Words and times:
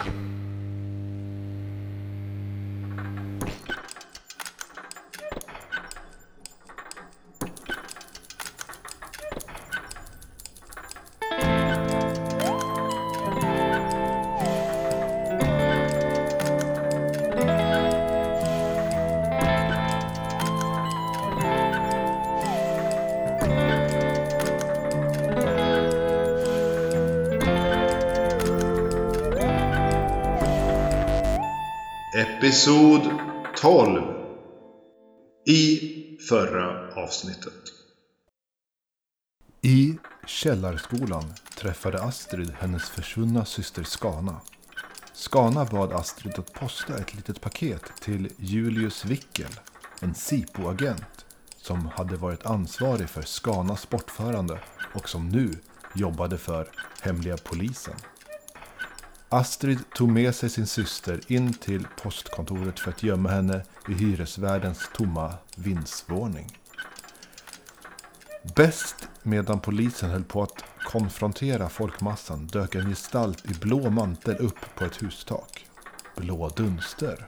you 0.00 0.12
Episod 32.42 33.02
12 33.56 34.02
I 35.46 36.18
förra 36.28 36.94
avsnittet. 37.02 37.62
I 39.60 39.98
källarskolan 40.26 41.24
träffade 41.56 42.02
Astrid 42.02 42.50
hennes 42.60 42.90
försvunna 42.90 43.44
syster 43.44 43.82
Skana. 43.82 44.40
Skana 45.12 45.64
bad 45.64 45.92
Astrid 45.92 46.38
att 46.38 46.52
posta 46.52 46.98
ett 46.98 47.14
litet 47.14 47.40
paket 47.40 47.82
till 48.00 48.28
Julius 48.36 49.04
Wickel, 49.04 49.60
en 50.00 50.14
SIPO-agent 50.14 51.24
som 51.56 51.86
hade 51.86 52.16
varit 52.16 52.46
ansvarig 52.46 53.08
för 53.08 53.22
Skanas 53.22 53.90
bortförande 53.90 54.60
och 54.94 55.08
som 55.08 55.28
nu 55.28 55.50
jobbade 55.94 56.38
för 56.38 56.68
hemliga 57.00 57.36
polisen. 57.36 57.96
Astrid 59.32 59.78
tog 59.94 60.08
med 60.08 60.34
sig 60.34 60.50
sin 60.50 60.66
syster 60.66 61.20
in 61.26 61.52
till 61.52 61.86
postkontoret 62.02 62.80
för 62.80 62.90
att 62.90 63.02
gömma 63.02 63.28
henne 63.28 63.64
i 63.88 63.92
hyresvärdens 63.92 64.90
tomma 64.94 65.34
vindsvåning. 65.56 66.58
Bäst 68.56 69.08
medan 69.22 69.60
polisen 69.60 70.10
höll 70.10 70.24
på 70.24 70.42
att 70.42 70.64
konfrontera 70.84 71.68
folkmassan 71.68 72.46
dök 72.46 72.74
en 72.74 72.88
gestalt 72.88 73.50
i 73.50 73.54
blå 73.54 73.90
mantel 73.90 74.36
upp 74.36 74.74
på 74.74 74.84
ett 74.84 75.02
hustak. 75.02 75.66
Blå 76.16 76.48
dunster. 76.48 77.26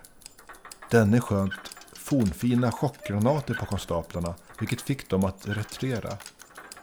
Denne 0.91 1.21
sköt 1.21 1.53
fornfina 1.93 2.73
chockgranater 2.73 3.55
på 3.55 3.67
konstaplarna 3.67 4.35
vilket 4.59 4.81
fick 4.81 5.11
dem 5.11 5.25
att 5.25 5.49
retirera. 5.49 6.17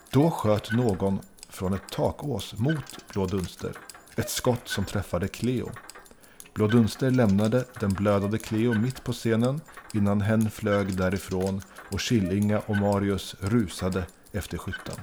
Då 0.09 0.31
sköt 0.31 0.71
någon 0.71 1.19
från 1.49 1.73
ett 1.73 1.89
takås 1.91 2.53
mot 2.57 3.13
Blå 3.13 3.25
Dunster 3.25 3.73
ett 4.15 4.29
skott 4.29 4.67
som 4.67 4.85
träffade 4.85 5.27
Cleo. 5.27 5.71
Blå 6.53 6.67
Dunster 6.67 7.11
lämnade 7.11 7.65
den 7.79 7.93
blödande 7.93 8.37
Cleo 8.37 8.73
mitt 8.73 9.03
på 9.03 9.13
scenen 9.13 9.61
innan 9.93 10.21
hen 10.21 10.51
flög 10.51 10.97
därifrån 10.97 11.61
och 11.91 11.99
Killinga 11.99 12.59
och 12.59 12.77
Marius 12.77 13.35
rusade 13.39 14.05
efter 14.31 14.57
skytten. 14.57 14.95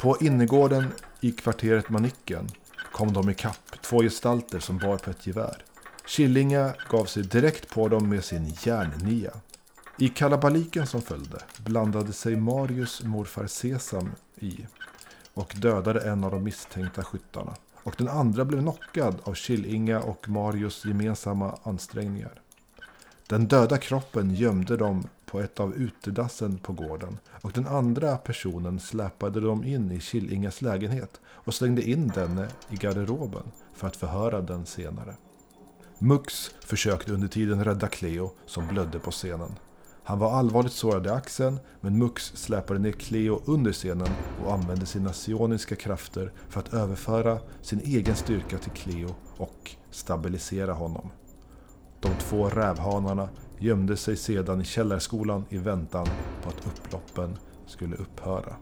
På 0.00 0.16
innergården 0.20 0.86
i 1.20 1.32
kvarteret 1.32 1.88
Manicken 1.88 2.48
kom 2.92 3.12
de 3.12 3.30
ikapp 3.30 3.82
två 3.82 4.02
gestalter 4.02 4.60
som 4.60 4.78
bar 4.78 4.96
på 4.96 5.10
ett 5.10 5.26
gevär. 5.26 5.64
Killinga 6.06 6.74
gav 6.90 7.04
sig 7.04 7.22
direkt 7.22 7.68
på 7.68 7.88
dem 7.88 8.08
med 8.08 8.24
sin 8.24 8.54
järnnia. 8.62 9.32
I 9.98 10.08
kalabaliken 10.08 10.86
som 10.86 11.02
följde 11.02 11.38
blandade 11.58 12.12
sig 12.12 12.36
Marius 12.36 13.02
morfar 13.04 13.46
Sesam 13.46 14.10
i 14.36 14.66
och 15.34 15.52
dödade 15.56 16.00
en 16.00 16.24
av 16.24 16.30
de 16.30 16.44
misstänkta 16.44 17.04
skyttarna 17.04 17.56
och 17.86 17.94
den 17.98 18.08
andra 18.08 18.44
blev 18.44 18.60
knockad 18.60 19.16
av 19.24 19.34
Killinga 19.34 20.00
och 20.00 20.28
Marius 20.28 20.84
gemensamma 20.84 21.58
ansträngningar. 21.62 22.40
Den 23.28 23.46
döda 23.46 23.78
kroppen 23.78 24.34
gömde 24.34 24.76
de 24.76 25.08
på 25.26 25.40
ett 25.40 25.60
av 25.60 25.74
utedassen 25.74 26.58
på 26.58 26.72
gården 26.72 27.18
och 27.42 27.52
den 27.52 27.66
andra 27.66 28.16
personen 28.16 28.80
släpade 28.80 29.40
de 29.40 29.64
in 29.64 29.92
i 29.92 30.00
Killingas 30.00 30.62
lägenhet 30.62 31.20
och 31.26 31.54
slängde 31.54 31.82
in 31.82 32.08
denne 32.08 32.48
i 32.70 32.76
garderoben 32.76 33.52
för 33.74 33.86
att 33.86 33.96
förhöra 33.96 34.40
den 34.40 34.66
senare. 34.66 35.14
Mux 35.98 36.50
försökte 36.60 37.12
under 37.12 37.28
tiden 37.28 37.64
rädda 37.64 37.88
Cleo 37.88 38.30
som 38.46 38.66
blödde 38.66 38.98
på 38.98 39.10
scenen. 39.10 39.54
Han 40.06 40.18
var 40.18 40.32
allvarligt 40.32 40.72
sårad 40.72 41.06
i 41.06 41.08
axeln, 41.08 41.58
men 41.80 41.98
Mux 41.98 42.22
släpade 42.24 42.80
ner 42.80 42.92
Cleo 42.92 43.42
under 43.46 43.72
scenen 43.72 44.08
och 44.44 44.52
använde 44.52 44.86
sina 44.86 45.12
sioniska 45.12 45.76
krafter 45.76 46.32
för 46.48 46.60
att 46.60 46.74
överföra 46.74 47.38
sin 47.62 47.80
egen 47.80 48.16
styrka 48.16 48.58
till 48.58 48.70
Cleo 48.70 49.14
och 49.36 49.76
stabilisera 49.90 50.72
honom. 50.72 51.10
De 52.00 52.08
två 52.18 52.48
rävhanarna 52.48 53.28
gömde 53.58 53.96
sig 53.96 54.16
sedan 54.16 54.60
i 54.60 54.64
källarskolan 54.64 55.44
i 55.48 55.58
väntan 55.58 56.06
på 56.42 56.48
att 56.48 56.66
upploppen 56.66 57.38
skulle 57.66 57.96
upphöra. 57.96 58.56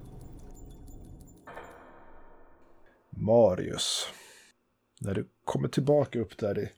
Marius. 3.11 4.07
När 5.01 5.15
du 5.15 5.29
kommer 5.45 5.69
tillbaka 5.69 6.19
upp 6.19 6.39
där 6.39 6.59
i 6.59 6.69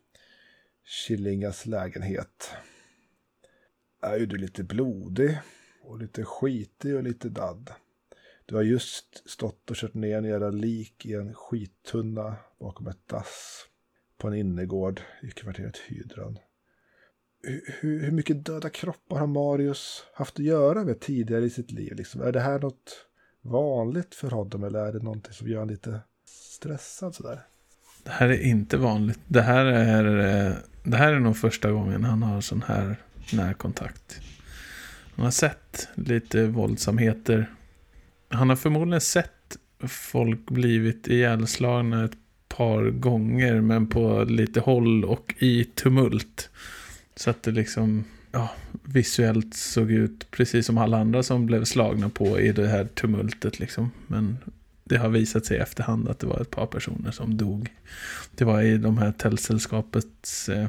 Killingas 0.85 1.67
lägenhet 1.67 2.51
är 4.07 4.19
ju 4.19 4.27
du 4.27 4.37
lite 4.37 4.65
blodig 4.65 5.39
och 5.83 5.99
lite 5.99 6.25
skitig 6.25 6.97
och 6.97 7.03
lite 7.03 7.29
dadd. 7.29 7.71
Du 8.47 8.55
har 8.55 8.63
just 8.63 9.31
stått 9.31 9.71
och 9.71 9.77
kört 9.77 9.95
ner 9.95 10.19
en 10.19 10.25
jävla 10.25 10.51
lik 10.51 11.07
i 11.07 11.15
en 11.15 11.35
skittunna 11.35 12.37
bakom 12.61 12.87
ett 12.87 13.09
dass 13.09 13.67
på 14.19 14.29
en 14.29 14.35
innergård 14.35 15.01
i 15.23 15.31
kvarteret 15.31 15.77
Hydran. 15.77 16.39
Hur, 17.81 18.01
hur 18.01 18.11
mycket 18.11 18.45
döda 18.45 18.71
kroppar 18.71 19.19
har 19.19 19.27
Marius 19.27 20.05
haft 20.15 20.39
att 20.39 20.45
göra 20.45 20.85
med 20.85 21.01
tidigare 21.01 21.45
i 21.45 21.51
sitt 21.51 21.71
liv? 21.71 21.95
Liksom? 21.97 22.21
Är 22.21 22.33
det 22.33 22.41
här 22.41 22.59
något 22.59 23.07
vanligt 23.43 24.15
för 24.15 24.31
honom 24.31 24.65
eller 24.65 24.79
är 24.79 24.93
det 24.93 25.03
någonting 25.03 25.33
som 25.33 25.49
gör 25.49 25.59
honom 25.59 25.71
lite 25.71 26.01
stressad 26.25 27.15
sådär? 27.15 27.47
Det 28.05 28.11
här 28.11 28.29
är 28.29 28.43
inte 28.43 28.77
vanligt. 28.77 29.21
Det 29.29 29.43
här 29.43 29.65
är, 29.65 30.19
eh, 30.19 30.57
det 30.85 30.97
här 30.97 31.13
är 31.13 31.21
nog 31.21 31.37
första 31.37 31.71
gången 31.71 32.05
han 32.05 32.23
har 32.23 32.41
sån 32.41 32.63
här 32.63 32.97
närkontakt. 33.33 34.21
Han 35.17 35.25
har 35.25 35.33
sett 35.33 35.89
lite 35.95 36.47
våldsamheter. 36.47 37.51
Han 38.29 38.49
har 38.49 38.57
förmodligen 38.57 39.01
sett 39.01 39.57
folk 39.89 40.51
blivit 40.51 41.09
ihjälslagna 41.09 42.05
ett 42.05 42.17
par 42.49 42.91
gånger, 42.91 43.61
men 43.61 43.87
på 43.87 44.25
lite 44.25 44.61
håll 44.61 45.05
och 45.05 45.35
i 45.39 45.65
tumult. 45.65 46.51
Så 47.17 47.31
att 47.31 47.43
det 47.43 47.51
liksom 47.51 48.05
ja, 48.33 48.51
visuellt 48.83 49.55
såg 49.55 49.91
ut 49.91 50.31
precis 50.31 50.67
som 50.67 50.79
alla 50.79 50.99
andra 50.99 51.23
som 51.23 51.47
blev 51.47 51.65
slagna 51.65 52.09
på 52.09 52.41
i 52.41 52.53
det 52.53 52.69
här 52.69 52.85
tumultet. 52.85 53.59
Liksom. 53.59 53.91
Men 54.07 54.39
det 54.85 54.97
har 54.97 55.09
visat 55.09 55.47
sig 55.47 55.57
i 55.57 55.61
efterhand 55.61 56.09
att 56.09 56.19
det 56.19 56.27
var 56.27 56.41
ett 56.41 56.51
par 56.51 56.67
personer 56.67 57.11
som 57.11 57.37
dog. 57.37 57.69
Det 58.35 58.45
var 58.45 58.63
i 58.63 58.79
de 58.79 58.99
här 58.99 59.13
tältsällskapets 59.13 60.49
eh, 60.49 60.67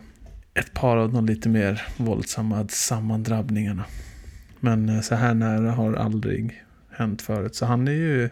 ett 0.59 0.73
par 0.73 0.97
av 0.97 1.13
de 1.13 1.25
lite 1.25 1.50
mer 1.50 1.88
våldsamma 1.97 2.68
sammandrabbningarna. 2.68 3.85
Men 4.59 4.90
eh, 4.90 5.01
så 5.01 5.16
här 5.16 5.34
nära 5.34 5.72
har 5.72 5.94
aldrig 5.94 6.63
hänt 6.90 7.22
förut. 7.22 7.56
Så 7.56 7.66
han 7.66 7.88
är 7.88 7.91
ju 7.91 8.29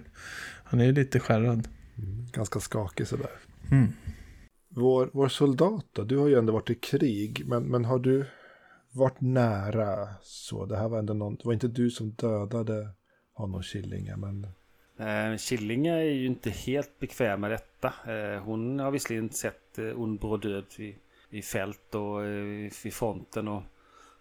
han 0.63 0.81
är 0.81 0.91
lite 0.91 1.19
skärrad. 1.19 1.68
Mm, 1.97 2.25
ganska 2.31 2.59
skakig 2.59 3.08
sådär. 3.08 3.30
Mm. 3.72 3.88
Vår, 4.69 5.09
vår 5.13 5.28
soldat 5.28 5.86
då? 5.91 6.03
Du 6.03 6.18
har 6.18 6.28
ju 6.28 6.36
ändå 6.36 6.53
varit 6.53 6.69
i 6.69 6.75
krig. 6.75 7.44
Men, 7.46 7.63
men 7.63 7.86
har 7.86 8.00
du 8.00 8.25
varit 8.92 9.22
nära 9.22 10.07
så? 10.22 10.66
Det 10.66 10.78
här 10.78 10.90
var 10.90 11.00
ändå 11.00 11.13
någon, 11.13 11.36
det 11.36 11.46
var 11.46 11.53
inte 11.53 11.68
du 11.68 11.90
som 11.90 12.09
dödade 12.09 12.90
honom 13.34 13.63
Killinga. 13.63 14.18
Men... 14.18 14.47
Eh, 15.00 15.38
Killinga 15.38 15.94
är 15.94 16.13
ju 16.13 16.25
inte 16.25 16.50
helt 16.50 17.00
bekväm 17.00 17.42
med 17.42 17.52
detta. 17.52 17.88
Eh, 17.88 18.44
hon 18.44 18.80
har 18.80 18.92
visserligen 18.92 19.30
sett 19.30 19.78
eh, 19.78 20.02
ond 20.02 20.19
bråd 20.19 20.42
död 20.42 20.66
vid 20.78 20.95
i 21.35 21.41
fält 21.41 21.95
och 21.95 22.25
eh, 22.25 22.87
i 22.87 22.91
fronten 22.91 23.47
och 23.47 23.63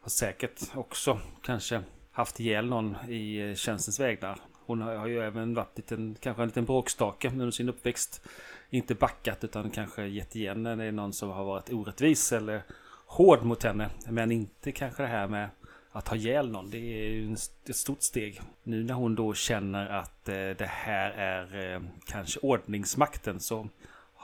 har 0.00 0.10
säkert 0.10 0.60
också 0.74 1.20
kanske 1.42 1.82
haft 2.12 2.40
ihjäl 2.40 2.66
någon 2.66 2.96
i 3.08 3.48
eh, 3.48 3.54
tjänstens 3.54 4.00
vägnar. 4.00 4.40
Hon 4.66 4.82
har 4.82 5.06
ju 5.06 5.20
även 5.20 5.54
varit 5.54 5.76
liten, 5.76 6.16
kanske 6.20 6.42
en 6.42 6.48
liten 6.48 6.64
bråkstake 6.64 7.28
under 7.28 7.50
sin 7.50 7.68
uppväxt. 7.68 8.28
Inte 8.70 8.94
backat 8.94 9.44
utan 9.44 9.70
kanske 9.70 10.06
gett 10.06 10.36
igen 10.36 10.62
när 10.62 10.76
det 10.76 10.84
är 10.84 10.92
någon 10.92 11.12
som 11.12 11.30
har 11.30 11.44
varit 11.44 11.72
orättvis 11.72 12.32
eller 12.32 12.62
hård 13.06 13.42
mot 13.42 13.62
henne. 13.62 13.90
Men 14.08 14.32
inte 14.32 14.72
kanske 14.72 15.02
det 15.02 15.08
här 15.08 15.28
med 15.28 15.48
att 15.92 16.08
ha 16.08 16.16
ihjäl 16.16 16.50
någon. 16.50 16.70
Det 16.70 16.78
är 16.78 17.10
ju 17.10 17.32
ett 17.68 17.76
stort 17.76 18.02
steg. 18.02 18.40
Nu 18.62 18.84
när 18.84 18.94
hon 18.94 19.14
då 19.14 19.34
känner 19.34 19.86
att 19.86 20.28
eh, 20.28 20.34
det 20.34 20.70
här 20.70 21.10
är 21.10 21.82
kanske 22.06 22.40
ordningsmakten 22.40 23.40
så 23.40 23.68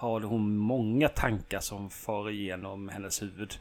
har 0.01 0.21
hon 0.21 0.57
många 0.57 1.09
tankar 1.09 1.61
som 1.61 1.91
far 1.91 2.31
igenom 2.31 2.89
hennes 2.89 3.23
huvud. 3.23 3.55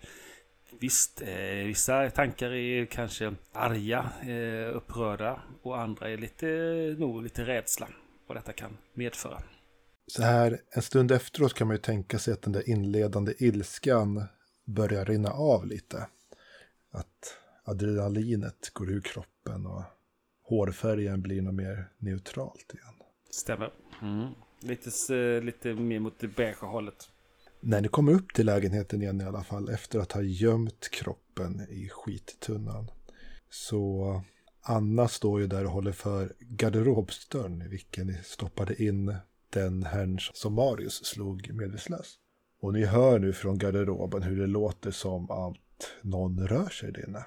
Visst, 0.80 1.22
eh, 1.22 1.66
vissa 1.66 2.10
tankar 2.10 2.52
är 2.52 2.86
kanske 2.86 3.36
arga, 3.54 4.12
eh, 4.22 4.76
upprörda 4.76 5.42
och 5.62 5.80
andra 5.80 6.10
är 6.10 6.18
lite, 6.18 6.46
nog 7.00 7.24
lite 7.24 7.46
rädsla 7.46 7.88
vad 8.28 8.38
detta 8.38 8.54
kan 8.54 8.78
medföra. 8.94 9.42
Så 10.08 10.24
här 10.24 10.60
en 10.72 10.82
stund 10.82 11.12
efteråt 11.12 11.54
kan 11.54 11.68
man 11.68 11.76
ju 11.76 11.82
tänka 11.82 12.20
sig 12.20 12.34
att 12.34 12.42
den 12.42 12.54
där 12.54 12.70
inledande 12.70 13.34
ilskan 13.38 14.24
börjar 14.66 15.06
rinna 15.06 15.30
av 15.30 15.66
lite. 15.66 16.08
Att 16.92 17.38
adrenalinet 17.64 18.70
går 18.74 18.92
ur 18.92 19.02
kroppen 19.02 19.66
och 19.66 19.84
hårfärgen 20.44 21.22
blir 21.22 21.42
något 21.42 21.54
mer 21.56 21.90
neutralt 21.98 22.74
igen. 22.74 22.94
Stämmer. 23.32 23.74
Mm. 24.02 24.34
Lite, 24.60 25.16
eh, 25.16 25.44
lite 25.44 25.74
mer 25.74 26.00
mot 26.00 26.20
det 26.20 26.28
beige 26.28 26.62
hållet. 26.62 27.10
När 27.62 27.82
ni 27.82 27.88
kommer 27.88 28.12
upp 28.12 28.34
till 28.34 28.46
lägenheten 28.46 29.02
igen 29.02 29.22
i 29.22 29.24
alla 29.24 29.44
fall, 29.44 29.70
efter 29.70 30.00
att 30.00 30.12
ha 30.12 30.22
gömt 30.22 30.90
kroppen 30.90 31.62
i 31.70 31.90
skittunnan, 31.90 32.92
så 33.50 34.12
eh, 34.14 34.22
Anna 34.62 35.08
står 35.08 35.42
ju 35.42 35.48
där 35.48 35.66
och 35.66 35.72
håller 35.72 35.92
för 35.92 36.34
garderobsdörren 36.40 37.62
i 37.62 37.68
vilken 37.68 38.08
ni 38.08 38.18
stoppade 38.24 38.84
in 38.84 39.16
den 39.50 39.84
herrn 39.84 40.20
som 40.20 40.54
Marius 40.54 41.06
slog 41.06 41.54
medvetslös. 41.54 42.16
Och 42.62 42.74
ni 42.74 42.86
hör 42.86 43.20
nu 43.20 43.34
från 43.34 43.58
garderoben 43.58 44.24
hur 44.24 44.40
det 44.40 44.48
låter 44.48 44.92
som 44.92 45.32
att 45.32 45.92
någon 46.02 46.48
rör 46.48 46.70
sig 46.70 46.92
där 46.92 47.08
inne. 47.08 47.26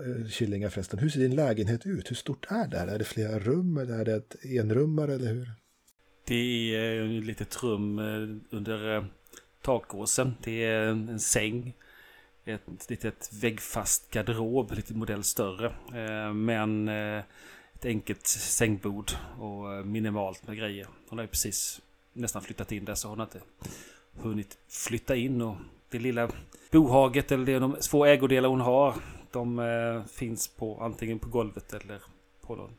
Eh, 0.00 0.28
Killinga 0.28 0.70
förresten, 0.70 0.98
hur 0.98 1.08
ser 1.08 1.20
din 1.20 1.34
lägenhet 1.34 1.86
ut? 1.86 2.10
Hur 2.10 2.16
stort 2.16 2.46
är 2.50 2.68
det 2.68 2.78
här? 2.78 2.86
Är 2.86 2.98
det 2.98 3.04
flera 3.04 3.38
rum 3.38 3.76
eller 3.76 3.98
är 3.98 4.04
det 4.04 4.14
ett 4.14 4.44
enrummare 4.44 5.14
eller 5.14 5.34
hur? 5.34 5.48
Det 6.26 6.74
är 6.74 7.02
eh, 7.02 7.18
ett 7.18 7.24
litet 7.24 7.62
rum 7.62 7.98
eh, 7.98 8.56
under 8.56 8.96
eh, 8.96 9.04
takåsen. 9.62 10.34
Det 10.42 10.64
är 10.64 10.86
en 10.86 11.20
säng. 11.20 11.72
Ett 12.44 12.90
litet 12.90 13.30
väggfast 13.32 14.10
garderob, 14.10 14.72
lite 14.72 14.94
modell 14.94 15.24
större. 15.24 15.74
Men 16.34 16.88
ett 16.88 17.84
enkelt 17.84 18.26
sängbord 18.26 19.10
och 19.38 19.86
minimalt 19.86 20.46
med 20.46 20.56
grejer. 20.56 20.86
Hon 21.08 21.18
har 21.18 21.24
ju 21.24 21.28
precis 21.28 21.80
nästan 22.12 22.42
flyttat 22.42 22.72
in 22.72 22.84
där 22.84 22.94
så 22.94 23.08
hon 23.08 23.18
har 23.18 23.26
inte 23.26 23.40
hunnit 24.12 24.58
flytta 24.68 25.16
in. 25.16 25.42
Och 25.42 25.56
det 25.88 25.98
lilla 25.98 26.30
bohaget 26.70 27.32
eller 27.32 27.60
de 27.60 27.76
två 27.90 28.06
ägodelar 28.06 28.48
hon 28.48 28.60
har 28.60 28.94
de 29.30 30.04
finns 30.12 30.48
på 30.48 30.80
antingen 30.80 31.18
på 31.18 31.28
golvet 31.28 31.72
eller 31.72 32.02
på 32.40 32.56
någon 32.56 32.74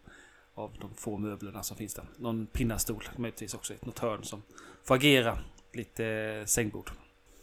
av 0.56 0.72
de 0.82 0.94
få 0.96 1.18
möblerna 1.18 1.64
som 1.64 1.78
finns 1.78 1.94
där. 1.94 2.06
Någon 2.18 2.48
pinnastol 2.48 3.04
möjligtvis 3.18 3.54
också 3.54 3.74
något 3.82 4.00
hörn 4.00 4.24
som 4.24 4.42
får 4.84 4.96
agera. 4.96 5.38
Lite 5.74 6.06
eh, 6.06 6.46
sängbord. 6.46 6.92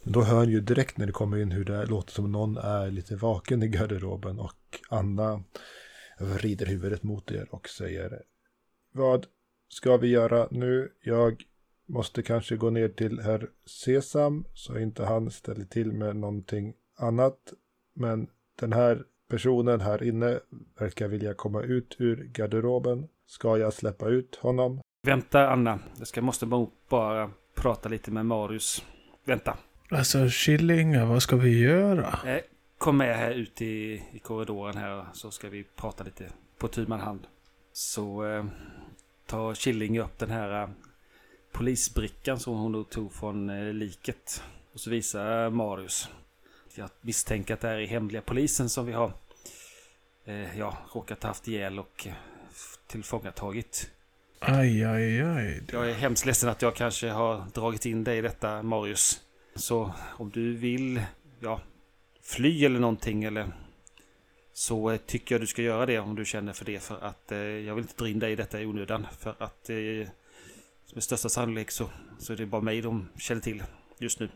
Då 0.03 0.21
hör 0.21 0.45
ni 0.45 0.51
ju 0.51 0.61
direkt 0.61 0.97
när 0.97 1.05
det 1.05 1.11
kommer 1.11 1.37
in 1.37 1.51
hur 1.51 1.65
det 1.65 1.85
låter 1.85 2.13
som 2.13 2.31
någon 2.31 2.57
är 2.57 2.91
lite 2.91 3.15
vaken 3.15 3.63
i 3.63 3.67
garderoben 3.67 4.39
och 4.39 4.79
Anna 4.89 5.43
vrider 6.19 6.65
huvudet 6.65 7.03
mot 7.03 7.31
er 7.31 7.47
och 7.51 7.69
säger 7.69 8.23
Vad 8.91 9.25
ska 9.69 9.97
vi 9.97 10.07
göra 10.07 10.47
nu? 10.51 10.91
Jag 11.03 11.43
måste 11.85 12.23
kanske 12.23 12.55
gå 12.55 12.69
ner 12.69 12.89
till 12.89 13.19
herr 13.19 13.49
Sesam 13.65 14.45
så 14.53 14.79
inte 14.79 15.05
han 15.05 15.31
ställer 15.31 15.65
till 15.65 15.91
med 15.91 16.15
någonting 16.15 16.73
annat. 16.97 17.53
Men 17.95 18.27
den 18.59 18.73
här 18.73 19.05
personen 19.33 19.81
här 19.81 20.03
inne 20.03 20.39
verkar 20.79 21.07
vilja 21.07 21.33
komma 21.33 21.61
ut 21.61 21.95
ur 21.99 22.23
garderoben. 22.33 23.07
Ska 23.27 23.57
jag 23.57 23.73
släppa 23.73 24.07
ut 24.07 24.35
honom? 24.35 24.79
Vänta 25.07 25.49
Anna, 25.49 25.79
jag 25.97 26.07
ska, 26.07 26.21
måste 26.21 26.45
bara- 26.45 26.67
bara 26.89 27.31
prata 27.55 27.89
lite 27.89 28.11
med 28.11 28.25
Marius. 28.25 28.85
Vänta. 29.25 29.57
Alltså 29.89 30.29
Killinga, 30.29 31.05
vad 31.05 31.23
ska 31.23 31.35
vi 31.35 31.59
göra? 31.59 32.19
Eh, 32.25 32.41
kom 32.77 32.97
med 32.97 33.17
här 33.17 33.31
ut 33.31 33.61
i, 33.61 34.03
i 34.11 34.19
korridoren 34.19 34.77
här 34.77 35.05
så 35.13 35.31
ska 35.31 35.49
vi 35.49 35.63
prata 35.75 36.03
lite 36.03 36.25
på 36.57 36.67
tu 36.67 36.85
hand. 36.85 37.27
Så 37.71 38.25
eh, 38.25 38.45
tar 39.25 39.53
Killing 39.53 39.99
upp 39.99 40.17
den 40.19 40.29
här 40.31 40.63
eh, 40.63 40.69
polisbrickan 41.51 42.39
som 42.39 42.57
hon 42.57 42.85
tog 42.85 43.13
från 43.13 43.49
eh, 43.49 43.73
liket. 43.73 44.43
Och 44.73 44.79
så 44.79 44.89
visar 44.89 45.49
Marius. 45.49 46.09
Jag 46.75 46.89
misstänker 47.01 47.53
att 47.53 47.59
det 47.59 47.67
här 47.67 47.77
är 47.79 47.87
hemliga 47.87 48.21
polisen 48.21 48.69
som 48.69 48.85
vi 48.85 48.93
har 48.93 49.11
eh, 50.25 50.59
ja, 50.59 50.77
råkat 50.93 51.23
haft 51.23 51.47
ihjäl 51.47 51.79
och 51.79 52.07
tillfångatagit. 52.87 53.91
Aj, 54.39 54.83
aj, 54.83 55.21
aj. 55.21 55.63
Jag 55.71 55.89
är 55.89 55.93
hemskt 55.93 56.25
ledsen 56.25 56.49
att 56.49 56.61
jag 56.61 56.75
kanske 56.75 57.09
har 57.09 57.45
dragit 57.53 57.85
in 57.85 58.03
dig 58.03 58.17
i 58.17 58.21
detta, 58.21 58.63
Marius. 58.63 59.21
Så 59.55 59.91
om 59.99 60.29
du 60.29 60.53
vill, 60.53 61.01
ja, 61.39 61.61
fly 62.21 62.65
eller 62.65 62.79
någonting 62.79 63.23
eller 63.23 63.51
så 64.53 64.91
eh, 64.91 64.97
tycker 64.97 65.35
jag 65.35 65.41
du 65.41 65.47
ska 65.47 65.61
göra 65.61 65.85
det 65.85 65.99
om 65.99 66.15
du 66.15 66.25
känner 66.25 66.53
för 66.53 66.65
det. 66.65 66.79
För 66.79 67.03
att 67.03 67.31
eh, 67.31 67.37
jag 67.37 67.75
vill 67.75 67.83
inte 67.83 68.03
dra 68.03 68.09
in 68.09 68.19
dig 68.19 68.31
i 68.31 68.35
detta 68.35 68.61
i 68.61 68.65
onödan. 68.65 69.07
För 69.19 69.35
att 69.39 69.69
eh, 69.69 70.07
med 70.93 71.03
största 71.03 71.29
sannolikhet 71.29 71.73
så, 71.73 71.89
så 72.19 72.33
är 72.33 72.37
det 72.37 72.45
bara 72.45 72.61
mig 72.61 72.81
de 72.81 73.09
känner 73.17 73.41
till 73.41 73.63
just 73.99 74.19
nu. 74.19 74.29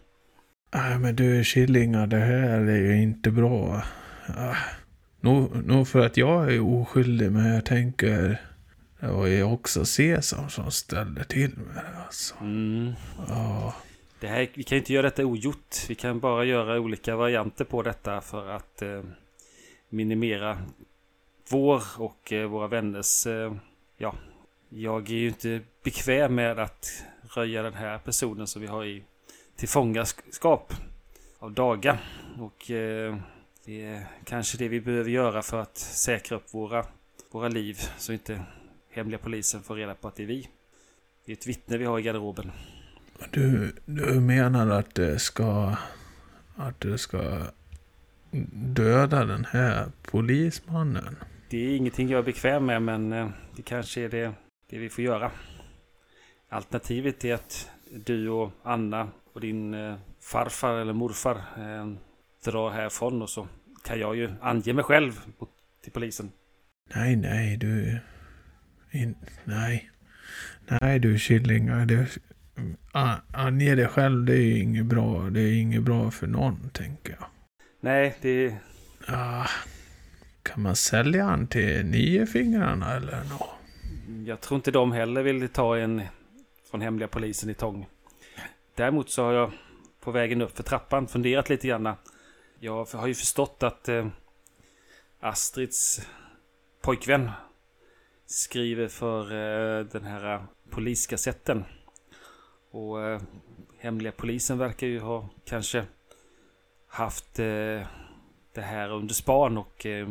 Nej, 0.73 0.99
men 0.99 1.15
du 1.15 1.43
Killinga, 1.43 2.07
det 2.07 2.19
här 2.19 2.59
är 2.59 2.77
ju 2.77 3.01
inte 3.01 3.31
bra. 3.31 3.83
Ah. 4.27 4.55
Nog, 5.19 5.65
nog 5.65 5.87
för 5.87 6.05
att 6.05 6.17
jag 6.17 6.53
är 6.53 6.61
oskyldig, 6.61 7.31
men 7.31 7.53
jag 7.53 7.65
tänker... 7.65 8.41
Det 8.99 9.07
var 9.07 9.27
ju 9.27 9.43
också 9.43 9.85
Sesam 9.85 10.49
som 10.49 10.71
ställde 10.71 11.23
till 11.23 11.57
med 11.57 11.75
det 11.75 12.03
alltså. 12.05 12.35
Mm. 12.41 12.93
Ja, 13.27 13.75
Det 14.19 14.27
här, 14.27 14.49
vi 14.53 14.63
kan 14.63 14.77
inte 14.77 14.93
göra 14.93 15.03
detta 15.03 15.25
ogjort. 15.25 15.75
Vi 15.89 15.95
kan 15.95 16.19
bara 16.19 16.45
göra 16.45 16.79
olika 16.79 17.15
varianter 17.15 17.65
på 17.65 17.83
detta 17.83 18.21
för 18.21 18.49
att 18.49 18.81
eh, 18.81 19.01
minimera 19.89 20.57
vår 21.49 21.83
och 21.97 22.33
eh, 22.33 22.47
våra 22.47 22.67
vänners... 22.67 23.27
Eh, 23.27 23.53
ja, 23.97 24.15
jag 24.69 25.09
är 25.09 25.15
ju 25.15 25.27
inte 25.27 25.61
bekväm 25.83 26.35
med 26.35 26.59
att 26.59 27.03
röja 27.35 27.61
den 27.61 27.73
här 27.73 27.97
personen 27.97 28.47
som 28.47 28.61
vi 28.61 28.67
har 28.67 28.85
i 28.85 29.03
tillfångaskap 29.55 30.73
av 31.39 31.51
daga. 31.51 31.97
Och 32.39 32.71
eh, 32.71 33.15
det 33.67 33.85
är 33.85 34.07
kanske 34.23 34.57
det 34.57 34.67
vi 34.67 34.81
behöver 34.81 35.09
göra 35.09 35.41
för 35.41 35.61
att 35.61 35.77
säkra 35.77 36.37
upp 36.37 36.53
våra, 36.53 36.85
våra 37.31 37.47
liv 37.47 37.77
så 37.97 38.13
inte 38.13 38.41
hemliga 38.89 39.19
polisen 39.19 39.61
får 39.63 39.75
reda 39.75 39.95
på 39.95 40.07
att 40.07 40.15
det 40.15 40.23
är 40.23 40.27
vi. 40.27 40.49
Det 41.25 41.31
är 41.31 41.35
ett 41.35 41.47
vittne 41.47 41.77
vi 41.77 41.85
har 41.85 41.99
i 41.99 42.01
garderoben. 42.01 42.51
du, 43.31 43.75
du 43.85 44.19
menar 44.19 44.69
att 44.69 44.95
det 44.95 45.19
ska... 45.19 45.75
Att 46.55 46.79
du 46.79 46.97
ska 46.97 47.41
döda 48.51 49.25
den 49.25 49.45
här 49.45 49.91
polismannen? 50.01 51.15
Det 51.49 51.57
är 51.57 51.77
ingenting 51.77 52.09
jag 52.09 52.19
är 52.19 52.23
bekväm 52.23 52.65
med 52.65 52.81
men 52.81 53.13
eh, 53.13 53.29
det 53.55 53.61
kanske 53.61 54.01
är 54.01 54.09
det, 54.09 54.33
det 54.69 54.77
vi 54.77 54.89
får 54.89 55.03
göra. 55.03 55.31
Alternativet 56.49 57.25
är 57.25 57.33
att 57.33 57.69
du 57.95 58.29
och 58.29 58.51
Anna 58.63 59.07
och 59.33 59.41
din 59.41 59.73
eh, 59.73 59.95
farfar 60.21 60.73
eller 60.73 60.93
morfar 60.93 61.35
eh, 61.57 61.93
drar 62.43 62.69
härifrån 62.69 63.21
och 63.21 63.29
så 63.29 63.47
kan 63.87 63.99
jag 63.99 64.15
ju 64.15 64.29
ange 64.41 64.73
mig 64.73 64.83
själv 64.83 65.19
till 65.83 65.91
polisen. 65.91 66.31
Nej, 66.95 67.15
nej, 67.15 67.57
du... 67.57 67.99
In, 68.91 69.15
nej. 69.43 69.91
Nej, 70.67 70.99
du 70.99 71.19
Killinga. 71.19 71.85
Det, 71.85 72.07
ange 73.33 73.75
dig 73.75 73.87
själv, 73.87 74.25
det 74.25 74.37
är 74.37 74.57
inget 74.61 74.85
bra. 74.85 75.29
Det 75.29 75.41
är 75.41 75.53
inget 75.53 75.83
bra 75.83 76.11
för 76.11 76.27
någon, 76.27 76.69
tänker 76.69 77.17
jag. 77.19 77.27
Nej, 77.81 78.17
det... 78.21 78.55
Ah, 79.07 79.47
kan 80.43 80.61
man 80.61 80.75
sälja 80.75 81.23
han 81.23 81.47
till 81.47 81.85
niofingrarna 81.85 82.95
eller 82.95 83.23
nå? 83.29 83.49
Jag 84.25 84.41
tror 84.41 84.55
inte 84.55 84.71
de 84.71 84.91
heller 84.91 85.23
vill 85.23 85.49
ta 85.49 85.77
en 85.77 86.01
från 86.71 86.81
hemliga 86.81 87.07
polisen 87.07 87.49
i 87.49 87.53
tång. 87.53 87.87
Däremot 88.75 89.09
så 89.09 89.23
har 89.23 89.33
jag 89.33 89.51
på 89.99 90.11
vägen 90.11 90.41
upp 90.41 90.55
för 90.55 90.63
trappan 90.63 91.07
funderat 91.07 91.49
lite 91.49 91.67
grann. 91.67 91.95
Jag 92.59 92.85
har 92.85 93.07
ju 93.07 93.13
förstått 93.13 93.63
att 93.63 93.89
eh, 93.89 94.07
Astrids 95.19 96.01
pojkvän 96.81 97.31
skriver 98.25 98.87
för 98.87 99.21
eh, 99.21 99.85
den 99.85 100.03
här 100.03 100.33
eh, 100.33 100.41
poliskassetten. 100.69 101.63
Och 102.71 103.01
eh, 103.01 103.21
hemliga 103.77 104.11
polisen 104.11 104.57
verkar 104.57 104.87
ju 104.87 104.99
ha 104.99 105.29
kanske 105.45 105.85
haft 106.87 107.39
eh, 107.39 107.81
det 108.53 108.61
här 108.61 108.89
under 108.89 109.13
span 109.13 109.57
och 109.57 109.85
eh, 109.85 110.09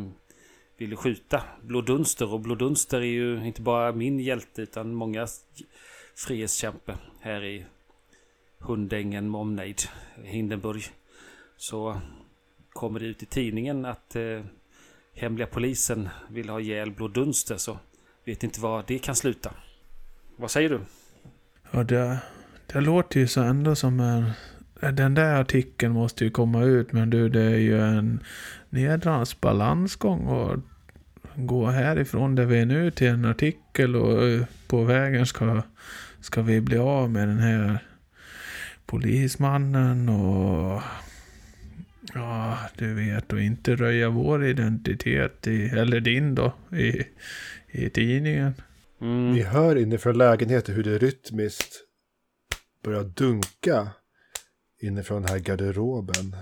ville 0.77 0.95
skjuta 0.95 1.43
Blå 1.61 1.81
Dunster. 1.81 2.33
Och 2.33 2.39
Blå 2.39 2.55
Dunster 2.55 2.97
är 2.97 3.05
ju 3.05 3.45
inte 3.45 3.61
bara 3.61 3.91
min 3.91 4.19
hjälte 4.19 4.61
utan 4.61 4.93
många 4.93 5.27
frihetskämpe 6.15 6.97
här 7.21 7.43
i 7.43 7.65
Hundängen 8.59 9.31
med 9.31 9.41
omnejd, 9.41 9.81
Hindenburg. 10.23 10.83
Så 11.57 12.01
kommer 12.77 12.99
det 12.99 13.05
ut 13.05 13.23
i 13.23 13.25
tidningen 13.25 13.85
att 13.85 14.15
eh, 14.15 14.41
hemliga 15.13 15.47
polisen 15.47 16.09
vill 16.29 16.49
ha 16.49 16.59
ihjäl 16.59 16.91
Blå 16.91 17.07
Dunster 17.07 17.57
så 17.57 17.79
vet 18.25 18.43
inte 18.43 18.61
var 18.61 18.83
det 18.87 18.99
kan 18.99 19.15
sluta. 19.15 19.51
Vad 20.35 20.51
säger 20.51 20.69
du? 20.69 20.79
Ja, 21.71 21.83
det, 21.83 22.19
det 22.73 22.81
låter 22.81 23.19
ju 23.19 23.27
så 23.27 23.41
ändå 23.41 23.75
som 23.75 23.99
en... 23.99 24.31
Den 24.93 25.13
där 25.13 25.41
artikeln 25.41 25.93
måste 25.93 26.23
ju 26.23 26.31
komma 26.31 26.63
ut, 26.63 26.91
men 26.91 27.09
du, 27.09 27.29
det 27.29 27.41
är 27.41 27.57
ju 27.57 27.81
en 27.81 28.23
nedrans 28.69 29.41
balansgång 29.41 30.27
och 30.27 30.59
gå 31.35 31.65
härifrån 31.65 32.35
där 32.35 32.45
vi 32.45 32.59
är 32.59 32.65
nu 32.65 32.91
till 32.91 33.07
en 33.07 33.25
artikel 33.25 33.95
och 33.95 34.27
eh, 34.27 34.43
på 34.67 34.83
vägen 34.83 35.25
ska, 35.25 35.61
ska 36.21 36.41
vi 36.41 36.61
bli 36.61 36.77
av 36.77 37.09
med 37.09 37.27
den 37.27 37.39
här 37.39 37.79
polismannen 38.85 40.09
och 40.09 40.81
ja, 42.13 42.57
du 42.77 42.93
vet, 42.93 43.33
och 43.33 43.41
inte 43.41 43.75
röja 43.75 44.09
vår 44.09 44.45
identitet, 44.45 45.47
i, 45.47 45.69
eller 45.69 45.99
din 45.99 46.35
då, 46.35 46.53
i, 46.71 47.03
i 47.67 47.89
tidningen. 47.89 48.53
Mm. 49.01 49.31
Ni 49.31 49.41
hör 49.41 49.75
inifrån 49.75 50.17
lägenheten 50.17 50.75
hur 50.75 50.83
det 50.83 50.97
rytmiskt 50.97 51.83
börjar 52.83 53.03
dunka 53.03 53.89
inifrån 54.79 55.21
den 55.21 55.31
här 55.31 55.39
garderoben. 55.39 56.35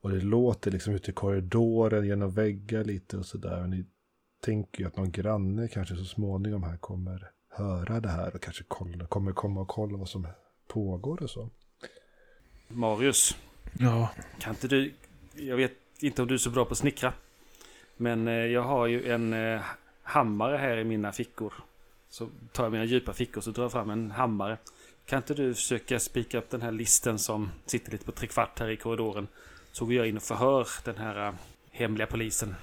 Och 0.00 0.10
det 0.10 0.20
låter 0.20 0.70
liksom 0.70 0.94
ute 0.94 1.10
i 1.10 1.14
korridoren 1.14 2.06
genom 2.06 2.30
väggar 2.30 2.84
lite 2.84 3.16
och 3.16 3.26
sådär. 3.26 3.62
Och 3.62 3.68
ni 3.68 3.86
tänker 4.40 4.80
ju 4.80 4.86
att 4.86 4.96
någon 4.96 5.10
granne 5.10 5.68
kanske 5.68 5.96
så 5.96 6.04
småningom 6.04 6.62
här 6.62 6.76
kommer 6.76 7.30
höra 7.48 8.00
det 8.00 8.08
här 8.08 8.34
och 8.34 8.42
kanske 8.42 8.64
kolla, 8.68 9.06
kommer 9.06 9.32
komma 9.32 9.60
och 9.60 9.68
kolla 9.68 9.98
vad 9.98 10.08
som 10.08 10.26
pågår 10.68 11.22
och 11.22 11.30
så. 11.30 11.50
Marius, 12.68 13.36
Ja, 13.72 14.10
kan 14.38 14.54
inte 14.54 14.68
du... 14.68 14.92
Jag 15.34 15.56
vet 15.56 15.72
inte 16.00 16.22
om 16.22 16.28
du 16.28 16.34
är 16.34 16.38
så 16.38 16.50
bra 16.50 16.64
på 16.64 16.72
att 16.72 16.78
snickra. 16.78 17.12
Men 17.96 18.28
eh, 18.28 18.34
jag 18.34 18.62
har 18.62 18.86
ju 18.86 19.12
en 19.12 19.32
eh, 19.32 19.60
hammare 20.02 20.56
här 20.56 20.76
i 20.76 20.84
mina 20.84 21.12
fickor. 21.12 21.52
Så 22.08 22.28
tar 22.52 22.64
jag 22.64 22.72
mina 22.72 22.84
djupa 22.84 23.12
fickor 23.12 23.40
så 23.40 23.50
drar 23.50 23.64
jag 23.64 23.72
fram 23.72 23.90
en 23.90 24.10
hammare. 24.10 24.56
Kan 25.06 25.16
inte 25.16 25.34
du 25.34 25.54
försöka 25.54 25.98
spika 25.98 26.38
upp 26.38 26.50
den 26.50 26.62
här 26.62 26.72
listen 26.72 27.18
som 27.18 27.50
sitter 27.66 27.92
lite 27.92 28.04
på 28.04 28.12
trekvart 28.12 28.58
här 28.58 28.68
i 28.70 28.76
korridoren? 28.76 29.28
Så 29.72 29.84
går 29.84 29.94
jag 29.94 30.08
in 30.08 30.16
och 30.16 30.22
förhör 30.22 30.68
den 30.84 30.96
här 30.96 31.26
eh, 31.26 31.34
hemliga 31.70 32.06
polisen. 32.06 32.54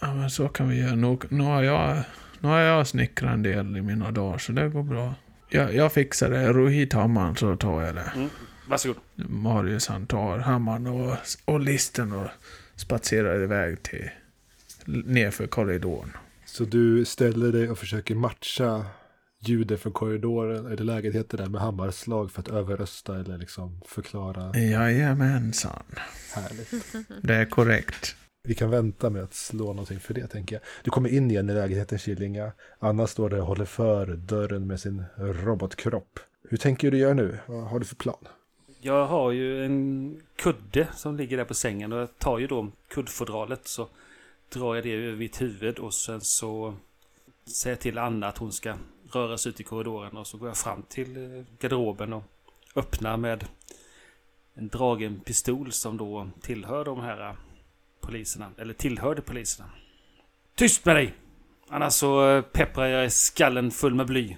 ja 0.00 0.14
men 0.14 0.30
så 0.30 0.48
kan 0.48 0.68
vi 0.68 0.80
göra. 0.80 0.94
Nu, 0.94 1.18
nu, 1.28 1.44
har 1.44 1.62
jag, 1.62 2.02
nu 2.40 2.48
har 2.48 2.58
jag 2.58 2.86
snickrat 2.86 3.32
en 3.32 3.42
del 3.42 3.76
i 3.76 3.82
mina 3.82 4.10
dagar, 4.10 4.38
så 4.38 4.52
det 4.52 4.68
går 4.68 4.82
bra. 4.82 5.14
Jag, 5.48 5.74
jag 5.74 5.92
fixar 5.92 6.30
det. 6.30 6.52
Ro 6.52 6.66
hit 6.66 6.92
hammaren 6.92 7.36
så 7.36 7.56
tar 7.56 7.82
jag 7.82 7.94
det. 7.94 8.12
Mm. 8.14 8.30
Varsågod. 8.68 8.96
Marius 9.14 9.86
han 9.86 10.06
tar 10.06 10.38
hammaren 10.38 10.86
och, 10.86 11.16
och 11.44 11.60
listen 11.60 12.12
och 12.12 12.28
spatserar 12.76 13.42
iväg 13.42 13.82
till 13.82 14.10
nerför 14.86 15.46
korridoren. 15.46 16.12
Så 16.44 16.64
du 16.64 17.04
ställer 17.04 17.52
dig 17.52 17.70
och 17.70 17.78
försöker 17.78 18.14
matcha 18.14 18.86
ljudet 19.40 19.80
från 19.80 19.92
korridoren 19.92 20.66
eller 20.66 20.84
lägenheten 20.84 21.38
där 21.38 21.46
med 21.46 21.60
hammarslag 21.60 22.30
för 22.30 22.40
att 22.40 22.48
överrösta 22.48 23.20
eller 23.20 23.38
liksom 23.38 23.80
förklara 23.86 24.58
Jajamensan. 24.58 25.82
härligt. 26.34 26.70
Det 27.22 27.34
är 27.34 27.44
korrekt. 27.44 28.16
Vi 28.42 28.54
kan 28.54 28.70
vänta 28.70 29.10
med 29.10 29.22
att 29.22 29.34
slå 29.34 29.66
någonting 29.66 30.00
för 30.00 30.14
det 30.14 30.26
tänker 30.26 30.56
jag. 30.56 30.62
Du 30.84 30.90
kommer 30.90 31.08
in 31.08 31.30
igen 31.30 31.50
i 31.50 31.54
lägenheten 31.54 31.98
Killinga. 31.98 32.52
Anna 32.78 33.06
står 33.06 33.30
där 33.30 33.40
och 33.40 33.46
håller 33.46 33.64
för 33.64 34.06
dörren 34.06 34.66
med 34.66 34.80
sin 34.80 35.04
robotkropp. 35.16 36.18
Hur 36.48 36.56
tänker 36.56 36.90
du 36.90 36.98
göra 36.98 37.14
nu? 37.14 37.38
Vad 37.46 37.64
har 37.64 37.78
du 37.78 37.84
för 37.84 37.96
plan? 37.96 38.26
Jag 38.86 39.06
har 39.06 39.30
ju 39.30 39.64
en 39.64 40.22
kudde 40.36 40.88
som 40.94 41.16
ligger 41.16 41.36
där 41.36 41.44
på 41.44 41.54
sängen 41.54 41.92
och 41.92 41.98
jag 41.98 42.18
tar 42.18 42.38
ju 42.38 42.46
då 42.46 42.68
kuddfodralet 42.88 43.68
så 43.68 43.88
drar 44.48 44.74
jag 44.74 44.84
det 44.84 44.92
över 44.92 45.16
mitt 45.16 45.40
huvud 45.40 45.78
och 45.78 45.94
sen 45.94 46.20
så 46.20 46.74
säger 47.44 47.76
jag 47.76 47.80
till 47.80 47.98
Anna 47.98 48.28
att 48.28 48.38
hon 48.38 48.52
ska 48.52 48.74
röra 49.12 49.38
sig 49.38 49.50
ut 49.50 49.60
i 49.60 49.62
korridoren 49.62 50.16
och 50.16 50.26
så 50.26 50.38
går 50.38 50.48
jag 50.48 50.56
fram 50.56 50.82
till 50.82 51.16
eh, 51.16 51.44
garderoben 51.60 52.12
och 52.12 52.22
öppnar 52.76 53.16
med 53.16 53.46
en 54.54 54.68
dragen 54.68 55.20
pistol 55.20 55.72
som 55.72 55.96
då 55.96 56.28
tillhör 56.40 56.84
de 56.84 57.00
här 57.00 57.28
eh, 57.28 57.36
poliserna, 58.00 58.50
eller 58.58 58.74
tillhörde 58.74 59.22
poliserna. 59.22 59.70
Tyst 60.54 60.84
med 60.84 60.96
dig! 60.96 61.14
Annars 61.68 61.92
så 61.92 62.28
eh, 62.28 62.42
pepprar 62.42 62.86
jag 62.86 63.12
skallen 63.12 63.70
full 63.70 63.94
med 63.94 64.06
bly. 64.06 64.36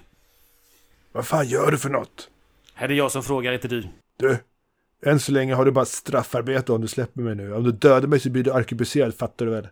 Vad 1.11 1.27
fan 1.27 1.47
gör 1.47 1.71
du 1.71 1.77
för 1.77 1.89
något? 1.89 2.29
Här 2.73 2.85
är 2.85 2.89
det 2.89 2.95
jag 2.95 3.11
som 3.11 3.23
frågar, 3.23 3.53
inte 3.53 3.67
du. 3.67 3.87
Du, 4.19 4.37
än 5.05 5.19
så 5.19 5.31
länge 5.31 5.53
har 5.53 5.65
du 5.65 5.71
bara 5.71 5.85
straffarbete 5.85 6.73
om 6.73 6.81
du 6.81 6.87
släpper 6.87 7.21
mig 7.21 7.35
nu. 7.35 7.53
Om 7.53 7.63
du 7.63 7.71
dödar 7.71 8.07
mig 8.07 8.19
så 8.19 8.29
blir 8.29 8.43
du 8.43 8.53
arkebuserad, 8.53 9.15
fattar 9.15 9.45
du 9.45 9.51
väl? 9.51 9.67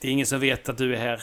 Det 0.00 0.08
är 0.08 0.12
ingen 0.12 0.26
som 0.26 0.40
vet 0.40 0.68
att 0.68 0.78
du 0.78 0.94
är 0.94 0.98
här. 0.98 1.22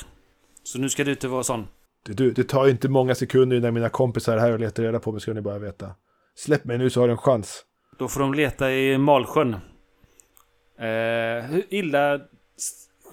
Så 0.63 0.79
nu 0.79 0.89
ska 0.89 1.03
du 1.03 1.11
inte 1.11 1.27
vara 1.27 1.43
sån. 1.43 1.67
Det, 2.05 2.13
du, 2.13 2.31
det 2.31 2.43
tar 2.43 2.67
inte 2.67 2.89
många 2.89 3.15
sekunder 3.15 3.57
innan 3.57 3.73
mina 3.73 3.89
kompisar 3.89 4.37
är 4.37 4.41
här 4.41 4.51
och 4.51 4.59
letar 4.59 4.83
reda 4.83 4.99
på 4.99 5.11
mig, 5.11 5.21
ska 5.21 5.33
ni 5.33 5.41
bara 5.41 5.59
veta. 5.59 5.95
Släpp 6.35 6.65
mig 6.65 6.77
nu 6.77 6.89
så 6.89 6.99
har 6.99 7.07
du 7.07 7.11
en 7.11 7.17
chans. 7.17 7.65
Då 7.97 8.07
får 8.07 8.19
de 8.19 8.33
leta 8.33 8.71
i 8.71 8.97
Malsjön. 8.97 9.53
Eh, 9.53 11.45
hur 11.45 11.63
illa 11.69 12.19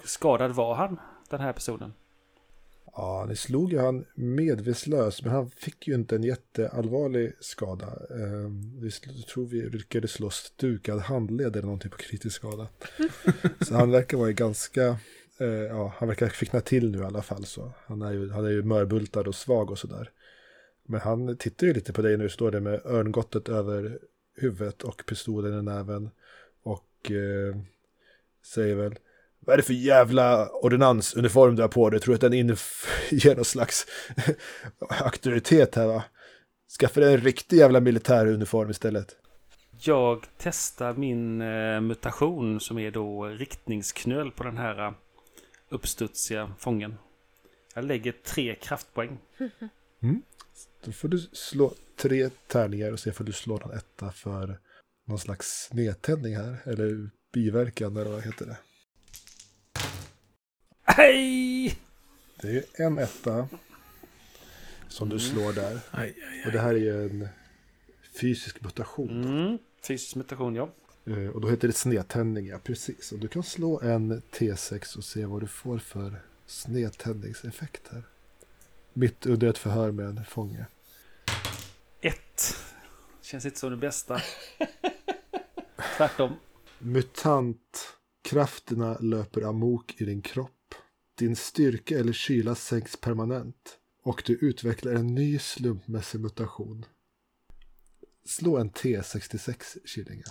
skadad 0.03 0.51
var 0.51 0.75
han, 0.75 0.99
den 1.29 1.39
här 1.39 1.53
personen? 1.53 1.93
Ja, 3.01 3.25
ni 3.29 3.35
slog 3.35 3.71
ju 3.71 3.79
han 3.79 4.05
medvetslös, 4.15 5.23
men 5.23 5.33
han 5.33 5.49
fick 5.49 5.87
ju 5.87 5.93
inte 5.93 6.15
en 6.15 6.23
jätteallvarlig 6.23 7.33
skada. 7.39 7.87
Eh, 8.09 8.49
vi 8.81 8.91
tror 9.23 9.45
vi 9.45 9.69
lyckades 9.69 10.11
slå 10.11 10.29
stukad 10.29 10.99
handled 10.99 11.55
eller 11.55 11.65
någonting 11.65 11.91
på 11.91 11.97
kritisk 11.97 12.35
skada. 12.35 12.67
så 13.61 13.75
han 13.75 13.91
verkar 13.91 14.17
vara 14.17 14.31
ganska, 14.31 14.97
eh, 15.37 15.47
ja, 15.47 15.93
han 15.97 16.07
verkar 16.07 16.29
kvickna 16.29 16.61
till 16.61 16.91
nu 16.91 16.97
i 16.97 17.03
alla 17.03 17.21
fall. 17.21 17.45
Så 17.45 17.71
han 17.85 18.01
är 18.01 18.11
ju, 18.11 18.29
han 18.29 18.45
är 18.45 18.49
ju 18.49 18.63
mörbultad 18.63 19.27
och 19.27 19.35
svag 19.35 19.71
och 19.71 19.79
sådär. 19.79 20.11
Men 20.85 21.01
han 21.01 21.37
tittar 21.37 21.67
ju 21.67 21.73
lite 21.73 21.93
på 21.93 22.01
dig 22.01 22.17
nu, 22.17 22.29
står 22.29 22.51
det 22.51 22.61
med 22.61 22.81
örngottet 22.85 23.49
över 23.49 23.99
huvudet 24.35 24.83
och 24.83 25.03
pistolen 25.07 25.59
i 25.59 25.63
näven. 25.63 26.09
Och 26.63 27.11
eh, 27.11 27.55
säger 28.45 28.75
väl, 28.75 28.95
vad 29.39 29.53
är 29.53 29.57
det 29.57 29.63
för 29.63 29.73
jävla 29.73 30.49
ordinansuniform 30.49 31.55
du 31.55 31.61
har 31.61 31.69
på 31.69 31.89
dig? 31.89 31.99
Tror 31.99 32.11
du 32.11 32.15
att 32.15 32.21
den 32.21 32.33
inger 32.33 33.35
någon 33.35 33.45
slags 33.45 33.87
auktoritet 34.89 35.75
här 35.75 35.87
va? 35.87 36.03
Skaffa 36.79 36.99
dig 36.99 37.13
en 37.13 37.21
riktig 37.21 37.57
jävla 37.57 37.79
militäruniform 37.79 38.69
istället. 38.69 39.15
Jag 39.81 40.25
testar 40.37 40.93
min 40.93 41.41
eh, 41.41 41.81
mutation 41.81 42.59
som 42.59 42.79
är 42.79 42.91
då 42.91 43.25
riktningsknöl 43.25 44.31
på 44.31 44.43
den 44.43 44.57
här 44.57 44.87
eh, 44.87 44.93
uppstudsiga 45.69 46.53
fången. 46.59 46.95
Jag 47.75 47.85
lägger 47.85 48.11
tre 48.11 48.55
kraftpoäng. 48.55 49.17
Då 50.85 50.91
får 50.91 51.07
du 51.07 51.19
slå 51.19 51.73
tre 51.95 52.29
tärningar 52.47 52.91
och 52.91 52.99
se 52.99 53.11
om 53.19 53.25
du 53.25 53.31
slår 53.31 53.59
någon 53.59 53.77
etta 53.77 54.11
för 54.11 54.59
någon 55.07 55.19
slags 55.19 55.69
nedtändning 55.73 56.35
här. 56.35 56.57
Eller 56.65 57.09
biverkan 57.33 57.97
eller 57.97 58.11
vad 58.11 58.23
heter 58.23 58.45
det. 58.45 58.57
Hej! 60.95 61.75
Det 62.41 62.79
är 62.79 62.85
en 62.85 62.97
etta 62.97 63.47
som 64.87 65.09
du 65.09 65.19
slår 65.19 65.53
där. 65.53 65.79
Aj, 65.91 66.15
aj, 66.31 66.43
Och 66.45 66.51
det 66.51 66.59
här 66.59 66.73
är 66.73 66.77
ju 66.79 67.03
en 67.05 67.27
fysisk 68.19 68.61
mutation. 68.61 69.23
Mm, 69.23 69.57
fysisk 69.87 70.15
mutation, 70.15 70.55
ja. 70.55 70.69
Eh, 71.05 71.27
Och 71.27 71.41
då 71.41 71.49
heter 71.49 71.67
det 71.67 71.73
snedtändning, 71.73 72.47
ja 72.47 72.59
precis. 72.63 73.11
Och 73.11 73.19
du 73.19 73.27
kan 73.27 73.43
slå 73.43 73.79
en 73.81 74.21
T6 74.21 74.97
och 74.97 75.03
se 75.03 75.25
vad 75.25 75.41
du 75.41 75.47
får 75.47 75.77
för 75.77 76.21
snedtändningseffekt 76.45 77.81
här. 77.91 78.03
Mitt 78.93 79.25
under 79.25 79.47
ett 79.47 79.57
förhör 79.57 79.91
med 79.91 80.05
en 80.05 80.25
fånge. 80.25 80.65
Ett. 82.01 82.55
Känns 83.21 83.45
inte 83.45 83.59
som 83.59 83.71
det 83.71 83.77
bästa. 83.77 84.21
Tvärtom. 85.97 86.33
Mutantkrafterna 86.79 88.97
löper 88.99 89.41
amok 89.41 89.95
i 90.01 90.05
din 90.05 90.21
kropp. 90.21 90.51
Din 91.19 91.35
styrka 91.35 91.99
eller 91.99 92.13
kyla 92.13 92.55
sänks 92.55 92.95
permanent. 92.95 93.77
Och 94.03 94.23
du 94.25 94.33
utvecklar 94.33 94.91
en 94.93 95.07
ny 95.07 95.39
slumpmässig 95.39 96.19
mutation. 96.19 96.85
Slå 98.25 98.57
en 98.57 98.71
T66 98.71 99.77
Killinga. 99.85 100.23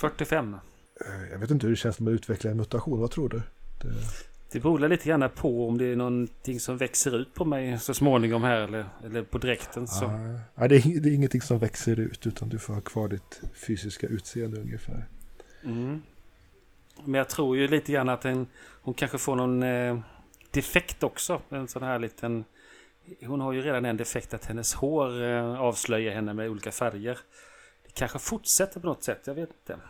45. 0.00 0.54
Eh, 0.54 0.60
Jag 1.32 1.38
vet 1.38 1.50
inte 1.50 1.66
hur 1.66 1.70
det 1.72 1.76
känns 1.76 1.98
när 1.98 2.04
man 2.04 2.14
utvecklar 2.14 2.50
en 2.50 2.56
mutation, 2.56 3.00
vad 3.00 3.10
tror 3.10 3.28
du? 3.28 3.42
Det... 3.82 3.94
Det 4.52 4.60
beror 4.60 4.88
lite 4.88 5.08
grann 5.08 5.30
på 5.36 5.68
om 5.68 5.78
det 5.78 5.84
är 5.84 5.96
någonting 5.96 6.60
som 6.60 6.76
växer 6.76 7.20
ut 7.20 7.34
på 7.34 7.44
mig 7.44 7.78
så 7.78 7.94
småningom 7.94 8.42
här 8.42 8.60
eller, 8.60 8.88
eller 9.04 9.22
på 9.22 9.38
dräkten. 9.38 9.88
Så. 9.88 10.04
Ah, 10.54 10.68
det, 10.68 10.76
är, 10.76 11.00
det 11.00 11.08
är 11.08 11.14
ingenting 11.14 11.40
som 11.40 11.58
växer 11.58 12.00
ut 12.00 12.26
utan 12.26 12.48
du 12.48 12.58
får 12.58 12.74
ha 12.74 12.80
kvar 12.80 13.08
ditt 13.08 13.40
fysiska 13.54 14.06
utseende 14.06 14.60
ungefär. 14.60 15.08
Mm. 15.64 16.02
Men 17.10 17.18
jag 17.18 17.28
tror 17.28 17.56
ju 17.56 17.68
lite 17.68 17.92
grann 17.92 18.08
att 18.08 18.24
en, 18.24 18.46
hon 18.82 18.94
kanske 18.94 19.18
får 19.18 19.36
någon 19.36 19.62
eh, 19.62 19.98
defekt 20.50 21.02
också. 21.02 21.42
En 21.48 21.68
sån 21.68 21.82
här 21.82 21.98
liten... 21.98 22.44
Hon 23.26 23.40
har 23.40 23.52
ju 23.52 23.62
redan 23.62 23.84
en 23.84 23.96
defekt 23.96 24.34
att 24.34 24.44
hennes 24.44 24.74
hår 24.74 25.22
eh, 25.22 25.60
avslöjar 25.60 26.12
henne 26.12 26.34
med 26.34 26.50
olika 26.50 26.72
färger. 26.72 27.18
Det 27.86 27.92
kanske 27.94 28.18
fortsätter 28.18 28.80
på 28.80 28.86
något 28.86 29.04
sätt, 29.04 29.20
jag 29.24 29.34
vet 29.34 29.48
inte. 29.48 29.80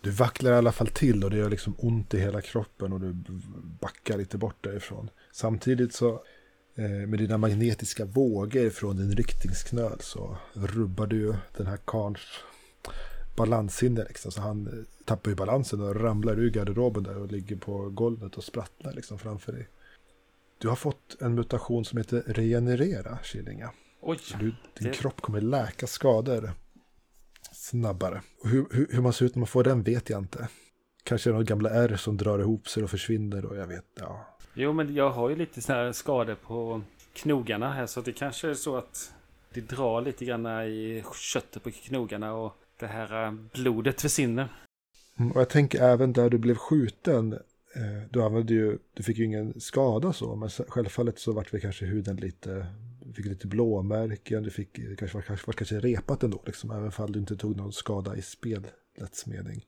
Du 0.00 0.10
vacklar 0.10 0.52
i 0.52 0.54
alla 0.54 0.72
fall 0.72 0.86
till 0.86 1.24
och 1.24 1.30
det 1.30 1.36
gör 1.36 1.50
liksom 1.50 1.74
ont 1.78 2.14
i 2.14 2.20
hela 2.20 2.40
kroppen 2.40 2.92
och 2.92 3.00
du 3.00 3.14
backar 3.80 4.18
lite 4.18 4.38
bort 4.38 4.64
därifrån. 4.64 5.10
Samtidigt 5.32 5.94
så 5.94 6.12
eh, 6.74 6.84
med 6.84 7.18
dina 7.18 7.38
magnetiska 7.38 8.04
vågor 8.04 8.70
från 8.70 8.96
din 8.96 9.16
riktningsknöl 9.16 10.00
så 10.00 10.36
rubbar 10.52 11.06
du 11.06 11.34
den 11.56 11.66
här 11.66 11.78
karns 11.84 12.42
balanssinne. 13.36 14.04
Liksom. 14.08 14.32
Så 14.32 14.40
han 14.40 14.66
eh, 14.66 14.72
tappar 15.04 15.30
ju 15.30 15.34
balansen 15.34 15.80
och 15.80 15.96
ramlar 16.00 16.38
ur 16.38 16.50
garderoben 16.50 17.02
där 17.02 17.18
och 17.18 17.32
ligger 17.32 17.56
på 17.56 17.90
golvet 17.90 18.36
och 18.36 18.44
sprattlar 18.44 18.92
liksom 18.92 19.18
framför 19.18 19.52
dig. 19.52 19.68
Du 20.58 20.68
har 20.68 20.76
fått 20.76 21.16
en 21.20 21.34
mutation 21.34 21.84
som 21.84 21.98
heter 21.98 22.22
regenerera, 22.26 23.18
Killinga. 23.22 23.70
Oj, 24.00 24.18
du, 24.40 24.44
din 24.44 24.54
Det- 24.78 24.90
kropp 24.92 25.20
kommer 25.20 25.40
läka 25.40 25.86
skador 25.86 26.50
snabbare. 27.52 28.22
Hur, 28.44 28.66
hur, 28.70 28.86
hur 28.90 29.02
man 29.02 29.12
ser 29.12 29.26
ut 29.26 29.34
när 29.34 29.40
man 29.40 29.46
får 29.46 29.64
den 29.64 29.82
vet 29.82 30.10
jag 30.10 30.18
inte. 30.18 30.48
Kanske 31.04 31.30
är 31.30 31.32
det 31.32 31.34
några 31.38 31.44
gamla 31.48 31.70
ärr 31.70 31.96
som 31.96 32.16
drar 32.16 32.38
ihop 32.38 32.68
sig 32.68 32.82
och 32.84 32.90
försvinner 32.90 33.44
och 33.44 33.56
jag 33.56 33.66
vet, 33.66 33.84
ja. 34.00 34.26
Jo, 34.54 34.72
men 34.72 34.94
jag 34.94 35.10
har 35.10 35.30
ju 35.30 35.36
lite 35.36 35.62
sådana 35.62 35.84
här 35.84 35.92
skador 35.92 36.34
på 36.34 36.82
knogarna 37.12 37.72
här 37.72 37.86
så 37.86 38.00
det 38.00 38.12
kanske 38.12 38.48
är 38.50 38.54
så 38.54 38.76
att 38.76 39.12
det 39.54 39.60
drar 39.60 40.00
lite 40.00 40.24
grann 40.24 40.46
i 40.46 41.04
köttet 41.14 41.62
på 41.62 41.70
knogarna 41.70 42.34
och 42.34 42.52
det 42.78 42.86
här 42.86 43.26
eh, 43.26 43.32
blodet 43.54 44.00
försvinner. 44.00 44.48
Mm, 45.18 45.32
Och 45.32 45.40
jag 45.40 45.48
tänker 45.48 45.82
även 45.82 46.12
där 46.12 46.30
du 46.30 46.38
blev 46.38 46.54
skjuten, 46.54 47.32
eh, 47.76 48.10
du 48.10 48.22
använde 48.22 48.54
ju, 48.54 48.78
du 48.94 49.02
fick 49.02 49.18
ju 49.18 49.24
ingen 49.24 49.60
skada 49.60 50.12
så, 50.12 50.36
men 50.36 50.48
självfallet 50.48 51.18
så 51.18 51.32
vart 51.32 51.54
väl 51.54 51.60
kanske 51.60 51.86
huden 51.86 52.16
lite, 52.16 52.66
fick 53.14 53.26
lite 53.26 53.46
blåmärken, 53.46 54.42
du 54.42 54.50
fick 54.50 54.78
eh, 54.78 54.96
kanske 54.98 55.16
var 55.16 55.22
kanske, 55.22 55.46
var 55.46 55.52
kanske 55.52 55.80
repat 55.80 56.22
ändå, 56.22 56.42
liksom, 56.46 56.70
även 56.70 56.92
fall 56.92 57.12
du 57.12 57.18
inte 57.18 57.36
tog 57.36 57.56
någon 57.56 57.72
skada 57.72 58.16
i 58.16 58.22
spelets 58.22 59.26
mening. 59.26 59.66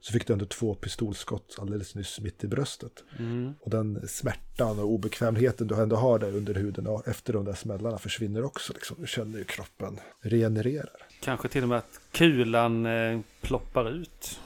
Så 0.00 0.12
fick 0.12 0.26
du 0.26 0.32
ändå 0.32 0.44
två 0.44 0.74
pistolskott 0.74 1.56
alldeles 1.58 1.94
nyss 1.94 2.20
mitt 2.20 2.44
i 2.44 2.46
bröstet. 2.46 3.04
Mm. 3.18 3.54
Och 3.60 3.70
den 3.70 4.08
smärtan 4.08 4.78
och 4.78 4.86
obekvämligheten 4.86 5.66
du 5.66 5.74
ändå 5.74 5.96
har 5.96 6.18
där 6.18 6.36
under 6.36 6.54
huden 6.54 6.86
och 6.86 7.08
efter 7.08 7.32
de 7.32 7.44
där 7.44 7.54
smällarna 7.54 7.98
försvinner 7.98 8.44
också. 8.44 8.72
Liksom. 8.72 8.96
Du 9.00 9.06
känner 9.06 9.38
ju 9.38 9.44
kroppen 9.44 10.00
regenererar. 10.20 11.05
Kanske 11.26 11.48
till 11.48 11.62
och 11.62 11.68
med 11.68 11.78
att 11.78 12.00
kulan 12.12 12.86
eh, 12.86 13.20
ploppar 13.40 13.90
ut. 13.90 14.40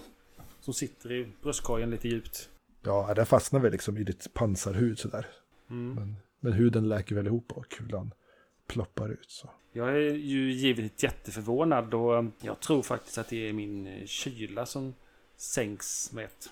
Som 0.60 0.74
sitter 0.74 1.12
i 1.12 1.26
bröstkorgen 1.42 1.90
lite 1.90 2.08
djupt. 2.08 2.48
Ja, 2.82 3.12
den 3.16 3.26
fastnar 3.26 3.60
väl 3.60 3.72
liksom 3.72 3.98
i 3.98 4.04
ditt 4.04 4.34
pansarhud 4.34 4.98
sådär. 4.98 5.26
Mm. 5.70 5.94
Men, 5.94 6.16
men 6.40 6.52
huden 6.52 6.88
läker 6.88 7.14
väl 7.14 7.26
ihop 7.26 7.52
och 7.52 7.68
kulan 7.70 8.14
ploppar 8.66 9.08
ut. 9.08 9.30
Så. 9.30 9.50
Jag 9.72 9.88
är 9.88 10.14
ju 10.14 10.52
givetvis 10.52 11.02
jätteförvånad 11.02 11.94
och 11.94 12.24
jag 12.40 12.60
tror 12.60 12.82
faktiskt 12.82 13.18
att 13.18 13.28
det 13.28 13.48
är 13.48 13.52
min 13.52 13.86
eh, 13.86 14.06
kyla 14.06 14.66
som 14.66 14.94
sänks 15.36 16.12
med 16.12 16.24
ett. 16.24 16.50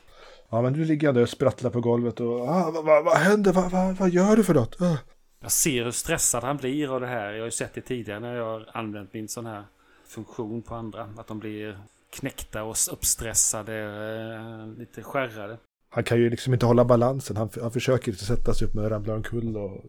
Ja, 0.48 0.62
men 0.62 0.72
du 0.72 0.84
ligger 0.84 1.12
där 1.12 1.22
och 1.22 1.28
sprattlar 1.28 1.70
på 1.70 1.80
golvet 1.80 2.20
och 2.20 2.40
ah, 2.40 2.70
vad, 2.70 2.84
vad, 2.84 3.04
vad 3.04 3.16
händer? 3.16 3.52
Vad, 3.52 3.70
vad, 3.70 3.96
vad 3.96 4.10
gör 4.10 4.36
du 4.36 4.44
för 4.44 4.54
något? 4.54 4.82
Ah. 4.82 4.98
Jag 5.40 5.52
ser 5.52 5.84
hur 5.84 5.90
stressad 5.90 6.44
han 6.44 6.56
blir 6.56 6.94
av 6.94 7.00
det 7.00 7.06
här. 7.06 7.32
Jag 7.32 7.40
har 7.40 7.46
ju 7.46 7.50
sett 7.50 7.74
det 7.74 7.80
tidigare 7.80 8.20
när 8.20 8.34
jag 8.34 8.44
har 8.44 8.70
använt 8.74 9.12
min 9.12 9.28
sån 9.28 9.46
här 9.46 9.64
funktion 10.08 10.62
på 10.62 10.74
andra. 10.74 11.08
Att 11.16 11.26
de 11.26 11.38
blir 11.38 11.78
knäckta 12.10 12.62
och 12.62 12.76
uppstressade, 12.92 13.74
eh, 13.74 14.78
lite 14.78 15.02
skärrade. 15.02 15.58
Han 15.90 16.04
kan 16.04 16.18
ju 16.18 16.30
liksom 16.30 16.52
inte 16.52 16.66
hålla 16.66 16.84
balansen. 16.84 17.36
Han, 17.36 17.50
han 17.60 17.70
försöker 17.70 18.12
sätta 18.12 18.54
sig 18.54 18.68
upp 18.68 18.74
men 18.74 18.88
ramlar 18.88 19.14
omkull 19.14 19.56
och, 19.56 19.84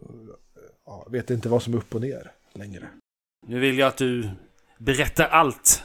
ja, 0.85 1.07
vet 1.09 1.29
inte 1.29 1.49
vad 1.49 1.63
som 1.63 1.73
är 1.73 1.77
upp 1.77 1.95
och 1.95 2.01
ner 2.01 2.31
längre. 2.53 2.87
Nu 3.47 3.59
vill 3.59 3.77
jag 3.77 3.87
att 3.87 3.97
du 3.97 4.29
berättar 4.77 5.27
allt. 5.27 5.83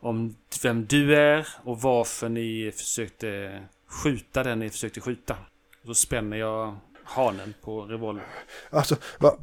Om 0.00 0.36
vem 0.62 0.86
du 0.86 1.16
är 1.16 1.48
och 1.64 1.80
varför 1.80 2.28
ni 2.28 2.72
försökte 2.74 3.60
skjuta 3.86 4.42
den 4.42 4.58
ni 4.58 4.70
försökte 4.70 5.00
skjuta. 5.00 5.36
Då 5.82 5.94
spänner 5.94 6.36
jag 6.36 6.76
hanen 7.04 7.54
på 7.62 7.82
revolver. 7.82 8.26
Alltså, 8.70 8.96
vad, 9.18 9.38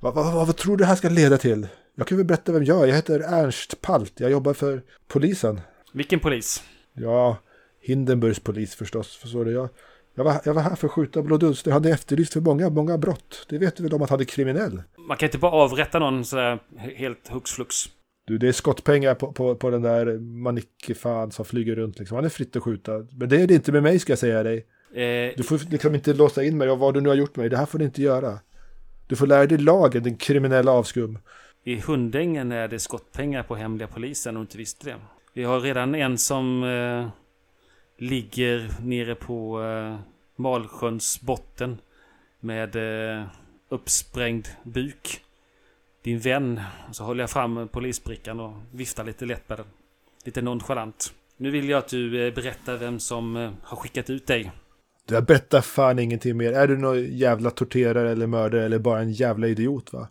vad, 0.00 0.14
vad, 0.14 0.34
vad, 0.34 0.46
vad 0.46 0.56
tror 0.56 0.76
du 0.76 0.82
det 0.82 0.86
här 0.86 0.96
ska 0.96 1.08
leda 1.08 1.38
till? 1.38 1.68
Jag 2.00 2.06
kan 2.06 2.16
väl 2.18 2.26
berätta 2.26 2.52
vem 2.52 2.64
jag 2.64 2.82
är. 2.82 2.86
Jag 2.86 2.94
heter 2.96 3.20
Ernst 3.20 3.80
Palt. 3.80 4.12
Jag 4.20 4.30
jobbar 4.30 4.54
för 4.54 4.82
polisen. 5.08 5.60
Vilken 5.92 6.20
polis? 6.20 6.62
Ja, 6.92 7.36
Hindenburgs 7.80 8.40
polis 8.40 8.74
förstås. 8.74 9.16
Förstår 9.16 9.44
du? 9.44 9.52
Jag, 9.52 9.68
jag, 10.14 10.24
var, 10.24 10.40
jag 10.44 10.54
var 10.54 10.62
här 10.62 10.74
för 10.76 10.86
att 10.86 10.92
skjuta 10.92 11.22
Blå 11.22 11.36
Dunster. 11.36 11.70
Jag 11.70 11.74
hade 11.74 11.90
efterlyst 11.90 12.32
för 12.32 12.40
många, 12.40 12.70
många 12.70 12.98
brott. 12.98 13.46
Det 13.48 13.58
vet 13.58 13.76
du 13.76 13.82
väl 13.82 13.94
om 13.94 14.02
att 14.02 14.10
han 14.10 14.20
är 14.20 14.24
kriminell? 14.24 14.82
Man 15.08 15.16
kan 15.16 15.26
inte 15.26 15.38
bara 15.38 15.52
avrätta 15.52 15.98
någon 15.98 16.24
sådär 16.24 16.58
helt 16.78 17.28
hux 17.28 17.50
flux. 17.50 17.76
Du, 18.26 18.38
det 18.38 18.48
är 18.48 18.52
skottpengar 18.52 19.14
på, 19.14 19.32
på, 19.32 19.54
på 19.54 19.70
den 19.70 19.82
där 19.82 20.18
manickefan 20.18 21.30
som 21.32 21.44
flyger 21.44 21.76
runt. 21.76 21.98
Liksom. 21.98 22.14
Han 22.14 22.24
är 22.24 22.28
fritt 22.28 22.56
att 22.56 22.62
skjuta. 22.62 22.92
Men 23.12 23.28
det 23.28 23.40
är 23.40 23.46
det 23.46 23.54
inte 23.54 23.72
med 23.72 23.82
mig 23.82 23.98
ska 23.98 24.12
jag 24.12 24.18
säga 24.18 24.42
dig. 24.42 24.66
Eh, 24.94 25.34
Du 25.36 25.42
får 25.42 25.70
liksom 25.70 25.94
inte 25.94 26.12
låsa 26.14 26.42
in 26.44 26.58
mig 26.58 26.70
och 26.70 26.78
vad 26.78 26.94
du 26.94 27.00
nu 27.00 27.08
har 27.08 27.16
gjort 27.16 27.36
mig. 27.36 27.48
Det 27.48 27.56
här 27.56 27.66
får 27.66 27.78
du 27.78 27.84
inte 27.84 28.02
göra. 28.02 28.38
Du 29.06 29.16
får 29.16 29.26
lära 29.26 29.46
dig 29.46 29.58
lagen, 29.58 30.02
din 30.02 30.16
kriminella 30.16 30.72
avskum. 30.72 31.18
I 31.64 31.80
Hundängen 31.80 32.52
är 32.52 32.68
det 32.68 32.78
skottpengar 32.78 33.42
på 33.42 33.56
hemliga 33.56 33.88
polisen 33.88 34.36
och 34.36 34.40
inte 34.40 34.58
visste 34.58 34.90
det. 34.90 34.96
Vi 35.32 35.44
har 35.44 35.60
redan 35.60 35.94
en 35.94 36.18
som 36.18 36.64
eh, 36.64 37.08
ligger 37.98 38.70
nere 38.82 39.14
på 39.14 39.62
eh, 39.62 39.98
Malsjöns 40.36 41.20
botten 41.20 41.78
med 42.40 42.76
eh, 42.76 43.26
uppsprängd 43.68 44.48
buk. 44.62 45.20
Din 46.02 46.18
vän. 46.18 46.60
Så 46.92 47.04
håller 47.04 47.22
jag 47.22 47.30
fram 47.30 47.68
polisbrickan 47.68 48.40
och 48.40 48.52
viftar 48.72 49.04
lite 49.04 49.24
lätt 49.24 49.48
med 49.48 49.58
den. 49.58 49.66
Lite 50.24 50.42
nonchalant. 50.42 51.12
Nu 51.36 51.50
vill 51.50 51.68
jag 51.68 51.78
att 51.78 51.88
du 51.88 52.26
eh, 52.26 52.34
berättar 52.34 52.76
vem 52.76 53.00
som 53.00 53.36
eh, 53.36 53.50
har 53.62 53.76
skickat 53.76 54.10
ut 54.10 54.26
dig. 54.26 54.52
Du, 55.06 55.14
jag 55.14 55.24
berättar 55.24 55.60
fan 55.60 55.98
ingenting 55.98 56.36
mer. 56.36 56.52
Är 56.52 56.66
du 56.66 56.76
någon 56.76 57.16
jävla 57.16 57.50
torterare 57.50 58.10
eller 58.10 58.26
mördare 58.26 58.64
eller 58.64 58.78
bara 58.78 59.00
en 59.00 59.12
jävla 59.12 59.48
idiot 59.48 59.92
va? 59.92 60.08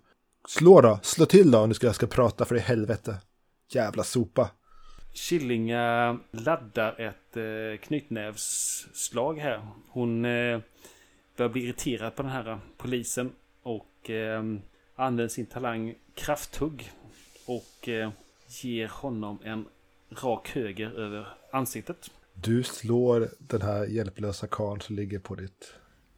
Slå 0.47 0.81
då, 0.81 0.99
slå 1.03 1.25
till 1.25 1.51
då 1.51 1.59
om 1.59 1.69
du 1.69 1.75
ska, 1.75 1.87
jag 1.87 1.95
ska 1.95 2.07
prata 2.07 2.45
för 2.45 2.55
i 2.55 2.59
helvete. 2.59 3.17
Jävla 3.69 4.03
sopa. 4.03 4.49
Killinga 5.13 6.19
laddar 6.31 7.01
ett 7.01 7.37
eh, 7.37 7.87
knytnävsslag 7.87 9.39
här. 9.39 9.67
Hon 9.89 10.25
eh, 10.25 10.59
börjar 11.37 11.49
bli 11.49 11.63
irriterad 11.63 12.15
på 12.15 12.21
den 12.21 12.31
här 12.31 12.59
polisen 12.77 13.31
och 13.63 14.09
eh, 14.09 14.43
använder 14.95 15.27
sin 15.27 15.45
talang 15.45 15.95
krafthugg 16.15 16.91
och 17.45 17.89
eh, 17.89 18.11
ger 18.47 18.87
honom 18.87 19.39
en 19.43 19.65
rak 20.09 20.49
höger 20.49 20.91
över 20.91 21.27
ansiktet. 21.51 22.11
Du 22.33 22.63
slår 22.63 23.29
den 23.39 23.61
här 23.61 23.85
hjälplösa 23.85 24.47
karln 24.47 24.81
som 24.81 24.95
ligger 24.95 25.19
på 25.19 25.35
ditt 25.35 25.73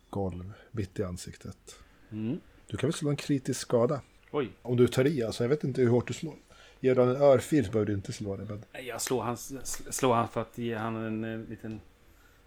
golv 0.10 0.54
mitt 0.72 1.00
i 1.00 1.04
ansiktet. 1.04 1.76
Mm. 2.12 2.40
Du 2.68 2.78
kan 2.78 2.88
väl 2.88 2.94
slå 2.94 3.10
en 3.10 3.16
kritisk 3.16 3.62
skada. 3.62 4.02
Oj, 4.32 4.50
Om 4.62 4.78
du 4.78 4.88
tar 4.88 5.08
i 5.08 5.24
alltså, 5.24 5.44
jag 5.44 5.50
vet 5.50 5.64
inte 5.64 5.82
hur 5.82 5.90
hårt 5.90 6.08
du 6.08 6.14
slår. 6.14 6.36
Ger 6.80 6.96
du 6.96 7.02
en 7.02 7.10
örfil 7.22 7.66
så 7.66 7.72
behöver 7.72 7.88
du 7.88 7.94
inte 7.94 8.14
slå 8.14 8.38
det. 8.38 8.46
Men 8.46 8.86
jag 8.88 9.02
slår 9.02 9.22
han, 9.24 9.38
slår 9.38 10.14
han 10.14 10.28
för 10.28 10.42
att 10.42 10.58
ge 10.58 10.76
han 10.76 10.96
en 10.96 11.24
eh, 11.24 11.50
liten 11.50 11.82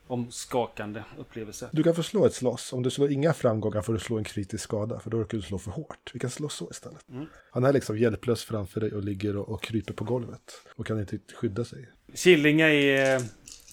omskakande 0.06 1.02
upplevelse. 1.18 1.68
du 1.72 1.82
kan 1.82 1.94
få 1.94 2.02
slå 2.02 2.26
ett 2.26 2.34
slåss. 2.34 2.72
Om 2.72 2.82
du 2.82 2.90
slår 2.90 3.10
inga 3.12 3.32
framgångar 3.32 3.82
får 3.82 3.92
du 3.92 3.98
slå 3.98 4.18
en 4.18 4.24
kritisk 4.24 4.64
skada. 4.64 5.00
För 5.00 5.10
då 5.10 5.18
råkar 5.18 5.38
du 5.38 5.42
slå 5.42 5.58
för 5.58 5.70
hårt. 5.70 6.10
Vi 6.14 6.20
kan 6.20 6.30
slå 6.30 6.48
så 6.48 6.70
istället. 6.70 7.08
Mm. 7.08 7.26
Han 7.50 7.64
är 7.64 7.72
liksom 7.72 7.98
hjälplös 7.98 8.44
framför 8.44 8.80
dig 8.80 8.92
och 8.92 9.04
ligger 9.04 9.36
och, 9.36 9.48
och 9.48 9.62
kryper 9.62 9.94
på 9.94 10.04
golvet. 10.04 10.52
Och 10.76 10.86
kan 10.86 11.00
inte 11.00 11.18
skydda 11.34 11.64
sig. 11.64 11.88
Killinga 12.14 12.68
är 12.68 13.16
eh, 13.16 13.22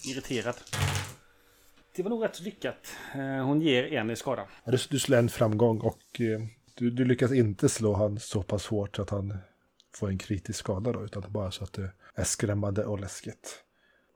irriterad. 0.04 0.54
Det 1.96 2.02
var 2.02 2.10
nog 2.10 2.24
rätt 2.24 2.40
lyckat. 2.40 2.92
Eh, 3.14 3.44
Hon 3.44 3.60
ger 3.60 3.92
en 3.92 4.10
i 4.10 4.16
skada. 4.16 4.46
Du, 4.64 4.78
du 4.90 4.98
slår 4.98 5.18
en 5.18 5.28
framgång 5.28 5.80
och 5.80 6.20
du, 6.74 6.90
du 6.90 7.04
lyckas 7.04 7.32
inte 7.32 7.68
slå 7.68 7.94
han 7.94 8.18
så 8.18 8.42
pass 8.42 8.66
hårt 8.66 8.98
att 8.98 9.10
han 9.10 9.38
får 9.94 10.08
en 10.08 10.18
kritisk 10.18 10.58
skada 10.58 10.92
då, 10.92 11.04
utan 11.04 11.24
bara 11.28 11.50
så 11.50 11.64
att 11.64 11.72
det 11.72 11.92
är 12.14 12.24
skrämmande 12.24 12.84
och 12.84 13.00
läskigt. 13.00 13.64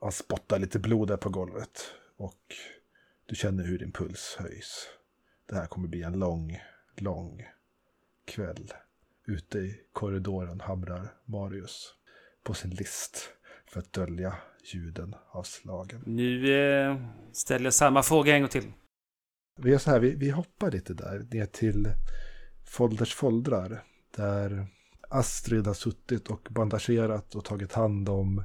Han 0.01 0.11
spottar 0.11 0.59
lite 0.59 0.79
blod 0.79 1.07
där 1.07 1.17
på 1.17 1.29
golvet 1.29 1.91
och 2.17 2.41
du 3.25 3.35
känner 3.35 3.63
hur 3.63 3.79
din 3.79 3.91
puls 3.91 4.35
höjs. 4.39 4.87
Det 5.45 5.55
här 5.55 5.65
kommer 5.65 5.87
bli 5.87 6.03
en 6.03 6.19
lång, 6.19 6.59
lång 6.97 7.43
kväll. 8.25 8.73
Ute 9.27 9.59
i 9.59 9.81
korridoren 9.91 10.59
hamrar 10.61 11.13
Marius 11.25 11.93
på 12.43 12.53
sin 12.53 12.71
list 12.71 13.29
för 13.65 13.79
att 13.79 13.93
dölja 13.93 14.35
ljuden 14.63 15.15
av 15.31 15.43
slagen. 15.43 16.03
Nu 16.05 16.59
eh, 16.59 16.97
ställer 17.31 17.65
jag 17.65 17.73
samma 17.73 18.03
fråga 18.03 18.35
en 18.35 18.41
gång 18.41 18.49
till. 18.49 18.71
Vi 19.59 19.71
gör 19.71 19.77
så 19.77 19.91
här, 19.91 19.99
vi, 19.99 20.15
vi 20.15 20.29
hoppar 20.29 20.71
lite 20.71 20.93
där 20.93 21.27
ner 21.31 21.45
till 21.45 21.89
Folders 22.67 23.13
foldrar. 23.13 23.83
Där 24.15 24.67
Astrid 25.09 25.67
har 25.67 25.73
suttit 25.73 26.27
och 26.27 26.47
bandagerat 26.49 27.35
och 27.35 27.45
tagit 27.45 27.73
hand 27.73 28.09
om 28.09 28.43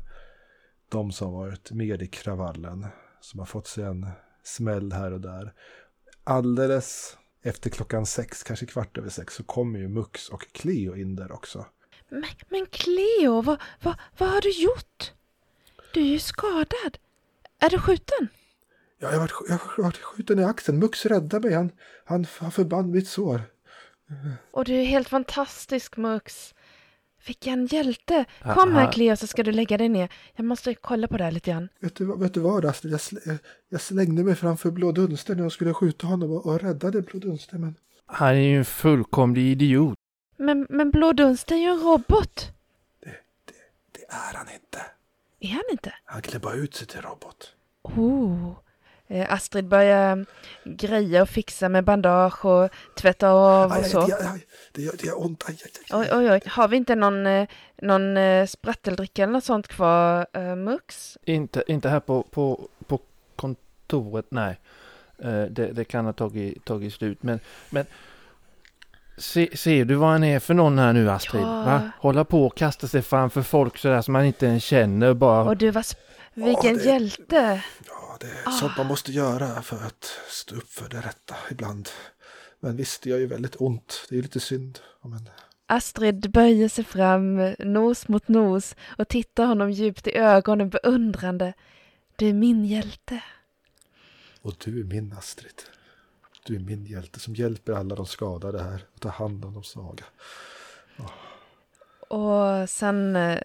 de 0.89 1.13
som 1.13 1.33
varit 1.33 1.71
med 1.71 2.03
i 2.03 2.07
kravallen. 2.07 2.87
Som 3.21 3.39
har 3.39 3.47
fått 3.47 3.67
sig 3.67 3.85
en 3.85 4.09
smäll 4.43 4.93
här 4.93 5.13
och 5.13 5.21
där. 5.21 5.53
Alldeles 6.25 7.17
efter 7.43 7.71
klockan 7.71 8.07
sex, 8.07 8.43
kanske 8.43 8.67
kvart 8.67 8.99
över 8.99 9.09
sex, 9.09 9.35
så 9.35 9.43
kommer 9.43 9.79
ju 9.79 9.89
Mux 9.89 10.29
och 10.29 10.47
Cleo 10.53 10.97
in 10.97 11.17
där 11.17 11.33
också. 11.33 11.67
Men, 12.09 12.25
men 12.49 12.67
Cleo, 12.67 13.41
vad, 13.41 13.61
vad, 13.83 13.95
vad 14.19 14.29
har 14.29 14.41
du 14.41 14.51
gjort? 14.51 15.13
Du 15.95 16.01
är 16.01 16.05
ju 16.05 16.19
skadad. 16.19 16.99
Är 17.59 17.71
du 17.71 17.79
skjuten? 17.79 18.29
Ja, 18.99 19.09
jag 19.09 19.13
har 19.13 19.21
varit, 19.21 19.49
jag 19.49 19.59
har 19.59 19.83
varit 19.83 19.97
skjuten 19.97 20.39
i 20.39 20.45
axeln. 20.45 20.79
Mux 20.79 21.07
räddade 21.07 21.49
mig. 21.49 21.57
Han, 21.57 21.73
han, 22.05 22.27
han 22.39 22.53
förband 22.53 22.91
mitt 22.91 23.09
sår. 23.09 23.43
Och 24.51 24.65
du 24.65 24.75
är 24.75 24.85
helt 24.85 25.09
fantastisk 25.09 25.97
Mux. 25.97 26.55
Vilken 27.27 27.67
hjälte! 27.67 28.25
Kom 28.55 28.73
här. 28.75 28.93
Cleo 28.93 29.17
så 29.17 29.27
ska 29.27 29.43
du 29.43 29.53
lägga 29.53 29.79
dig 29.79 29.89
ner. 29.89 30.09
Jag 30.37 30.45
måste 30.45 30.75
kolla 30.75 31.09
på 31.09 31.17
det 31.17 31.25
här 31.25 31.31
lite 31.31 31.51
grann. 31.51 31.69
Vet 31.81 31.95
du, 31.97 32.05
vad- 32.05 32.19
vet 32.21 32.35
du 32.35 32.41
vad 32.41 32.65
Astrid? 32.65 32.93
Jag, 32.93 32.99
sl- 32.99 33.39
jag 33.69 33.81
slängde 33.81 34.25
mig 34.25 34.35
framför 34.35 34.71
Blå 34.71 34.93
Dunster 34.93 35.35
när 35.35 35.43
jag 35.43 35.53
skulle 35.53 35.75
skjuta 35.75 36.07
honom 36.07 36.31
och, 36.33 36.47
och 36.47 36.61
räddade 36.61 37.03
Blå 37.03 37.19
Dunster. 37.21 37.59
Men 37.59 37.75
Han 38.07 38.29
är 38.29 38.35
ju 38.41 38.59
en 38.59 38.65
fullkomlig 38.65 39.43
idiot. 39.43 39.95
Men, 40.37 40.67
men 40.71 40.91
Blå 40.91 41.13
Dunster 41.13 41.55
är 41.55 41.59
ju 41.61 41.67
en 41.69 41.81
robot. 41.81 42.53
det 43.93 44.05
är 44.09 44.35
han 44.35 44.47
inte. 44.55 44.83
Är 45.41 45.49
han 45.49 45.63
inte? 45.71 45.95
Han 46.05 46.23
klär 46.23 46.41
bara 46.41 46.55
ut 46.55 46.75
sig 46.75 46.87
till 46.87 47.01
robot. 47.01 47.55
Oh. 47.83 48.53
Eh, 49.13 49.33
Astrid 49.33 49.69
börjar 49.69 50.27
greja 50.65 51.23
och 51.23 51.29
fixa 51.29 51.69
med 51.69 51.85
bandage 51.85 52.45
och 52.45 52.71
tvätta 52.97 53.31
av 53.31 53.73
Aj, 53.73 53.81
och 53.81 53.87
så. 53.87 54.01
aj, 54.01 54.13
aj, 54.13 54.47
det, 54.73 54.83
gör, 54.83 54.93
det 55.01 55.07
gör 55.07 55.25
ont. 55.25 55.45
Aj, 55.49 55.57
aj, 55.65 55.71
aj. 55.91 56.01
Oj, 56.01 56.09
oj, 56.19 56.31
oj. 56.31 56.41
Har 56.47 56.69
vi 56.69 56.77
inte 56.77 56.95
någon, 56.95 57.27
eh, 57.27 57.49
någon 57.83 58.17
eh, 58.17 58.47
spratteldricka 58.47 59.23
eller 59.23 59.33
något 59.33 59.45
sånt 59.45 59.69
kvar, 59.69 60.27
eh, 60.33 60.57
Mux? 60.57 61.19
Inte, 61.25 61.65
inte 61.67 61.89
här 61.89 62.01
på, 62.01 62.23
på, 62.23 62.69
på 62.87 63.01
kontoret, 63.37 64.27
nej. 64.29 64.59
Eh, 65.19 65.43
Det, 65.43 65.73
det 65.73 65.85
kan 65.85 66.05
ha 66.05 66.13
tagit, 66.13 66.65
tagit 66.65 66.93
slut. 66.95 67.23
Men, 67.23 67.41
men 67.71 67.87
se, 69.19 69.57
ser 69.57 69.85
du 69.85 69.95
vad 69.95 70.11
han 70.11 70.25
är 70.25 70.39
för 70.39 70.55
någon 70.55 70.79
här 70.79 70.93
nu 70.93 71.11
Astrid? 71.11 71.43
Ja. 71.43 71.63
Va? 71.65 71.91
Hålla 71.99 72.25
på 72.25 72.47
och 72.47 72.57
kasta 72.57 72.87
sig 72.89 73.03
framför 73.03 73.43
folk 73.43 73.79
sådär 73.79 74.03
som 74.03 74.13
man 74.13 74.25
inte 74.25 74.47
ens 74.47 74.65
känner 74.65 75.15
bara. 75.15 75.43
Och 75.45 75.57
du 75.57 75.71
var... 75.71 75.85
Vilken 76.35 76.77
det- 76.77 76.85
hjälte! 76.85 77.65
Ja, 77.87 78.17
det 78.21 78.27
är 78.27 78.43
Ah. 78.49 78.51
sånt 78.51 78.77
man 78.77 78.87
måste 78.87 79.13
göra 79.13 79.63
för 79.63 79.77
att 79.77 80.05
stå 80.29 80.57
upp 80.57 80.71
för 80.71 80.89
det 80.89 81.01
rätta 81.01 81.35
ibland. 81.51 81.89
Men 82.61 82.77
visst, 82.77 83.03
det 83.03 83.11
gör 83.11 83.19
ju 83.19 83.27
väldigt 83.27 83.57
ont. 83.61 84.07
Det 84.09 84.19
är 84.19 84.23
lite 84.23 84.41
synd. 84.41 84.79
Ja, 85.03 85.09
Men 85.09 85.29
Astrid 85.67 86.31
böjer 86.31 86.69
sig 86.69 86.85
fram, 86.85 87.55
nos 87.59 88.09
mot 88.09 88.29
nos 88.29 88.75
och 88.99 89.09
tittar 89.09 89.47
honom 89.47 89.71
djupt 89.71 90.07
i 90.07 90.17
ögonen 90.17 90.69
beundrande. 90.71 91.53
Du 92.17 92.29
är 92.29 92.33
min 92.33 92.65
hjälte. 92.65 93.23
Och 94.43 94.55
du 94.65 94.81
är 94.81 94.85
min 94.85 95.13
Astrid. 95.13 95.63
Du 96.47 96.55
är 96.57 96.61
min 96.61 96.87
hjälte 96.87 97.21
som 97.21 97.35
hjälper 97.35 97.73
alla 97.73 97.95
de 97.95 98.07
skadade 98.07 98.63
här 98.63 98.85
och 98.95 99.01
tar 99.01 99.11
hand 99.11 99.45
om 99.45 99.55
de 99.55 99.63
svaga. 99.65 100.05
Och 102.13 102.71
sen 102.71 103.17
eh, 103.17 103.39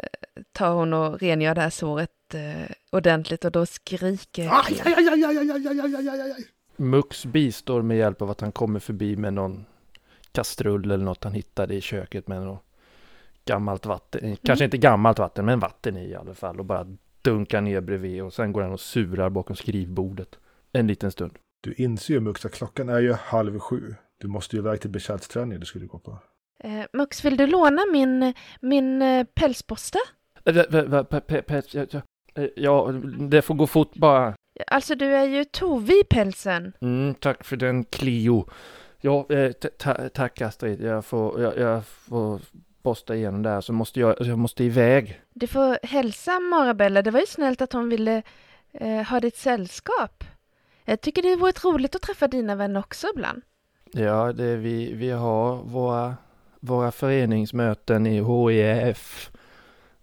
tar 0.52 0.74
hon 0.74 0.94
och 0.94 1.20
rengör 1.20 1.56
det 1.56 1.62
här 1.62 1.70
såret 1.70 2.34
eh, 2.34 2.72
ordentligt 2.92 3.46
och 3.46 3.52
då 3.52 3.66
skriker 3.66 4.50
Aj, 4.52 4.82
aj, 4.86 4.94
aj, 4.98 5.10
aj, 5.10 5.26
aj, 5.26 5.38
aj, 5.38 5.68
aj, 5.68 5.80
aj, 5.80 5.96
aj, 5.96 6.10
aj, 6.10 6.32
aj. 6.32 6.46
Mux 6.76 7.26
bistår 7.26 7.82
med 7.82 7.98
hjälp 7.98 8.22
av 8.22 8.30
att 8.30 8.42
han 8.42 8.52
kommer 8.52 8.80
förbi 8.80 9.16
med 9.16 9.34
någon 9.34 9.66
kastrull 10.32 10.92
eller 10.92 11.06
något 11.06 11.24
han 11.24 11.34
hittade 11.34 11.76
i 11.76 11.82
köket 11.82 12.28
med 12.28 12.42
något 12.42 12.64
gammalt 13.46 13.86
vatten. 13.86 14.38
Kanske 14.44 14.66
inte 14.66 14.78
gammalt 14.78 15.20
vatten, 15.20 15.46
men 15.46 15.60
vatten 15.60 15.98
i 15.98 16.10
i 16.10 16.16
alla 16.16 16.34
fall. 16.34 16.60
Och 16.60 16.66
bara 16.66 16.88
dunkar 17.22 17.62
ner 17.62 17.82
bredvid 17.82 18.24
och 18.24 18.34
sen 18.34 18.54
går 18.54 18.62
han 18.62 18.72
och 18.72 18.80
surar 18.80 19.30
bakom 19.30 19.56
skrivbordet. 19.56 20.40
En 20.72 20.88
liten 20.88 21.12
stund. 21.12 21.32
Du 21.62 21.74
inser 21.74 22.14
ju 22.14 22.20
Mux 22.20 22.46
att 22.46 22.54
klockan 22.54 22.90
är 22.90 23.00
ju 23.00 23.14
halv 23.14 23.60
sju. 23.60 23.96
Du 24.18 24.28
måste 24.28 24.56
ju 24.56 24.62
iväg 24.62 24.82
till 24.82 24.90
bekärtsträningen 24.90 25.60
du 25.60 25.66
skulle 25.66 25.86
gå 25.86 26.00
på. 26.00 26.20
Eh, 26.64 26.86
Mux, 26.94 27.26
vill 27.26 27.38
du 27.38 27.48
låna 27.48 27.82
min, 27.92 28.34
min 28.62 29.02
eh, 29.02 29.24
pälsborste? 29.24 29.98
Ja, 32.56 32.92
det 33.20 33.42
får 33.42 33.56
gå 33.56 33.68
fort 33.68 33.94
bara. 33.96 34.34
Alltså, 34.68 34.96
du 34.96 35.06
är 35.16 35.24
ju 35.26 35.44
Tove 35.44 35.94
i 35.94 36.04
pälsen. 36.10 36.74
Mm, 36.82 37.14
tack 37.16 37.44
för 37.44 37.56
den 37.56 37.84
Clio. 37.84 38.50
Ja, 39.02 39.26
eh, 39.30 39.52
ta- 39.52 39.70
ta- 39.78 40.10
tack 40.10 40.42
Astrid. 40.42 40.82
Jag 40.82 41.06
får, 41.06 41.42
jag, 41.42 41.58
jag 41.58 41.86
får 41.86 42.40
borsta 42.84 43.16
igenom 43.16 43.44
det 43.44 43.50
här 43.50 43.62
så 43.62 43.74
måste 43.74 44.00
jag, 44.00 44.16
jag 44.20 44.38
måste 44.40 44.64
iväg. 44.64 45.22
Du 45.34 45.48
får 45.48 45.86
hälsa 45.86 46.40
Marabella. 46.40 47.02
Det 47.02 47.12
var 47.12 47.20
ju 47.20 47.26
snällt 47.26 47.62
att 47.62 47.74
hon 47.74 47.90
ville 47.90 48.22
eh, 48.72 49.02
ha 49.02 49.20
ditt 49.20 49.38
sällskap. 49.38 50.24
Jag 50.86 51.02
tycker 51.02 51.22
det 51.22 51.36
vore 51.36 51.52
roligt 51.64 51.96
att 51.96 52.02
träffa 52.02 52.28
dina 52.28 52.56
vänner 52.56 52.80
också 52.80 53.08
ibland. 53.16 53.42
Ja, 53.92 54.34
det 54.34 54.56
vi, 54.56 54.94
vi 54.94 55.10
har 55.10 55.56
våra, 55.56 56.16
våra 56.60 56.92
föreningsmöten 56.92 58.08
i 58.08 58.22
HEF. 58.22 59.32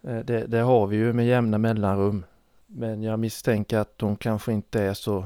Eh, 0.07 0.19
Det, 0.19 0.47
det 0.47 0.59
har 0.59 0.87
vi 0.87 0.97
ju 0.97 1.13
med 1.13 1.25
jämna 1.27 1.57
mellanrum. 1.57 2.25
Men 2.67 3.03
jag 3.03 3.19
misstänker 3.19 3.77
att 3.77 3.97
de 3.97 4.15
kanske 4.15 4.53
inte 4.53 4.81
är 4.81 4.93
så... 4.93 5.25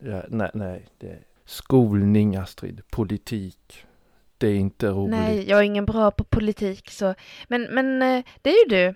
Ja, 0.00 0.22
nej, 0.28 0.50
nej. 0.54 0.86
Det 0.98 1.18
skolning, 1.44 2.36
Astrid. 2.36 2.82
Politik. 2.90 3.84
Det 4.38 4.46
är 4.48 4.54
inte 4.54 4.88
roligt. 4.88 5.10
Nej, 5.10 5.48
jag 5.48 5.58
är 5.58 5.62
ingen 5.62 5.86
bra 5.86 6.10
på 6.10 6.24
politik 6.24 6.90
så. 6.90 7.14
Men, 7.48 7.62
men 7.62 8.02
eh, 8.02 8.24
det 8.42 8.50
är 8.50 8.64
ju 8.64 8.76
du. 8.76 8.94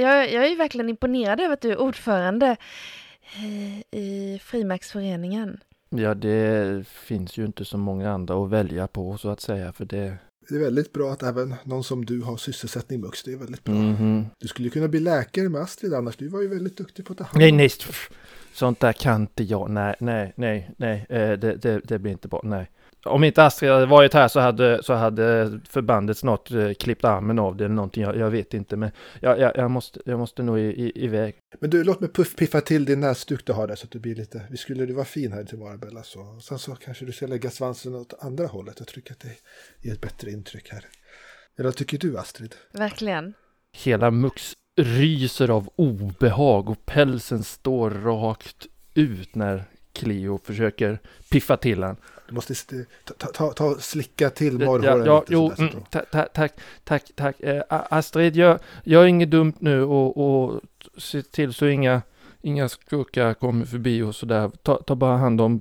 Jag, 0.00 0.32
jag 0.32 0.44
är 0.44 0.48
ju 0.48 0.56
verkligen 0.56 0.88
imponerad 0.88 1.40
över 1.40 1.52
att 1.54 1.60
du 1.60 1.70
är 1.72 1.80
ordförande 1.80 2.56
eh, 3.36 4.00
i 4.00 4.40
Frimärksföreningen. 4.42 5.60
Ja, 5.88 6.14
det 6.14 6.86
finns 6.88 7.38
ju 7.38 7.46
inte 7.46 7.64
så 7.64 7.78
många 7.78 8.10
andra 8.10 8.44
att 8.44 8.50
välja 8.50 8.86
på 8.86 9.18
så 9.18 9.28
att 9.28 9.40
säga. 9.40 9.72
För 9.72 9.84
det... 9.84 10.16
Det 10.50 10.56
är 10.56 10.60
väldigt 10.60 10.92
bra 10.92 11.12
att 11.12 11.22
även 11.22 11.54
någon 11.64 11.84
som 11.84 12.04
du 12.04 12.20
har 12.20 12.36
sysselsättning 12.36 13.00
Mux. 13.00 13.22
Det 13.22 13.32
är 13.32 13.36
väldigt 13.36 13.64
bra. 13.64 13.74
Mhm. 13.74 14.26
Du 14.38 14.48
skulle 14.48 14.70
kunna 14.70 14.88
bli 14.88 15.00
läkare 15.00 15.48
med 15.48 15.60
Astrid 15.60 15.94
annars. 15.94 16.16
Du 16.16 16.28
var 16.28 16.40
ju 16.40 16.48
väldigt 16.48 16.76
duktig 16.76 17.04
på 17.06 17.12
att 17.12 17.18
ta 17.18 17.24
hand 17.24 17.34
om 17.36 17.40
Nej, 17.40 17.52
nej. 17.52 17.70
Sånt 18.52 18.80
där 18.80 18.92
kan 18.92 19.20
inte 19.20 19.42
jag. 19.44 19.70
Nej, 19.70 19.94
nej, 20.00 20.32
nej, 20.36 20.70
nej. 20.76 21.06
eh, 21.08 21.32
Det, 21.38 21.56
det, 21.56 21.80
det 21.84 21.98
blir 21.98 22.12
inte 22.12 22.28
bra. 22.28 22.40
Nej. 22.44 22.70
Om 23.04 23.24
inte 23.24 23.44
Astrid 23.44 23.70
hade 23.70 23.86
varit 23.86 24.14
här 24.14 24.28
så 24.28 24.40
hade, 24.40 24.82
så 24.82 24.92
hade 24.92 25.60
förbandet 25.68 26.18
snart 26.18 26.50
eh, 26.50 26.72
klippt 26.72 27.04
armen 27.04 27.38
av 27.38 27.56
det 27.56 27.64
eller 27.64 27.74
någonting. 27.74 28.02
Jag, 28.02 28.16
jag 28.16 28.30
vet 28.30 28.54
inte, 28.54 28.76
men 28.76 28.90
jag, 29.20 29.40
jag, 29.40 29.56
jag, 29.56 29.70
måste, 29.70 30.00
jag 30.04 30.18
måste 30.18 30.42
nog 30.42 30.58
i, 30.58 30.62
i, 30.62 31.04
iväg. 31.04 31.34
Men 31.60 31.70
du, 31.70 31.84
låt 31.84 32.00
mig 32.00 32.12
puff, 32.12 32.36
piffa 32.36 32.60
till 32.60 32.84
din 32.84 33.00
näsduk 33.00 33.46
du 33.46 33.52
har 33.52 33.66
där 33.66 33.74
så 33.74 33.84
att 33.84 33.90
du 33.90 33.98
blir 33.98 34.14
lite... 34.14 34.46
Vi 34.50 34.56
skulle 34.56 34.86
du 34.86 34.92
vara 34.92 35.04
fin 35.04 35.32
här 35.32 35.44
till 35.44 35.58
Marabella 35.58 36.02
så. 36.02 36.40
Sen 36.40 36.58
så 36.58 36.74
kanske 36.74 37.04
du 37.04 37.12
ska 37.12 37.26
lägga 37.26 37.50
svansen 37.50 37.94
åt 37.94 38.14
andra 38.20 38.46
hållet. 38.46 38.74
Jag 38.78 38.88
tycker 38.88 39.12
att 39.12 39.20
det 39.20 39.36
ger 39.82 39.92
ett 39.92 40.00
bättre 40.00 40.30
intryck 40.30 40.68
här. 40.72 40.84
Eller 41.58 41.68
vad 41.68 41.76
tycker 41.76 41.98
du 41.98 42.18
Astrid? 42.18 42.54
Verkligen. 42.72 43.34
Hela 43.72 44.10
Mux 44.10 44.52
ryser 44.80 45.50
av 45.50 45.70
obehag 45.76 46.70
och 46.70 46.86
pälsen 46.86 47.42
står 47.42 47.90
rakt 47.90 48.66
ut 48.94 49.34
när 49.34 49.64
Cleo 49.92 50.38
försöker 50.38 50.98
piffa 51.30 51.56
till 51.56 51.82
han. 51.82 51.96
Du 52.30 52.34
måste 52.34 52.52
st- 52.52 52.84
ta, 53.18 53.26
ta, 53.26 53.52
ta, 53.52 53.74
slicka 53.78 54.30
till 54.30 54.60
Ja, 54.60 54.66
morrhåren 54.66 55.06
ja, 55.06 55.20
lite. 55.20 55.32
jo, 55.32 55.52
mm, 55.58 55.70
bra. 55.70 55.80
ta, 55.90 56.00
ta, 56.00 56.24
tack, 56.34 56.52
tack, 56.84 57.10
tack. 57.16 57.40
Eh, 57.40 57.62
Astrid, 57.68 58.36
gör, 58.36 58.58
gör 58.84 59.04
inget 59.06 59.30
dumt 59.30 59.52
nu 59.58 59.82
och, 59.82 60.16
och 60.16 60.60
se 60.98 61.22
till 61.22 61.52
så 61.54 61.66
inga, 61.66 62.02
inga 62.42 62.68
skurkar 62.68 63.34
kommer 63.34 63.64
förbi 63.66 64.02
och 64.02 64.14
sådär. 64.14 64.48
Ta, 64.62 64.76
ta 64.82 64.94
bara 64.94 65.16
hand 65.16 65.40
om 65.40 65.60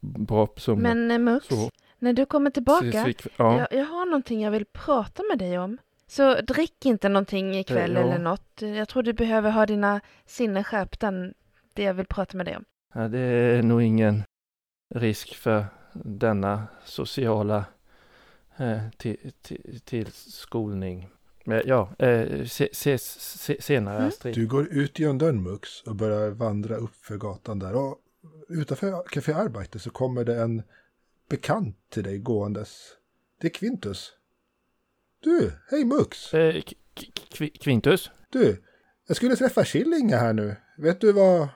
bra 0.00 0.46
personer. 0.46 0.82
Men 0.82 1.10
eh, 1.10 1.18
Mux, 1.18 1.46
Så. 1.48 1.70
när 1.98 2.12
du 2.12 2.26
kommer 2.26 2.50
tillbaka, 2.50 3.04
Svik- 3.04 3.26
ja. 3.36 3.58
jag, 3.58 3.80
jag 3.80 3.86
har 3.86 4.06
någonting 4.06 4.40
jag 4.42 4.50
vill 4.50 4.66
prata 4.72 5.22
med 5.30 5.38
dig 5.38 5.58
om. 5.58 5.78
Så 6.06 6.34
drick 6.40 6.86
inte 6.86 7.08
någonting 7.08 7.54
ikväll 7.54 7.92
Ja. 7.94 8.00
eller 8.00 8.18
något. 8.18 8.62
Jag 8.62 8.88
tror 8.88 9.02
du 9.02 9.12
behöver 9.12 9.50
ha 9.50 9.66
dina 9.66 10.00
sinnen 10.26 10.64
skärpta. 10.64 11.12
Det 11.74 11.82
jag 11.82 11.94
vill 11.94 12.06
prata 12.06 12.36
med 12.36 12.46
dig 12.46 12.56
om. 12.56 12.64
Ja, 12.94 13.08
det 13.08 13.18
är 13.18 13.62
nog 13.62 13.82
ingen 13.82 14.22
risk 14.94 15.34
för 15.36 15.64
denna 15.92 16.66
sociala 16.84 17.64
eh, 18.56 18.80
till, 18.96 19.32
till, 19.42 19.80
till 19.84 20.12
skolning. 20.12 21.08
Men 21.44 21.62
ja, 21.66 21.94
eh, 21.98 22.44
se, 22.44 22.68
ses 22.72 23.20
se, 23.20 23.62
senare 23.62 23.96
Mm. 23.96 24.08
Astrid. 24.08 24.34
Du 24.34 24.46
går 24.46 24.68
ut 24.72 24.98
genom 24.98 25.18
dörren 25.18 25.42
Mux 25.42 25.82
och 25.82 25.96
börjar 25.96 26.30
vandra 26.30 26.76
upp 26.76 26.96
för 26.96 27.16
gatan 27.16 27.58
där. 27.58 27.74
Och 27.74 27.98
utanför 28.48 29.02
Café 29.08 29.32
Arbeite 29.32 29.78
så 29.78 29.90
kommer 29.90 30.24
det 30.24 30.42
en 30.42 30.62
bekant 31.28 31.76
till 31.88 32.02
dig 32.04 32.18
gåendes. 32.18 32.78
Det 33.40 33.46
är 33.46 33.50
Quintus. 33.50 34.12
Du, 35.20 35.52
hej 35.70 35.84
Mux! 35.84 36.34
Eh, 36.34 36.62
Quintus? 37.60 38.10
Du, 38.30 38.62
jag 39.06 39.16
skulle 39.16 39.36
träffa 39.36 39.64
Killinga 39.64 40.16
här 40.16 40.32
nu. 40.32 40.56
Vet 40.78 41.00
du 41.00 41.12
var, 41.12 41.48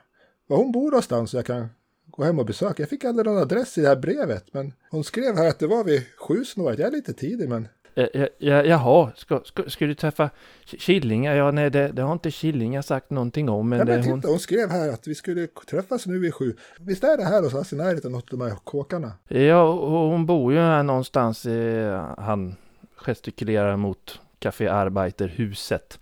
var 0.46 0.56
hon 0.56 0.72
bor 0.72 0.90
någonstans 0.90 1.30
så 1.30 1.36
jag 1.36 1.46
kan 1.46 1.68
gå 2.16 2.24
hem 2.24 2.38
och 2.38 2.46
besöka? 2.46 2.82
Jag 2.82 2.90
fick 2.90 3.04
aldrig 3.04 3.26
någon 3.26 3.42
adress 3.42 3.78
i 3.78 3.80
det 3.80 3.88
här 3.88 3.96
brevet, 3.96 4.44
men 4.52 4.72
hon 4.90 5.04
skrev 5.04 5.36
här 5.36 5.48
att 5.48 5.58
det 5.58 5.66
var 5.66 5.84
vid 5.84 6.02
sju 6.16 6.44
snåret. 6.44 6.78
Jag 6.78 6.88
är 6.88 6.92
lite 6.92 7.12
tidig, 7.12 7.48
men 7.48 7.68
Ja, 7.96 8.08
ja, 8.14 8.28
ja, 8.38 8.64
jaha, 8.64 9.12
ska, 9.16 9.40
ska, 9.44 9.70
ska 9.70 9.86
du 9.86 9.94
träffa 9.94 10.30
Killinga? 10.64 11.34
Ja, 11.34 11.50
nej, 11.50 11.70
det, 11.70 11.88
det 11.88 12.02
har 12.02 12.12
inte 12.12 12.30
Killinga 12.30 12.82
sagt 12.82 13.10
någonting 13.10 13.48
om. 13.48 13.68
Men, 13.68 13.78
ja, 13.78 13.84
men 13.84 13.96
det, 13.96 14.02
titta, 14.02 14.14
hon, 14.14 14.22
hon 14.24 14.38
skrev 14.38 14.70
här 14.70 14.88
att 14.88 15.06
vi 15.06 15.14
skulle 15.14 15.46
träffas 15.46 16.06
nu 16.06 16.18
vid 16.18 16.34
sju. 16.34 16.56
Visst 16.80 17.04
är 17.04 17.16
det 17.16 17.24
här 17.24 17.42
hos 17.42 17.72
närheten 17.72 18.06
av 18.06 18.12
något 18.12 18.32
av 18.32 18.38
de 18.38 18.44
här 18.44 18.56
kåkarna? 18.64 19.12
ja, 19.28 19.62
och 19.62 20.10
hon 20.10 20.26
bor 20.26 20.52
ju 20.52 20.58
här 20.58 20.82
någonstans. 20.82 21.46
Eh, 21.46 22.14
han 22.18 22.56
gestikulerar 22.96 23.76
mot 23.76 24.20
Café 24.38 24.68
Arbeiterhuset. 24.68 25.98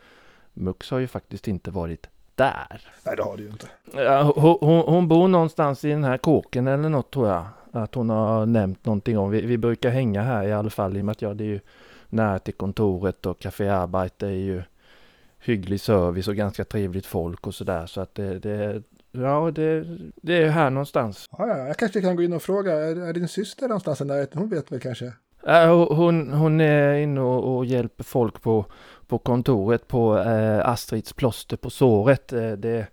Mux 0.52 0.90
har 0.90 0.98
ju 0.98 1.06
faktiskt 1.06 1.48
inte 1.48 1.70
varit 1.70 2.06
där. 2.34 2.80
Nej, 3.06 3.16
det 3.16 3.22
har 3.22 3.36
du 3.36 3.42
ju 3.42 3.48
inte. 3.48 3.66
Hon, 4.40 4.58
hon, 4.60 4.80
hon 4.86 5.08
bor 5.08 5.28
någonstans 5.28 5.84
i 5.84 5.88
den 5.88 6.04
här 6.04 6.18
kåken 6.18 6.66
eller 6.66 6.88
något 6.88 7.10
tror 7.10 7.28
jag. 7.28 7.44
Att 7.72 7.94
hon 7.94 8.10
har 8.10 8.46
nämnt 8.46 8.86
någonting 8.86 9.18
om. 9.18 9.30
Vi, 9.30 9.40
vi 9.40 9.58
brukar 9.58 9.90
hänga 9.90 10.22
här 10.22 10.48
i 10.48 10.52
alla 10.52 10.70
fall 10.70 10.96
i 10.96 11.00
och 11.00 11.04
med 11.04 11.12
att 11.12 11.22
jag, 11.22 11.36
det 11.36 11.44
är 11.44 11.48
ju 11.48 11.60
nära 12.08 12.38
till 12.38 12.54
kontoret 12.54 13.26
och 13.26 13.38
Café 13.38 13.68
Arbete 13.68 14.26
är 14.26 14.30
ju 14.30 14.62
hygglig 15.38 15.80
service 15.80 16.28
och 16.28 16.36
ganska 16.36 16.64
trevligt 16.64 17.06
folk 17.06 17.46
och 17.46 17.54
sådär. 17.54 17.86
Så 17.86 18.00
att 18.00 18.14
det, 18.14 18.38
det, 18.38 18.82
ja, 19.12 19.50
det, 19.54 19.84
det 20.22 20.42
är 20.42 20.48
här 20.48 20.70
någonstans. 20.70 21.28
Ja, 21.38 21.46
ja, 21.46 21.58
jag 21.58 21.76
kanske 21.76 22.00
kan 22.00 22.16
gå 22.16 22.22
in 22.22 22.32
och 22.32 22.42
fråga, 22.42 22.72
är, 22.72 23.08
är 23.08 23.12
din 23.12 23.28
syster 23.28 23.68
någonstans 23.68 24.00
i 24.00 24.04
närheten? 24.04 24.38
Hon 24.38 24.48
vet 24.48 24.72
väl 24.72 24.80
kanske? 24.80 25.12
Hon, 25.88 26.32
hon 26.32 26.60
är 26.60 26.94
inne 26.94 27.20
och, 27.20 27.56
och 27.56 27.64
hjälper 27.64 28.04
folk 28.04 28.42
på, 28.42 28.66
på 29.12 29.18
kontoret 29.18 29.88
på 29.88 30.18
eh, 30.18 30.68
Astrids 30.68 31.12
plåster 31.12 31.56
på 31.56 31.70
såret. 31.70 32.32
Eh, 32.32 32.52
det, 32.52 32.86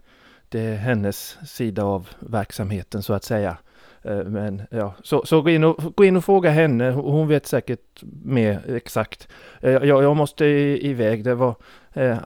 det 0.49 0.60
är 0.60 0.75
hennes 0.75 1.38
sida 1.49 1.84
av 1.84 2.10
verksamheten 2.19 3.03
så 3.03 3.13
att 3.13 3.23
säga. 3.23 3.58
Eh, 4.01 4.23
men 4.23 4.62
ja, 4.71 4.93
så, 5.03 5.25
så 5.25 5.41
gå, 5.41 5.49
in 5.49 5.63
och, 5.63 5.95
gå 5.95 6.03
in 6.05 6.17
och 6.17 6.25
fråga 6.25 6.49
henne. 6.49 6.91
Hon 6.91 7.27
vet 7.27 7.45
säkert 7.47 8.03
mer 8.23 8.75
exakt. 8.75 9.27
Eh, 9.62 9.71
jag, 9.71 10.03
jag 10.03 10.15
måste 10.17 10.45
iväg. 10.45 11.23
Det 11.23 11.36
var 11.36 11.55
eh, 11.93 12.17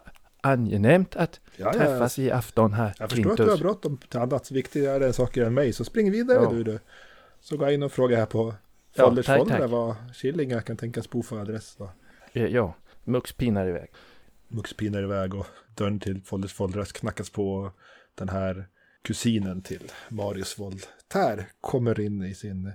angenämt 0.41 1.15
att 1.15 1.39
Ja, 1.55 1.65
ja, 1.65 1.79
träffas 1.79 2.19
i 2.19 2.31
afton 2.31 2.73
här. 2.73 2.93
Jag 2.99 3.09
förstår 3.09 3.31
att 3.31 3.37
du 3.37 3.49
har 3.49 3.57
bråttom 3.57 3.97
till 3.97 4.19
annat 4.19 4.51
viktigare 4.51 5.13
saker 5.13 5.45
än 5.45 5.53
mig, 5.53 5.73
så 5.73 5.83
spring 5.83 6.11
vidare 6.11 6.39
Ja. 6.43 6.49
du, 6.49 6.63
du. 6.63 6.79
Så 7.41 7.55
jag 7.55 7.73
in 7.73 7.83
och 7.83 7.91
frågar 7.91 8.17
här 8.17 8.25
på 8.25 8.53
Ja, 8.95 9.05
Folders 9.05 9.25
tack, 9.25 9.37
Folder 9.37 9.59
tack. 9.59 9.69
vad 9.71 9.95
Killinga 10.13 10.61
kan 10.61 10.77
tänkas 10.77 11.09
bo 11.09 11.23
för 11.23 11.39
adress. 11.39 11.75
Då. 11.77 11.89
Eh, 12.33 12.45
Ja, 12.45 12.73
Mux 13.03 13.33
pinar 13.33 13.67
iväg. 13.67 13.91
Mux 14.47 14.73
pinar 14.73 15.03
iväg 15.03 15.35
och 15.35 15.45
dörren 15.75 15.99
till 15.99 16.21
Folders 16.21 16.53
Foldras 16.53 16.91
knackas 16.91 17.29
på. 17.29 17.71
Den 18.15 18.29
här 18.29 18.67
kusinen 19.01 19.61
till 19.61 19.91
Marius 20.09 20.59
Voltaire 20.59 21.45
kommer 21.61 21.99
in 21.99 22.23
i 22.23 22.35
sin 22.35 22.73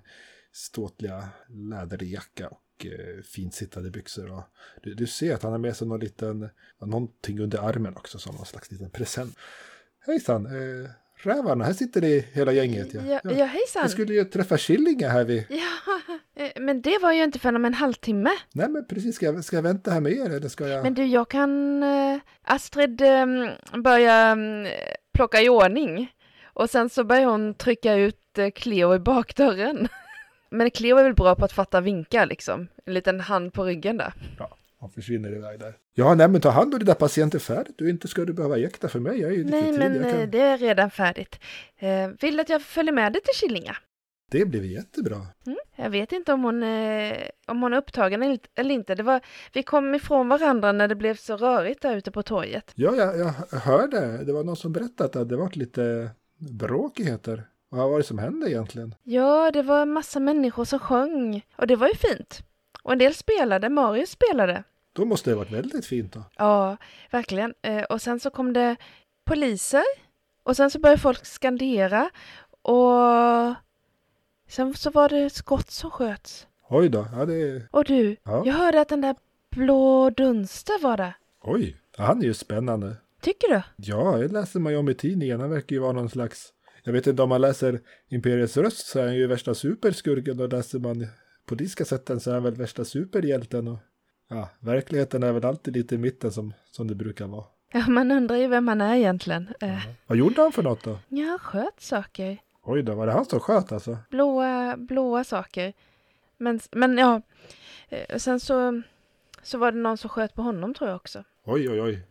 ståtliga 0.53 1.29
läderjacka 1.49 2.49
och 2.49 2.87
eh, 2.87 3.23
fint 3.23 3.55
sittande 3.55 3.91
byxor. 3.91 4.31
Och 4.31 4.43
du, 4.83 4.95
du 4.95 5.07
ser 5.07 5.35
att 5.35 5.43
han 5.43 5.53
har 5.53 5.59
med 5.59 5.77
sig 5.77 5.89
någon 5.89 6.01
liten, 6.01 6.49
någonting 6.81 7.41
under 7.41 7.59
armen 7.59 7.97
också 7.97 8.19
som 8.19 8.35
någon 8.35 8.47
slags 8.47 8.71
liten 8.71 8.91
present. 8.91 9.37
Hejsan, 10.07 10.47
eh, 10.47 10.91
rävarna, 11.23 11.65
här 11.65 11.73
sitter 11.73 12.01
ni 12.01 12.25
hela 12.33 12.53
gänget. 12.53 12.95
Ja, 12.95 13.21
ja, 13.25 13.45
hejsan. 13.45 13.83
Jag 13.83 13.91
skulle 13.91 14.15
ju 14.15 14.25
träffa 14.25 14.57
Killinga 14.59 15.09
här 15.09 15.25
vid... 15.25 15.45
Ja, 15.49 16.01
eh, 16.45 16.51
men 16.61 16.83
det 16.83 16.99
var 17.03 17.13
ju 17.13 17.25
inte 17.25 17.39
förrän 17.39 17.57
om 17.57 17.65
en 17.65 17.75
halvtimme. 17.75 18.31
Nej 18.53 18.69
men 18.69 18.87
precis, 18.87 19.17
ska 19.17 19.27
jag, 19.27 19.45
ska 19.45 19.57
jag 19.57 19.63
vänta 19.63 19.91
här 19.91 20.01
med 20.01 20.13
er 20.13 20.31
eller 20.31 20.49
ska 20.49 20.69
jag... 20.69 20.83
Men 20.83 20.95
du, 20.95 21.05
jag 21.05 21.29
kan... 21.29 21.83
eh, 21.83 22.19
Astrid 22.43 23.01
eh, 23.01 23.27
börja 23.83 24.33
eh, 24.33 24.73
plocka 25.15 25.43
i 25.43 25.49
ordning. 25.49 26.13
Och 26.45 26.71
sen 26.71 26.89
så 26.91 27.05
börjar 27.05 27.27
hon 27.27 27.55
trycka 27.55 27.95
ut 27.95 28.39
eh, 28.39 28.51
Cleo 28.51 28.95
i 28.95 28.99
bakdörren. 28.99 29.89
Men 30.51 30.71
Cleo 30.71 30.97
är 30.97 31.05
väl 31.05 31.15
bra 31.15 31.35
på 31.35 31.45
att 31.45 31.53
fatta 31.53 31.81
vinkar 31.81 32.27
liksom. 32.27 32.69
En 32.85 32.95
liten 32.95 33.21
hand 33.21 33.53
på 33.53 33.65
ryggen 33.65 33.97
där. 33.97 34.13
Han 34.81 34.91
försvinner 34.91 35.37
iväg 35.37 35.61
där. 35.61 35.75
Ja, 35.95 36.15
nej 36.15 36.29
men 36.29 36.41
ta 36.41 36.51
hand 36.51 36.75
om 36.75 36.81
dina 36.81 36.95
patienter 36.95 37.39
färdigt. 37.39 37.75
Du 37.79 37.91
inte 37.91 38.09
ska 38.09 38.25
du 38.25 38.33
behöva 38.33 38.57
jäkta 38.59 38.89
för 38.89 39.01
mig. 39.01 39.21
Jag 39.21 39.31
är 39.33 39.37
ju 39.37 39.45
lite 39.45 39.57
Nej, 39.57 39.65
tidig. 39.65 39.79
men 39.79 39.95
jag 39.95 40.07
eh, 40.07 40.13
kan... 40.21 40.31
det 40.31 40.41
är 40.41 40.59
redan 40.59 40.91
färdigt. 40.91 41.41
Eh, 41.79 42.09
vill 42.21 42.37
du 42.37 42.41
att 42.41 42.49
jag 42.49 42.63
följer 42.63 42.93
med 42.93 43.13
dig 43.13 43.23
till 43.23 43.35
Killinga? 43.49 43.77
Det 44.31 44.45
blev 44.45 44.65
jättebra. 44.65 45.27
Mm. 45.47 45.59
Jag 45.77 45.91
vet 45.91 46.13
inte 46.13 46.33
om 46.33 46.43
hon, 46.45 46.63
eh, 46.63 47.17
om 47.47 47.63
hon 47.63 47.73
är 47.73 47.77
upptagen 47.79 48.23
eller 48.23 48.33
inte- 48.33 48.49
eller 48.55 48.75
inte. 48.75 48.95
Det 48.95 49.03
var, 49.03 49.21
vi 49.53 49.63
kom 49.63 49.95
ifrån 49.95 50.29
varandra 50.29 50.73
när 50.73 50.89
det 50.89 50.95
blev 50.95 51.15
så 51.17 51.37
rörigt 51.37 51.83
där 51.83 51.97
ute 51.97 52.11
på 52.11 52.23
torget. 52.23 52.73
Ja, 52.75 52.95
jag, 52.97 53.19
jag 53.19 53.59
hörde. 53.59 54.25
Det 54.25 54.33
var 54.33 54.45
någon 54.45 54.57
som 54.57 54.73
berättade 54.73 55.21
att 55.21 55.29
det 55.29 55.37
varit 55.37 55.57
lite 55.57 56.11
bråkigheter. 56.39 57.49
Vad 57.71 57.91
var 57.91 57.99
det 57.99 58.05
som 58.05 58.19
hände 58.19 58.51
egentligen? 58.51 58.95
Ja, 59.03 59.51
det 59.51 59.63
var 59.63 59.83
en 59.83 59.93
massa 59.93 60.21
människor 60.21 60.65
som 60.65 60.79
sjöng. 60.79 61.43
Och 61.57 61.67
det 61.67 61.77
var 61.77 61.89
ju 61.89 61.95
fint. 61.95 62.41
Och 62.89 62.93
en 62.93 62.99
del 62.99 63.15
spelade, 63.15 63.69
Marius 63.69 64.11
spelade. 64.11 64.65
Då 64.93 65.05
måste 65.05 65.31
det 65.31 65.35
ha 65.35 65.39
varit 65.39 65.53
väldigt 65.53 65.87
fint 65.87 66.13
då. 66.13 66.25
Ja, 66.37 66.77
verkligen. 67.11 67.55
Eh, 67.63 67.83
och 67.83 68.03
sen 68.03 68.21
så 68.21 68.31
kom 68.31 68.53
det 68.53 68.77
poliser. 69.25 69.83
Och 70.43 70.57
sen 70.57 70.71
så 70.71 70.79
började 70.81 71.01
folk 71.03 71.27
skandera. 71.27 72.11
Och 72.63 73.55
sen 74.49 74.75
så 74.75 74.91
var 74.91 75.09
det 75.09 75.31
skott 75.31 75.71
som 75.71 75.91
sköts. 75.91 76.47
Oj 76.69 76.89
då. 76.89 77.07
Ja, 77.13 77.25
det... 77.27 77.63
Och 77.71 77.85
du, 77.85 78.17
Ja. 78.25 78.43
jag 78.47 78.55
hörde 78.55 78.81
att 78.81 78.89
den 78.89 79.01
där 79.01 79.17
blå 79.51 80.11
dunster 80.11 80.83
var 80.83 80.97
där. 80.97 81.15
Oj. 81.43 81.77
Han 81.97 82.19
är 82.19 82.25
ju 82.25 82.35
spännande. 82.35 82.97
Tycker 83.21 83.49
du? 83.49 83.63
Ja, 83.77 84.17
det 84.17 84.29
läser 84.29 84.61
man 84.61 84.73
ju 84.73 84.79
om 84.79 84.89
i 84.89 84.95
tidningen. 84.95 85.41
Han 85.41 85.51
verkar 85.51 85.77
ju 85.77 85.81
vara 85.81 85.93
någon 85.93 86.11
slags... 86.11 86.53
Jag 86.85 86.93
vet 86.93 87.07
inte 87.07 87.23
om 87.23 87.29
man 87.29 87.41
läser 87.41 87.81
Imperiets 88.09 88.57
röst 88.57 88.87
så 88.87 88.99
är 88.99 89.05
han 89.07 89.15
ju 89.17 89.27
värsta 89.27 89.55
superskurken. 89.55 90.41
Och 90.41 90.49
läser 90.53 90.79
man 90.79 91.07
politiska 91.49 91.85
sätten 91.85 92.21
så 92.21 92.31
är 92.31 92.35
han 92.35 92.43
väl 92.43 92.55
värsta 92.55 92.85
superhjälten. 92.85 93.69
Och... 93.69 93.79
Ja, 94.29 94.49
verkligheten 94.61 95.23
är 95.23 95.33
väl 95.33 95.45
alltid 95.45 95.75
lite 95.77 95.95
i 95.95 95.99
mitten 95.99 96.33
som, 96.33 96.55
som 96.71 96.89
det 96.89 96.95
brukar 96.95 97.27
vara. 97.27 97.45
Ja, 97.73 97.85
man 97.89 98.11
undrar 98.11 98.37
ju 98.37 98.47
vem 98.49 98.69
han 98.69 98.81
är 98.81 98.95
egentligen. 98.97 99.49
Eh, 99.61 99.79
Vad 100.07 100.19
gjorde 100.19 100.43
han 100.43 100.53
för 100.53 100.63
något 100.63 100.85
då? 100.85 100.99
ja, 101.09 101.27
han 101.27 101.39
sköt 101.39 101.81
saker. 101.81 102.39
Oj 102.63 102.83
då, 102.83 102.95
var 102.95 103.07
det 103.07 103.13
han 103.13 103.25
som 103.25 103.41
sköt 103.41 103.73
alltså? 103.73 103.97
Blåa, 104.11 104.77
blåa 104.77 105.25
saker. 105.25 105.73
Men, 106.37 106.61
men 106.73 106.99
ja, 106.99 107.23
eh, 107.89 108.17
sen 108.19 108.41
så, 108.41 108.83
så 109.43 109.59
var 109.59 109.73
det 109.73 109.79
någon 109.79 109.99
som 109.99 110.11
sköt 110.11 110.35
på 110.35 110.43
honom 110.43 110.75
tror 110.75 110.91
jag 110.91 110.97
också. 110.97 111.25
Oj, 111.45 111.71
oj, 111.71 111.81
oj. 111.83 112.03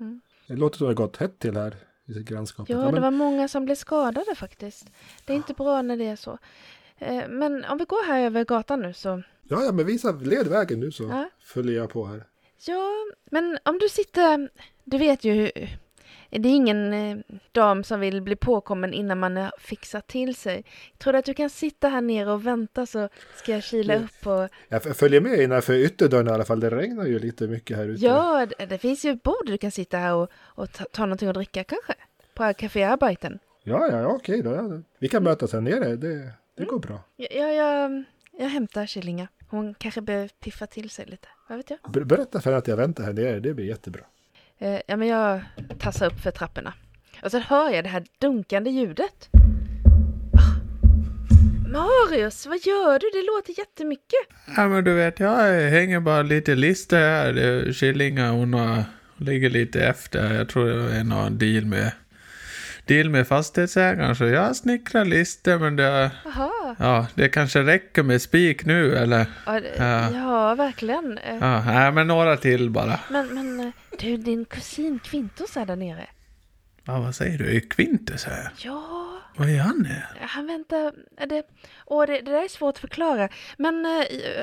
Mm. 0.00 0.20
Det 0.48 0.56
låter 0.56 0.78
som 0.78 0.84
det 0.84 0.88
har 0.90 0.94
gått 0.94 1.16
hett 1.16 1.38
till 1.38 1.56
här 1.56 1.76
i 2.06 2.22
grannskapet. 2.22 2.70
Ja, 2.76 2.84
men- 2.84 2.94
det 2.94 3.00
var 3.00 3.10
många 3.10 3.48
som 3.48 3.64
blev 3.64 3.74
skadade 3.74 4.34
faktiskt. 4.34 4.90
Det 5.24 5.32
är 5.32 5.36
inte 5.36 5.54
bra 5.54 5.82
när 5.82 5.96
det 5.96 6.06
är 6.06 6.16
så. 6.16 6.38
Eh, 6.98 7.28
Men 7.28 7.64
om 7.64 7.78
vi 7.78 7.84
går 7.84 8.06
här 8.06 8.20
över 8.26 8.44
gatan 8.44 8.80
nu 8.82 8.92
så. 8.92 9.22
ja, 9.48 9.62
ja, 9.64 9.72
men 9.72 9.86
visa, 9.86 10.12
led 10.12 10.46
vägen 10.46 10.80
nu 10.80 10.92
så 10.92 11.02
Ja. 11.04 11.30
följer 11.40 11.76
jag 11.76 11.90
på 11.90 12.06
här. 12.06 12.24
Ja, 12.66 12.90
men 13.30 13.58
om 13.64 13.78
du 13.78 13.88
sitter, 13.88 14.48
du 14.84 14.98
vet 14.98 15.24
ju 15.24 15.50
det 16.30 16.48
är 16.48 16.54
ingen 16.54 16.92
eh, 16.92 17.16
dam 17.52 17.84
som 17.84 18.00
vill 18.00 18.22
bli 18.22 18.36
påkommen 18.36 18.92
innan 18.92 19.18
man 19.18 19.36
har 19.36 19.52
fixat 19.58 20.06
till 20.06 20.34
sig. 20.34 20.64
Tror 20.98 21.12
du 21.12 21.18
att 21.18 21.24
du 21.24 21.34
kan 21.34 21.50
sitta 21.50 21.88
här 21.88 22.00
nere 22.00 22.32
och 22.32 22.46
vänta 22.46 22.86
så 22.86 23.08
ska 23.36 23.52
jag 23.52 23.62
kila 23.62 23.94
Mm. 23.94 24.04
upp 24.04 24.26
och 24.26 24.48
Jag 24.68 24.96
följer 24.96 25.20
med 25.20 25.40
innanför 25.40 25.72
ytterdörren 25.74 26.28
i 26.28 26.30
alla 26.30 26.44
fall. 26.44 26.60
Det 26.60 26.70
regnar 26.70 27.06
ju 27.06 27.18
lite 27.18 27.46
mycket 27.48 27.76
här 27.76 27.88
ute. 27.88 28.04
Ja, 28.04 28.46
det, 28.58 28.66
det 28.66 28.78
finns 28.78 29.04
ju 29.04 29.10
ett 29.10 29.22
bord 29.22 29.46
du 29.46 29.58
kan 29.58 29.70
sitta 29.70 29.98
här 29.98 30.14
och, 30.14 30.30
och 30.44 30.72
ta, 30.72 30.84
ta 30.84 31.02
någonting 31.06 31.28
att 31.28 31.34
dricka 31.34 31.64
kanske. 31.64 31.94
På 32.34 32.52
Café 32.58 32.82
Arbeiten. 32.82 33.38
ja, 33.62 33.88
ja, 33.90 34.00
ja 34.00 34.06
okej 34.08 34.42
då. 34.42 34.50
Ja. 34.54 34.80
Vi 34.98 35.08
kan 35.08 35.22
mötas 35.22 35.52
här 35.52 35.60
nere. 35.60 35.96
Det, 35.96 36.30
det 36.56 36.64
går 36.64 36.78
bra. 36.78 37.00
Ja, 37.16 37.26
ja, 37.30 37.48
jag, 37.52 38.04
jag 38.38 38.48
hämtar 38.48 38.86
Killinga. 38.86 39.28
Hon 39.48 39.74
kanske 39.74 40.00
behöver 40.00 40.28
piffa 40.28 40.66
till 40.66 40.90
sig 40.90 41.06
lite. 41.06 41.28
Vad 41.48 41.58
vet 41.58 41.70
jag? 41.70 41.78
Ber- 41.92 42.04
Berätta 42.04 42.40
för 42.40 42.50
henne 42.50 42.58
att 42.58 42.68
jag 42.68 42.76
väntar 42.76 43.04
här 43.04 43.12
nere. 43.12 43.40
Det 43.40 43.54
blir 43.54 43.64
jättebra. 43.66 44.02
Eh, 44.58 44.80
ja, 44.86 44.96
men 44.96 45.08
jag 45.08 45.40
tassar 45.78 46.06
upp 46.06 46.20
för 46.22 46.30
trapporna. 46.30 46.72
Och 47.24 47.30
så 47.30 47.38
hör 47.38 47.70
jag 47.70 47.84
det 47.84 47.88
här 47.88 48.04
dunkande 48.18 48.70
ljudet. 48.70 49.28
Ah. 50.34 50.56
Marius, 51.72 52.46
vad 52.46 52.58
gör 52.66 52.98
du? 52.98 53.10
Det 53.20 53.26
låter 53.26 53.58
jättemycket. 53.58 54.18
Ja 54.56 54.68
men 54.68 54.84
du 54.84 54.94
vet, 54.94 55.20
jag 55.20 55.70
hänger 55.70 56.00
bara 56.00 56.22
lite 56.22 56.54
listor 56.54 56.96
här. 56.96 57.72
Killinga, 57.72 58.30
hon 58.30 58.54
har, 58.54 58.84
ligger 59.16 59.50
lite 59.50 59.80
efter. 59.86 60.34
Jag 60.34 60.48
tror 60.48 60.64
det 60.66 60.96
är 60.96 61.04
någon 61.04 61.38
deal 61.38 61.64
med, 61.64 61.92
deal 62.86 63.10
med 63.10 63.28
fastighetsägaren. 63.28 64.16
Så 64.16 64.24
jag 64.24 64.56
snickrar 64.56 65.04
listor 65.04 65.58
men 65.58 65.76
det, 65.76 66.10
ja, 66.78 67.06
det 67.14 67.28
kanske 67.28 67.62
räcker 67.62 68.02
med 68.02 68.22
spik 68.22 68.64
nu 68.64 68.96
eller? 68.96 69.26
Ja, 69.46 69.52
det- 69.60 69.74
Ja. 69.78 70.10
ja 70.10 70.54
verkligen. 70.54 71.18
Ja, 71.40 71.64
nej 71.64 71.92
men 71.92 72.06
några 72.06 72.36
till 72.36 72.70
bara. 72.70 73.00
Men, 73.10 73.34
men 73.34 73.60
eh, 73.60 73.72
du, 74.00 74.16
din 74.16 74.44
kusin 74.44 74.98
Quintus 74.98 75.56
är 75.56 75.66
där 75.66 75.76
nere. 75.76 76.06
Ja, 76.84 77.00
vad 77.00 77.14
säger 77.14 77.38
du? 77.38 77.56
Är 77.56 77.60
Quintus 77.60 78.24
här? 78.24 78.50
Ja, 78.56 79.15
Vad 79.36 79.48
är 79.50 79.58
han 79.58 79.84
här? 79.84 80.26
Han 80.28 80.46
väntar, 80.46 80.92
är 81.16 81.26
det, 81.26 81.42
åh, 81.86 82.06
det, 82.06 82.12
det 82.20 82.30
där 82.30 82.44
är 82.44 82.48
svårt 82.48 82.74
att 82.74 82.78
förklara. 82.80 83.28
Men 83.58 83.86
äh, 83.86 83.90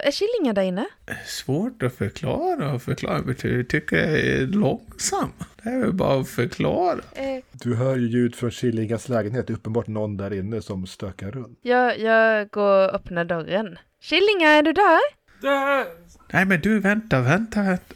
är 0.07 0.11
Killinga 0.11 0.53
där 0.53 0.61
inne? 0.61 0.85
Svårt 1.25 1.83
att 1.83 1.95
förklara 1.95 2.73
och 2.73 2.81
förklara. 2.81 3.21
Du 3.21 3.63
tycker 3.63 3.95
jag 3.97 4.19
är 4.19 4.47
långsam. 4.47 5.29
Det 5.63 5.69
är 5.69 5.79
väl 5.79 5.93
bara 5.93 6.19
att 6.21 6.29
förklara. 6.29 6.99
Eh, 7.15 7.43
Du 7.51 7.75
hör 7.75 7.95
ju 7.95 8.07
ljud 8.07 8.35
från 8.35 8.51
Killingas 8.51 9.09
lägenhet. 9.09 9.47
Det 9.47 9.53
är 9.53 9.55
uppenbart 9.55 9.87
någon 9.87 10.17
där 10.17 10.33
inne 10.33 10.61
som 10.61 10.87
stökar 10.87 11.31
runt. 11.31 11.59
jag, 11.61 11.99
jag 11.99 12.49
går 12.49 12.87
och 12.89 12.95
öppnar 12.95 13.25
dörren. 13.25 13.77
Killinga, 14.01 14.49
är 14.49 14.61
du 14.63 14.73
där? 14.73 14.99
Där! 15.41 15.85
Nej 16.33 16.45
men 16.45 16.61
du, 16.61 16.79
vänta, 16.79 17.21
vänta, 17.21 17.61
vänta. 17.63 17.93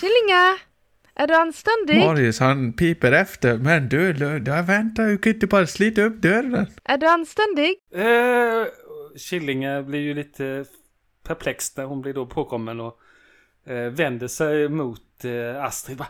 Killinga, 0.00 0.58
är 1.18 1.26
du 1.26 1.34
anständig? 1.34 1.98
Marius 1.98 2.40
han 2.40 2.72
piper 2.72 3.12
efter. 3.12 3.56
Men 3.56 3.88
du, 3.88 4.12
du 4.12 4.62
vänta, 4.62 5.04
du 5.04 5.18
kan 5.18 5.32
inte 5.32 5.46
bara 5.46 5.66
slita 5.66 6.02
upp 6.02 6.22
dörren. 6.22 6.66
Är 6.84 6.98
du 6.98 7.06
anständig? 7.06 7.74
Eh, 7.94 8.66
Killinge 9.16 9.82
blir 9.82 10.00
ju 10.00 10.14
lite 10.14 10.64
perplex 11.22 11.76
när 11.76 11.84
hon 11.84 12.00
blir 12.00 12.14
då 12.14 12.26
påkommen 12.26 12.80
och 12.80 13.00
eh, 13.66 13.90
vänder 13.90 14.28
sig 14.28 14.68
mot 14.68 15.24
eh, 15.24 15.64
Astrid. 15.64 15.98
Va, 15.98 16.06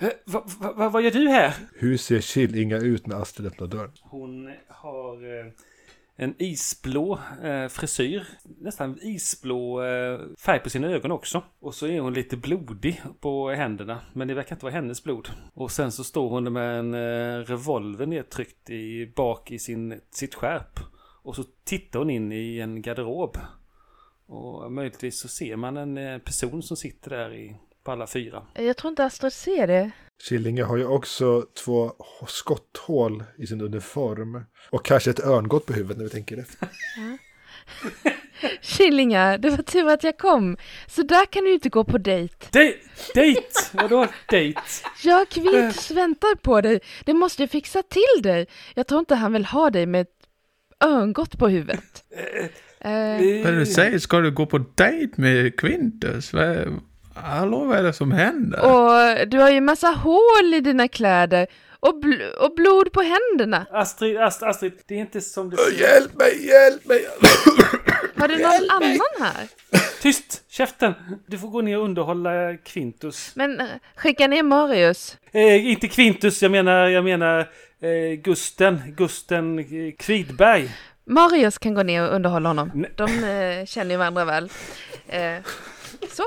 eh, 0.00 0.08
va, 0.24 0.44
va, 0.60 0.72
va, 0.72 0.88
vad 0.88 1.02
gör 1.02 1.10
du 1.10 1.28
här? 1.28 1.54
Hur 1.74 1.96
ser 1.96 2.20
Killinga 2.20 2.76
ut 2.76 3.06
när 3.06 3.22
Astrid 3.22 3.46
öppnar 3.46 3.66
dörren? 3.66 3.92
Hon 4.02 4.50
har 4.68 5.38
eh, 5.38 5.52
en 6.16 6.34
isblå 6.38 7.18
eh, 7.42 7.68
frisyr. 7.68 8.26
Nästan 8.60 8.98
isblå 9.02 9.82
eh, 9.84 10.20
färg 10.38 10.60
på 10.60 10.70
sina 10.70 10.88
ögon 10.88 11.12
också. 11.12 11.42
Och 11.58 11.74
så 11.74 11.86
är 11.86 12.00
hon 12.00 12.14
lite 12.14 12.36
blodig 12.36 13.02
på 13.20 13.50
händerna. 13.50 14.00
Men 14.12 14.28
det 14.28 14.34
verkar 14.34 14.56
inte 14.56 14.64
vara 14.64 14.74
hennes 14.74 15.04
blod. 15.04 15.28
Och 15.54 15.70
sen 15.70 15.92
så 15.92 16.04
står 16.04 16.30
hon 16.30 16.52
med 16.52 16.78
en 16.78 16.94
eh, 16.94 17.44
revolver 17.44 18.06
nedtryckt 18.06 18.70
i, 18.70 19.12
bak 19.16 19.50
i 19.50 19.58
sin, 19.58 20.00
sitt 20.10 20.34
skärp. 20.34 20.80
Och 21.22 21.36
så 21.36 21.44
tittar 21.64 21.98
hon 21.98 22.10
in 22.10 22.32
i 22.32 22.58
en 22.58 22.82
garderob. 22.82 23.38
Och 24.26 24.72
möjligtvis 24.72 25.20
så 25.20 25.28
ser 25.28 25.56
man 25.56 25.76
en 25.76 25.98
eh, 25.98 26.18
person 26.18 26.62
som 26.62 26.76
sitter 26.76 27.10
där 27.10 27.34
i, 27.34 27.56
på 27.84 27.92
alla 27.92 28.06
fyra. 28.06 28.42
Jag 28.54 28.76
tror 28.76 28.88
inte 28.90 29.04
Astrid 29.04 29.32
ser 29.32 29.66
det. 29.66 29.90
Killinge 30.28 30.62
har 30.62 30.76
ju 30.76 30.86
också 30.86 31.46
två 31.64 31.92
skotthål 32.26 33.24
i 33.38 33.46
sin 33.46 33.60
uniform. 33.60 34.44
Och 34.70 34.84
kanske 34.84 35.10
ett 35.10 35.20
örngott 35.20 35.66
på 35.66 35.72
huvudet 35.72 35.96
när 35.96 36.04
vi 36.04 36.10
tänker 36.10 36.38
efter. 36.38 36.68
Killingar, 38.62 39.38
det 39.38 39.50
var 39.50 39.56
tur 39.62 39.88
att 39.88 40.04
jag 40.04 40.18
kom. 40.18 40.56
Så 40.86 41.02
där 41.02 41.26
kan 41.26 41.44
du 41.44 41.52
inte 41.52 41.68
gå 41.68 41.84
på 41.84 41.98
dejt. 41.98 42.34
De- 42.50 42.74
dejt! 43.14 43.42
Vadå 43.72 44.06
dejt? 44.30 44.60
Jag 45.04 45.28
Kvint 45.28 45.90
väntar 45.90 46.34
på 46.34 46.60
dig. 46.60 46.80
Det 47.04 47.14
måste 47.14 47.42
jag 47.42 47.50
fixa 47.50 47.82
till 47.82 48.22
dig. 48.22 48.46
Jag 48.74 48.86
tror 48.86 48.98
inte 48.98 49.14
han 49.14 49.32
vill 49.32 49.44
ha 49.44 49.70
dig 49.70 49.86
med 49.86 50.00
ett 50.00 50.26
örngott 50.84 51.38
på 51.38 51.48
huvudet. 51.48 52.04
Eh, 52.80 52.90
Vad 52.90 52.96
är 52.96 53.52
det 53.52 53.58
du 53.58 53.66
säger? 53.66 53.98
Ska 53.98 54.20
du 54.20 54.30
gå 54.30 54.46
på 54.46 54.58
dejt 54.74 55.12
med 55.22 55.56
Quintus? 55.60 56.32
Vad, 56.32 56.80
hallå, 57.14 57.64
vad 57.64 57.78
är 57.78 57.82
det 57.82 57.92
som 57.92 58.12
händer? 58.12 58.60
och 58.60 59.28
du 59.28 59.38
har 59.38 59.50
ju 59.50 59.60
massa 59.60 59.88
hål 59.88 60.54
i 60.54 60.60
dina 60.60 60.88
kläder. 60.88 61.46
Och, 61.80 61.94
bl- 62.04 62.30
och 62.32 62.54
blod 62.54 62.92
på 62.92 63.02
händerna. 63.02 63.66
Astrid, 63.70 64.18
Ast, 64.18 64.42
Astrid, 64.42 64.72
det 64.86 64.94
är 64.94 64.98
inte 64.98 65.20
som 65.20 65.50
det 65.50 65.56
ser 65.56 65.80
Hjälp 65.80 66.14
mig, 66.14 66.46
hjälp 66.46 66.86
mig! 66.86 67.06
Har 68.16 68.28
du 68.28 68.38
någon 68.38 68.70
annan 68.70 69.00
här? 69.20 69.48
Tyst! 70.02 70.42
Käften! 70.48 70.94
Du 71.26 71.38
får 71.38 71.48
gå 71.48 71.60
ner 71.60 71.78
och 71.78 71.84
underhålla 71.84 72.56
Quintus. 72.64 73.32
Men 73.34 73.60
eh, 73.60 73.66
skicka 73.96 74.26
ner 74.26 74.42
Marius. 74.42 75.16
Eh, 75.32 75.66
inte 75.70 75.88
Quintus, 75.88 76.42
jag 76.42 76.50
menar, 76.50 76.88
jag 76.88 77.04
menar 77.04 77.38
eh, 77.80 78.14
Gusten. 78.22 78.80
Gusten 78.96 79.58
eh, 79.58 79.64
Kvidberg. 79.98 80.70
Marius 81.06 81.58
kan 81.58 81.74
gå 81.74 81.82
ner 81.82 82.08
och 82.08 82.14
underhålla 82.14 82.48
honom. 82.48 82.70
Nej. 82.74 82.90
De 82.96 83.04
eh, 83.04 83.66
känner 83.66 83.90
ju 83.90 83.96
varandra 83.96 84.24
väl. 84.24 84.50
Eh, 85.08 85.36
så. 86.12 86.22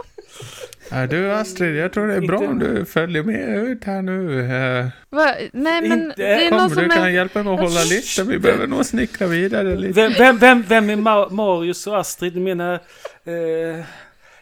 Ja, 0.91 1.07
du 1.07 1.31
Astrid, 1.31 1.75
jag 1.75 1.93
tror 1.93 2.07
det 2.07 2.13
är 2.15 2.21
bra 2.21 2.37
Inte- 2.37 2.47
om 2.47 2.59
du 2.59 2.85
följer 2.85 3.23
med 3.23 3.57
ut 3.67 3.83
här 3.83 4.01
nu. 4.01 4.41
Eh, 4.41 4.87
Va? 5.09 5.35
Nej 5.53 5.81
men 5.81 5.91
Inte- 6.03 6.13
det 6.17 6.45
är 6.45 6.51
någon 6.51 6.59
Kom, 6.59 6.69
som 6.69 6.83
du 6.83 6.89
kan 6.89 7.03
är... 7.03 7.09
hjälpa 7.09 7.43
mig 7.43 7.53
att 7.53 7.59
hålla 7.59 7.83
lite. 7.83 8.23
Vi 8.23 8.39
behöver 8.39 8.67
nog 8.67 8.85
snickra 8.85 9.27
vidare 9.27 9.75
lite. 9.75 9.93
Vem, 9.93 10.13
vem, 10.13 10.37
vem, 10.37 10.63
vem 10.67 10.89
är 10.89 10.95
Ma 10.95 11.29
Marius 11.29 11.87
och 11.87 11.99
Astrid? 11.99 12.33
Du 12.33 12.39
menar... 12.39 12.73
Eh, 12.73 13.85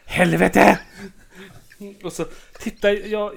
helvete! 0.05 0.79
Och 2.03 2.13
så, 2.13 2.25
titta, 2.59 2.91
jag... 2.93 3.31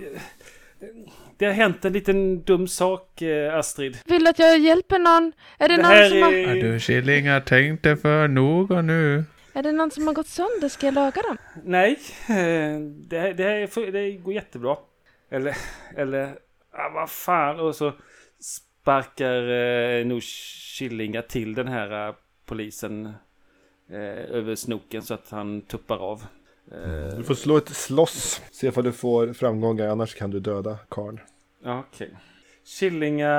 Det 1.38 1.44
har 1.46 1.52
hänt 1.52 1.84
en 1.84 1.92
liten 1.92 2.42
dum 2.42 2.68
sak, 2.68 3.22
eh, 3.22 3.54
Astrid. 3.54 3.98
Vill 4.06 4.24
du 4.24 4.30
att 4.30 4.38
jag 4.38 4.58
hjälper 4.58 4.98
någon? 4.98 5.32
Är 5.58 5.68
det, 5.68 5.76
Det 5.76 5.82
någon 5.82 6.08
som 6.10 6.22
har... 6.22 6.32
Ja, 6.32 6.48
är... 6.50 6.54
du 6.72 6.80
killingar, 6.80 7.42
tänk 7.46 7.82
dig 7.82 7.96
för 7.96 8.28
noga 8.28 8.82
nu. 8.82 9.24
Är 9.58 9.62
det 9.62 9.72
någon 9.72 9.90
som 9.90 10.06
har 10.06 10.14
gått 10.14 10.26
sönder? 10.26 10.68
Ska 10.68 10.86
jag 10.86 10.94
laga 10.94 11.22
dem? 11.22 11.36
Nej, 11.64 11.98
eh, 12.28 12.80
det, 12.80 13.32
det, 13.32 13.42
här 13.42 13.50
är, 13.50 13.66
för- 13.66 13.92
det 13.92 14.12
går 14.12 14.34
jättebra. 14.34 14.76
Eller, 15.30 15.56
eller, 15.96 16.38
ah, 16.70 16.88
vad 16.94 17.10
fan. 17.10 17.60
Och 17.60 17.76
så 17.76 17.92
sparkar 18.40 19.48
eh, 19.50 20.06
nog 20.06 20.22
Killinga 20.22 21.22
till 21.22 21.54
den 21.54 21.68
här 21.68 22.08
eh, 22.08 22.14
polisen 22.46 23.06
eh, 23.90 23.98
över 24.36 24.54
snoken 24.54 25.02
så 25.02 25.14
att 25.14 25.30
han 25.30 25.60
tuppar 25.60 25.96
av. 25.98 26.22
Eh, 26.72 27.16
Du 27.16 27.24
får 27.24 27.34
slå 27.34 27.56
ett 27.56 27.68
slåss. 27.68 28.42
Se 28.52 28.66
ifall 28.66 28.84
du 28.84 28.92
får 28.92 29.32
framgångar, 29.32 29.88
annars 29.88 30.14
kan 30.14 30.30
du 30.30 30.40
döda 30.40 30.78
karln. 30.88 31.20
Okej. 31.64 32.10
Killinga... 32.64 33.30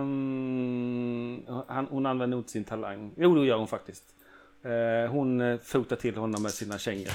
Mm, 0.00 1.42
han, 1.68 1.86
hon 1.90 2.06
använder 2.06 2.36
nog 2.36 2.40
inte 2.40 2.50
sin 2.52 2.64
talang. 2.64 3.12
Jo, 3.16 3.34
det 3.34 3.46
gör 3.46 3.56
hon 3.56 3.68
faktiskt. 3.68 4.04
Eh, 4.62 5.10
hon 5.10 5.40
eh, 5.40 5.58
fotar 5.58 5.96
till 5.96 6.16
honom 6.16 6.42
med 6.42 6.50
sina 6.52 6.78
kängor. 6.78 7.08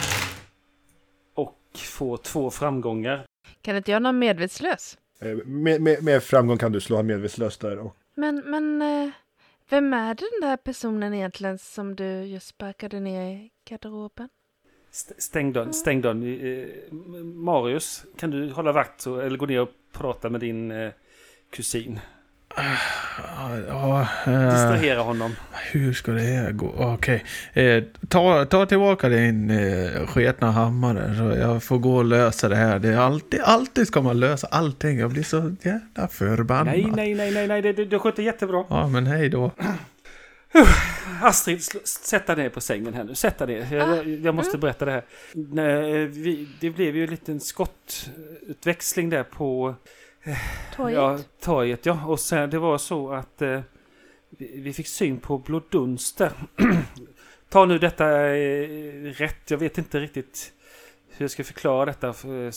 Och 1.34 1.58
får 1.76 2.18
två 2.18 2.50
framgångar. 2.52 3.26
Kan 3.62 3.76
inte 3.78 3.92
jag 3.92 4.02
någon 4.02 4.20
medvetslös? 4.20 4.98
Eh, 5.22 5.36
Med, 5.46 5.82
med, 5.82 6.04
med 6.04 6.24
framgång 6.24 6.58
kan 6.58 6.72
du 6.72 6.82
slå 6.82 6.96
han 6.96 7.06
medvetslös 7.06 7.58
där. 7.58 7.78
Och 7.80 7.96
Men, 8.16 8.36
men... 8.46 9.12
Vem 9.70 9.94
är 9.94 10.16
den 10.16 10.50
där 10.50 10.58
personen 10.58 11.14
egentligen 11.14 11.58
som 11.58 11.96
du 11.96 12.06
just 12.24 12.48
sparkade 12.48 13.00
ner 13.00 13.32
i 13.32 13.50
garderoben? 13.70 14.30
St- 14.92 15.22
Stäng 15.22 15.54
dörren. 15.54 15.74
Stäng 15.74 16.02
dörren. 16.02 16.40
Marius, 17.44 18.06
kan 18.18 18.30
du 18.32 18.52
hålla 18.52 18.72
vakt 18.72 19.06
eller 19.06 19.38
gå 19.38 19.46
ner 19.46 19.60
och 19.62 19.70
prata 19.94 20.30
med 20.30 20.42
din 20.42 20.92
kusin? 21.50 22.00
Ja, 23.68 24.08
eh, 24.26 24.52
Distrahera 24.52 25.02
honom. 25.02 25.36
hur 25.72 25.94
ska 25.94 26.12
det 26.12 26.22
här 26.22 26.52
gå? 26.52 26.74
Okej, 26.78 27.24
eh, 27.54 27.84
ta, 28.08 28.46
ta 28.46 28.66
tillbaka 28.66 29.10
din 29.10 29.50
eh, 29.50 30.08
sketna 30.08 30.52
hammare 30.52 31.16
så 31.18 31.40
jag 31.40 31.64
får 31.64 31.78
gå 31.78 31.96
och 31.96 32.06
lösa 32.06 32.50
det 32.50 32.56
här. 32.56 32.80
Det 32.80 32.90
är 32.90 32.98
alltid, 32.98 33.42
alltid 33.42 33.88
ska 33.88 34.02
man 34.02 34.20
lösa 34.20 34.48
allting. 34.48 35.00
Jag 35.00 35.12
blir 35.12 35.24
så 35.24 35.56
jävla 35.62 36.08
förbannad. 36.08 36.66
Nej, 36.66 36.92
nej, 36.96 37.16
nej, 37.16 37.32
nej, 37.32 37.48
nej. 37.48 37.62
Det, 37.62 37.74
det, 37.74 37.86
du 37.86 38.00
sköter 38.00 38.24
jättebra. 38.24 38.66
Ja, 38.70 38.88
men 38.88 39.08
hej 39.08 39.30
då. 39.30 39.52
Astrid, 41.22 41.64
sätt 41.86 42.28
dig 42.28 42.36
ner 42.36 42.50
på 42.50 42.62
sängen 42.62 42.94
här 42.94 43.04
nu. 43.04 43.16
Sätt 43.16 43.38
dig 43.38 43.48
ner. 43.48 43.78
Jag, 43.78 43.98
jag, 43.98 44.08
jag 44.08 44.36
måste 44.36 44.58
berätta 44.58 44.86
det 44.86 44.92
här. 44.92 45.04
Nej, 45.34 46.06
vi, 46.06 46.48
det 46.60 46.70
blev 46.70 46.96
ju 46.96 47.04
en 47.04 47.10
liten 47.10 47.40
skottutväxling 47.40 49.10
där 49.10 49.24
på 49.24 49.76
Torget? 50.76 50.98
ja, 50.98 51.20
torget. 51.40 51.86
Ja. 51.86 52.06
Och 52.06 52.20
sen 52.20 52.50
det 52.50 52.60
var 52.60 52.78
så 52.78 53.12
att 53.12 53.42
eh, 53.42 53.62
vi, 54.30 54.62
vi 54.62 54.74
fick 54.74 54.88
syn 54.88 55.20
på 55.20 55.38
bloddunster. 55.38 56.32
Ta 57.50 57.66
nu 57.66 57.80
detta 57.80 58.28
eh, 58.28 58.68
rätt. 59.04 59.52
Jag 59.52 59.58
vet 59.58 59.78
inte 59.78 60.00
riktigt 60.00 60.54
hur 61.10 61.24
jag 61.24 61.32
ska 61.32 61.44
förklara 61.44 61.86
detta. 61.86 62.14
För, 62.14 62.52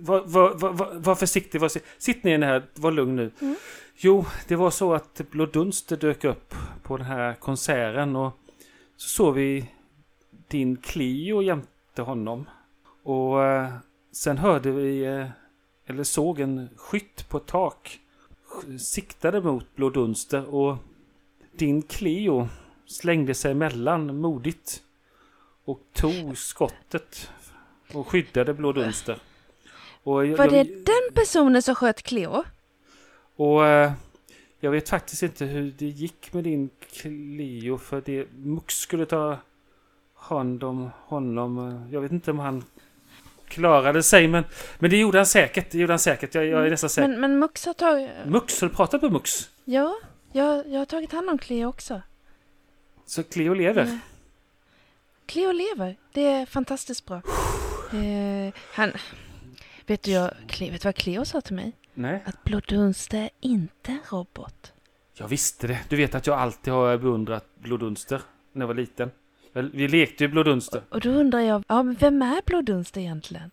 var, 0.00 0.20
var, 0.26 0.54
var, 0.54 0.94
var, 0.94 1.14
försiktig. 1.14 1.60
Var, 1.60 1.70
sitt 1.98 2.24
ner 2.24 2.38
här. 2.38 2.62
Var 2.74 2.92
lugn 2.92 3.16
nu. 3.16 3.30
Mm. 3.40 3.56
Jo, 3.96 4.26
det 4.48 4.56
var 4.56 4.70
så 4.70 4.94
att 4.94 5.20
bloddunster 5.30 5.96
dök 5.96 6.24
upp 6.24 6.54
på 6.82 6.96
den 6.96 7.06
här 7.06 7.34
konserten 7.34 8.16
och 8.16 8.32
så 8.96 9.08
såg 9.08 9.34
vi 9.34 9.70
din 10.48 10.76
Clio 10.76 11.42
jämte 11.42 12.02
honom. 12.02 12.48
Och 13.02 13.44
eh, 13.44 13.72
sen 14.12 14.38
hörde 14.38 14.70
vi, 14.70 15.04
eh, 15.04 15.26
eller 15.88 16.04
såg 16.04 16.40
en 16.40 16.68
skytt 16.76 17.28
på 17.28 17.36
ett 17.36 17.46
tak. 17.46 18.00
sk- 18.48 18.78
Siktade 18.78 19.40
mot 19.40 19.76
bloddunster 19.76 20.54
och 20.54 20.76
din 21.56 21.82
Clio 21.82 22.48
slängde 22.86 23.34
sig 23.34 23.52
emellan 23.52 24.20
modigt. 24.20 24.82
Och 25.64 25.80
tog 25.92 26.38
skottet 26.38 27.30
och 27.92 28.08
skyddade 28.08 28.54
bloddunster. 28.54 29.18
Och 30.02 30.26
jag- 30.26 30.36
Var 30.36 30.48
det 30.48 30.56
jag- 30.56 30.66
den 30.66 31.14
personen 31.14 31.62
som 31.62 31.74
sköt 31.74 32.02
Cleo? 32.02 32.44
och 33.36 33.66
eh, 33.66 33.92
jag 34.60 34.70
vet 34.70 34.88
faktiskt 34.88 35.22
inte 35.22 35.44
hur 35.44 35.74
det 35.78 35.86
gick 35.86 36.32
med 36.32 36.44
din 36.44 36.70
Clio 36.92 37.78
för 37.78 38.02
det 38.04 38.26
Mux 38.36 38.74
skulle 38.74 39.06
ta 39.06 39.38
hand 40.14 40.64
om 40.64 40.90
honom. 41.06 41.82
Jag 41.92 42.00
vet 42.00 42.12
inte 42.12 42.30
om 42.30 42.38
han 42.38 42.64
klarade 43.48 44.02
sig 44.02 44.28
men, 44.28 44.44
men 44.78 44.90
det 44.90 44.96
gjorde 44.96 45.18
han 45.18 45.26
säkert. 45.26 45.70
Det 45.70 45.78
gjorde 45.78 45.92
han 45.92 45.98
säkert. 45.98 46.34
Jag, 46.34 46.46
jag 46.46 46.66
är 46.66 46.70
nästan 46.70 46.90
säker. 46.90 47.08
Men, 47.08 47.20
men 47.20 47.38
Mux 47.38 47.66
har 47.66 47.74
tagit... 47.74 48.10
Mux, 48.26 48.60
har 48.60 48.68
du 48.68 48.74
pratat 48.74 49.02
med 49.02 49.12
Mux? 49.12 49.50
Ja, 49.64 49.94
jag, 50.32 50.68
jag 50.68 50.78
har 50.78 50.84
tagit 50.86 51.12
hand 51.12 51.30
om 51.30 51.38
Cleo 51.38 51.68
också. 51.68 52.02
Så 53.06 53.22
Cleo 53.22 53.54
lever? 53.54 53.82
Mm. 53.82 53.98
Cleo 55.26 55.52
lever. 55.52 55.96
Det 56.12 56.26
är 56.26 56.46
fantastiskt 56.46 57.06
bra. 57.06 57.22
Eh, 57.92 58.54
han... 58.74 58.92
Vet 59.86 60.02
du, 60.02 60.10
jag, 60.10 60.30
vet 60.60 60.82
du 60.82 60.88
vad 60.88 60.94
Cleo 60.94 61.24
sa 61.24 61.40
till 61.40 61.54
mig? 61.56 61.72
Nej, 61.94 62.22
Att 62.26 62.44
Blodunster 62.44 63.18
är 63.18 63.30
inte 63.40 63.90
en 63.92 64.00
robot. 64.10 64.72
jag 65.14 65.28
visste 65.28 65.66
det. 65.66 65.78
Du 65.88 65.96
vet 65.96 66.14
att 66.14 66.26
jag 66.26 66.38
alltid 66.38 66.72
har 66.72 66.98
beundrat 66.98 67.44
Blodunster 67.58 68.22
när 68.52 68.62
jag 68.62 68.66
var 68.66 68.74
liten. 68.74 69.10
Vi 69.62 69.88
lekte 69.88 70.24
ju 70.24 70.28
Blodunster. 70.28 70.82
Och 70.88 71.00
då 71.00 71.10
undrar 71.10 71.40
jag, 71.40 71.64
ja 71.68 71.82
men 71.82 71.94
vem 71.94 72.22
är 72.22 72.42
Blodunster 72.46 73.00
egentligen? 73.00 73.50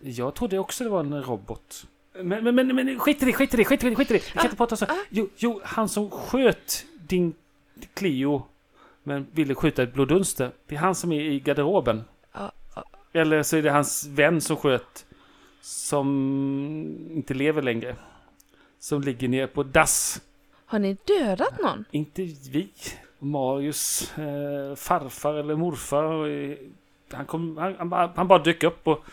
Jag 0.00 0.34
trodde 0.34 0.58
också 0.58 0.84
det 0.84 0.90
var 0.90 1.00
en 1.00 1.22
robot. 1.22 1.86
Men, 2.22 2.44
men, 2.44 2.54
men, 2.54 2.74
men 2.76 2.98
skit 2.98 3.22
i 3.22 3.26
det, 3.26 3.32
skit 3.32 3.54
i 3.54 3.56
det, 3.56 3.64
skit 3.64 3.84
i 3.84 3.88
det, 3.90 3.96
skit 3.96 4.10
i 4.10 4.14
det. 4.14 4.18
Vi 4.26 4.30
kan 4.32 4.40
Ah, 4.40 4.44
inte 4.44 4.56
prata 4.56 4.76
så. 4.76 4.84
ah. 4.84 4.96
Jo, 5.10 5.28
jo, 5.36 5.60
han 5.64 5.88
som 5.88 6.10
sköt 6.10 6.84
din 7.08 7.34
Clio 7.94 8.42
men 9.02 9.26
ville 9.32 9.54
skjuta 9.54 9.82
ett 9.82 9.94
bloddunster. 9.94 10.50
Det 10.66 10.74
är 10.74 10.78
han 10.78 10.94
som 10.94 11.12
är 11.12 11.20
i 11.20 11.40
garderoben. 11.40 12.04
Ja. 12.32 12.52
Eller 13.12 13.42
så 13.42 13.56
är 13.56 13.62
det 13.62 13.70
hans 13.70 14.06
vän 14.06 14.40
som 14.40 14.56
sköt 14.56 15.04
som 15.60 16.06
inte 17.14 17.34
lever 17.34 17.62
längre. 17.62 17.96
Som 18.80 19.02
ligger 19.02 19.28
ner 19.28 19.46
på 19.46 19.62
dass. 19.62 20.20
Har 20.66 20.78
ni 20.78 20.96
dödat 21.04 21.60
någon? 21.62 21.84
Inte 21.90 22.22
vi. 22.50 22.68
Marius 23.18 24.12
eh, 24.18 24.74
farfar 24.76 25.34
eller 25.34 25.54
morfar. 25.56 26.28
eh, 26.28 26.56
Han, 27.12 27.26
kom, 27.26 27.56
han, 27.56 27.74
han, 27.78 27.88
bara, 27.88 28.12
han 28.16 28.28
bara 28.28 28.38
dök 28.38 28.62
upp 28.62 28.86
och 28.86 29.04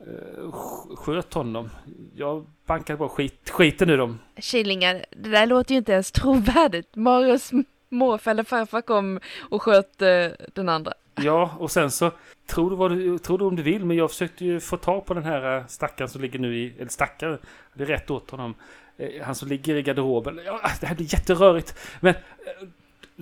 eh, 0.00 0.42
sk- 0.50 0.96
sköt 0.96 1.34
honom. 1.34 1.70
Jag 2.16 2.46
bankade 2.66 2.96
bara 2.96 3.08
skit, 3.08 3.50
skiten 3.50 3.90
ur 3.90 3.98
dem. 3.98 4.18
Killingar, 4.36 5.04
det 5.10 5.30
där 5.30 5.46
låter 5.46 5.72
ju 5.74 5.78
inte 5.78 5.92
ens 5.92 6.12
trovärdigt. 6.12 6.96
Marius 6.96 7.50
morfar 7.88 8.30
eller 8.30 8.44
farfar 8.44 8.80
kom 8.82 9.20
och 9.50 9.62
sköt 9.62 10.02
eh, 10.02 10.26
den 10.54 10.68
andra. 10.68 10.92
Ja, 11.22 11.56
och 11.58 11.70
sen 11.70 11.90
så 11.90 12.10
tror 12.46 12.70
du, 12.70 12.76
vad 12.76 12.90
du, 12.90 13.18
tror 13.18 13.38
du 13.38 13.44
om 13.44 13.56
du 13.56 13.62
vill, 13.62 13.84
men 13.84 13.96
jag 13.96 14.10
försökte 14.10 14.44
ju 14.44 14.60
få 14.60 14.76
tag 14.76 15.04
på 15.06 15.14
den 15.14 15.24
här 15.24 15.56
eh, 15.56 15.66
stackaren 15.66 16.08
som 16.10 16.20
ligger 16.22 16.38
nu 16.38 16.56
i, 16.58 16.74
eller 16.78 16.88
stackare, 16.90 17.38
det 17.74 17.82
är 17.82 17.86
rätt 17.86 18.10
åt 18.10 18.30
honom. 18.30 18.54
Eh, 18.96 19.08
Han 19.24 19.34
som 19.34 19.48
ligger 19.48 19.76
i 19.76 19.82
garderoben. 19.82 20.40
Ja, 20.44 20.60
det 20.80 20.86
här 20.86 20.94
blir 20.94 21.14
jätterörigt. 21.14 21.74
Men 22.00 22.14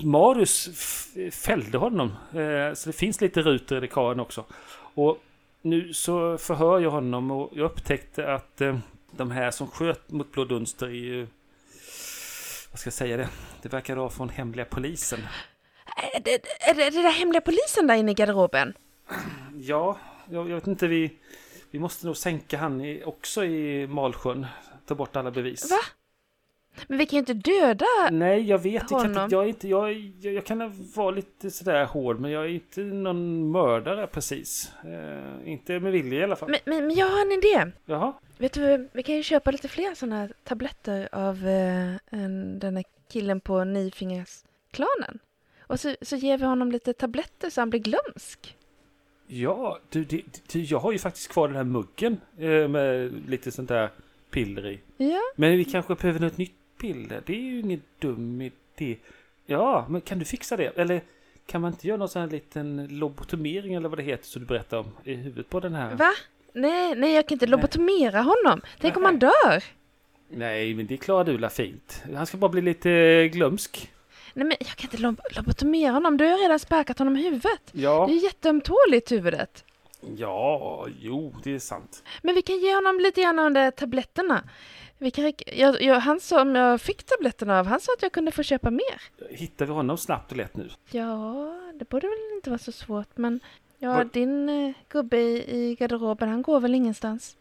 Marius 0.04 0.68
fällde 1.32 1.78
honom. 1.78 2.08
Eh, 2.34 2.74
Så 2.74 2.88
det 2.88 2.92
finns 2.96 3.20
lite 3.20 3.42
rutor 3.42 3.78
i 3.78 3.80
dekaren 3.80 4.20
också. 4.20 4.44
Och 4.94 5.18
nu 5.62 5.94
så 5.94 6.38
förhör 6.38 6.80
jag 6.80 6.90
honom 6.90 7.30
och 7.30 7.50
jag 7.54 7.64
upptäckte 7.64 8.34
att 8.34 8.60
eh, 8.60 8.78
de 9.10 9.30
här 9.30 9.50
som 9.50 9.68
sköt 9.68 10.10
mot 10.10 10.32
Blå 10.32 10.44
Dunster 10.44 10.86
är 10.86 10.90
ju... 10.90 11.26
Vad 12.70 12.78
ska 12.80 12.86
jag 12.86 12.94
säga 12.94 13.16
det? 13.16 13.28
Det 13.62 13.68
verkar 13.68 13.96
vara 13.96 14.10
från 14.10 14.28
hemliga 14.28 14.64
polisen. 14.64 15.20
Är 16.14 16.20
det, 16.20 16.34
är 16.34 16.74
det, 16.74 16.82
är 16.86 16.90
det 16.90 17.02
där 17.02 17.10
hemliga 17.10 17.40
polisen 17.40 17.86
där 17.86 17.94
inne 17.94 18.10
i 18.10 18.14
garderoben? 18.14 18.74
Ja, 19.56 19.98
jag, 20.30 20.50
jag 20.50 20.54
vet 20.54 20.66
inte. 20.66 20.86
Vi, 20.86 21.10
vi 21.70 21.78
måste 21.78 22.06
nog 22.06 22.16
sänka 22.16 22.58
han 22.58 22.80
i, 22.80 23.02
också 23.04 23.44
i 23.44 23.86
Malsjön. 23.86 24.46
Ta 24.86 24.94
bort 24.94 25.16
alla 25.16 25.30
bevis. 25.30 25.70
Va? 25.70 25.78
Men 26.88 26.98
vi 26.98 27.06
kan 27.06 27.16
ju 27.16 27.18
inte 27.18 27.34
döda... 27.34 27.86
Nej, 28.10 28.48
jag 28.48 28.58
vet. 28.58 28.90
Jag, 28.90 29.00
kan 29.00 29.06
inte, 29.06 29.34
jag, 29.34 29.44
är 29.44 29.48
inte, 29.48 29.68
jag, 29.68 29.92
jag, 30.20 30.32
jag 30.32 30.44
kan 30.44 30.72
vara 30.94 31.10
lite 31.10 31.50
sådär 31.50 31.84
hård, 31.84 32.20
men 32.20 32.30
jag 32.30 32.44
är 32.44 32.48
inte 32.48 32.80
någon 32.80 33.50
mördare 33.50 34.06
precis. 34.06 34.72
Eh, 34.84 35.52
inte 35.52 35.80
med 35.80 35.92
vilja 35.92 36.20
i 36.20 36.24
alla 36.24 36.36
fall. 36.36 36.50
Men, 36.50 36.58
men, 36.64 36.86
men 36.86 36.96
jag 36.96 37.06
har 37.06 37.20
en 37.20 37.32
idé. 37.32 37.72
Jaha. 37.84 38.12
Vet 38.38 38.52
du, 38.52 38.88
vi 38.92 39.02
kan 39.02 39.14
ju 39.14 39.22
köpa 39.22 39.50
lite 39.50 39.68
fler 39.68 39.94
sådana 39.94 40.16
här 40.16 40.32
tabletter 40.44 41.08
av 41.12 41.46
eh, 41.46 41.94
en, 42.10 42.58
den 42.58 42.76
här 42.76 42.84
killen 43.12 43.40
på 43.40 43.64
Nifingersklanen. 43.64 45.18
Och 45.60 45.80
så, 45.80 45.94
så 46.02 46.16
ger 46.16 46.38
vi 46.38 46.44
honom 46.44 46.72
lite 46.72 46.92
tabletter 46.92 47.50
så 47.50 47.60
han 47.60 47.70
blir 47.70 47.80
glömsk. 47.80 48.56
Ja, 49.26 49.78
du, 49.88 50.04
det, 50.04 50.22
du, 50.52 50.60
jag 50.60 50.78
har 50.78 50.92
ju 50.92 50.98
faktiskt 50.98 51.28
kvar 51.28 51.48
den 51.48 51.56
här 51.56 51.64
muggen 51.64 52.20
eh, 52.38 52.68
med 52.68 53.12
lite 53.28 53.50
sånt 53.50 53.68
där 53.68 53.90
piller 54.30 54.66
i. 54.66 54.80
Ja, 54.96 55.20
Men 55.36 55.56
vi 55.56 55.64
kanske 55.64 55.94
behöver 55.94 56.20
något 56.20 56.38
nytt 56.38 56.57
piller. 56.78 57.22
Det 57.26 57.32
är 57.32 57.40
ju 57.40 57.60
ingen 57.60 57.82
dum 57.98 58.40
idé. 58.40 58.96
Ja, 59.46 59.86
men 59.88 60.00
kan 60.00 60.18
du 60.18 60.24
fixa 60.24 60.56
det? 60.56 60.78
Eller 60.78 61.00
kan 61.46 61.60
man 61.60 61.72
inte 61.72 61.86
göra 61.88 61.98
någon 61.98 62.08
sån 62.08 62.22
här 62.22 62.28
liten 62.28 62.86
lobotomering 62.90 63.74
eller 63.74 63.88
vad 63.88 63.98
det 63.98 64.02
heter 64.02 64.26
som 64.26 64.40
du 64.42 64.46
berättade 64.46 64.80
om 64.82 64.90
i 65.04 65.14
huvudet 65.14 65.48
på 65.50 65.60
den 65.60 65.74
här? 65.74 65.94
va? 65.94 66.10
Nej, 66.52 66.94
nej, 66.96 67.12
jag 67.14 67.28
kan 67.28 67.34
inte 67.34 67.46
lobotomera 67.46 68.20
honom. 68.22 68.60
Tänk 68.80 68.96
om 68.96 69.04
han 69.04 69.18
dör. 69.18 69.64
Nej, 70.28 70.74
men 70.74 70.86
det 70.86 70.96
klarar 70.96 71.24
du 71.24 71.38
la 71.38 71.50
fint. 71.50 72.02
Han 72.16 72.26
ska 72.26 72.36
bara 72.36 72.48
bli 72.50 72.60
lite 72.62 73.28
glömsk. 73.32 73.90
Nej, 74.34 74.46
men 74.46 74.56
jag 74.60 74.68
kan 74.68 74.90
inte 74.90 74.96
lob- 74.96 75.36
lobotomera 75.36 75.92
honom. 75.92 76.16
Du 76.16 76.24
har 76.24 76.38
redan 76.42 76.58
sparkat 76.58 76.98
honom 76.98 77.16
i 77.16 77.22
huvudet. 77.22 77.60
Ja. 77.72 78.06
Det 78.08 78.14
är 78.14 78.24
jätteömtåligt 78.24 79.12
huvudet. 79.12 79.64
Ja, 80.16 80.86
jo, 81.00 81.34
det 81.44 81.54
är 81.54 81.58
sant. 81.58 82.02
Men 82.22 82.34
vi 82.34 82.42
kan 82.42 82.58
ge 82.58 82.74
honom 82.74 83.00
lite 83.00 83.20
grann 83.22 83.38
av 83.38 83.44
de 83.44 83.54
där 83.60 83.70
tabletterna. 83.70 84.44
Vi 84.98 85.10
kan, 85.10 85.24
räcka- 85.24 85.54
jag, 85.54 85.82
jag, 85.82 86.00
han 86.00 86.20
som 86.20 86.54
jag 86.54 86.80
fick 86.80 87.02
tabletterna 87.04 87.58
av, 87.58 87.66
han 87.66 87.80
sa 87.80 87.92
att 87.96 88.02
jag 88.02 88.12
kunde 88.12 88.30
få 88.30 88.42
köpa 88.42 88.70
mer. 88.70 89.02
Hittar 89.30 89.66
vi 89.66 89.72
honom 89.72 89.98
snabbt 89.98 90.30
och 90.30 90.36
lätt 90.36 90.56
nu? 90.56 90.68
Ja, 90.90 91.60
det 91.74 91.88
borde 91.88 92.06
väl 92.06 92.18
inte 92.36 92.50
vara 92.50 92.58
så 92.58 92.72
svårt, 92.72 93.08
men 93.16 93.40
ja, 93.78 93.92
Vad- 93.94 94.12
din 94.12 94.48
eh, 94.48 94.72
gubbe 94.88 95.16
i, 95.18 95.56
i 95.56 95.74
garderoben, 95.74 96.28
han 96.28 96.42
går 96.42 96.60
väl 96.60 96.74
ingenstans? 96.74 97.36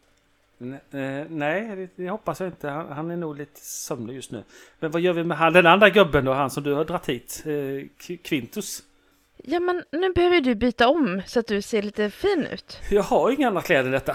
Eh, 0.60 1.26
nej, 1.28 1.76
det, 1.76 1.88
det 2.02 2.10
hoppas 2.10 2.40
jag 2.40 2.48
inte. 2.48 2.68
Han, 2.68 2.92
han 2.92 3.10
är 3.10 3.16
nog 3.16 3.36
lite 3.38 3.60
sömnig 3.60 4.14
just 4.14 4.30
nu. 4.30 4.44
Men 4.80 4.90
vad 4.90 5.00
gör 5.02 5.12
vi 5.12 5.24
med 5.24 5.36
han, 5.38 5.52
den 5.52 5.66
andra 5.66 5.90
gubben 5.90 6.24
då? 6.24 6.32
Han 6.32 6.50
som 6.50 6.62
du 6.62 6.74
har 6.74 6.84
dratt 6.84 7.08
hit? 7.08 7.44
Eh, 7.46 8.16
Quintus? 8.16 8.82
Ja, 9.36 9.60
men 9.60 9.84
nu 9.92 10.12
behöver 10.12 10.40
du 10.40 10.54
byta 10.54 10.88
om 10.88 11.22
så 11.26 11.40
att 11.40 11.46
du 11.46 11.62
ser 11.62 11.82
lite 11.82 12.10
fin 12.10 12.46
ut. 12.52 12.78
Jag 12.90 13.02
har 13.02 13.30
inga 13.30 13.48
andra 13.48 13.62
kläder 13.62 13.84
än 13.84 13.90
detta. 13.92 14.12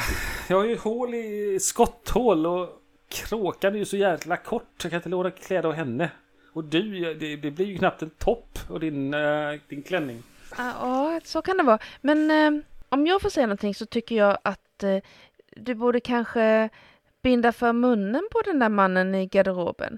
Jag 0.50 0.58
har 0.58 0.66
ju 0.66 0.78
hål 0.78 1.14
i 1.14 1.58
skotthål 1.62 2.46
och 2.46 2.70
kråkan 3.14 3.74
är 3.74 3.78
ju 3.80 3.86
så 3.86 3.98
jävla 3.98 4.38
kort. 4.38 4.68
Jag 4.84 4.92
kan 4.92 4.98
inte 4.98 5.10
låna 5.10 5.32
kläder 5.32 5.70
av 5.70 5.76
henne. 5.76 6.12
Och 6.54 6.64
du, 6.64 7.14
det, 7.14 7.36
det 7.36 7.52
blir 7.52 7.66
ju 7.66 7.78
knappt 7.78 8.02
en 8.02 8.10
topp 8.10 8.60
och 8.70 8.80
din, 8.80 9.14
eh, 9.14 9.54
din 9.68 9.84
klänning. 9.84 10.24
Ah, 10.58 10.72
Ja, 10.82 11.20
så 11.24 11.42
kan 11.42 11.58
det 11.58 11.64
vara. 11.64 11.80
Men 12.02 12.32
eh, 12.32 12.64
om 12.90 13.08
jag 13.08 13.22
får 13.22 13.30
säga 13.30 13.48
någonting 13.48 13.76
så 13.76 13.86
tycker 13.86 14.16
jag 14.16 14.38
att 14.44 14.84
eh, 14.84 14.98
du 15.56 15.76
borde 15.76 16.00
kanske 16.00 16.70
binda 17.24 17.52
för 17.52 17.74
munnen 17.74 18.28
på 18.32 18.42
den 18.42 18.60
där 18.60 18.70
mannen 18.70 19.16
i 19.16 19.26
garderoben. 19.28 19.98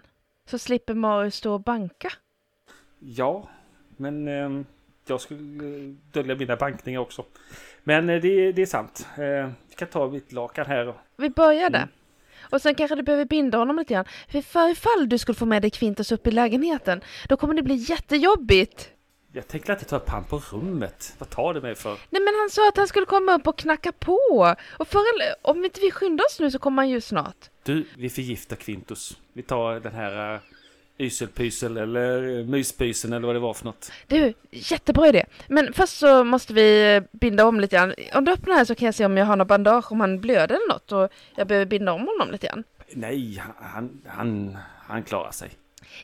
Så 0.50 0.58
slipper 0.60 0.94
Marius 0.94 1.36
stå 1.36 1.54
och 1.54 1.62
banka. 1.62 2.12
Ja, 3.00 3.50
men 3.98 4.28
eh, 4.28 4.62
jag 5.08 5.22
skulle 5.22 5.96
dölja 6.12 6.36
mina 6.36 6.56
bankningar 6.56 7.00
också. 7.00 7.26
Men 7.84 8.08
det, 8.08 8.52
det 8.52 8.62
är 8.62 8.66
sant. 8.66 9.08
Vi 9.70 9.76
kan 9.76 9.88
ta 9.88 10.08
mitt 10.10 10.32
lakan 10.32 10.66
här. 10.66 10.88
och- 10.88 10.96
Vi 11.18 11.30
börjar 11.30 11.70
där. 11.70 11.80
Mm. 11.80 11.90
Och 12.50 12.62
sen 12.62 12.76
kanske 12.76 12.96
du 12.96 13.04
behöver 13.04 13.26
binda 13.26 13.58
honom 13.58 13.78
lite 13.78 13.94
grann. 13.94 14.06
För 14.32 14.42
för 14.42 14.70
ifall 14.70 15.10
du 15.10 15.18
skulle 15.18 15.36
få 15.36 15.46
med 15.46 15.62
dig 15.62 15.72
Quintus 15.72 16.12
upp 16.12 16.28
i 16.28 16.32
lägenheten, 16.32 17.02
då 17.30 17.38
kommer 17.38 17.54
det 17.54 17.64
bli 17.64 17.76
jättejobbigt. 17.76 18.90
Jag 19.32 19.48
tänker 19.48 19.74
inte 19.74 19.86
ta 19.86 19.96
upp 19.96 20.10
han 20.10 20.24
på 20.24 20.42
rummet. 20.52 21.16
Vad 21.18 21.30
tar 21.30 21.54
det 21.54 21.62
mig 21.62 21.76
för? 21.76 21.98
Nej 22.10 22.22
men 22.22 22.34
han 22.40 22.50
sa 22.50 22.70
att 22.70 22.78
han 22.78 22.88
skulle 22.88 23.06
komma 23.06 23.36
upp 23.36 23.48
och 23.48 23.58
knacka 23.58 23.92
på. 23.92 24.56
Och 24.78 24.88
eller, 24.96 25.36
om 25.42 25.66
inte 25.66 25.80
vi 25.82 25.92
skyndar 25.92 26.26
oss 26.26 26.40
nu 26.40 26.52
så 26.52 26.60
kommer 26.60 26.82
han 26.82 26.90
ju 26.90 27.02
snart. 27.02 27.50
Du, 27.64 27.86
vi 27.98 28.10
förgiftar 28.10 28.56
Quintus. 28.56 29.18
Vi 29.34 29.42
tar 29.42 29.80
den 29.80 29.94
här 29.94 30.34
uh, 30.34 30.40
yselpysel 30.98 31.78
eller 31.78 32.24
uh, 32.24 32.46
myspysen 32.46 33.14
eller 33.14 33.28
vad 33.28 33.36
det 33.36 33.40
var 33.40 33.54
för 33.54 33.66
något. 33.66 33.92
Du, 34.08 34.34
jättebra 34.52 35.08
idé. 35.08 35.26
Men 35.48 35.74
först 35.74 35.98
så 35.98 36.24
måste 36.24 36.54
vi 36.54 36.96
eh, 36.96 37.04
binda 37.12 37.46
om 37.46 37.60
lite 37.60 37.76
grann. 37.76 37.94
Om 38.14 38.26
du 38.26 38.32
öppnar 38.32 38.56
här 38.56 38.66
så 38.66 38.76
kan 38.76 38.86
jag 38.86 38.96
se 38.96 39.06
om 39.06 39.18
jag 39.18 39.26
har 39.26 39.36
något 39.36 39.48
bandage, 39.48 39.92
om 39.92 40.00
han 40.00 40.22
blöder 40.22 40.56
eller 40.56 40.74
något. 40.74 40.92
Och 40.92 41.10
jag 41.36 41.48
behöver 41.48 41.66
binda 41.66 41.94
om 41.94 42.08
honom 42.08 42.32
lite 42.32 42.48
grann. 42.48 42.64
Nej, 42.94 43.44
han, 43.60 44.02
han, 44.06 44.58
han 44.88 45.04
klarar 45.04 45.32
sig. 45.32 45.50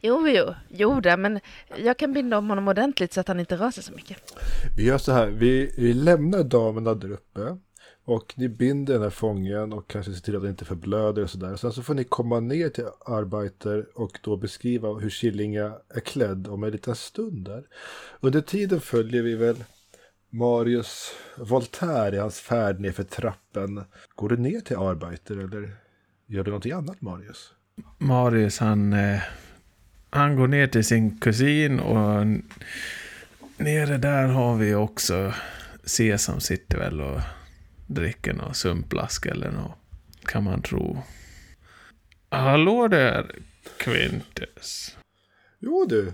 Jo, 0.01 0.27
jo, 0.27 0.53
jo 0.69 0.99
det, 0.99 1.17
men 1.17 1.39
jag 1.77 1.97
kan 1.97 2.13
binda 2.13 2.37
om 2.37 2.49
honom 2.49 2.67
ordentligt 2.67 3.13
så 3.13 3.19
att 3.19 3.27
han 3.27 3.39
inte 3.39 3.55
rör 3.55 3.71
sig 3.71 3.83
så 3.83 3.93
mycket. 3.93 4.17
Vi 4.77 4.83
gör 4.83 4.97
så 4.97 5.11
här, 5.11 5.27
vi, 5.27 5.73
vi 5.77 5.93
lämnar 5.93 6.43
damerna 6.43 6.93
där 6.93 7.11
uppe. 7.11 7.57
Och 8.06 8.34
ni 8.38 8.49
binder 8.49 8.93
den 8.93 9.04
här 9.04 9.10
fången 9.10 9.74
och 9.74 9.88
kanske 9.88 10.14
ser 10.14 10.22
till 10.22 10.36
att 10.36 10.41
den 10.41 10.52
inte 10.52 10.66
förblöder 10.66 11.24
och 11.24 11.30
sådär. 11.30 11.56
Sen 11.56 11.74
så 11.74 11.84
får 11.84 11.93
ni 11.93 12.04
komma 12.04 12.39
ner 12.39 12.70
till 12.70 12.86
Arbeiter 13.06 13.86
och 13.95 14.20
då 14.24 14.38
beskriva 14.38 14.93
hur 14.93 15.10
Killinga 15.10 15.74
är 15.89 15.99
klädd 15.99 16.47
om 16.47 16.64
en 16.64 16.72
liten 16.72 16.95
stund 16.95 17.45
där. 17.45 17.64
Under 18.20 18.41
tiden 18.41 18.82
följer 18.82 19.24
vi 19.24 19.36
väl 19.36 19.64
Marius 20.30 21.12
Voltaire 21.38 22.16
i 22.16 22.20
hans 22.20 22.39
färd 22.39 22.80
ner 22.80 22.91
för 22.91 23.04
trappen. 23.04 23.84
Går 24.16 24.30
du 24.30 24.38
ner 24.38 24.60
till 24.60 24.78
Arbeiter 24.78 25.38
eller 25.38 25.76
gör 26.28 26.43
du 26.43 26.52
någonting 26.52 26.72
annat 26.72 27.02
Marius? 27.02 27.54
Marius 27.97 28.60
han, 28.60 28.93
eh, 28.93 29.22
han 30.10 30.36
går 30.36 30.47
ner 30.47 30.68
till 30.68 30.86
sin 30.86 31.20
kusin 31.20 31.80
och 31.80 32.26
nere 33.58 33.97
där 33.97 34.28
har 34.28 34.56
vi 34.56 34.76
också 34.76 35.34
Sesam 35.84 36.39
sitter 36.39 36.78
väl 36.78 37.02
och 37.02 37.22
dricker 37.93 38.33
någon 38.33 38.53
sumpblask 38.53 39.25
eller 39.25 39.51
något. 39.51 39.77
Kan 40.25 40.43
man 40.43 40.61
tro. 40.61 41.03
Hallå 42.29 42.87
där, 42.87 43.35
Quintus. 43.77 44.97
Jo 45.59 45.85
du, 45.89 46.13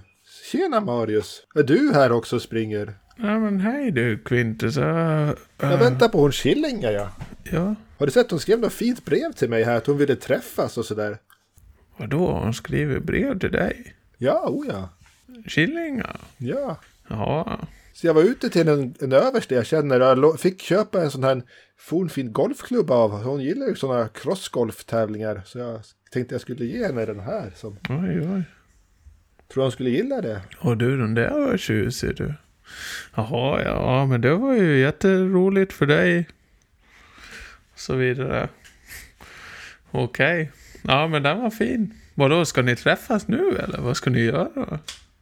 tjena 0.52 0.82
Marius. 0.82 1.44
Är 1.56 1.64
du 1.64 1.92
här 1.94 2.12
också 2.12 2.36
och 2.36 2.42
springer? 2.42 2.94
Ja 3.18 3.40
men 3.40 3.60
hej 3.60 3.92
du 3.92 4.18
Quintus. 4.18 4.78
Uh, 4.78 5.34
Jag 5.60 5.78
väntar 5.78 6.10
på 6.10 6.22
hon 6.22 6.32
Killinga 6.32 6.92
ja. 6.92 7.10
Ja, 7.44 7.76
Har 7.98 8.06
du 8.06 8.12
sett 8.12 8.32
hon 8.32 8.40
skrev 8.40 8.60
något 8.60 8.74
fint 8.74 9.06
brev 9.06 9.32
till 9.34 9.50
mig 9.50 9.64
här 9.64 9.76
att 9.78 9.88
hon 9.88 9.98
ville 9.98 10.16
träffas 10.16 10.78
och 10.78 10.86
sådär? 10.86 11.18
vadå? 11.98 12.32
Hon 12.32 12.54
skriver 12.54 13.00
brev 13.00 13.40
till 13.40 13.52
dig? 13.52 13.96
Ja, 14.18 14.48
o 14.50 14.66
ja. 14.70 14.90
Killinga? 15.48 16.16
Ja. 16.38 16.78
Ja. 17.08 17.60
Så 17.98 18.08
jag 18.08 18.14
var 18.14 18.22
ute 18.22 18.50
till 18.50 18.68
en, 18.68 18.96
en 19.02 19.12
överste 19.12 19.56
jag 19.56 19.66
känner 19.66 20.00
och 20.12 20.18
lo- 20.18 20.38
fick 20.38 20.62
köpa 20.62 21.02
en 21.02 21.12
sån 21.12 21.24
här 21.24 21.42
fornfin 21.78 22.34
golfklubba 22.34 22.94
av. 22.96 23.24
Hon 23.24 23.42
gillar 23.42 23.68
ju 23.68 23.76
sådana 23.76 24.08
crossgolftävlingar. 24.08 25.42
Så 25.46 25.60
jag 25.60 25.82
tänkte 26.12 26.34
jag 26.36 26.42
skulle 26.42 26.66
ge 26.66 26.86
henne 26.86 27.06
den 27.06 27.20
här. 27.20 27.52
Som, 27.56 27.78
Oj, 27.90 28.20
oj. 28.34 28.44
tror 29.54 29.64
hon 29.64 29.72
skulle 29.72 29.90
gilla 29.90 30.22
det? 30.22 30.42
Och 30.60 30.78
du, 30.78 30.98
den 30.98 31.14
där 31.14 31.30
var 31.50 31.58
tjusig 31.58 32.16
du. 32.18 32.34
Jaha, 33.16 33.64
ja, 33.64 34.06
men 34.06 34.22
det 34.22 34.36
var 34.36 34.54
ju 34.54 34.78
jätteroligt 34.80 35.74
för 35.74 35.86
dig. 35.86 36.28
Så 37.76 37.96
vidare. 37.96 38.50
Okej. 39.92 40.52
Ja, 40.82 41.08
men 41.08 41.24
den 41.24 41.42
var 41.42 41.50
fin. 41.50 41.94
Vadå, 42.14 42.46
ska 42.46 42.62
ni 42.62 42.76
träffas 42.76 43.28
nu 43.28 43.58
eller 43.58 43.82
vad 43.82 43.98
ska 43.98 44.10
ni 44.10 44.20
göra? 44.22 44.80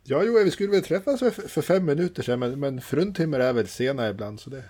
Ja, 0.08 0.24
jo, 0.24 0.40
vi 0.44 0.52
skulle 0.52 0.72
väl 0.72 0.84
träffas 0.84 1.20
för, 1.20 1.30
för 1.32 1.62
fem 1.62 1.86
minuter 1.86 2.24
sedan, 2.24 2.40
men, 2.40 2.60
men 2.60 2.82
fruntimmer 2.82 3.40
är 3.40 3.54
väl 3.54 3.68
sena 3.68 4.10
ibland, 4.10 4.40
så 4.40 4.50
det... 4.50 4.64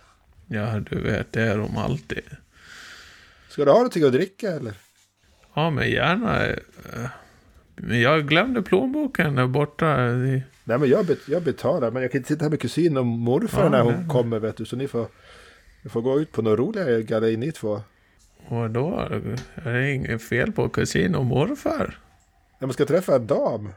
Ja, 0.47 0.79
du 0.89 1.01
vet, 1.01 1.31
det 1.31 1.41
är 1.41 1.57
de 1.57 1.77
alltid. 1.77 2.23
Ska 3.49 3.65
du 3.65 3.71
ha 3.71 3.77
någonting 3.77 4.03
att 4.03 4.11
dricka 4.11 4.51
eller? 4.51 4.73
Ja, 5.53 5.69
men 5.69 5.89
gärna. 5.89 6.45
eh, 6.47 6.55
Men 7.75 8.01
jag 8.01 8.27
glömde 8.27 8.61
plånboken 8.61 9.35
där 9.35 9.47
borta. 9.47 9.97
Nej, 9.97 10.43
men 10.79 10.89
jag, 10.89 11.05
bet, 11.05 11.19
jag 11.27 11.43
betalar, 11.43 11.91
men 11.91 12.01
jag 12.01 12.11
kan 12.11 12.19
inte 12.19 12.27
sitta 12.33 12.45
här 12.45 12.49
med 12.49 12.59
kusin 12.61 12.97
och 12.97 13.05
morfar 13.05 13.63
Ja, 13.63 13.69
när 13.69 13.81
hon 13.81 13.93
nej, 13.93 14.09
kommer, 14.09 14.39
vet 14.39 14.57
du, 14.57 14.65
så 14.65 14.75
ni 14.75 14.87
får... 14.87 15.07
Ni 15.83 15.89
får 15.89 16.01
gå 16.01 16.19
ut 16.19 16.31
på 16.31 16.41
några 16.41 16.57
roliga 16.57 16.99
galej 17.01 17.37
ni 17.37 17.51
två. 17.51 17.81
Och 18.47 18.69
då 18.69 19.07
är 19.55 19.71
det 19.71 19.91
inget 19.91 20.21
fel 20.23 20.51
på 20.51 20.69
kusin 20.69 21.15
och 21.15 21.25
morfar. 21.25 21.99
När 22.59 22.67
man 22.67 22.73
ska 22.73 22.85
träffa 22.85 23.15
en 23.15 23.27
dam. 23.27 23.69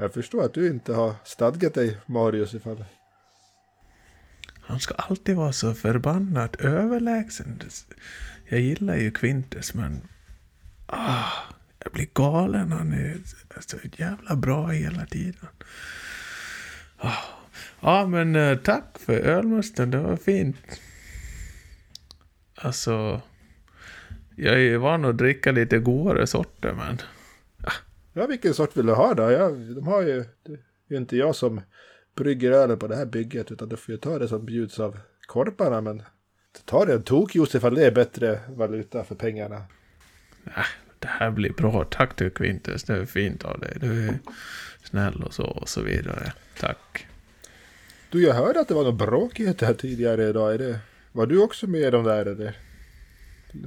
Jag 0.00 0.14
förstår 0.14 0.44
att 0.44 0.54
du 0.54 0.68
inte 0.68 0.92
har 0.92 1.14
stadgat 1.24 1.74
dig, 1.74 1.98
Marius, 2.06 2.54
ifall... 2.54 2.84
Han 4.60 4.80
ska 4.80 4.94
alltid 4.94 5.36
vara 5.36 5.52
så 5.52 5.74
förbannat 5.74 6.56
överlägsen. 6.56 7.60
Jag 8.48 8.60
gillar 8.60 8.96
ju 8.96 9.10
Quintus, 9.10 9.74
men... 9.74 10.00
Ah, 10.86 11.32
jag 11.84 11.92
blir 11.92 12.08
galen. 12.14 12.72
Han 12.72 12.92
är 12.92 13.20
så 13.60 13.76
jävla 13.96 14.36
bra 14.36 14.66
hela 14.66 15.06
tiden. 15.06 15.48
Ah. 16.98 17.24
ah, 17.80 18.06
men 18.06 18.36
eh, 18.36 18.58
tack 18.58 18.98
för 18.98 19.18
ölmusten. 19.18 19.90
Det 19.90 19.98
var 19.98 20.16
fint. 20.16 20.80
Alltså... 22.54 23.22
Jag 24.36 24.54
är 24.54 24.58
ju 24.58 24.76
van 24.76 25.04
att 25.04 25.18
dricka 25.18 25.52
lite 25.52 25.78
godare 25.78 26.26
sorter, 26.26 26.72
men... 26.72 26.98
Ja, 28.20 28.26
vilken 28.26 28.54
sort 28.54 28.76
vill 28.76 28.86
du 28.86 28.92
ha 28.92 29.14
då? 29.14 29.30
Ja, 29.30 29.48
de 29.50 29.86
har 29.86 30.02
ju... 30.02 30.24
Det 30.42 30.52
är 30.52 30.58
ju 30.88 30.96
inte 30.96 31.16
jag 31.16 31.36
som 31.36 31.60
brygger 32.16 32.52
ölen 32.52 32.78
på 32.78 32.86
det 32.86 32.96
här 32.96 33.06
bygget, 33.06 33.52
utan 33.52 33.68
du 33.68 33.76
får 33.76 33.92
ju 33.92 33.98
ta 33.98 34.18
det 34.18 34.28
som 34.28 34.46
bjuds 34.46 34.80
av 34.80 34.98
korparna, 35.26 35.80
men... 35.80 36.02
Ta 36.64 36.84
det 36.84 36.92
en 36.92 37.02
tokjuice 37.02 37.54
ifall 37.54 37.74
det 37.74 37.86
är 37.86 37.90
bättre 37.90 38.40
valuta 38.48 39.04
för 39.04 39.14
pengarna. 39.14 39.62
Det 40.98 41.08
här 41.08 41.30
blir 41.30 41.52
bra. 41.52 41.84
Tack 41.84 42.16
du 42.16 42.30
Quintus. 42.30 42.84
Det 42.84 42.96
är 42.96 43.04
fint 43.04 43.44
av 43.44 43.60
dig. 43.60 43.76
Du 43.80 44.06
är 44.06 44.18
snäll 44.84 45.22
och 45.22 45.34
så 45.34 45.44
och 45.44 45.68
så 45.68 45.82
vidare. 45.82 46.32
Tack. 46.58 47.06
Du, 48.10 48.22
jag 48.22 48.34
hörde 48.34 48.60
att 48.60 48.68
det 48.68 48.74
var 48.74 48.84
något 48.84 48.98
bråkigheter 48.98 49.66
här 49.66 49.74
tidigare 49.74 50.28
idag. 50.28 50.54
Är 50.54 50.58
det... 50.58 50.78
Var 51.12 51.26
du 51.26 51.42
också 51.42 51.66
med 51.66 51.80
i 51.80 51.90
de 51.90 52.04
där, 52.04 52.26
eller? 52.26 52.56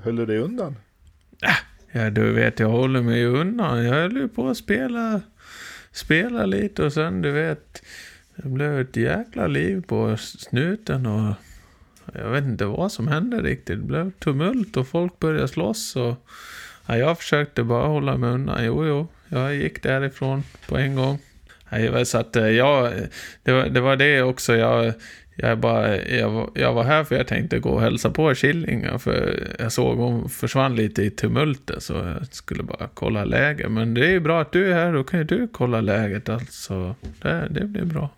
Höll 0.04 0.16
du 0.16 0.26
dig 0.26 0.38
undan? 0.38 0.76
Ja, 1.96 2.10
du 2.10 2.34
vet, 2.34 2.60
jag 2.60 2.70
håller 2.70 3.02
mig 3.02 3.20
ju 3.20 3.28
undan. 3.28 3.86
Jag 3.86 3.94
höll 3.94 4.18
ju 4.18 4.28
på 4.28 4.50
att 4.50 4.58
spela, 4.58 5.22
spela 5.92 6.46
lite 6.46 6.84
och 6.84 6.94
sen, 6.94 7.22
du 7.22 7.32
vet, 7.32 7.84
det 8.36 8.48
blev 8.50 8.80
ett 8.80 8.96
jäkla 8.96 9.48
liv 9.48 9.84
på 9.88 10.18
snuten 10.18 11.06
och 11.06 11.34
jag 12.14 12.30
vet 12.30 12.44
inte 12.44 12.66
vad 12.66 12.92
som 12.92 13.08
hände 13.08 13.42
riktigt. 13.42 13.80
Det 13.80 13.86
blev 13.86 14.12
tumult 14.12 14.78
och 14.78 14.88
folk 14.88 15.20
började 15.20 15.48
slåss 15.48 15.96
och 15.96 16.28
ja, 16.88 16.98
jag 16.98 17.18
försökte 17.18 17.64
bara 17.64 17.88
hålla 17.88 18.18
mig 18.18 18.30
undan. 18.30 18.66
Jo, 18.66 18.86
jo, 18.86 19.08
jag 19.28 19.56
gick 19.56 19.84
därifrån 19.84 20.44
på 20.68 20.78
en 20.78 20.96
gång. 20.96 21.20
Så 22.06 22.18
att 22.18 22.36
jag, 22.36 22.94
det 23.44 23.52
var, 23.52 23.66
det 23.70 23.82
var 23.82 23.96
det 23.96 24.22
också 24.22 24.56
jag, 24.56 24.94
jag, 25.36 25.60
bara, 25.60 25.98
jag, 25.98 26.30
var- 26.30 26.50
jag 26.56 26.74
var 26.74 26.84
här 26.84 27.04
för 27.04 27.16
jag 27.16 27.28
tänkte 27.28 27.60
gå 27.60 27.70
och 27.70 27.82
hälsa 27.82 28.10
på 28.10 28.34
Killinga 28.36 29.00
för 29.00 29.48
jag 29.60 29.72
såg 29.72 29.98
hon 29.98 30.30
försvann 30.30 30.76
lite 30.76 31.04
i 31.04 31.10
tumultet 31.10 31.84
så 31.84 31.94
jag 31.94 32.28
skulle 32.34 32.64
bara 32.64 32.90
kolla 32.94 33.26
läget. 33.26 33.72
Men 33.72 33.94
det 33.94 34.06
är 34.06 34.12
ju 34.12 34.20
bra 34.20 34.42
att 34.42 34.52
du 34.52 34.72
är 34.72 34.74
här, 34.74 34.94
då 34.94 35.04
kan 35.04 35.20
ju 35.20 35.26
du 35.26 35.48
kolla 35.48 35.82
läget 35.82 36.30
alltså. 36.30 36.96
Det, 37.22 37.48
det 37.50 37.66
blir 37.66 37.86
bra. 37.86 38.10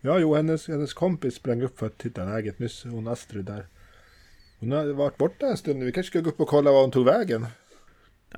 Ja, 0.00 0.18
jo, 0.18 0.34
hennes, 0.34 0.68
hennes 0.68 0.94
kompis 0.94 1.34
sprang 1.34 1.62
upp 1.62 1.78
för 1.78 1.86
att 1.86 1.98
titta 1.98 2.24
läget 2.24 2.58
nyss. 2.58 2.84
Hon 2.84 3.08
Astrid 3.08 3.44
där. 3.44 3.64
Hon 4.60 4.72
har 4.72 4.86
varit 4.86 5.16
borta 5.18 5.46
en 5.46 5.56
stund. 5.56 5.82
Vi 5.84 5.92
kanske 5.92 6.10
ska 6.10 6.20
gå 6.20 6.30
upp 6.30 6.40
och 6.40 6.48
kolla 6.48 6.70
var 6.72 6.80
hon 6.80 6.90
tog 6.90 7.06
vägen. 7.06 7.46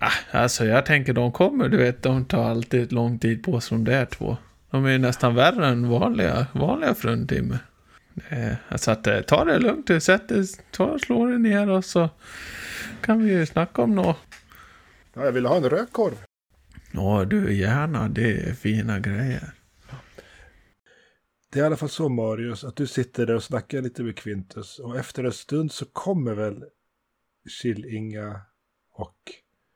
Ah, 0.00 0.10
alltså 0.30 0.64
jag 0.64 0.86
tänker 0.86 1.12
de 1.12 1.32
kommer, 1.32 1.68
du 1.68 1.76
vet, 1.76 2.02
de 2.02 2.24
tar 2.24 2.44
alltid 2.50 2.92
lång 2.92 3.18
tid 3.18 3.42
på 3.44 3.60
sig 3.60 3.78
de 3.78 3.84
där 3.84 4.04
två. 4.06 4.36
De 4.70 4.84
är 4.84 4.90
ju 4.90 4.98
nästan 4.98 5.34
värre 5.34 5.66
än 5.66 5.88
vanliga, 5.88 6.46
vanliga 6.52 6.94
fruntimmer. 6.94 7.58
Eh, 8.28 8.76
Så 8.76 8.90
att 8.90 9.06
eh, 9.06 9.20
ta 9.20 9.44
det 9.44 9.58
lugnt, 9.58 9.86
du 9.86 10.00
sätter, 10.00 10.44
ta, 10.70 10.98
slå 10.98 11.26
dig 11.26 11.38
ner 11.38 11.70
och 11.70 11.84
så 11.84 12.10
kan 13.00 13.24
vi 13.24 13.32
ju 13.32 13.46
snacka 13.46 13.82
om 13.82 13.94
något. 13.94 14.16
Ja, 15.14 15.24
jag 15.24 15.32
ville 15.32 15.48
ha 15.48 15.56
en 15.56 15.70
rökkorv. 15.70 16.14
Ja 16.92 17.24
du, 17.24 17.54
gärna, 17.54 18.08
det 18.08 18.48
är 18.48 18.54
fina 18.54 18.98
grejer. 19.00 19.52
Det 21.50 21.58
är 21.58 21.62
i 21.62 21.66
alla 21.66 21.76
fall 21.76 21.88
så 21.88 22.08
Marius 22.08 22.64
att 22.64 22.76
du 22.76 22.86
sitter 22.86 23.26
där 23.26 23.34
och 23.34 23.42
snackar 23.42 23.82
lite 23.82 24.02
med 24.02 24.16
Quintus 24.16 24.78
och 24.78 24.98
efter 24.98 25.24
en 25.24 25.32
stund 25.32 25.72
så 25.72 25.84
kommer 25.84 26.34
väl 26.34 26.64
Kill-Inga 27.62 28.40
och 28.92 29.16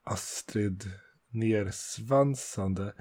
Astrid 0.05 0.85
nersvansande. 1.31 2.93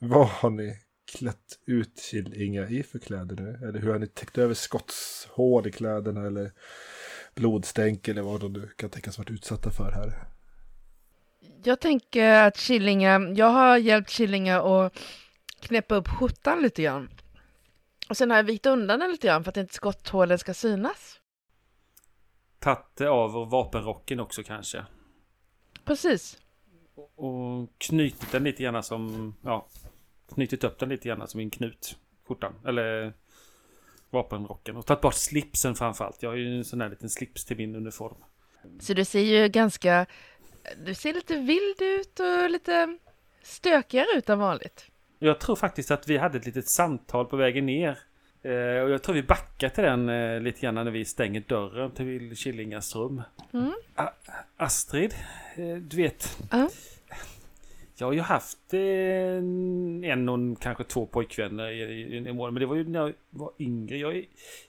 Vad 0.00 0.28
har 0.28 0.50
ni 0.50 0.78
klätt 1.08 1.58
ut 1.66 2.00
Kill-Inga 2.00 2.68
i 2.68 2.82
för 2.82 2.98
kläder 2.98 3.36
nu? 3.36 3.68
Eller 3.68 3.80
hur 3.80 3.92
har 3.92 3.98
ni 3.98 4.06
täckt 4.06 4.38
över 4.38 4.54
skottshål 4.54 5.66
i 5.66 5.72
kläderna 5.72 6.26
eller 6.26 6.52
blodstänk 7.34 8.08
eller 8.08 8.22
vad 8.22 8.40
de 8.40 8.52
nu 8.52 8.68
kan 8.76 8.90
tänkas 8.90 9.18
varit 9.18 9.30
utsatta 9.30 9.70
för 9.70 9.92
här? 9.92 10.28
Jag 11.64 11.80
tänker 11.80 12.32
att 12.32 12.56
Killinga, 12.56 13.20
jag 13.36 13.46
har 13.46 13.76
hjälpt 13.76 14.10
Killinga 14.10 14.60
att 14.60 14.98
knäppa 15.60 15.94
upp 15.94 16.08
skjortan 16.08 16.62
lite 16.62 16.82
grann. 16.82 17.10
Och 18.08 18.16
sen 18.16 18.30
har 18.30 18.36
jag 18.36 18.44
vikt 18.44 18.66
undan 18.66 19.00
den 19.00 19.10
lite 19.10 19.26
grann 19.26 19.44
för 19.44 19.50
att 19.50 19.56
inte 19.56 19.74
skotthålen 19.74 20.38
ska 20.38 20.54
synas. 20.54 21.20
Tagit 22.58 23.00
av 23.00 23.50
vapenrocken 23.50 24.20
också 24.20 24.42
kanske. 24.42 24.84
Precis. 25.84 26.38
Och 27.16 27.68
knutit 27.78 28.32
den 28.32 28.44
lite 28.44 28.62
grann 28.62 28.82
som, 28.82 29.34
ja, 29.42 29.68
knutit 30.34 30.64
upp 30.64 30.78
den 30.78 30.88
lite 30.88 31.08
grann 31.08 31.28
som 31.28 31.40
en 31.40 31.50
knut. 31.50 31.96
Skjortan, 32.28 32.52
eller 32.66 33.12
vapenrocken. 34.10 34.76
Och 34.76 34.86
tagit 34.86 35.00
bort 35.00 35.14
slipsen 35.14 35.74
framförallt. 35.74 36.22
Jag 36.22 36.30
har 36.30 36.36
ju 36.36 36.58
en 36.58 36.64
sån 36.64 36.80
här 36.80 36.88
liten 36.88 37.10
slips 37.10 37.44
till 37.44 37.56
min 37.56 37.76
uniform. 37.76 38.16
Så 38.80 38.94
du 38.94 39.04
ser 39.04 39.20
ju 39.20 39.48
ganska, 39.48 40.06
du 40.84 40.94
ser 40.94 41.14
lite 41.14 41.36
vild 41.36 41.82
ut 41.82 42.20
och 42.20 42.50
lite 42.50 42.98
stökigare 43.42 44.06
ut 44.16 44.28
än 44.28 44.38
vanligt. 44.38 44.86
Jag 45.18 45.40
tror 45.40 45.56
faktiskt 45.56 45.90
att 45.90 46.08
vi 46.08 46.16
hade 46.16 46.38
ett 46.38 46.46
litet 46.46 46.68
samtal 46.68 47.26
på 47.26 47.36
vägen 47.36 47.66
ner. 47.66 47.98
Eh, 48.42 48.82
och 48.82 48.90
jag 48.90 49.02
tror 49.02 49.14
vi 49.14 49.22
backar 49.22 49.68
till 49.68 49.84
den 49.84 50.08
eh, 50.08 50.40
lite 50.40 50.60
grann 50.60 50.74
när 50.74 50.90
vi 50.90 51.04
stänger 51.04 51.40
dörren 51.40 51.90
till 51.90 52.36
Killingas 52.36 52.96
rum. 52.96 53.22
Mm. 53.52 53.72
Astrid, 54.56 55.14
eh, 55.56 55.76
du 55.76 55.96
vet. 55.96 56.38
Ja. 56.50 56.68
Jag 58.00 58.06
har 58.06 58.12
ju 58.12 58.20
haft 58.20 58.74
eh, 58.74 58.80
en 60.12 60.28
och 60.28 60.60
kanske 60.60 60.84
två 60.84 61.06
pojkvänner 61.06 61.70
i, 61.70 61.82
i, 61.82 62.16
i 62.16 62.32
månad. 62.32 62.52
Men 62.52 62.60
det 62.60 62.66
var 62.66 62.76
ju 62.76 62.88
när 62.88 62.98
jag 62.98 63.12
var 63.30 63.52
yngre. 63.58 63.96
Jag 63.96 64.16
är, 64.16 64.24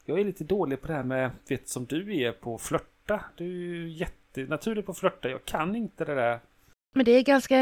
jag 0.05 0.19
är 0.19 0.25
lite 0.25 0.43
dålig 0.43 0.81
på 0.81 0.87
det 0.87 0.93
här 0.93 1.03
med, 1.03 1.31
vet 1.47 1.69
som 1.69 1.85
du 1.85 2.21
är 2.21 2.31
på 2.31 2.57
flörta. 2.57 3.25
Du 3.37 3.45
är 3.45 3.49
ju 3.49 3.89
jättenaturlig 3.89 4.85
på 4.85 4.91
att 4.91 4.97
flörta. 4.97 5.29
Jag 5.29 5.45
kan 5.45 5.75
inte 5.75 6.05
det 6.05 6.15
där. 6.15 6.39
Men 6.95 7.05
det 7.05 7.11
är 7.11 7.23
ganska, 7.23 7.55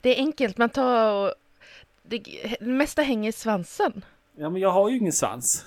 det 0.00 0.16
är 0.16 0.16
enkelt, 0.16 0.58
man 0.58 0.68
tar 0.68 1.12
och 1.12 1.34
det, 2.02 2.18
det 2.60 2.66
mesta 2.66 3.02
hänger 3.02 3.28
i 3.28 3.32
svansen. 3.32 4.04
Ja 4.36 4.50
men 4.50 4.60
jag 4.60 4.70
har 4.70 4.90
ju 4.90 4.96
ingen 4.96 5.12
svans. 5.12 5.66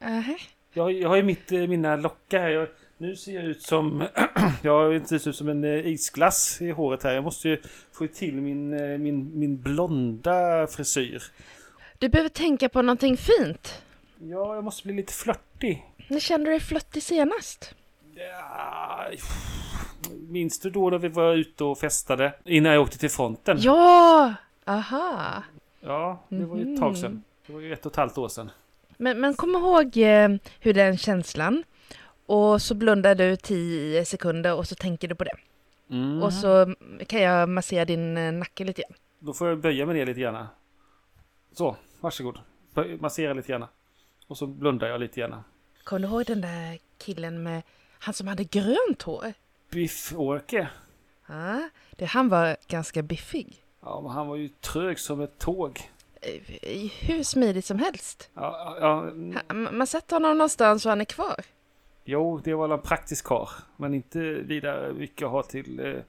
Nähä. 0.00 0.36
Jag, 0.72 0.92
jag 0.92 1.08
har 1.08 1.16
ju 1.16 1.22
mitt, 1.22 1.52
eh, 1.52 1.66
mina 1.66 1.96
lockar. 1.96 2.48
Jag, 2.48 2.68
nu 3.04 3.16
ser 3.16 3.34
jag 3.34 3.44
ut 3.44 3.62
som... 3.62 4.06
jag 4.62 4.96
inte 4.96 5.18
ser 5.18 5.30
ut 5.30 5.36
som 5.36 5.48
en 5.48 5.64
eh, 5.64 5.86
isglass 5.86 6.62
i 6.62 6.70
håret 6.70 7.02
här. 7.02 7.14
Jag 7.14 7.24
måste 7.24 7.48
ju 7.48 7.62
få 7.92 8.06
till 8.06 8.34
min, 8.34 8.72
eh, 8.72 8.98
min, 8.98 9.38
min 9.38 9.60
blonda 9.60 10.66
frisyr. 10.66 11.22
Du 11.98 12.08
behöver 12.08 12.28
tänka 12.28 12.68
på 12.68 12.82
någonting 12.82 13.16
fint. 13.16 13.82
Ja, 14.18 14.54
jag 14.54 14.64
måste 14.64 14.82
bli 14.82 14.94
lite 14.94 15.12
flörtig. 15.12 15.84
När 16.08 16.20
kände 16.20 16.46
du 16.46 16.50
dig 16.50 16.60
flörtig 16.60 17.02
senast? 17.02 17.74
Ja, 18.14 19.04
minns 20.28 20.60
du 20.60 20.70
då 20.70 20.90
när 20.90 20.98
vi 20.98 21.08
var 21.08 21.34
ute 21.34 21.64
och 21.64 21.78
festade? 21.78 22.32
Innan 22.44 22.72
jag 22.72 22.82
åkte 22.82 22.98
till 22.98 23.10
fronten? 23.10 23.56
Ja! 23.60 24.34
Aha. 24.64 25.42
Ja, 25.80 26.22
det 26.28 26.44
var 26.44 26.56
ju 26.56 26.74
ett 26.74 26.80
tag 26.80 26.96
sedan. 26.96 27.22
Det 27.46 27.52
var 27.52 27.60
ju 27.60 27.72
ett 27.72 27.86
och 27.86 27.92
ett 27.92 27.96
halvt 27.96 28.18
år 28.18 28.28
sedan. 28.28 28.50
Men, 28.96 29.20
men 29.20 29.34
kom 29.34 29.54
ihåg 29.54 29.96
eh, 29.96 30.28
hur 30.60 30.74
den 30.74 30.98
känslan. 30.98 31.64
Och 32.26 32.62
så 32.62 32.74
blundar 32.74 33.14
du 33.14 33.36
10 33.36 34.04
sekunder 34.04 34.54
och 34.54 34.68
så 34.68 34.74
tänker 34.74 35.08
du 35.08 35.14
på 35.14 35.24
det. 35.24 35.36
Mm. 35.90 36.22
Och 36.22 36.32
så 36.32 36.74
kan 37.06 37.22
jag 37.22 37.48
massera 37.48 37.84
din 37.84 38.16
eh, 38.16 38.32
nacke 38.32 38.64
lite 38.64 38.82
grann. 38.82 38.94
Då 39.18 39.32
får 39.32 39.48
jag 39.48 39.60
böja 39.60 39.86
mig 39.86 39.94
ner 39.94 40.06
lite 40.06 40.20
grann. 40.20 40.46
Så, 41.52 41.76
varsågod. 42.00 42.38
Massera 43.00 43.32
lite 43.32 43.48
grann. 43.48 43.64
Och 44.26 44.38
så 44.38 44.46
blundar 44.46 44.88
jag 44.88 45.00
lite 45.00 45.20
grann. 45.20 45.42
Kommer 45.84 46.00
du 46.00 46.08
ihåg 46.08 46.26
den 46.26 46.40
där 46.40 46.78
killen 46.98 47.42
med 47.42 47.62
han 47.98 48.14
som 48.14 48.28
hade 48.28 48.44
grönt 48.44 49.02
hår? 49.02 49.32
Biff-Åke. 49.70 50.68
Ja, 51.26 51.68
det, 51.90 52.04
han 52.04 52.28
var 52.28 52.56
ganska 52.68 53.02
biffig. 53.02 53.62
Ja, 53.82 54.00
men 54.00 54.10
han 54.10 54.26
var 54.26 54.36
ju 54.36 54.48
trög 54.48 54.98
som 54.98 55.20
ett 55.20 55.38
tåg. 55.38 55.90
Eh, 56.20 56.90
Hur 57.00 57.22
smidigt 57.22 57.64
som 57.64 57.78
helst. 57.78 58.30
Ja, 58.34 58.76
ja, 58.80 59.12
Man 59.54 59.86
sätter 59.86 60.16
honom 60.16 60.38
någonstans 60.38 60.86
och 60.86 60.90
han 60.90 61.00
är 61.00 61.04
kvar. 61.04 61.44
Jo, 62.04 62.40
det 62.44 62.54
var 62.54 62.68
en 62.68 62.80
praktisk 62.80 63.24
karl. 63.24 63.48
Men 63.76 63.94
inte 63.94 64.18
vidare 64.20 64.92
mycket 64.92 65.26
att 65.26 65.30
ha 65.30 65.42
till, 65.42 65.80
eh, 65.80 66.00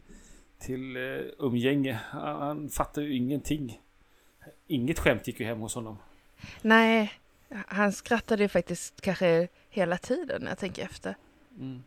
till 0.60 0.96
eh, 0.96 1.24
umgänge. 1.40 2.00
Han, 2.10 2.70
fattar 2.70 3.02
ju 3.02 3.16
ingenting. 3.16 3.82
Inget 4.68 5.00
skämt 5.00 5.28
gick 5.28 5.40
ju 5.40 5.46
hem 5.46 5.60
hos 5.60 5.76
honom. 5.76 5.98
Nej, 6.62 7.14
han 7.50 7.92
skrattade 7.92 8.44
ju 8.44 8.50
faktiskt 8.50 9.02
kanske 9.02 9.48
hela 9.70 9.98
tiden 9.98 10.42
när 10.42 10.52
jag 10.52 10.58
tänker 10.58 10.84
efter. 10.84 11.16
Mm. 11.60 11.84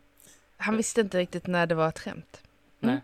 Han 0.57 0.77
visste 0.77 1.01
inte 1.01 1.17
riktigt 1.17 1.47
när 1.47 1.67
det 1.67 1.75
var 1.75 1.89
ett 1.89 1.99
skämt. 1.99 2.41
Nej. 2.79 3.01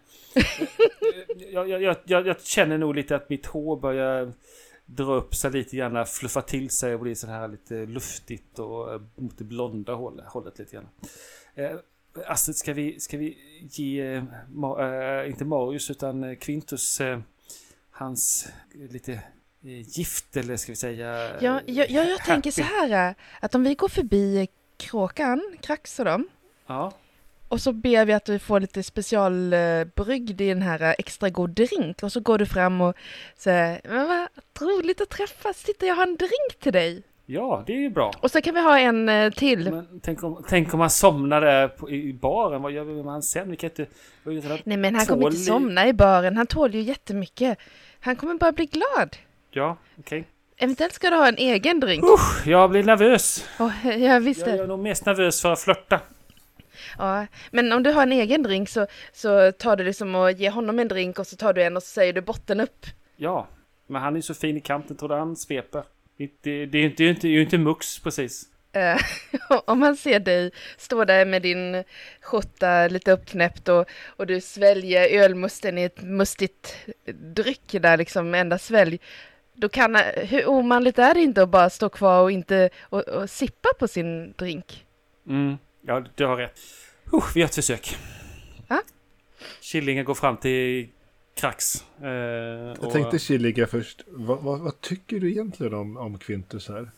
jag, 1.52 1.70
jag, 1.70 1.82
jag, 1.82 1.98
jag, 2.06 2.28
jag 2.28 2.42
känner 2.42 2.78
nog 2.78 2.96
lite 2.96 3.16
att 3.16 3.30
mitt 3.30 3.46
hår 3.46 3.78
börjar 3.78 4.34
dra 4.86 5.14
upp 5.14 5.36
sig 5.36 5.52
lite 5.52 5.78
grann, 5.78 6.06
fluffa 6.06 6.42
till 6.42 6.70
sig 6.70 6.94
och 6.94 7.00
bli 7.00 7.16
så 7.16 7.28
här 7.28 7.48
lite 7.48 7.86
luftigt 7.86 8.60
och 8.60 8.94
eh, 8.94 9.02
mot 9.16 9.38
det 9.38 9.44
blonda 9.44 9.94
hållet, 9.94 10.26
hållet 10.26 10.60
lite 10.60 10.76
grann. 10.76 10.88
Eh, 11.56 11.72
Astrid, 12.26 12.56
ska 12.56 12.74
vi, 12.74 13.00
ska 13.00 13.18
vi 13.18 13.38
ge, 13.72 14.02
eh, 14.16 15.30
inte 15.30 15.46
Marius 15.46 15.90
utan 15.90 16.36
Quintus, 16.36 17.02
eh, 17.02 17.20
hans 17.92 18.48
lite 18.74 19.22
gift 19.86 20.38
eller 20.38 20.58
ska 20.58 20.72
vi 20.72 20.76
säga? 20.76 21.42
Ja, 21.42 21.62
jag, 21.66 21.90
jag, 21.90 22.10
jag 22.10 22.20
tänker 22.20 22.52
så 22.52 22.62
här 22.62 23.10
äh, 23.10 23.16
att 23.40 23.56
om 23.56 23.64
vi 23.64 23.76
går 23.76 23.90
förbi 23.90 24.48
Kråkan, 24.78 25.58
Krax 25.62 26.00
och 26.00 26.06
dem 26.06 26.28
Ja, 26.68 26.94
och 27.56 27.62
så 27.62 27.72
ber 27.72 28.06
vi 28.06 28.14
att 28.14 28.26
du 28.26 28.40
får 28.40 28.60
lite 28.60 28.84
specialbryggd 28.84 30.42
i 30.42 30.48
den 30.48 30.62
här 30.62 30.82
äh, 30.82 30.94
extra 30.98 31.30
god 31.30 31.50
drink 31.50 32.04
och 32.04 32.12
så 32.12 32.20
går 32.20 32.38
du 32.38 32.46
fram 32.46 32.82
och 32.82 32.94
säger 33.38 33.82
men 33.84 34.08
vad 34.08 34.28
roligt 34.70 35.02
att 35.02 35.10
träffas, 35.10 35.64
titta 35.64 35.86
jag 35.86 35.96
har 35.96 36.04
en 36.04 36.16
drink 36.18 36.60
till 36.60 36.74
dig. 36.74 37.04
ja, 37.26 37.64
det 37.68 37.74
är 37.74 37.78
ju 37.78 37.90
bra. 37.90 38.12
Och 38.22 38.32
så 38.32 38.42
kan 38.42 38.54
vi 38.56 38.62
ha 38.62 38.80
en 38.80 39.10
äh, 39.10 39.32
till. 39.32 39.72
Men 39.72 40.00
tänk 40.04 40.24
om, 40.24 40.44
tänk 40.50 40.74
om 40.74 40.80
han 40.80 40.90
somnar 40.90 41.42
där 41.42 41.68
på, 41.68 41.90
i 41.90 42.14
baren, 42.14 42.62
vad 42.62 42.72
gör 42.72 42.84
vi 42.84 42.94
med 42.94 43.12
han 43.14 43.24
sen? 43.24 43.50
Vi 43.52 43.56
kan 43.58 43.70
inte... 43.70 43.86
vi 44.24 44.42
sådana- 44.42 44.62
Nej 44.64 44.78
men 44.78 44.96
han 44.96 45.06
kommer 45.06 45.26
inte 45.26 45.38
somna 45.40 45.88
i 45.88 45.94
baren, 45.94 46.38
han 46.38 46.48
tål 46.48 46.76
ju 46.76 46.82
jättemycket. 46.82 47.58
Han 48.00 48.16
kommer 48.16 48.34
bara 48.36 48.52
bli 48.52 48.66
glad. 48.66 49.18
Ja, 49.52 49.78
okej. 50.00 50.24
Eventuellt 50.58 50.94
ska 50.94 51.10
du 51.10 51.16
ha 51.16 51.28
en 51.28 51.38
egen 51.38 51.80
drink. 51.80 52.04
Usch, 52.04 52.48
jag 52.48 52.70
blir 52.70 52.84
nervös. 52.84 53.46
Oh, 53.60 53.88
ja, 53.98 54.20
visst 54.20 54.48
Jag 54.48 54.56
är 54.56 54.68
nog 54.68 54.80
mest 54.80 55.06
nervös 55.06 55.42
för 55.42 55.52
att 55.52 55.60
flörta. 55.60 56.00
Ja, 56.98 57.28
men 57.52 57.72
om 57.72 57.84
du 57.84 57.92
har 57.92 58.04
en 58.04 58.12
egen 58.12 58.44
drink 58.44 58.70
så, 58.70 58.88
så 59.14 59.52
tar 59.52 59.76
du 59.76 59.84
det 59.84 59.94
som 59.94 60.16
att 60.16 60.40
ge 60.40 60.50
honom 60.50 60.80
en 60.80 60.88
drink 60.88 61.20
och 61.20 61.28
så 61.28 61.36
tar 61.36 61.54
du 61.54 61.64
en 61.64 61.78
och 61.78 61.84
så 61.84 61.90
säger 61.90 62.14
du 62.14 62.22
botten 62.22 62.60
upp. 62.60 62.86
Ja, 63.16 63.48
men 63.88 64.02
han 64.02 64.14
är 64.14 64.18
ju 64.18 64.22
så 64.22 64.34
fin 64.34 64.58
i 64.58 64.62
kanten, 64.62 64.98
tror 64.98 65.10
du 65.10 65.16
han 65.16 65.36
sveper? 65.36 65.84
Det, 66.18 66.30
det, 66.42 66.66
det 66.66 66.78
är 66.78 66.82
ju 66.82 66.90
inte, 66.90 67.04
inte, 67.04 67.28
inte 67.28 67.58
mux 67.58 68.00
precis. 68.00 68.50
Eh, 68.76 68.98
om 69.66 69.80
man 69.80 69.98
ser 69.98 70.20
dig 70.20 70.52
stå 70.78 71.06
där 71.06 71.26
med 71.26 71.42
din 71.42 71.84
skjorta 72.22 72.88
lite 72.88 73.12
uppknäppt 73.12 73.70
och, 73.70 73.86
och 74.06 74.28
du 74.28 74.42
sväljer 74.42 75.24
ölmusten 75.24 75.78
i 75.78 75.84
ett 75.84 76.02
mustigt 76.02 76.76
dryck 77.36 77.72
där 77.72 77.98
liksom, 77.98 78.36
enda 78.36 78.58
svälj. 78.58 79.00
Då 79.54 79.70
kan, 79.70 79.96
hur 80.16 80.50
omanligt 80.50 81.00
är 81.00 81.14
det 81.14 81.22
inte 81.22 81.44
att 81.44 81.50
bara 81.50 81.70
stå 81.70 81.90
kvar 81.90 82.22
och 82.22 82.32
inte 82.32 82.70
och, 82.82 83.02
och 83.02 83.30
sippa 83.30 83.70
på 83.80 83.88
sin 83.88 84.34
drink? 84.38 84.86
Mm, 85.28 85.58
ja, 85.86 86.06
du 86.16 86.26
har 86.26 86.38
rätt. 86.38 86.60
Uh, 87.14 87.24
vi 87.34 87.40
gör 87.40 87.46
ett 87.48 87.56
försök. 87.56 87.98
Ja. 88.68 88.82
Killingen 89.62 90.06
går 90.06 90.16
fram 90.16 90.38
till 90.38 90.90
Krax. 91.36 91.84
Eh, 92.02 92.10
Jag 92.82 92.92
tänkte 92.92 93.20
Killiga 93.20 93.68
först. 93.68 94.04
Vad, 94.08 94.40
vad, 94.42 94.60
vad 94.60 94.82
tycker 94.82 95.20
du 95.20 95.32
egentligen 95.32 95.74
om, 95.74 95.98
om 95.98 96.20
Quintus 96.20 96.68
här? 96.68 96.92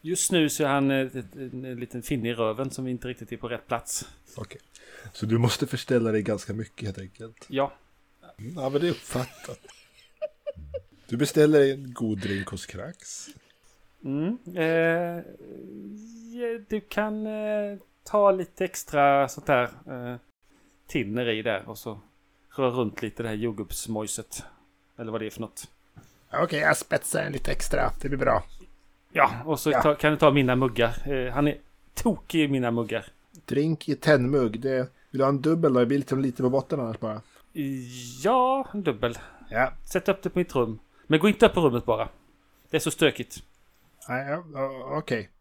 Just 0.00 0.32
nu 0.32 0.48
så 0.48 0.64
är 0.64 0.68
han 0.68 0.90
eh, 0.90 0.96
ett, 1.06 1.14
ett, 1.14 1.34
en 1.34 1.80
liten 1.80 2.02
finne 2.02 2.28
i 2.28 2.34
röven 2.34 2.70
som 2.70 2.86
inte 2.88 3.08
riktigt 3.08 3.32
är 3.32 3.36
på 3.36 3.48
rätt 3.48 3.66
plats. 3.68 4.08
Okej. 4.36 4.60
Så 5.12 5.26
du 5.26 5.38
måste 5.38 5.66
förställa 5.66 6.12
dig 6.12 6.22
ganska 6.22 6.52
mycket 6.52 6.84
helt 6.86 6.98
enkelt. 6.98 7.46
Ja, 7.48 7.72
Mm, 8.38 8.54
Ja, 8.56 8.68
men 8.68 8.80
det 8.80 8.86
är 8.86 8.90
uppfattat. 8.90 9.58
Du 11.08 11.16
beställer 11.16 11.72
en 11.72 11.92
god 11.94 12.18
drink 12.18 12.48
hos 12.48 12.66
Krax. 12.66 13.26
Mm. 14.04 14.38
Eh, 14.56 15.24
du 16.68 16.80
kan 16.88 17.26
eh, 17.26 17.78
ta 18.04 18.30
lite 18.30 18.64
extra 18.64 19.28
sånt 19.28 19.46
där 19.46 19.62
eh, 19.62 20.16
tinner 20.86 21.28
i 21.28 21.42
där 21.42 21.68
och 21.68 21.78
så 21.78 22.00
rör 22.56 22.70
runt 22.70 23.02
lite 23.02 23.22
det 23.22 23.28
här 23.28 23.36
jordgubbsmojset. 23.36 24.44
Eller 24.98 25.12
vad 25.12 25.20
det 25.20 25.26
är 25.26 25.30
för 25.30 25.40
något. 25.40 25.68
Okej, 26.32 26.60
jag 26.60 26.76
spetsar 26.76 27.22
en 27.22 27.32
lite 27.32 27.52
extra. 27.52 27.90
Det 28.00 28.08
blir 28.08 28.18
bra. 28.18 28.44
Ja, 29.12 29.30
och 29.44 29.60
så 29.60 29.70
Ja. 29.70 29.82
Ta, 29.82 29.94
kan 29.94 30.10
du 30.10 30.18
ta 30.18 30.30
mina 30.30 30.56
muggar. 30.56 31.12
Eh, 31.12 31.32
han 31.32 31.48
är 31.48 31.58
tokig 31.94 32.40
i 32.40 32.48
mina 32.48 32.70
muggar. 32.70 33.06
Drink 33.44 33.88
i 33.88 33.96
tennmugg. 33.96 34.60
Det, 34.60 34.78
vill 35.10 35.18
du 35.18 35.22
ha 35.22 35.28
en 35.28 35.40
dubbel 35.40 35.72
då? 35.72 35.80
Det 35.80 35.86
blir 35.86 35.98
lite, 35.98 36.14
lite 36.14 36.42
på 36.42 36.50
botten 36.50 36.80
annars 36.80 36.98
bara. 37.00 37.20
Ja, 38.22 38.68
en 38.72 38.82
dubbel. 38.82 39.18
Ja. 39.50 39.72
Sätt 39.92 40.08
upp 40.08 40.22
det 40.22 40.30
på 40.30 40.38
mitt 40.38 40.54
rum. 40.54 40.78
Men 41.06 41.20
gå 41.20 41.28
inte 41.28 41.46
upp 41.46 41.54
på 41.54 41.60
rummet 41.60 41.84
bara. 41.84 42.08
Det 42.70 42.76
är 42.76 42.80
så 42.80 42.90
stökigt. 42.90 43.42
Nej, 44.08 44.36
okej. 44.36 45.18
Alltså, 45.18 45.31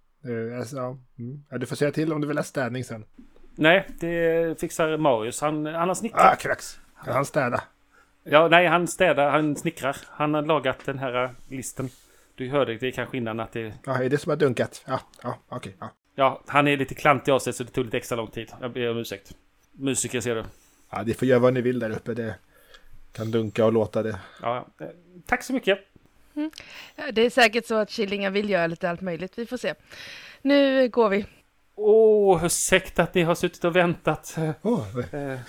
ja, 0.71 0.97
mm. 1.19 1.43
ja, 1.49 1.57
du 1.57 1.65
får 1.65 1.75
säga 1.75 1.91
till 1.91 2.13
om 2.13 2.21
du 2.21 2.27
vill 2.27 2.37
ha 2.37 2.43
städning 2.43 2.83
sen. 2.83 3.05
Nej, 3.55 3.87
det 3.99 4.59
fixar 4.59 4.97
Marius. 4.97 5.41
Han, 5.41 5.65
han 5.65 5.87
har 5.87 5.95
snickrat. 5.95 6.33
Ah, 6.33 6.35
Krax. 6.35 6.79
Kan 7.05 7.13
han 7.13 7.25
städa? 7.25 7.63
Ja, 8.23 8.47
nej, 8.47 8.67
han 8.67 8.87
städar, 8.87 9.31
han 9.31 9.55
snickrar. 9.55 9.97
Han 10.07 10.33
har 10.33 10.41
lagat 10.41 10.85
den 10.85 10.99
här 10.99 11.29
listen. 11.47 11.89
Du 12.35 12.49
hörde 12.49 12.77
det 12.77 12.91
kanske 12.91 13.17
innan 13.17 13.39
att 13.39 13.51
det... 13.51 13.73
Ja, 13.85 14.03
är 14.03 14.09
det 14.09 14.17
som 14.17 14.29
har 14.29 14.37
dunkat? 14.37 14.83
Ja, 14.87 14.99
ja 15.23 15.37
okej. 15.49 15.75
ja. 15.79 15.89
Ja, 16.15 16.41
han 16.47 16.67
är 16.67 16.77
lite 16.77 16.95
klantig 16.95 17.31
av 17.31 17.39
sig 17.39 17.53
så 17.53 17.63
det 17.63 17.71
tog 17.71 17.85
lite 17.85 17.97
extra 17.97 18.15
lång 18.15 18.27
tid. 18.27 18.51
Jag 18.61 18.71
ber 18.71 18.91
om 18.91 18.97
ursäkt. 18.97 19.31
Musiker 19.71 20.21
ser 20.21 20.35
du. 20.35 20.43
ja, 20.89 21.03
ni 21.05 21.13
får 21.13 21.27
göra 21.27 21.39
vad 21.39 21.53
ni 21.53 21.61
vill 21.61 21.79
där 21.79 21.89
uppe. 21.89 22.13
Det 22.13 22.35
kan 23.11 23.31
dunka 23.31 23.65
och 23.65 23.73
låta 23.73 24.03
det. 24.03 24.19
Ja, 24.41 24.67
tack 25.25 25.43
så 25.43 25.53
mycket. 25.53 25.79
Ja, 26.95 27.11
Det 27.13 27.21
är 27.25 27.29
säkert 27.29 27.65
så 27.65 27.75
att 27.75 27.89
Killingar 27.89 28.31
vill 28.31 28.49
göra 28.49 28.67
lite 28.67 28.89
allt 28.89 29.01
möjligt, 29.01 29.33
vi 29.37 29.45
får 29.45 29.57
se. 29.57 29.73
Nu 30.41 30.89
går 30.89 31.09
vi. 31.09 31.25
Åh, 31.75 32.45
ursäkta 32.45 33.03
att 33.03 33.13
ni 33.15 33.21
har 33.21 33.35
suttit 33.35 33.63
och 33.63 33.75
väntat. 33.75 34.37
Oh, 34.61 34.85
Eh, 35.11 35.39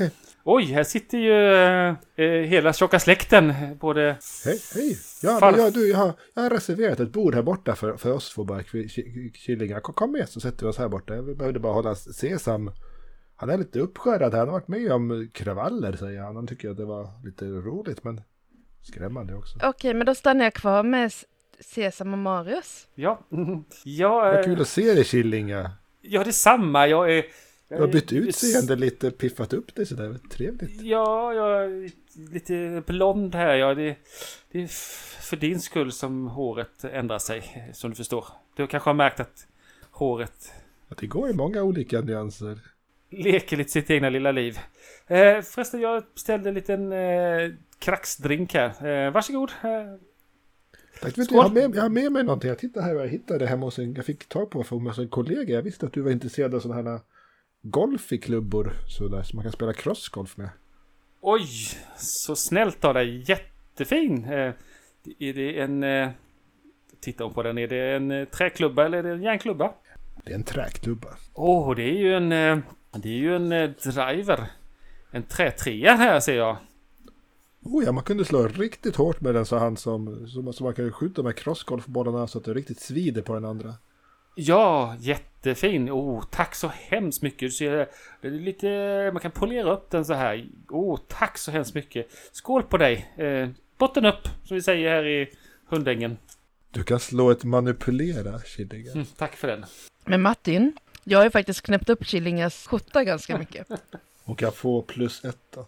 oj, 0.44 0.64
här 0.64 0.84
sitter 0.84 1.18
ju 1.18 1.54
eh, 1.54 1.94
eh, 2.16 2.42
hela 2.48 2.72
tjocka 2.72 2.98
släkten. 3.00 3.54
Både... 3.80 4.16
hej, 4.44 4.58
hej. 4.74 4.96
Ja, 5.22 5.38
Farf- 5.42 5.50
men 5.52 5.60
jag, 5.60 5.72
du, 5.72 5.88
jag, 5.90 5.98
har, 5.98 6.12
jag 6.34 6.42
har 6.42 6.50
reserverat 6.50 7.00
ett 7.00 7.12
bord 7.12 7.34
här 7.34 7.42
borta 7.42 7.74
för, 7.74 7.96
för 7.96 8.12
oss 8.12 8.34
två 8.34 8.44
bara 8.44 8.60
ki- 8.60 8.86
ki- 8.88 9.32
killingar. 9.32 9.80
Kom, 9.80 10.12
med 10.12 10.28
så 10.28 10.40
sätter 10.40 10.66
vi 10.66 10.70
oss 10.72 10.78
här 10.78 10.88
borta. 10.88 11.14
Jag 11.14 11.36
behövde 11.36 11.60
bara 11.60 11.72
hålla 11.72 11.94
Sesam. 11.94 12.70
Han 13.36 13.50
är 13.50 13.58
lite 13.58 13.80
uppskärrad. 13.80 14.34
Han 14.34 14.48
har 14.48 14.52
varit 14.52 14.68
med 14.68 14.92
om 14.92 15.28
kravaller 15.34 15.96
säger 15.96 16.20
han. 16.20 16.36
Han 16.36 16.46
tycker 16.46 16.70
att 16.70 16.76
det 16.76 16.84
var 16.84 17.08
lite 17.24 17.44
roligt 17.44 18.04
men 18.04 18.20
skrämmande 18.82 19.34
också. 19.34 19.58
Okej, 19.62 19.94
men 19.94 20.06
då 20.06 20.14
stannar 20.14 20.44
jag 20.44 20.54
kvar 20.54 20.82
med 20.82 21.12
Sesam 21.60 22.12
och 22.12 22.18
Marius. 22.18 22.86
Ja, 22.94 23.20
ja, 23.84 24.08
Vad 24.20 24.36
eh, 24.38 24.44
kul 24.44 24.60
att 24.60 24.68
se 24.68 24.94
dig 24.94 25.04
Killinga. 25.04 25.70
ja 26.00 26.24
detsamma. 26.24 26.86
Jag 26.88 27.12
är... 27.18 27.24
Du 27.68 27.80
har 27.80 27.88
bytt 27.88 28.12
utseende 28.12 28.76
lite, 28.76 29.10
piffat 29.10 29.52
upp 29.52 29.74
dig 29.74 29.86
sådär. 29.86 30.18
Trevligt. 30.30 30.80
Ja, 30.82 31.32
jag 31.32 31.64
är 31.64 31.90
lite 32.32 32.82
blond 32.86 33.34
här. 33.34 33.54
Ja, 33.54 33.74
det, 33.74 33.96
det 34.50 34.62
är 34.62 34.66
för 35.22 35.36
din 35.36 35.60
skull 35.60 35.92
som 35.92 36.26
håret 36.28 36.84
ändrar 36.84 37.18
sig, 37.18 37.70
som 37.74 37.90
du 37.90 37.96
förstår. 37.96 38.24
Du 38.56 38.66
kanske 38.66 38.88
har 38.90 38.94
märkt 38.94 39.20
att 39.20 39.46
håret 39.90 40.52
Att 40.88 40.98
det 40.98 41.06
går 41.06 41.30
i 41.30 41.34
många 41.34 41.62
olika 41.62 42.00
nyanser. 42.00 42.58
leker 43.10 43.56
lite 43.56 43.70
sitt 43.70 43.90
egna 43.90 44.08
lilla 44.10 44.32
liv. 44.32 44.58
Eh, 45.06 45.40
förresten, 45.42 45.80
jag 45.80 46.04
beställde 46.14 46.48
en 46.48 46.54
liten 46.54 46.92
eh, 46.92 47.50
kraxdrink 47.82 48.54
här. 48.54 48.86
Eh, 49.06 49.10
varsågod. 49.12 49.50
Eh, 49.50 49.70
Tack, 51.00 51.18
vet 51.18 51.28
du, 51.28 51.34
jag, 51.34 51.42
har 51.42 51.50
med, 51.50 51.76
jag 51.76 51.82
har 51.82 51.88
med 51.88 52.12
mig 52.12 52.22
någonting. 52.24 52.48
Jag 52.48 52.58
tittar 52.58 52.82
här 52.82 52.94
vad 52.94 53.02
jag 53.04 53.08
hittade 53.10 53.46
hemma 53.46 53.66
hos 53.66 53.78
en, 53.78 53.94
jag 53.94 54.04
fick 54.06 54.28
tag 54.28 54.50
på 54.50 54.64
från 54.64 54.86
en 54.86 55.08
kollega. 55.08 55.54
Jag 55.54 55.62
visste 55.62 55.86
att 55.86 55.92
du 55.92 56.00
var 56.00 56.10
intresserad 56.10 56.54
av 56.54 56.60
sådana 56.60 56.90
här 56.90 57.00
golf 57.62 58.12
i 58.12 58.18
klubbor. 58.18 58.72
Så 58.88 59.08
där, 59.08 59.22
som 59.22 59.36
man 59.36 59.42
kan 59.42 59.52
spela 59.52 59.72
crossgolf 59.72 60.36
med. 60.36 60.48
oj, 61.20 61.46
så 61.96 62.36
snällt 62.36 62.84
av 62.84 62.94
dig. 62.94 63.24
Jättefin. 63.30 64.24
Eh, 64.24 64.52
är 65.18 65.32
det 65.34 65.60
en... 65.60 65.82
Eh, 65.82 66.08
titta 67.00 67.28
på 67.28 67.42
den. 67.42 67.58
Är 67.58 67.68
det 67.68 67.96
en 67.96 68.10
eh, 68.10 68.24
träklubba 68.24 68.84
eller 68.84 68.98
är 68.98 69.02
det 69.02 69.10
en 69.10 69.22
järnklubba? 69.22 69.72
Det 70.24 70.30
är 70.30 70.34
en 70.34 70.42
träklubba. 70.44 71.08
Åh, 71.34 71.74
det 71.76 71.82
är 71.82 71.98
ju 71.98 72.14
en... 72.14 72.32
eh, 72.32 72.58
Det 72.96 73.08
är 73.08 73.12
ju 73.18 73.36
en 73.36 73.48
driver. 73.84 74.46
En 75.10 75.22
trätrea 75.22 75.94
här 75.94 76.20
ser 76.20 76.36
jag. 76.36 76.56
Oh 77.64 77.84
ja, 77.84 77.92
man 77.92 78.04
kunde 78.04 78.24
slå 78.24 78.46
riktigt 78.46 78.96
hårt 78.96 79.20
med 79.20 79.34
den 79.34 79.46
så 79.46 79.58
han 79.58 79.76
som, 79.76 80.28
så, 80.28 80.52
så 80.52 80.64
man 80.64 80.74
kan 80.74 80.92
skjuta 80.92 81.22
med 81.22 81.36
crossgolfbollarna 81.36 82.26
så 82.26 82.38
att 82.38 82.44
det 82.44 82.54
riktigt 82.54 82.80
svider 82.80 83.22
på 83.22 83.34
den 83.34 83.44
andra. 83.44 83.74
Ja, 84.34 84.96
jättefin. 84.98 85.90
Oh, 85.90 86.24
tack 86.30 86.54
så 86.54 86.68
hemskt 86.68 87.22
mycket. 87.22 87.40
Du 87.40 87.50
ser, 87.50 87.88
det 88.20 88.28
är 88.28 88.30
lite, 88.30 89.10
man 89.12 89.22
kan 89.22 89.30
polera 89.30 89.72
upp 89.72 89.90
den 89.90 90.04
så 90.04 90.14
här. 90.14 90.48
Oh, 90.68 90.98
tack 91.08 91.38
så 91.38 91.50
hemskt 91.50 91.74
mycket. 91.74 92.06
Skål 92.32 92.62
på 92.62 92.76
dig. 92.76 93.12
Eh, 93.16 93.48
botten 93.78 94.06
upp, 94.06 94.28
som 94.44 94.54
vi 94.54 94.62
säger 94.62 94.90
här 94.90 95.06
i 95.06 95.30
hundängen. 95.66 96.16
Du 96.70 96.82
kan 96.82 97.00
slå 97.00 97.30
ett 97.30 97.44
manipulera, 97.44 98.38
Killinga. 98.40 98.92
Mm, 98.92 99.06
tack 99.16 99.36
för 99.36 99.48
den. 99.48 99.64
Men 100.04 100.22
Martin, 100.22 100.72
jag 101.04 101.18
har 101.18 101.24
ju 101.24 101.30
faktiskt 101.30 101.62
knäppt 101.62 101.88
upp 101.88 102.04
Killingas 102.06 102.66
skjorta 102.66 103.04
ganska 103.04 103.38
mycket. 103.38 103.66
Och 104.24 104.38
kan 104.38 104.52
få 104.52 104.82
plus 104.82 105.24
ett 105.24 105.42
då. 105.54 105.66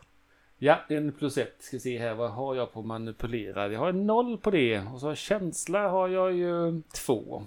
Ja, 0.64 0.84
en 0.88 1.12
plus 1.12 1.38
ett. 1.38 1.56
Ska 1.58 1.78
se 1.78 1.98
här, 1.98 2.14
vad 2.14 2.30
har 2.30 2.54
jag 2.54 2.72
på 2.72 2.82
manipulera? 2.82 3.72
Jag 3.72 3.80
har 3.80 3.88
en 3.88 4.06
noll 4.06 4.38
på 4.38 4.50
det. 4.50 4.80
Och 4.80 5.00
så 5.00 5.14
känsla 5.14 5.88
har 5.88 6.08
jag 6.08 6.32
ju 6.32 6.82
två. 6.92 7.46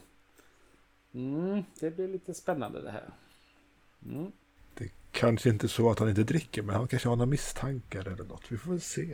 Mm, 1.13 1.63
det 1.79 1.95
blir 1.95 2.07
lite 2.07 2.33
spännande 2.33 2.81
det 2.81 2.91
här. 2.91 3.09
Mm. 4.05 4.31
Kanske 5.11 5.49
inte 5.49 5.67
så 5.67 5.91
att 5.91 5.99
han 5.99 6.09
inte 6.09 6.23
dricker, 6.23 6.61
men 6.61 6.75
han 6.75 6.87
kanske 6.87 7.09
har 7.09 7.15
några 7.15 7.29
misstankar 7.29 8.07
eller 8.07 8.23
något. 8.23 8.51
Vi 8.51 8.57
får 8.57 8.71
väl 8.71 8.81
se. 8.81 9.13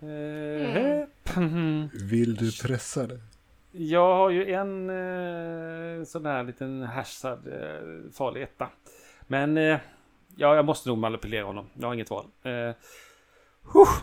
Eh, 0.00 1.06
mm. 1.36 1.88
Vill 1.94 2.34
du 2.34 2.52
pressa 2.62 3.06
det? 3.06 3.20
Jag 3.72 4.16
har 4.16 4.30
ju 4.30 4.52
en 4.52 4.90
eh, 4.90 6.04
sån 6.04 6.26
här 6.26 6.44
liten 6.44 6.82
hashad 6.82 7.48
eh, 7.48 8.10
farlig 8.12 8.42
etta. 8.42 8.68
Men 9.26 9.58
eh, 9.58 9.78
ja, 10.36 10.56
jag 10.56 10.64
måste 10.64 10.88
nog 10.88 10.98
manipulera 10.98 11.44
honom. 11.44 11.66
Jag 11.74 11.86
har 11.86 11.94
inget 11.94 12.10
val. 12.10 12.26
Eh, 12.42 12.70
huh. 13.62 13.98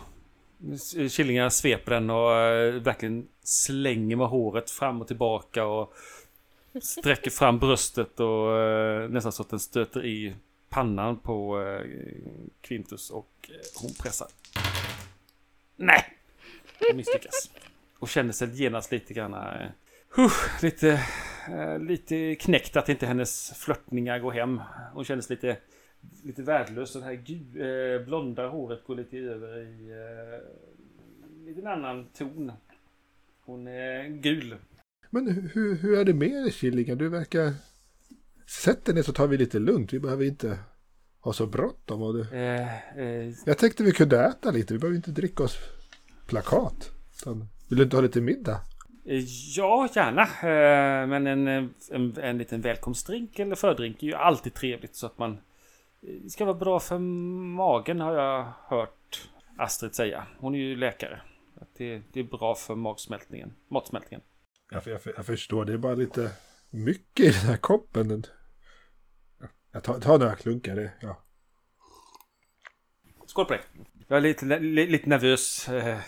Killingarna 1.10 1.50
sveper 1.50 1.92
den 1.92 2.10
och 2.10 2.32
eh, 2.32 2.74
verkligen 2.74 3.28
slänger 3.42 4.16
med 4.16 4.26
håret 4.26 4.70
fram 4.70 5.00
och 5.00 5.06
tillbaka 5.06 5.64
och 5.64 5.92
sträcker 6.82 7.30
fram 7.30 7.58
bröstet 7.58 8.20
och 8.20 8.58
eh, 8.58 9.08
nästan 9.08 9.32
så 9.32 9.42
att 9.42 9.50
den 9.50 9.60
stöter 9.60 10.04
i 10.04 10.34
pannan 10.68 11.18
på 11.18 11.62
eh, 11.62 11.86
Quintus 12.60 13.10
och 13.10 13.30
eh, 13.48 13.54
hon 13.82 13.94
pressar. 14.02 14.28
Nej! 15.76 16.16
Hon 16.78 16.96
misslyckas. 16.96 17.50
Och 17.98 18.08
känner 18.08 18.32
sig 18.32 18.62
genast 18.62 18.92
lite 18.92 19.14
grann... 19.14 19.34
Eh, 19.34 19.66
lite, 20.62 21.06
eh, 21.48 21.78
lite 21.78 22.34
knäckt 22.34 22.76
att 22.76 22.88
inte 22.88 23.06
hennes 23.06 23.52
flörtningar 23.56 24.18
går 24.18 24.32
hem. 24.32 24.60
Hon 24.92 25.04
känner 25.04 25.22
sig 25.22 25.36
lite, 25.36 25.56
lite 26.24 26.42
värdelös. 26.42 26.92
Det 26.92 27.04
här 27.04 27.14
gu, 27.14 27.62
eh, 27.62 28.04
blonda 28.04 28.48
håret 28.48 28.84
går 28.86 28.94
lite 28.96 29.16
över 29.18 29.58
i 29.62 29.90
eh, 31.50 31.58
en 31.58 31.66
annan 31.66 32.06
ton. 32.18 32.52
Hon 33.44 33.66
är 33.66 34.08
gul. 34.08 34.56
Men 35.10 35.50
hur, 35.54 35.74
hur 35.76 35.98
är 35.98 36.04
det 36.04 36.14
med 36.14 36.42
dig 36.42 36.52
Killinga? 36.52 36.94
Du 36.94 37.08
verkar... 37.08 37.52
Sätt 38.46 38.84
dig 38.84 38.94
ner 38.94 39.02
så 39.02 39.12
tar 39.12 39.26
vi 39.26 39.36
lite 39.36 39.58
lugnt. 39.58 39.92
Vi 39.92 40.00
behöver 40.00 40.24
inte 40.24 40.58
ha 41.20 41.32
så 41.32 41.46
bråttom. 41.46 42.02
Och 42.02 42.14
det... 42.14 42.36
Eh, 42.36 42.98
eh, 42.98 43.32
Jag 43.46 43.58
tänkte 43.58 43.82
vi 43.82 43.92
kunde 43.92 44.24
äta 44.24 44.50
lite. 44.50 44.74
Vi 44.74 44.78
behöver 44.80 44.96
inte 44.96 45.10
dricka 45.10 45.42
oss 45.42 45.58
plakat. 46.26 46.90
Utan, 47.20 47.48
vill 47.68 47.78
du 47.78 47.84
inte 47.84 47.96
ha 47.96 48.02
lite 48.02 48.20
middag? 48.20 48.60
Eh, 49.04 49.24
Ja, 49.56 49.88
gärna. 49.96 50.22
Eh, 50.22 51.06
Men 51.08 51.26
en, 51.26 51.48
en, 51.90 52.16
en 52.18 52.38
liten 52.38 52.60
välkomstdrink 52.60 53.38
eller 53.38 53.56
fördrink 53.56 54.02
är 54.02 54.06
ju 54.06 54.14
alltid 54.14 54.54
trevligt 54.54 54.96
så 54.96 55.06
att 55.06 55.18
man... 55.18 55.38
Det 56.00 56.30
ska 56.30 56.44
vara 56.44 56.58
bra 56.58 56.80
för 56.80 56.98
magen 56.98 58.00
har 58.00 58.14
jag 58.14 58.52
hört 58.66 59.30
Astrid 59.58 59.94
säga. 59.94 60.26
Hon 60.38 60.54
är 60.54 60.58
ju 60.58 60.76
läkare. 60.76 61.22
Att 61.60 61.74
det, 61.76 62.02
det 62.12 62.20
är 62.20 62.24
bra 62.24 62.54
för 62.54 62.74
magsmältningen, 62.74 63.54
matsmältningen. 63.68 64.20
Jag, 64.70 64.86
jag, 64.86 65.00
jag 65.16 65.26
förstår, 65.26 65.64
det 65.64 65.72
är 65.72 65.78
bara 65.78 65.94
lite 65.94 66.30
mycket 66.70 67.26
i 67.26 67.30
den 67.30 67.48
här 67.48 67.56
koppen. 67.56 68.24
Jag 69.72 69.84
tar, 69.84 70.00
tar 70.00 70.18
några 70.18 70.34
klunkar. 70.34 70.76
Det, 70.76 70.92
ja. 71.00 71.22
Skål 73.26 73.44
på 73.44 73.52
dig! 73.52 73.62
Jag 74.08 74.16
är 74.16 74.20
lite, 74.20 74.58
li, 74.58 74.86
lite 74.86 75.08
nervös. 75.08 75.68
eh, 75.68 75.98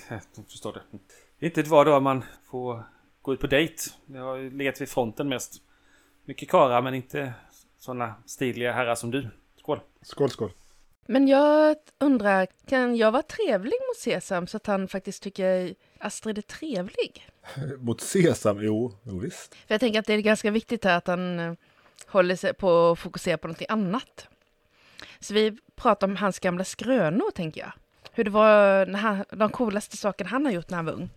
förstår 0.49 0.73
det. 0.73 0.99
Det 1.39 1.47
är 1.47 1.59
inte 1.59 1.71
var 1.71 1.85
dag 1.85 2.03
man 2.03 2.25
får 2.45 2.83
gå 3.23 3.35
ut 3.35 3.41
på 3.41 3.47
dejt. 3.47 3.75
Jag 4.07 4.23
har 4.23 4.51
legat 4.51 4.81
vid 4.81 4.89
fronten 4.89 5.29
mest. 5.29 5.63
Mycket 6.25 6.51
karlar 6.51 6.83
men 6.83 6.95
inte 6.95 7.35
sådana 7.79 8.15
stiliga 8.27 8.73
herrar 8.73 8.95
som 8.95 9.11
du. 9.11 9.31
Skål! 9.63 9.81
Skål, 10.03 10.31
skål. 10.31 10.51
Men 11.07 11.29
jag 11.29 11.77
undrar, 11.99 12.47
kan 12.67 12.97
jag 12.97 13.13
vara 13.13 13.23
trevlig 13.23 13.75
mot 13.89 13.97
Sesam 13.97 14.47
så 14.47 14.57
att 14.57 14.67
han 14.67 14.89
faktiskt 14.89 15.23
tycker 15.23 15.75
Astrid 15.99 16.39
är 16.39 16.43
trevlig? 16.43 17.29
Mot 17.79 18.01
sesam, 18.01 18.59
jo, 18.61 18.93
jo 19.03 19.19
visst. 19.19 19.55
För 19.55 19.75
jag 19.75 19.81
tänker 19.81 19.99
att 19.99 20.07
det 20.07 20.15
är 20.15 20.21
ganska 20.21 20.51
viktigt 20.51 20.85
här 20.85 20.97
att 20.97 21.07
han 21.07 21.39
eh, 21.39 21.55
håller 22.07 22.37
sig 22.37 22.55
på 22.55 22.91
att 22.91 22.99
fokusera 22.99 23.39
på 23.39 23.49
något 23.49 23.63
annat. 23.69 24.29
Så 25.21 25.35
vi 25.35 25.59
pratar 25.77 26.07
om 26.07 26.17
hans 26.17 26.39
gamla 26.39 26.65
skrönor, 26.65 27.31
tänker 27.31 27.61
jag. 27.61 27.73
Hur 28.13 28.25
det 28.25 28.31
var 28.31 28.87
när 28.87 28.99
han, 28.99 29.25
de 29.31 29.51
coolaste 29.51 29.97
sakerna 29.97 30.31
han 30.31 30.45
har 30.45 30.53
gjort 30.53 30.71
när 30.71 30.77
han 30.77 30.87
var 30.87 30.93
ung. 30.93 31.11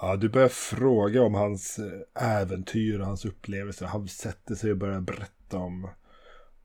Ja, 0.00 0.16
du 0.16 0.28
börjar 0.28 0.48
fråga 0.48 1.22
om 1.22 1.34
hans 1.34 1.78
eh, 1.78 2.40
äventyr 2.40 3.00
och 3.00 3.06
hans 3.06 3.24
upplevelser. 3.24 3.86
Han 3.86 4.08
sätter 4.08 4.54
sig 4.54 4.70
och 4.70 4.76
börjar 4.76 5.00
berätta 5.00 5.58
om 5.58 5.88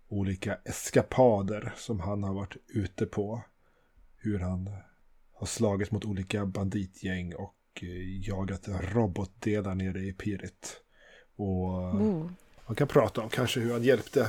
olika 0.08 0.55
eskapader 0.66 1.74
som 1.78 1.99
han 1.99 2.24
har 2.24 2.34
varit 2.34 2.58
ute 2.68 3.05
på. 3.05 3.41
Hur 4.18 4.39
han 4.39 4.70
har 5.34 5.47
slagits 5.47 5.91
mot 5.91 6.05
olika 6.05 6.45
banditgäng 6.45 7.36
och 7.36 7.55
eh, 7.82 8.28
jagat 8.28 8.68
robotdelar 8.68 9.76
nere 9.76 9.99
i 9.99 10.14
Pirit. 10.14 10.82
Och 11.36 11.68
Oh. 11.95 12.32
man 12.68 12.76
kan 12.76 12.88
prata 12.88 13.22
om 13.22 13.30
kanske 13.30 13.60
hur 13.60 13.74
han 13.74 13.84
hjälpte 13.84 14.22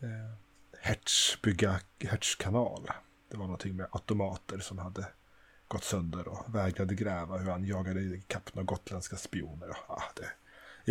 eh, 0.00 0.34
Hertz 0.80 1.38
bygga 1.42 1.80
Hertz 2.00 2.34
kanal. 2.34 2.90
Det 3.30 3.36
var 3.36 3.44
någonting 3.44 3.76
med 3.76 3.88
automater 3.92 4.58
som 4.58 4.78
hade 4.78 5.06
gått 5.68 5.84
sönder 5.84 6.28
och 6.28 6.54
vägrade 6.54 6.94
gräva. 6.94 7.38
Hur 7.38 7.50
han 7.50 7.64
jagade 7.64 8.00
ikapp 8.00 8.54
några 8.54 8.66
gotländska 8.66 9.16
spioner. 9.16 9.68
Och, 9.68 9.90
ah, 9.90 10.02
det 10.16 10.28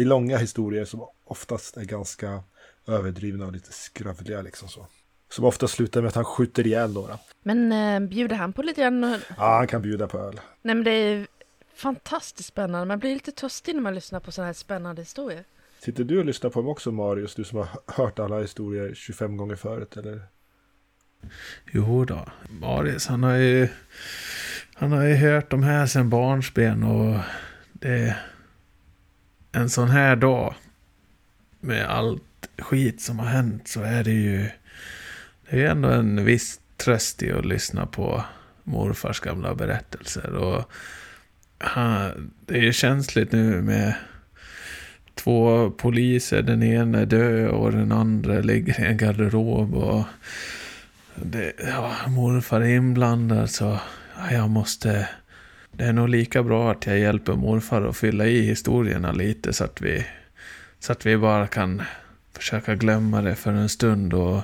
är 0.01 0.05
långa 0.05 0.37
historier 0.37 0.85
som 0.85 1.05
oftast 1.25 1.77
är 1.77 1.83
ganska 1.85 2.43
överdrivna 2.87 3.45
och 3.45 3.51
lite 3.53 3.71
skravliga 3.73 4.41
liksom 4.41 4.67
så. 4.69 4.87
Som 5.29 5.45
ofta 5.45 5.67
slutar 5.67 6.01
med 6.01 6.09
att 6.09 6.15
han 6.15 6.25
skjuter 6.25 6.67
ihjäl 6.67 6.93
några. 6.93 7.19
Men 7.43 7.71
eh, 7.71 8.09
bjuder 8.09 8.35
han 8.35 8.53
på 8.53 8.61
lite 8.61 8.81
grann? 8.81 9.01
Nej, 9.01 9.19
Ja, 9.37 9.57
han 9.57 9.67
kan 9.67 9.81
bjuda 9.81 10.07
på 10.07 10.19
öl. 10.19 10.39
men 10.61 10.83
det 10.83 10.91
är 10.91 11.27
fantastiskt 11.75 12.49
spännande. 12.49 12.85
Man 12.85 12.99
blir 12.99 13.13
lite 13.13 13.31
törstig 13.31 13.75
när 13.75 13.81
man 13.81 13.95
lyssnar 13.95 14.19
på 14.19 14.31
sådana 14.31 14.45
här 14.45 14.53
spännande 14.53 15.01
historier. 15.01 15.43
Sitter 15.79 16.03
du 16.03 16.19
och 16.19 16.25
lyssnar 16.25 16.49
på 16.49 16.59
dem 16.59 16.69
också 16.69 16.91
Marius? 16.91 17.35
Du 17.35 17.43
som 17.43 17.57
har 17.57 17.67
hört 17.87 18.19
alla 18.19 18.39
historier 18.41 18.93
25 18.93 19.37
gånger 19.37 19.55
förut 19.55 19.97
eller? 19.97 20.21
Jo 21.71 22.05
då, 22.05 22.25
Marius 22.61 23.07
han 23.07 23.23
har 23.23 23.35
ju... 23.35 23.67
Han 24.73 24.91
har 24.91 25.03
ju 25.03 25.13
hört 25.15 25.49
de 25.51 25.63
här 25.63 25.85
sedan 25.85 26.09
barnsben 26.09 26.83
och 26.83 27.19
det... 27.73 28.15
En 29.55 29.69
sån 29.69 29.89
här 29.89 30.15
dag 30.15 30.55
med 31.59 31.85
allt 31.85 32.49
skit 32.57 33.01
som 33.01 33.19
har 33.19 33.25
hänt 33.25 33.67
så 33.67 33.81
är 33.81 34.03
det 34.03 34.11
ju... 34.11 34.49
Det 35.49 35.63
är 35.63 35.69
ändå 35.69 35.89
en 35.89 36.25
viss 36.25 36.59
tröst 36.77 37.23
i 37.23 37.31
att 37.31 37.45
lyssna 37.45 37.85
på 37.85 38.23
morfars 38.63 39.19
gamla 39.19 39.55
berättelser 39.55 40.35
och... 40.35 40.71
Han, 41.57 42.31
det 42.45 42.57
är 42.57 42.61
ju 42.61 42.73
känsligt 42.73 43.31
nu 43.31 43.61
med 43.61 43.93
två 45.15 45.69
poliser. 45.71 46.41
Den 46.41 46.63
ena 46.63 46.99
är 46.99 47.05
död 47.05 47.49
och 47.49 47.71
den 47.71 47.91
andra 47.91 48.39
ligger 48.39 48.81
i 48.81 48.85
en 48.85 48.97
garderob 48.97 49.73
och... 49.73 50.03
Det, 51.15 51.53
ja, 51.67 51.91
morfar 52.07 52.61
är 52.61 52.75
inblandad 52.75 53.49
så 53.49 53.79
jag 54.31 54.49
måste... 54.49 55.09
Det 55.75 55.83
är 55.83 55.93
nog 55.93 56.09
lika 56.09 56.43
bra 56.43 56.71
att 56.71 56.85
jag 56.87 56.99
hjälper 56.99 57.33
morfar 57.33 57.81
att 57.81 57.97
fylla 57.97 58.25
i 58.25 58.41
historierna 58.41 59.11
lite 59.11 59.53
så 59.53 59.63
att 59.63 59.81
vi... 59.81 60.05
Så 60.79 60.91
att 60.91 61.05
vi 61.05 61.17
bara 61.17 61.47
kan 61.47 61.81
försöka 62.37 62.75
glömma 62.75 63.21
det 63.21 63.35
för 63.35 63.51
en 63.51 63.69
stund 63.69 64.13
och 64.13 64.41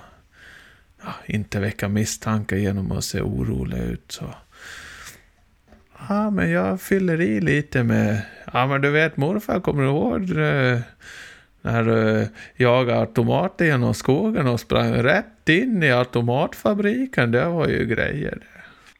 ja, 1.03 1.13
inte 1.25 1.59
väcka 1.59 1.87
misstankar 1.87 2.57
genom 2.57 2.91
att 2.91 3.03
se 3.03 3.21
oroliga 3.21 3.83
ut. 3.83 4.11
Så. 4.11 4.33
Ja, 6.09 6.29
men 6.29 6.49
jag 6.49 6.81
fyller 6.81 7.21
i 7.21 7.41
lite 7.41 7.83
med... 7.83 8.21
Ja, 8.53 8.67
men 8.67 8.81
du 8.81 8.89
vet 8.89 9.17
morfar, 9.17 9.59
kommer 9.59 9.83
du 9.83 9.89
ihåg 9.89 10.21
eh, 10.21 10.79
när 11.61 11.83
du 11.83 12.27
jagade 12.55 12.99
automater 12.99 13.65
genom 13.65 13.93
skogen 13.93 14.47
och 14.47 14.59
sprang 14.59 14.93
rätt 14.93 15.49
in 15.49 15.83
i 15.83 15.91
automatfabriken? 15.91 17.31
Det 17.31 17.45
var 17.45 17.67
ju 17.67 17.85
grejer. 17.85 18.37
det. 18.39 18.58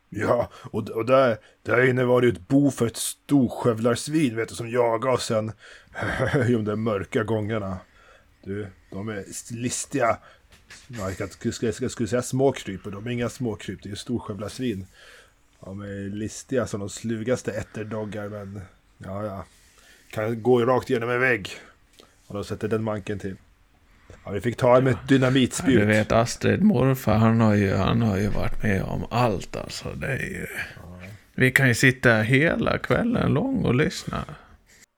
Ja, 0.10 0.49
och, 0.53 0.89
och 0.89 1.05
där, 1.05 1.38
där 1.64 1.86
inne 1.89 2.03
var 2.03 2.22
det 2.22 2.28
ett 2.28 2.47
bo 2.47 2.72
för 2.72 2.88
ett 2.88 2.97
storskövlarsvin 2.97 4.36
vet 4.36 4.49
du, 4.49 4.55
som 4.55 4.70
jagade 4.70 5.16
oss 5.16 5.26
sen 5.26 5.51
i 6.47 6.51
de 6.51 6.66
där 6.66 6.76
mörka 6.76 7.24
gångarna. 7.24 7.78
Du, 8.43 8.68
de 8.91 9.10
är 9.10 9.26
listiga. 9.53 10.18
Jag 10.88 11.32
skulle, 11.32 11.53
skulle, 11.53 11.74
skulle, 11.74 11.89
skulle 11.89 12.10
säga 12.10 12.22
småkryp, 12.22 12.86
och 12.86 12.91
de 12.91 13.07
är 13.07 13.12
inga 13.12 13.30
småkryp, 13.30 13.84
det 13.84 13.89
är 13.89 13.95
storskövlarsvin. 13.95 14.86
De 15.60 15.82
är 15.82 16.10
listiga 16.10 16.68
som 16.68 16.80
de 16.80 16.89
slugaste 16.89 17.51
ätterdoggar, 17.51 18.30
men 18.30 18.62
ja, 18.97 19.26
ja. 19.26 19.45
Kan 20.10 20.43
gå 20.43 20.66
rakt 20.66 20.89
igenom 20.89 21.10
en 21.10 21.20
vägg. 21.20 21.49
Och 22.28 22.36
då 22.36 22.43
sätter 22.43 22.68
den 22.68 22.84
manken 22.84 23.20
till. 23.20 23.36
Ja, 24.26 24.32
vi 24.32 24.41
fick 24.41 24.57
ta 24.57 24.82
med 24.82 24.91
ett 24.91 24.97
Ja, 25.01 25.05
du 25.07 25.16
dynamitspjut. 25.18 25.88
vet 25.88 26.12
Astrid, 26.12 26.64
morfar 26.64 27.16
han 27.16 27.41
har, 27.41 27.55
ju, 27.55 27.74
han 27.74 28.01
har 28.01 28.18
ju 28.18 28.28
varit 28.28 28.64
med 28.64 28.84
om 28.84 29.05
allt 29.10 29.55
alltså. 29.55 29.93
Det 29.93 30.07
är 30.07 30.30
ju... 30.30 30.47
Vi 31.36 31.51
kan 31.51 31.68
ju 31.68 31.76
sitta 31.76 32.22
hela 32.22 32.78
kvällen 32.78 33.34
lång 33.34 33.66
och 33.66 33.76
lyssna. 33.76 34.26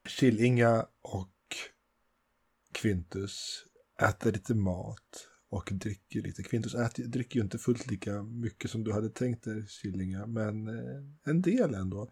Killinga 0.08 0.86
och 1.02 1.28
Quintus 2.74 3.64
äter 4.02 4.32
lite 4.32 4.54
mat 4.54 5.28
och 5.50 5.68
dricker 5.72 6.20
lite. 6.22 6.42
Quintus 6.42 6.74
äter, 6.74 7.04
dricker 7.04 7.36
ju 7.36 7.42
inte 7.42 7.58
fullt 7.58 7.90
lika 7.90 8.22
mycket 8.22 8.70
som 8.70 8.84
du 8.84 8.92
hade 8.92 9.08
tänkt 9.08 9.44
dig, 9.44 9.66
Killinga, 9.82 10.26
men 10.26 10.68
eh, 10.68 11.02
en 11.24 11.42
del 11.42 11.74
ändå. 11.74 12.10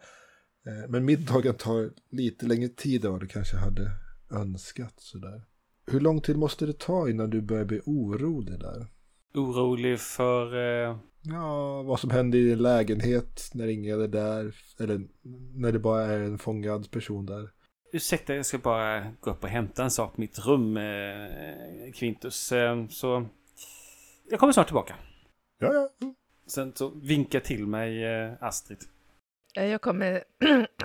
Eh, 0.66 0.88
men 0.90 1.04
middagen 1.04 1.54
tar 1.54 1.90
lite 2.10 2.46
längre 2.46 2.68
tid 2.68 3.04
än 3.04 3.12
vad 3.12 3.20
du 3.20 3.26
kanske 3.26 3.56
hade 3.56 3.90
önskat. 4.30 4.94
Sådär. 4.96 5.42
Hur 5.90 6.00
lång 6.00 6.20
tid 6.20 6.36
måste 6.36 6.66
det 6.66 6.78
ta 6.78 7.08
innan 7.08 7.30
du 7.30 7.40
börjar 7.40 7.64
bli 7.64 7.80
orolig 7.86 8.60
där? 8.60 8.86
Orolig 9.34 10.00
för... 10.00 10.54
Eh, 10.88 10.96
Ja, 11.22 11.82
vad 11.82 12.00
som 12.00 12.10
händer 12.10 12.38
i 12.38 12.44
din 12.48 12.58
lägenhet 12.62 13.50
när 13.54 13.68
ingen 13.68 14.00
är 14.00 14.08
där. 14.08 14.54
Eller 14.80 15.00
när 15.54 15.72
det 15.72 15.78
bara 15.78 16.02
är 16.04 16.20
en 16.20 16.38
fångad 16.38 16.90
person 16.90 17.26
där. 17.26 17.50
ursäkta, 17.92 18.34
jag 18.34 18.46
ska 18.46 18.58
bara 18.58 19.12
gå 19.20 19.30
upp 19.30 19.42
och 19.44 19.48
hämta 19.50 19.84
en 19.84 19.90
sak 19.90 20.12
i 20.18 20.20
mitt 20.20 20.38
rum, 20.38 20.76
eh, 20.76 21.92
Quintus. 21.94 22.52
Eh, 22.52 22.86
så... 22.88 23.26
Jag 24.30 24.40
kommer 24.40 24.52
snart 24.52 24.66
tillbaka. 24.66 24.94
Ja, 25.58 25.72
ja. 25.74 26.14
Sen 26.46 26.72
så 26.74 26.88
vinka 26.88 27.40
till 27.40 27.66
mig 27.66 28.04
eh, 28.04 28.32
Astrid. 28.40 28.78
Eh, 29.56 29.64
Jag 29.66 29.80
kommer... 29.80 30.24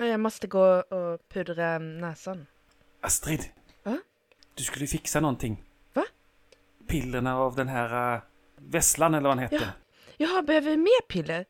jag 0.00 0.20
måste 0.20 0.46
gå 0.46 0.80
och 0.80 1.28
pudra 1.28 1.78
näsan. 1.78 2.46
Astrid! 3.00 3.40
Du 4.56 4.64
skulle 4.64 4.86
fixa 4.86 5.20
någonting. 5.20 5.62
Va? 5.94 6.04
Pillerna 6.86 7.36
av 7.38 7.56
den 7.56 7.68
här 7.68 8.14
uh, 8.16 8.20
Vesslan 8.56 9.14
eller 9.14 9.28
vad 9.28 9.38
han 9.38 9.42
heter. 9.44 9.56
Ja. 9.66 10.26
Jaha, 10.26 10.42
behöver 10.42 10.70
vi 10.70 10.76
mer 10.76 11.02
piller? 11.08 11.44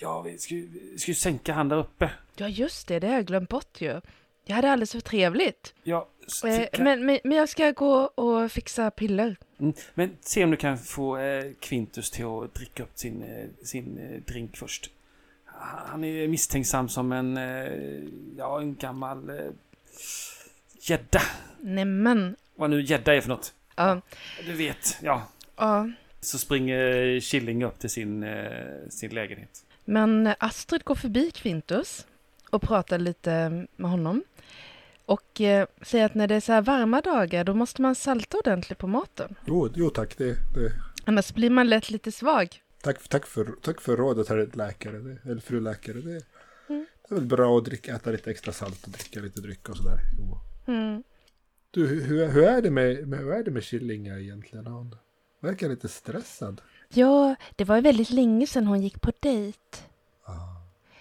Ja, 0.00 0.20
vi 0.22 0.38
ska 0.38 0.54
vi 0.54 0.96
ju 1.06 1.14
sänka 1.14 1.52
han 1.52 1.68
där 1.68 1.76
uppe. 1.76 2.10
Ja, 2.36 2.48
just 2.48 2.88
det. 2.88 2.98
Det 3.00 3.06
har 3.06 3.14
jag 3.14 3.26
glömt 3.26 3.48
bort 3.48 3.80
ju. 3.80 4.00
Jag 4.44 4.56
hade 4.56 4.70
alldeles 4.72 4.92
för 4.92 5.00
trevligt. 5.00 5.74
Ja, 5.82 6.08
Eh, 6.44 6.66
men, 6.78 7.06
men, 7.06 7.18
men 7.24 7.36
jag 7.38 7.48
ska 7.48 7.70
gå 7.70 7.94
och 8.04 8.52
fixa 8.52 8.90
piller. 8.90 9.36
mm, 9.58 9.74
men 9.94 10.16
se 10.20 10.44
om 10.44 10.50
du 10.50 10.56
kan 10.56 10.78
få 10.78 11.16
eh, 11.18 11.52
Quintus 11.60 12.10
till 12.10 12.24
att 12.24 12.54
dricka 12.54 12.82
upp 12.82 12.98
sin, 12.98 13.22
eh, 13.22 13.46
sin 13.64 13.98
eh, 13.98 14.20
drink 14.20 14.56
först. 14.56 14.90
Han 15.86 16.04
är 16.04 16.28
misstänksam 16.28 16.88
som 16.88 17.12
en, 17.12 17.36
eh, 17.36 18.02
ja, 18.38 18.60
en 18.60 18.74
gammal 18.76 19.30
gädda. 20.80 21.22
Nämen. 21.60 22.36
Vad 22.54 22.70
nu 22.70 22.82
gädda 22.82 23.14
är 23.14 23.20
för 23.20 23.28
något. 23.28 23.54
Ja, 23.76 24.00
Du 24.46 24.52
vet, 24.52 24.98
ja. 25.02 25.28
ja. 25.56 25.90
Så 26.20 26.38
springer 26.38 27.20
Killing 27.20 27.64
upp 27.64 27.78
till 27.78 27.90
sin, 27.90 28.22
eh, 28.22 28.88
sin 28.90 29.10
lägenhet. 29.14 29.64
Men 29.84 30.34
Astrid 30.38 30.84
går 30.84 30.94
förbi 30.94 31.30
Quintus 31.30 32.06
och 32.50 32.62
pratar 32.62 32.98
lite 32.98 33.50
med 33.76 33.90
honom. 33.90 34.22
Och 35.06 35.40
eh, 35.40 35.66
säger 35.82 36.04
att 36.06 36.14
när 36.14 36.26
det 36.26 36.34
är 36.34 36.40
så 36.40 36.52
här 36.52 36.62
varma 36.62 37.00
dagar 37.00 37.44
då 37.44 37.54
måste 37.54 37.82
man 37.82 37.94
salta 37.94 38.38
ordentligt 38.38 38.78
på 38.78 38.86
maten. 38.86 39.34
Jo, 39.44 39.68
jo 39.74 39.90
tack. 39.90 40.18
Det, 40.18 40.24
det. 40.54 40.72
Annars 41.04 41.32
blir 41.34 41.50
man 41.50 41.68
lätt 41.68 41.90
lite 41.90 42.12
svag. 42.12 42.62
Tack, 42.82 43.08
tack, 43.08 43.26
för, 43.26 43.48
tack 43.62 43.80
för 43.80 43.96
rådet, 43.96 44.28
herr 44.28 44.50
läkare. 44.56 44.98
Det, 44.98 45.30
eller 45.30 45.40
fru 45.40 45.60
läkare. 45.60 45.96
Det, 46.00 46.22
Mm. 46.68 46.86
det 47.08 47.14
är 47.14 47.18
väl 47.18 47.26
bra 47.26 47.58
att 47.58 47.64
dricka, 47.64 47.94
äta 47.96 48.10
lite 48.10 48.30
extra 48.30 48.52
salt 48.52 48.84
och 48.84 48.90
dricka 48.90 49.20
lite 49.20 49.40
dryck 49.40 49.68
och 49.68 49.76
sådär. 49.76 49.98
Jo. 50.18 50.38
Mm. 50.70 51.02
Du, 51.70 51.86
hur, 51.86 52.28
hur, 52.28 52.42
är 52.44 52.62
det 52.62 52.70
med, 52.70 52.96
hur 53.18 53.32
är 53.32 53.44
det 53.44 53.50
med 53.50 53.64
Killinga 53.64 54.18
egentligen? 54.18 54.66
Han 54.66 54.94
verkar 55.40 55.68
lite 55.68 55.88
stressad. 55.88 56.60
Ja, 56.88 57.34
det 57.56 57.64
var 57.64 57.76
ju 57.76 57.82
väldigt 57.82 58.10
länge 58.10 58.46
sedan 58.46 58.66
hon 58.66 58.80
gick 58.80 59.00
på 59.00 59.12
dejt. 59.20 59.58
Ah, 60.24 60.32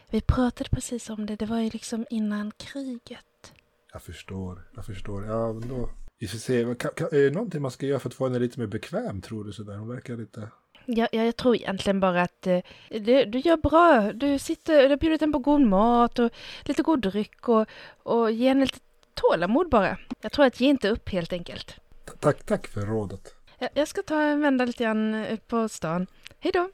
Vi 0.10 0.22
pratade 0.22 0.70
precis 0.70 1.10
om 1.10 1.26
det, 1.26 1.36
det 1.36 1.46
var 1.46 1.60
ju 1.60 1.70
liksom 1.70 2.06
innan 2.10 2.52
kriget. 2.58 3.54
jag 3.94 4.02
förstår, 4.02 4.62
jag 4.76 4.86
förstår. 4.86 5.26
Ja, 5.26 5.54
men 5.54 5.70
då. 5.70 5.90
Vi 6.20 6.28
får 6.28 6.38
se. 6.38 6.76
Kan, 6.80 6.92
kan, 6.96 7.08
är 7.12 7.24
det 7.24 7.32
någonting 7.32 7.62
man 7.62 7.72
ska 7.72 7.86
göra 7.86 8.00
för 8.00 8.10
att 8.10 8.14
få 8.14 8.28
henne 8.28 8.40
lite 8.40 8.60
mer 8.60 8.68
bekväm, 8.68 9.22
tror 9.22 9.44
du? 9.44 9.52
Sådär? 9.54 9.78
Hon 9.78 9.88
verkar 9.88 10.18
lite... 10.18 10.50
Ja, 10.86 11.08
ja, 11.12 11.24
jag 11.24 11.36
tror 11.36 11.56
egentligen 11.56 12.00
bara 12.00 12.22
att 12.22 12.48
eh, 12.48 12.60
du, 12.90 13.26
du 13.26 13.40
gör 13.40 13.58
bra. 13.58 14.14
Du 14.14 14.40
sitter, 14.40 14.84
du 14.84 14.90
har 14.90 14.98
bjudit 14.98 15.22
henne 15.22 15.34
på 15.34 15.40
god 15.40 15.62
mat 15.62 16.20
och 16.20 16.32
lite 16.64 16.84
god 16.84 17.02
dryck 17.02 17.50
och, 17.50 17.66
och 18.04 18.32
ge 18.32 18.48
henne 18.48 18.62
lite 18.66 18.80
tålamod 19.22 19.70
bara. 19.70 19.98
Jag 20.22 20.32
tror 20.32 20.46
att 20.46 20.60
ge 20.60 20.68
inte 20.70 20.90
upp 20.90 21.10
helt 21.10 21.34
enkelt. 21.34 21.76
Ta- 22.06 22.14
Tack, 22.20 22.44
tack 22.44 22.68
för 22.68 22.82
rådet. 22.82 23.36
Jag, 23.60 23.70
jag 23.74 23.88
ska 23.88 24.04
ta 24.04 24.22
en 24.22 24.42
vända 24.42 24.66
lite 24.66 24.84
grann 24.84 25.16
ut 25.16 25.48
på 25.48 25.70
stan. 25.70 26.08
Hej 26.40 26.52
då! 26.52 26.70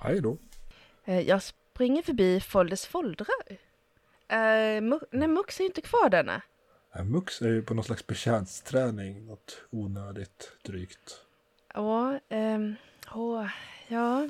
Hej 0.00 0.20
då. 0.20 0.36
Eh, 1.04 1.20
jag 1.20 1.42
springer 1.42 2.02
förbi 2.02 2.40
Folders 2.40 2.86
foldrar. 2.86 3.26
Eh, 4.28 4.36
Mu- 4.80 5.04
nej, 5.10 5.28
Mux 5.28 5.60
är 5.60 5.64
ju 5.64 5.66
inte 5.68 5.80
kvar 5.80 6.22
nej. 6.22 6.40
Ja, 6.94 7.04
Mux 7.04 7.42
är 7.42 7.48
ju 7.48 7.62
på 7.62 7.74
någon 7.74 7.84
slags 7.84 8.06
betjäntsträning. 8.06 9.26
Något 9.26 9.62
onödigt 9.70 10.52
drygt. 10.64 11.16
Ja, 11.74 12.18
ehm, 12.28 12.74
åh, 13.14 13.46
ja, 13.88 14.28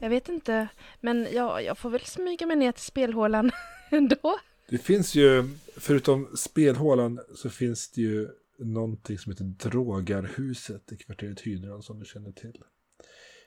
jag 0.00 0.10
vet 0.10 0.28
inte. 0.28 0.68
Men 1.00 1.28
ja, 1.32 1.60
jag 1.60 1.78
får 1.78 1.90
väl 1.90 2.00
smyga 2.04 2.46
mig 2.46 2.56
ner 2.56 2.72
till 2.72 2.84
spelhålan 2.84 3.50
ändå. 3.90 4.38
Det 4.68 4.78
finns 4.78 5.14
ju, 5.14 5.48
förutom 5.76 6.36
spelhålan, 6.36 7.20
så 7.34 7.50
finns 7.50 7.90
det 7.90 8.00
ju 8.00 8.28
någonting 8.58 9.18
som 9.18 9.32
heter 9.32 9.44
Drogarhuset 9.44 10.92
i 10.92 10.96
kvarteret 10.96 11.40
Hydran 11.40 11.82
som 11.82 11.98
du 11.98 12.04
känner 12.04 12.32
till. 12.32 12.62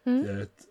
Mm. 0.06 0.24
Det 0.24 0.32
är 0.32 0.40
ett, 0.40 0.66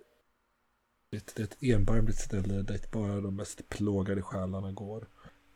ett, 1.17 1.39
ett 1.39 1.57
enbarmligt 1.63 2.19
ställe 2.19 2.63
där 2.63 2.81
bara 2.93 3.21
de 3.21 3.37
mest 3.37 3.69
plågade 3.69 4.23
själarna 4.23 4.73
går 4.73 5.09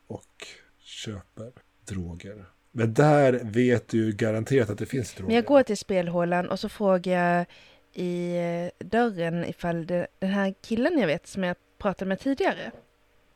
och 0.07 0.47
köper 0.79 1.53
droger. 1.87 2.45
Men 2.73 2.95
där 2.95 3.41
vet 3.45 3.89
du 3.89 4.13
garanterat 4.13 4.71
att 4.71 4.79
det 4.79 4.87
finns 4.87 5.15
droger. 5.15 5.27
Men 5.27 5.37
jag 5.37 5.45
går 5.45 5.63
till 5.63 5.79
spelhålan 5.79 6.51
och 6.51 6.61
så 6.61 6.69
frågar 6.69 7.37
jag 7.37 7.47
i 7.93 8.71
dörren 8.79 9.45
ifall 9.45 9.87
det, 9.87 10.07
den 10.19 10.31
här 10.31 10.55
killen 10.63 10.99
jag 10.99 11.07
vet 11.07 11.27
som 11.27 11.45
jag 11.45 11.57
pratade 11.79 12.09
med 12.09 12.21
tidigare, 12.21 12.73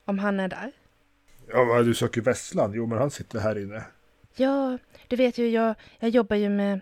om 0.05 0.19
han 0.19 0.41
är 0.41 0.49
där. 0.49 0.73
Ja, 1.53 1.83
du 1.83 1.95
söker 1.95 2.21
Vesslan? 2.21 2.73
Jo, 2.75 2.87
men 2.87 2.99
han 2.99 3.11
sitter 3.11 3.39
här 3.39 3.59
inne. 3.59 3.85
Ja, 4.37 4.79
du 5.09 5.17
vet 5.17 5.39
ju, 5.39 5.49
jag, 5.49 5.75
jag 5.99 6.11
jobbar 6.11 6.37
ju 6.37 6.49
med 6.49 6.81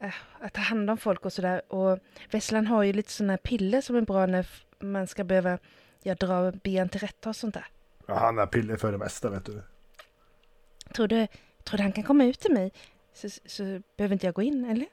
eh, 0.00 0.14
att 0.40 0.52
ta 0.52 0.60
hand 0.60 0.90
om 0.90 0.98
folk 0.98 1.24
och 1.24 1.32
sådär. 1.32 1.72
Och 1.72 1.98
Vesslan 2.30 2.66
har 2.66 2.82
ju 2.82 2.92
lite 2.92 3.12
sådana 3.12 3.32
här 3.32 3.38
piller 3.38 3.80
som 3.80 3.96
är 3.96 4.00
bra 4.00 4.26
när 4.26 4.46
man 4.80 5.06
ska 5.06 5.24
behöva 5.24 5.58
ja, 6.02 6.14
dra 6.14 6.52
ben 6.52 6.88
till 6.88 7.00
rätta 7.00 7.28
och 7.28 7.36
sånt 7.36 7.54
där. 7.54 7.66
Ja, 8.06 8.14
han 8.14 8.38
har 8.38 8.46
piller 8.46 8.76
för 8.76 8.92
det 8.92 8.98
mesta, 8.98 9.30
vet 9.30 9.44
du. 9.44 9.62
Tror 10.94 11.08
du, 11.08 11.26
tror 11.64 11.76
du 11.76 11.82
han 11.82 11.92
kan 11.92 12.04
komma 12.04 12.24
ut 12.24 12.40
till 12.40 12.52
mig? 12.52 12.72
Så, 13.14 13.28
så 13.46 13.62
behöver 13.96 14.12
inte 14.12 14.26
jag 14.26 14.34
gå 14.34 14.42
in, 14.42 14.64
eller? 14.64 14.86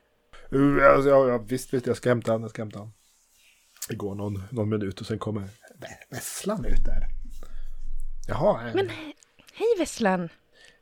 Uh, 0.53 0.83
Ja, 0.83 1.01
ja, 1.05 1.27
ja, 1.27 1.37
visst, 1.37 1.73
visst, 1.73 1.87
jag 1.87 1.97
ska 1.97 2.09
hämta 2.09 2.31
han, 2.31 2.41
jag 2.41 2.49
ska 2.49 2.61
hämta 2.61 2.79
han. 2.79 2.91
Det 3.89 3.95
går 3.95 4.15
någon, 4.15 4.43
någon 4.51 4.69
minut 4.69 5.01
och 5.01 5.07
sen 5.07 5.19
kommer 5.19 5.49
Vesslan 6.09 6.65
ut 6.65 6.85
där. 6.85 7.20
Jaha, 8.27 8.67
eh, 8.67 8.75
Men 8.75 8.89
he- 8.89 9.13
hej 9.53 9.67
Vesslan! 9.79 10.29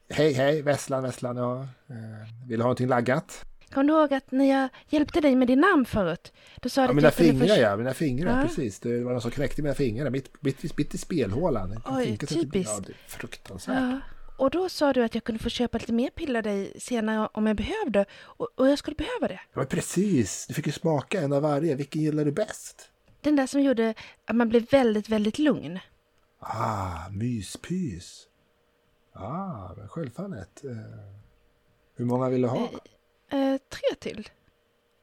hej, 0.10 0.34
hej, 0.34 0.62
Vesslan, 0.62 1.04
Vesslan, 1.04 1.38
ja. 1.38 1.62
Eh, 1.90 2.48
vill 2.48 2.58
du 2.58 2.64
ha 2.64 2.64
någonting 2.64 2.88
laggat? 2.88 3.46
Kommer 3.74 3.94
du 3.94 4.00
ihåg 4.00 4.14
att 4.14 4.32
när 4.32 4.46
jag 4.46 4.70
hjälpte 4.90 5.22
dig 5.22 5.36
med 5.36 5.48
din 5.48 5.60
namn 5.60 5.86
förut? 5.86 6.34
Då 6.62 6.70
sa 6.70 6.82
Ja, 6.86 6.94
mina 6.94 7.12
fingrar, 7.12 7.48
förs- 7.48 7.58
ja, 7.58 7.78
mina 7.78 7.94
fingrar, 7.94 8.40
Ja. 8.42 8.48
precis. 8.48 8.80
Det 8.80 9.04
var 9.04 9.12
någon 9.12 9.22
som 9.22 9.32
knäckte 9.32 9.62
mina 9.62 9.76
fingrar, 9.76 10.10
mitt, 10.10 10.44
mitt, 10.44 10.78
mitt 10.78 10.94
i 10.96 10.98
spelhålan. 10.98 11.82
Oj, 11.86 12.18
det- 12.20 12.26
typiskt. 12.26 12.74
Ja, 12.78 12.84
det 12.88 12.92
är 12.92 12.96
fruktansvärt. 13.08 13.76
Ja, 13.78 14.00
och 14.38 14.50
då 14.50 14.70
sa 14.70 14.94
du 14.94 15.04
att 15.04 15.16
jag 15.16 15.24
kunde 15.24 15.44
få 15.44 15.50
köpa 15.50 15.78
lite 15.78 15.94
mer 15.94 16.10
piller 16.10 16.40
av 16.40 16.44
dig 16.44 16.74
senare 16.80 17.30
om 17.34 17.48
jag 17.48 17.56
behövde. 17.56 18.06
Och, 18.22 18.48
och 18.56 18.68
jag 18.70 18.80
skulle 18.80 18.96
behöva 18.96 19.28
det. 19.28 19.40
Ja, 19.54 19.66
precis, 19.66 20.46
du 20.48 20.54
fick 20.54 20.66
ju 20.66 20.72
smaka 20.72 21.22
en 21.22 21.34
av 21.34 21.42
varje. 21.42 21.76
Vilken 21.76 22.02
gillar 22.02 22.26
du 22.26 22.32
bäst? 22.32 22.90
Den 23.22 23.36
där 23.36 23.48
som 23.48 23.62
gjorde 23.62 23.94
att 24.26 24.36
man 24.36 24.50
blev 24.50 24.66
väldigt, 24.72 25.10
väldigt 25.10 25.40
lugn. 25.40 25.80
Ah, 26.40 27.10
myspys. 27.12 28.28
Ah, 29.14 29.76
självfallet. 29.88 30.64
Eh, 30.66 30.78
hur 31.96 32.06
många 32.06 32.30
vill 32.30 32.42
du 32.42 32.48
ha? 32.48 32.70
Eh, 33.30 33.58
tre 33.70 33.96
till. 34.00 34.30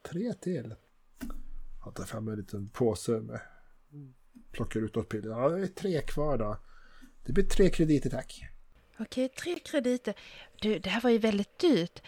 Tre 0.09 0.33
till. 0.33 0.75
Jag 1.85 1.95
tar 1.95 2.03
fram 2.03 2.27
en 2.27 2.35
liten 2.35 2.69
påse 2.69 3.11
med 3.11 3.39
plockar 4.51 4.79
ut 4.79 4.95
något 4.95 5.09
piller. 5.09 5.29
Ja, 5.29 5.49
det 5.49 5.61
är 5.63 5.67
tre 5.67 6.01
kvar 6.01 6.37
då. 6.37 6.57
Det 7.25 7.33
blir 7.33 7.43
tre 7.45 7.69
krediter 7.69 8.09
tack. 8.09 8.43
Okej, 8.99 9.29
tre 9.29 9.59
krediter. 9.59 10.13
Du, 10.61 10.79
det 10.79 10.89
här 10.89 11.01
var 11.01 11.09
ju 11.09 11.17
väldigt 11.17 11.59
dyrt. 11.59 12.01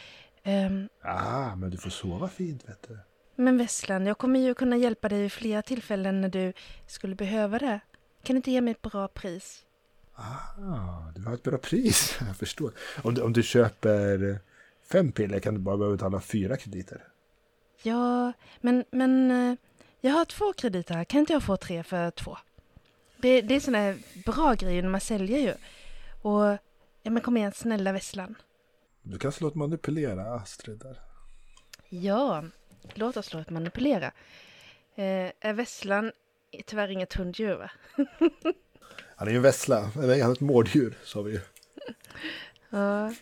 Ehm, 0.44 0.90
Ah, 1.02 1.56
men 1.56 1.70
du 1.70 1.78
får 1.78 1.90
sova 1.90 2.28
fint 2.28 2.70
vet 2.70 2.88
du. 2.88 3.00
men 3.36 3.58
Vesslan, 3.58 4.06
jag 4.06 4.18
kommer 4.18 4.40
ju 4.40 4.54
kunna 4.54 4.78
hjälpa 4.78 5.10
dig 5.10 5.22
vid 5.22 5.32
flera 5.32 5.62
tillfällen 5.62 6.22
när 6.22 6.30
du 6.30 6.54
skulle 6.88 7.16
behöva 7.16 7.60
det. 7.60 7.80
Kan 8.24 8.34
du 8.34 8.38
inte 8.38 8.52
ge 8.52 8.62
mig 8.62 8.72
ett 8.72 8.82
bra 8.82 9.08
pris? 9.08 9.66
Ah, 10.16 11.12
du 11.16 11.22
har 11.22 11.34
ett 11.34 11.44
bra 11.44 11.58
pris. 11.58 12.18
Jag 12.28 12.38
förstår. 12.38 12.72
Om 13.04 13.14
du, 13.14 13.22
om 13.22 13.34
du 13.34 13.44
köper 13.44 14.40
fem 14.92 15.12
piller 15.12 15.40
kan 15.40 15.54
du 15.54 15.60
bara 15.60 15.78
behöva 15.78 15.96
betala 15.96 16.22
fyra 16.22 16.58
krediter. 16.58 17.08
Ja, 17.84 18.34
men, 18.62 18.86
men 18.92 19.32
eh, 19.32 19.56
jag 20.02 20.12
har 20.12 20.26
två 20.26 20.54
krediter 20.54 20.96
här. 20.96 21.04
Kan 21.04 21.20
inte 21.20 21.34
jag 21.34 21.44
få 21.44 21.58
tre 21.58 21.84
för 21.84 22.12
två? 22.12 22.38
Det, 23.18 23.42
det 23.42 23.56
är 23.68 23.76
här 23.76 23.98
bra 24.26 24.54
grejer 24.54 24.82
när 24.82 24.90
man 24.90 25.02
säljer 25.02 25.40
ju. 25.40 25.54
Och, 26.22 26.58
ja 27.04 27.12
men 27.12 27.22
kom 27.22 27.38
igen, 27.38 27.52
snälla 27.52 27.92
Vesslan. 27.92 28.36
Du 29.02 29.20
kan 29.20 29.32
slå 29.32 29.48
ett 29.48 29.56
manipulera 29.56 30.34
Astrid 30.34 30.80
där. 30.80 31.00
Ja, 31.90 32.44
låt 32.94 33.18
oss 33.18 33.26
slå 33.26 33.40
ett 33.40 33.50
manipulera. 33.50 34.12
Eh, 34.96 35.32
är 35.40 35.54
Vesslan 35.54 36.12
tyvärr 36.66 36.92
inget 36.92 37.14
hunddjur 37.14 37.56
va? 37.56 37.72
Han 39.16 39.28
är 39.28 39.32
ju 39.32 39.38
en 39.38 39.44
vessla, 39.44 39.92
eller 39.96 40.22
han 40.22 40.30
är 40.30 40.34
ett 40.34 40.40
mårddjur 40.40 40.98
sa 41.04 41.22
vi 41.22 41.32
ju. 41.32 41.40
Ja, 42.70 43.14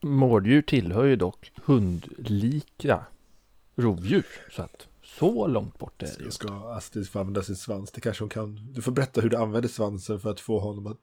Mårddjur 0.00 0.62
tillhör 0.62 1.04
ju 1.04 1.16
dock 1.16 1.52
hundlika 1.64 3.04
rovdjur. 3.76 4.26
Så 4.50 4.62
att 4.62 4.88
så 5.02 5.46
långt 5.46 5.78
bort 5.78 6.02
är 6.02 6.06
det 6.18 6.24
ju. 6.24 6.30
Ska 6.30 6.48
Astrid 6.48 7.08
få 7.08 7.20
använda 7.20 7.42
sin 7.42 7.56
svans. 7.56 7.90
Det 7.92 8.00
kanske 8.00 8.22
hon 8.22 8.28
kan. 8.30 8.72
Du 8.72 8.82
får 8.82 8.92
berätta 8.92 9.20
hur 9.20 9.28
du 9.28 9.36
använder 9.36 9.68
svansen 9.68 10.20
för 10.20 10.30
att 10.30 10.40
få 10.40 10.58
honom 10.58 10.86
att 10.86 11.00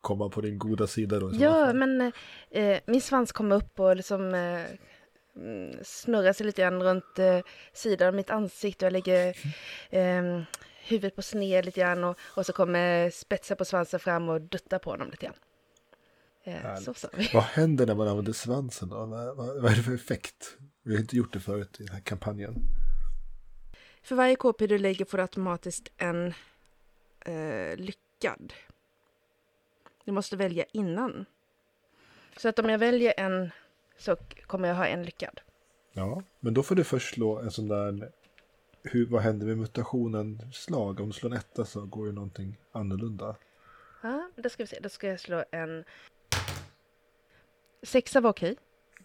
komma 0.00 0.28
på 0.28 0.40
din 0.40 0.58
goda 0.58 0.86
sida 0.86 1.20
då. 1.20 1.30
ja 1.34 1.72
men 1.72 2.12
eh, 2.50 2.78
min 2.86 3.00
svans 3.00 3.32
kommer 3.32 3.56
upp 3.56 3.80
och 3.80 3.96
liksom 3.96 4.34
eh, 4.34 4.62
snurrar 5.82 6.32
sig 6.32 6.46
lite 6.46 6.62
grann 6.62 6.82
runt 6.82 7.18
eh, 7.18 7.40
sidan 7.72 8.08
av 8.08 8.14
mitt 8.14 8.30
ansikte 8.30 8.84
och 8.84 8.86
jag 8.86 8.92
lägger 8.92 9.36
eh, 9.90 10.42
huvudet 10.82 11.16
på 11.16 11.22
sned 11.22 11.64
lite 11.64 11.80
grann 11.80 12.04
och, 12.04 12.18
och 12.20 12.46
så 12.46 12.52
kommer 12.52 13.10
spetsen 13.10 13.56
på 13.56 13.64
svansen 13.64 14.00
fram 14.00 14.28
och 14.28 14.40
duttar 14.40 14.78
på 14.78 14.90
honom 14.90 15.10
lite 15.10 15.26
grann. 15.26 15.36
Eh, 16.42 16.76
så 16.76 16.94
sa 16.94 17.08
vi. 17.12 17.30
Vad 17.34 17.42
händer 17.42 17.86
när 17.86 17.94
man 17.94 18.08
använder 18.08 18.32
svansen 18.32 18.88
då? 18.88 19.06
Vad, 19.06 19.36
vad, 19.36 19.62
vad 19.62 19.72
är 19.72 19.76
det 19.76 19.82
för 19.82 19.94
effekt? 19.94 20.56
Vi 20.82 20.94
har 20.94 21.00
inte 21.00 21.16
gjort 21.16 21.32
det 21.32 21.40
förut 21.40 21.80
i 21.80 21.84
den 21.84 21.94
här 21.94 22.00
kampanjen. 22.02 22.54
För 24.02 24.16
varje 24.16 24.36
KP 24.36 24.66
du 24.66 24.78
lägger 24.78 25.04
får 25.04 25.18
du 25.18 25.22
automatiskt 25.22 25.92
en 25.96 26.34
eh, 27.20 27.76
lyckad. 27.76 28.52
Du 30.04 30.12
måste 30.12 30.36
välja 30.36 30.64
innan. 30.72 31.26
Så 32.36 32.48
att 32.48 32.58
om 32.58 32.70
jag 32.70 32.78
väljer 32.78 33.14
en 33.16 33.50
så 34.00 34.16
kommer 34.46 34.68
jag 34.68 34.74
ha 34.74 34.86
en 34.86 35.02
lyckad. 35.02 35.40
Ja, 35.92 36.22
men 36.40 36.54
då 36.54 36.62
får 36.62 36.74
du 36.74 36.84
först 36.84 37.14
slå 37.14 37.38
en 37.38 37.50
sån 37.50 37.68
där 37.68 38.10
hur, 38.82 39.06
vad 39.06 39.22
händer 39.22 39.46
med 39.46 39.58
mutationen 39.58 40.42
slag? 40.52 41.00
Om 41.00 41.06
du 41.06 41.12
slår 41.12 41.30
en 41.30 41.36
etta 41.36 41.64
så 41.64 41.86
går 41.86 42.06
ju 42.06 42.12
någonting 42.12 42.58
annorlunda. 42.72 43.36
Ja, 44.02 44.30
då 44.36 44.48
ska 44.48 44.62
vi 44.62 44.66
se. 44.66 44.80
Då 44.80 44.88
ska 44.88 45.06
jag 45.06 45.20
slå 45.20 45.44
en... 45.50 45.84
Sexa 47.82 48.20
var 48.20 48.30
okej. 48.30 48.56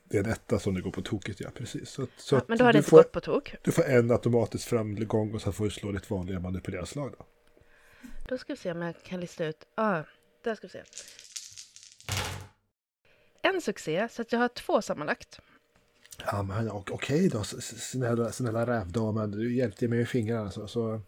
Det 0.04 0.18
är 0.18 0.24
en 0.24 0.30
etta 0.30 0.60
som 0.60 0.74
det 0.74 0.82
går 0.82 0.92
på 0.92 1.02
tokigt, 1.02 1.40
ja 1.40 1.50
precis. 1.56 1.90
Så, 1.90 2.08
så 2.18 2.36
Ja, 2.36 2.42
men 2.48 2.58
då 2.58 2.66
har 2.66 2.74
det 2.74 2.78
inte 2.78 2.90
får, 2.90 2.98
gått 2.98 3.12
på 3.12 3.22
tok. 3.22 3.56
du 3.62 3.72
får 3.72 3.84
en 3.84 4.12
automatisk 4.12 4.68
framgång 4.68 5.34
och 5.34 5.42
sen 5.42 5.54
får 5.54 5.66
du 5.66 5.72
slå 5.72 5.92
ditt 5.92 6.10
vanliga 6.10 6.40
manipulera-slag 6.40 7.14
då. 7.18 7.26
Då 8.28 8.38
ska 8.38 8.54
vi 8.54 8.58
se 8.58 8.72
om 8.72 8.82
jag 8.82 9.04
kan 9.04 9.20
lista 9.20 9.46
ut. 9.46 9.68
Ja, 9.76 10.04
där 10.42 10.56
ska 10.56 10.68
vi 10.68 10.72
se. 10.72 10.84
En 13.54 13.62
succé, 13.62 14.08
så 14.12 14.22
att 14.22 14.32
jag 14.32 14.40
har 14.40 14.48
två 14.48 14.82
sammanlagt. 14.82 15.40
Ja, 16.26 16.44
men 16.44 16.72
ok- 16.72 16.92
okej 16.92 17.30
då, 17.30 17.42
s- 17.42 17.54
s- 17.58 17.90
snälla, 17.92 18.32
snälla 18.32 18.66
rävdamen, 18.68 19.32
du 19.32 19.56
hjälpte 19.56 19.88
mig 19.88 20.00
med 20.00 20.10
fingrarna. 20.10 20.52
Så, 20.52 20.68
så 20.68 21.02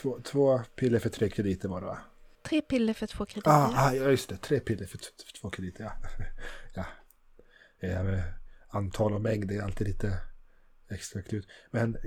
två, 0.00 0.20
två 0.20 0.58
piller 0.76 0.98
för 0.98 1.08
tre 1.10 1.30
krediter 1.30 1.68
var 1.68 1.80
det 1.80 1.86
va? 1.86 1.98
Tre 2.42 2.60
piller 2.62 2.94
för 2.94 3.06
två 3.06 3.26
krediter. 3.26 3.50
Ah, 3.50 3.72
ah, 3.76 3.94
ja, 3.94 4.10
just 4.10 4.28
det, 4.28 4.36
tre 4.36 4.60
piller 4.60 4.86
för, 4.86 4.98
för 4.98 5.40
två 5.40 5.50
krediter, 5.50 5.84
ja. 5.84 5.92
ja. 7.80 8.02
med 8.02 8.22
antal 8.68 9.12
och 9.12 9.20
mängd 9.20 9.50
är 9.52 9.62
alltid 9.62 9.86
lite 9.86 10.18
extra 10.90 11.22
klut. 11.22 11.46
Men 11.70 11.96
eh, 11.96 12.02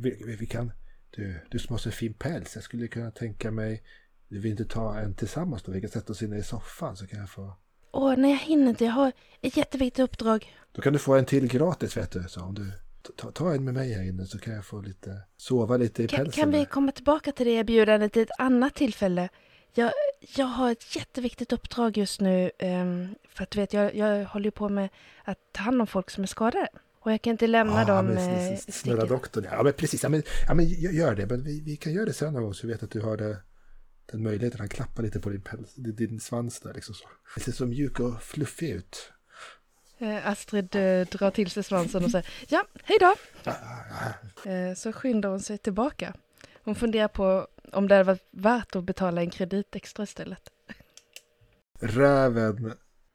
vi, 0.00 0.22
vi, 0.26 0.36
vi 0.36 0.46
kan, 0.46 0.72
du, 1.10 1.40
du 1.50 1.58
som 1.58 1.72
har 1.72 1.78
så 1.78 1.90
fin 1.90 2.14
päls, 2.14 2.54
jag 2.54 2.64
skulle 2.64 2.88
kunna 2.88 3.10
tänka 3.10 3.50
mig, 3.50 3.82
du 4.28 4.40
vill 4.40 4.50
inte 4.50 4.64
ta 4.64 4.98
en 4.98 5.14
tillsammans 5.14 5.62
då? 5.62 5.72
Vi 5.72 5.80
kan 5.80 5.90
sätta 5.90 6.12
oss 6.12 6.22
inne 6.22 6.38
i 6.38 6.42
soffan 6.42 6.96
så 6.96 7.06
kan 7.06 7.18
jag 7.18 7.30
få 7.30 7.56
Åh, 7.96 8.14
nej 8.16 8.30
jag 8.30 8.38
hinner 8.38 8.68
inte. 8.70 8.84
Jag 8.84 8.92
har 8.92 9.12
ett 9.40 9.56
jätteviktigt 9.56 10.02
uppdrag. 10.04 10.54
Då 10.72 10.82
kan 10.82 10.92
du 10.92 10.98
få 10.98 11.14
en 11.14 11.24
till 11.24 11.46
gratis 11.48 11.96
vet 11.96 12.10
du. 12.10 12.24
Så 12.28 12.40
om 12.40 12.54
du 12.54 12.72
ta, 13.16 13.30
ta 13.30 13.54
en 13.54 13.64
med 13.64 13.74
mig 13.74 13.92
här 13.92 14.02
inne 14.08 14.26
så 14.26 14.38
kan 14.38 14.54
jag 14.54 14.64
få 14.64 14.80
lite, 14.80 15.20
sova 15.36 15.76
lite 15.76 16.02
i 16.02 16.08
Kan, 16.08 16.16
pälsen. 16.24 16.42
kan 16.42 16.50
vi 16.50 16.64
komma 16.64 16.92
tillbaka 16.92 17.32
till 17.32 17.46
det 17.46 17.52
erbjudandet 17.52 18.16
i 18.16 18.20
ett 18.20 18.30
annat 18.38 18.74
tillfälle? 18.74 19.28
Jag, 19.74 19.90
jag 20.36 20.46
har 20.46 20.72
ett 20.72 20.96
jätteviktigt 20.96 21.52
uppdrag 21.52 21.96
just 21.96 22.20
nu. 22.20 22.50
ehm, 22.58 23.14
för 23.28 23.42
att 23.42 23.50
du 23.50 23.60
vet, 23.60 23.72
jag, 23.72 23.94
jag 23.96 24.24
håller 24.24 24.44
ju 24.44 24.50
på 24.50 24.68
med 24.68 24.88
att 25.24 25.38
ta 25.52 25.62
hand 25.62 25.80
om 25.80 25.86
folk 25.86 26.10
som 26.10 26.22
är 26.22 26.26
skadade. 26.28 26.68
Och 27.00 27.12
jag 27.12 27.22
kan 27.22 27.30
inte 27.30 27.46
lämna 27.46 27.80
Ja, 27.80 27.84
dem 27.86 28.06
men, 28.06 28.52
eh, 28.52 28.58
Snälla 28.58 29.04
doktorn, 29.06 29.46
ja 29.50 29.62
men 29.62 29.72
precis. 29.72 30.02
Ja 30.02 30.08
men, 30.08 30.22
ja, 30.48 30.54
men 30.54 30.66
gö- 30.66 30.92
gör 30.92 31.14
det. 31.14 31.26
Men 31.26 31.42
vi, 31.44 31.60
vi 31.60 31.76
kan 31.76 31.92
göra 31.92 32.04
det 32.04 32.12
sen 32.12 32.32
någon 32.32 32.42
gång 32.42 32.54
så 32.54 32.66
vi 32.66 32.72
vet 32.72 32.82
att 32.82 32.90
du 32.90 33.00
har 33.00 33.16
det, 33.16 33.36
den 34.06 34.22
möjligheten. 34.22 34.60
Han 34.60 34.68
klappar 34.68 35.02
lite 35.02 35.20
på 35.20 35.30
din, 35.30 35.40
päls, 35.40 35.74
din, 35.74 36.20
svans 36.20 36.60
där 36.60 36.74
liksom. 36.74 36.94
Så. 36.94 37.04
Det 37.34 37.40
ser 37.40 37.52
så 37.52 37.66
mjuk 37.66 38.00
och 38.00 38.22
fluffig 38.22 38.70
ut. 38.70 39.12
Eh, 39.98 40.28
Astrid 40.28 40.76
eh, 40.76 41.06
drar 41.06 41.30
till 41.30 41.50
sig 41.50 41.62
svansen 41.62 42.04
och 42.04 42.10
säger 42.10 42.28
ja, 42.48 42.64
hej 42.84 42.98
då. 43.00 43.14
Eh, 44.50 44.74
så 44.74 44.92
skyndar 44.92 45.28
hon 45.28 45.40
sig 45.40 45.58
tillbaka. 45.58 46.14
Hon 46.64 46.74
funderar 46.74 47.08
på 47.08 47.46
om 47.72 47.88
det 47.88 47.94
hade 47.94 48.04
varit 48.04 48.28
värt 48.30 48.76
att 48.76 48.84
betala 48.84 49.20
en 49.20 49.30
kredit 49.30 49.76
extra 49.76 50.02
istället. 50.04 50.42
Räven 51.80 52.72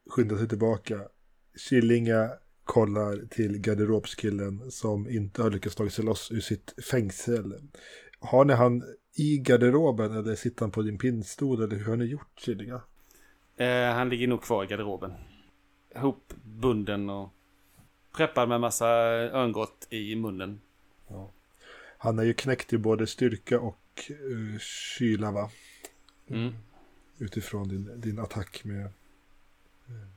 skyndar 0.10 0.38
sig 0.38 0.48
tillbaka. 0.48 1.00
Killinga 1.70 2.30
kollar 2.64 3.28
till 3.30 3.58
garderobskillen 3.58 4.72
som 4.72 5.10
inte 5.10 5.42
har 5.42 5.50
lyckats 5.50 5.76
ta 5.76 5.89
sig 5.89 6.06
loss 6.06 6.32
ur 6.32 6.42
sitt 6.42 6.74
fängsel. 6.92 7.56
Har 8.20 8.46
ni 8.46 8.54
han 8.54 8.84
i 9.14 9.38
garderoben 9.38 10.18
eller 10.18 10.36
sitter 10.36 10.62
han 10.64 10.72
på 10.72 10.82
din 10.82 10.97
pinnstol 10.97 11.64
eller 11.64 11.76
hur 11.76 11.86
har 11.86 11.95
ni 11.95 12.05
gjort 12.05 12.39
Killinga? 12.39 12.82
Eh, 13.57 13.93
han 13.93 14.09
ligger 14.09 14.28
nog 14.28 14.41
kvar 14.41 14.64
i 14.64 14.68
garderoben. 14.68 15.14
Hopbunden 15.95 17.09
och 17.09 17.30
preppad 18.12 18.49
med 18.49 18.62
massa 18.62 18.88
örngott 18.88 19.88
i 19.89 20.16
munnen. 20.16 20.62
Han 21.97 22.20
är 22.20 22.24
ju 22.24 22.34
knäckt 22.34 22.74
i 22.74 22.78
både 22.78 23.07
styrka 23.07 23.59
och 23.59 24.12
uh, 24.12 24.59
kyla 24.59 25.32
va? 25.32 25.51
Mm. 26.28 26.53
Utifrån 27.18 27.70
din, 27.70 28.01
din 28.01 28.20
attack 28.20 28.64
med 28.64 28.86
uh, 29.89 30.07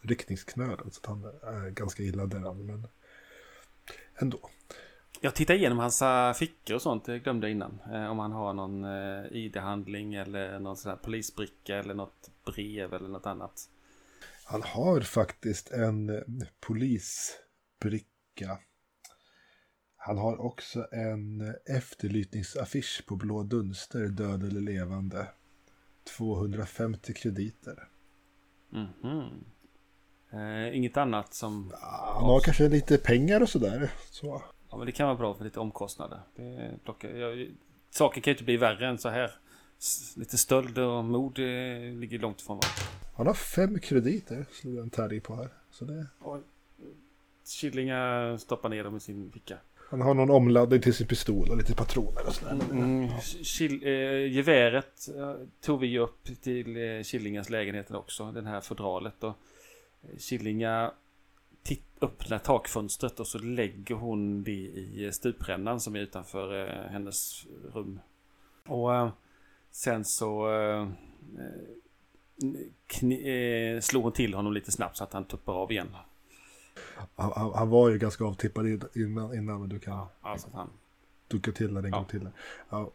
riktningsknölen. 0.00 0.90
Så 0.90 1.00
han 1.04 1.24
är 1.24 1.70
ganska 1.70 2.02
illa 2.02 2.26
däran 2.26 2.66
men 2.66 2.86
ändå. 4.16 4.50
Jag 5.22 5.34
tittar 5.34 5.54
igenom 5.54 5.78
hans 5.78 6.02
eh, 6.02 6.32
fickor 6.32 6.74
och 6.74 6.82
sånt, 6.82 7.04
det 7.04 7.18
glömde 7.18 7.46
jag 7.46 7.52
innan. 7.52 7.78
Eh, 7.92 8.10
om 8.10 8.18
han 8.18 8.32
har 8.32 8.54
någon 8.54 8.84
eh, 8.84 9.24
ID-handling 9.32 10.14
eller 10.14 10.58
någon 10.58 10.76
sån 10.76 10.90
här 10.90 10.96
polisbricka 10.96 11.76
eller 11.76 11.94
något 11.94 12.30
brev 12.44 12.94
eller 12.94 13.08
något 13.08 13.26
annat. 13.26 13.68
Han 14.44 14.62
har 14.62 15.00
faktiskt 15.00 15.70
en 15.70 16.10
eh, 16.10 16.22
polisbricka. 16.60 18.58
Han 19.96 20.18
har 20.18 20.40
också 20.40 20.86
en 20.92 21.40
eh, 21.40 21.76
efterlysningsaffisch 21.76 23.02
på 23.06 23.16
Blå 23.16 23.42
Dunster, 23.42 24.08
död 24.08 24.42
eller 24.42 24.60
levande. 24.60 25.28
250 26.18 27.14
krediter. 27.14 27.88
Mhm. 28.70 29.44
Eh, 30.32 30.76
inget 30.76 30.96
annat 30.96 31.34
som... 31.34 31.72
Han 31.80 32.24
har 32.24 32.40
kanske 32.40 32.68
lite 32.68 32.98
pengar 32.98 33.40
och 33.40 33.48
sådär. 33.48 33.90
Så. 34.10 34.42
Ja, 34.70 34.76
men 34.76 34.86
det 34.86 34.92
kan 34.92 35.06
vara 35.06 35.16
bra 35.18 35.34
för 35.34 35.44
lite 35.44 35.60
omkostnader. 35.60 36.20
Det 36.36 36.70
plockar, 36.84 37.08
jag, 37.08 37.48
saker 37.90 38.20
kan 38.20 38.30
ju 38.30 38.34
inte 38.34 38.44
bli 38.44 38.56
värre 38.56 38.88
än 38.88 38.98
så 38.98 39.08
här. 39.08 39.30
S- 39.78 40.14
Lite 40.16 40.38
stöld 40.38 40.78
och 40.78 41.04
mord 41.04 41.38
eh, 41.38 41.44
ligger 41.94 42.18
långt 42.18 42.40
ifrån 42.40 42.56
varandra. 42.56 42.82
Han 43.16 43.26
har 43.26 43.34
fem 43.34 43.78
krediter, 43.78 44.46
slog 44.52 44.78
en 44.78 44.90
tärning 44.90 45.20
på 45.20 45.34
här. 45.36 45.48
Så 45.70 45.84
det, 45.84 46.06
Och 46.20 46.38
Killinga 47.46 48.38
stoppar 48.38 48.68
ner 48.68 48.84
dem 48.84 48.96
i 48.96 49.00
sin 49.00 49.32
ficka. 49.32 49.56
han 49.90 50.00
har 50.00 50.14
någon 50.14 50.30
omladdning 50.30 50.80
till 50.80 50.94
sin 50.94 51.06
pistol 51.06 51.50
och 51.50 51.56
lite 51.56 51.74
patroner 51.74 52.26
och 52.26 52.34
sådär. 52.34 52.52
Mm, 52.70 53.08
Kil, 53.42 53.82
eh, 53.86 54.32
geväret 54.32 55.08
eh, 55.16 55.34
tog 55.60 55.80
vi 55.80 55.98
upp 55.98 56.28
till 56.42 56.76
eh, 56.76 57.02
Killingas 57.02 57.50
lägenheten 57.50 57.96
också, 57.96 58.32
den 58.32 58.46
här 58.46 58.60
fodralet. 58.60 59.24
Och 59.24 59.28
eh, 60.02 60.18
Killinga 60.18 60.92
titt, 61.62 61.84
öppnar 62.00 62.38
takfönstret 62.38 63.20
och 63.20 63.26
så 63.26 63.38
lägger 63.38 63.94
hon 63.94 64.42
det 64.44 64.50
i 64.52 65.04
eh, 65.04 65.10
stuprännan 65.10 65.80
som 65.80 65.96
är 65.96 66.00
utanför 66.00 66.68
eh, 66.68 66.90
hennes 66.90 67.46
rum. 67.74 68.00
Och 68.66 68.94
eh, 68.94 69.10
sen 69.70 70.04
så 70.04 70.52
eh, 70.52 70.88
kni, 72.86 73.74
eh, 73.74 73.80
slår 73.80 74.02
hon 74.02 74.12
till 74.12 74.34
honom 74.34 74.52
lite 74.52 74.72
snabbt 74.72 74.96
så 74.96 75.04
att 75.04 75.12
han 75.12 75.24
tuppar 75.24 75.52
av 75.52 75.72
igen. 75.72 75.88
Han, 77.16 77.32
han, 77.36 77.52
han 77.54 77.68
var 77.68 77.88
ju 77.90 77.98
ganska 77.98 78.24
avtippad 78.24 78.66
innan, 78.94 79.34
innan 79.34 79.60
men 79.60 79.68
du 79.68 79.78
kan 79.78 80.06
Alltså 80.20 80.46
att 80.46 80.52
han 80.54 80.70
ducka 81.28 81.52
till 81.52 81.74
den 81.74 81.84
en 81.84 81.90
Ja. 81.90 81.96
gång 81.96 82.06
till. 82.06 82.28
Ja. 82.70 82.90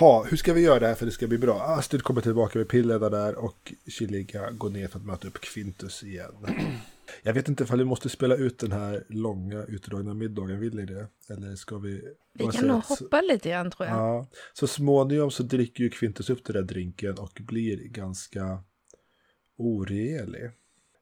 Ha, 0.00 0.24
hur 0.24 0.36
ska 0.36 0.52
vi 0.52 0.60
göra 0.60 0.80
det 0.80 0.86
här 0.86 0.94
för 0.94 1.04
att 1.04 1.08
det 1.08 1.14
ska 1.14 1.26
bli 1.26 1.38
bra? 1.38 1.60
Astrid 1.62 2.02
kommer 2.02 2.20
tillbaka 2.20 2.58
med 2.58 2.68
pillerna 2.68 3.08
där 3.08 3.34
och 3.44 3.72
Killiga 3.86 4.50
går 4.50 4.70
ner 4.70 4.88
för 4.88 4.98
att 4.98 5.04
möta 5.04 5.28
upp 5.28 5.40
Quintus 5.40 6.02
igen. 6.02 6.32
Jag 7.26 7.34
vet 7.34 7.48
inte 7.48 7.64
ifall 7.64 7.78
vi 7.78 7.84
måste 7.84 8.08
spela 8.08 8.36
ut 8.36 8.58
den 8.58 8.72
här 8.72 9.04
långa 9.08 9.64
utdragna 9.64 10.14
middagen, 10.14 10.60
vill 10.60 10.74
ni 10.74 10.86
det? 10.86 11.08
Eller 11.28 11.56
ska 11.56 11.78
vi... 11.78 12.02
Vi 12.32 12.46
kan 12.46 12.66
nog 12.66 12.82
hoppa 12.82 13.20
lite 13.20 13.48
grann 13.48 13.70
tror 13.70 13.88
jag. 13.88 13.96
Ja, 13.98 14.26
så 14.52 14.66
småningom 14.66 15.30
så 15.30 15.42
dricker 15.42 15.84
ju 15.84 15.90
Quintus 15.90 16.30
upp 16.30 16.44
den 16.44 16.56
där 16.56 16.62
drinken 16.62 17.18
och 17.18 17.40
blir 17.40 17.88
ganska 17.88 18.62
oregelig. 19.56 20.50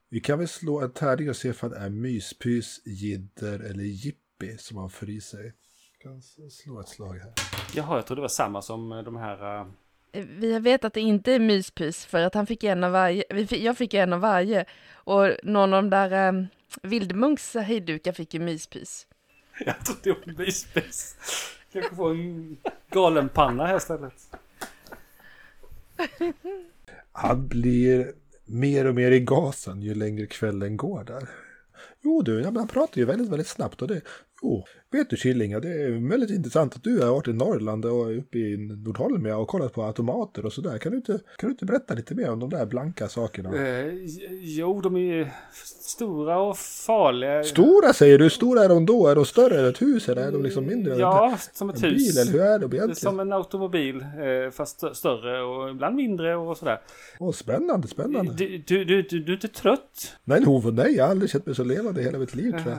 Vi 0.08 0.20
kan 0.20 0.38
väl 0.38 0.48
slå 0.48 0.80
en 0.80 0.92
tärning 0.92 1.30
och 1.30 1.36
se 1.36 1.48
ifall 1.48 1.70
det 1.70 1.76
är 1.76 1.90
myspys, 1.90 2.80
jidder 2.86 3.60
eller 3.60 3.84
jippi 3.84 4.56
som 4.58 4.76
han 4.76 4.90
får 4.90 5.10
i 5.10 5.20
sig. 5.20 5.54
Vi 5.98 6.02
kan 6.02 6.22
slå 6.50 6.80
ett 6.80 6.88
slag 6.88 7.14
här. 7.14 7.32
Jaha, 7.74 7.96
jag 7.96 8.06
tror 8.06 8.16
det 8.16 8.22
var 8.22 8.28
samma 8.28 8.62
som 8.62 8.92
eh, 8.92 9.02
de 9.02 9.16
här... 9.16 9.66
Vi 10.12 10.58
vet 10.58 10.84
att 10.84 10.94
det 10.94 11.00
inte 11.00 11.32
är 11.32 11.38
myspys 11.38 12.06
för 12.06 12.22
att 12.22 12.34
han 12.34 12.46
fick 12.46 12.64
en 12.64 12.84
av 12.84 12.92
varje. 12.92 13.24
Jag 13.50 13.76
fick 13.76 13.94
en 13.94 14.12
av 14.12 14.20
varje. 14.20 14.64
Och 14.92 15.30
någon 15.42 15.74
av 15.74 15.82
de 15.82 15.90
där 15.90 16.28
um, 16.28 16.46
Vildmunks 16.82 17.54
hejdukar 17.54 18.12
fick 18.12 18.34
ju 18.34 18.40
myspys. 18.40 19.06
Jag 19.66 19.84
trodde 19.84 20.00
det 20.24 20.32
var 20.32 20.44
myspys. 20.44 21.16
Kanske 21.72 21.94
få 21.96 22.08
en 22.08 22.56
galen 22.90 23.28
panna 23.28 23.66
här 23.66 23.76
istället. 23.76 24.30
Han 27.12 27.48
blir 27.48 28.12
mer 28.44 28.86
och 28.86 28.94
mer 28.94 29.10
i 29.10 29.20
gasen 29.20 29.82
ju 29.82 29.94
längre 29.94 30.26
kvällen 30.26 30.76
går 30.76 31.04
där. 31.04 31.28
Jo 32.00 32.22
du, 32.22 32.40
ja, 32.40 32.50
men 32.50 32.56
han 32.56 32.68
pratar 32.68 32.98
ju 32.98 33.04
väldigt, 33.04 33.28
väldigt 33.28 33.46
snabbt 33.46 33.82
och 33.82 33.88
det... 33.88 34.00
Jo, 34.42 34.64
vet 34.92 35.10
du 35.10 35.16
Killinga, 35.16 35.60
det 35.60 35.68
är 35.68 36.08
väldigt 36.10 36.30
intressant 36.30 36.76
att 36.76 36.84
du 36.84 37.00
har 37.00 37.10
varit 37.12 37.28
i 37.28 37.32
Norrland 37.32 37.84
och 37.84 38.18
uppe 38.18 38.38
i 38.38 38.56
Nordholmia 38.56 39.36
och 39.36 39.48
kollat 39.48 39.72
på 39.72 39.82
automater 39.82 40.46
och 40.46 40.52
sådär. 40.52 40.78
Kan 40.78 40.92
du 40.92 40.98
inte, 40.98 41.12
kan 41.12 41.48
du 41.48 41.50
inte 41.50 41.64
berätta 41.64 41.94
lite 41.94 42.14
mer 42.14 42.30
om 42.30 42.38
de 42.40 42.50
där 42.50 42.66
blanka 42.66 43.08
sakerna? 43.08 43.68
Eh, 43.68 43.92
jo, 44.42 44.80
de 44.80 44.96
är 44.96 45.00
ju 45.00 45.26
stora 45.64 46.40
och 46.40 46.56
farliga. 46.58 47.42
Stora 47.44 47.92
säger 47.92 48.18
du, 48.18 48.30
stora 48.30 48.64
är 48.64 48.68
de 48.68 48.86
då? 48.86 49.06
Är 49.06 49.14
de 49.14 49.24
större 49.24 49.60
än 49.60 49.66
ett 49.68 49.82
hus 49.82 50.08
eller 50.08 50.22
är 50.28 50.32
de 50.32 50.42
liksom 50.42 50.66
mindre 50.66 50.92
än 50.94 50.98
Ja, 51.00 51.36
som 51.52 51.68
en 51.70 51.74
ett 51.74 51.82
bil? 51.82 51.90
hus. 51.92 52.18
Eller 52.18 52.32
hur 52.32 52.40
är 52.40 52.58
de 52.58 52.64
egentligen? 52.64 52.94
som 52.94 53.20
en 53.20 53.32
automobil, 53.32 53.96
eh, 54.00 54.50
fast 54.52 54.82
stö- 54.82 54.92
större 54.94 55.42
och 55.42 55.70
ibland 55.70 55.96
mindre 55.96 56.36
och 56.36 56.56
sådär. 56.56 56.80
Åh, 57.20 57.32
spännande, 57.32 57.88
spännande. 57.88 58.32
Du, 58.34 58.58
du, 58.66 58.84
du, 58.84 59.02
du, 59.02 59.20
du 59.20 59.32
är 59.32 59.36
inte 59.36 59.48
trött? 59.48 60.16
Nej, 60.24 60.44
Hov, 60.44 60.74
nej, 60.74 60.94
jag 60.96 61.04
har 61.04 61.10
aldrig 61.10 61.30
känt 61.30 61.46
mig 61.46 61.54
så 61.54 61.64
levande 61.64 62.00
i 62.00 62.04
hela 62.04 62.18
mitt 62.18 62.34
liv 62.34 62.50
tror 62.50 62.62
jag. 62.74 62.78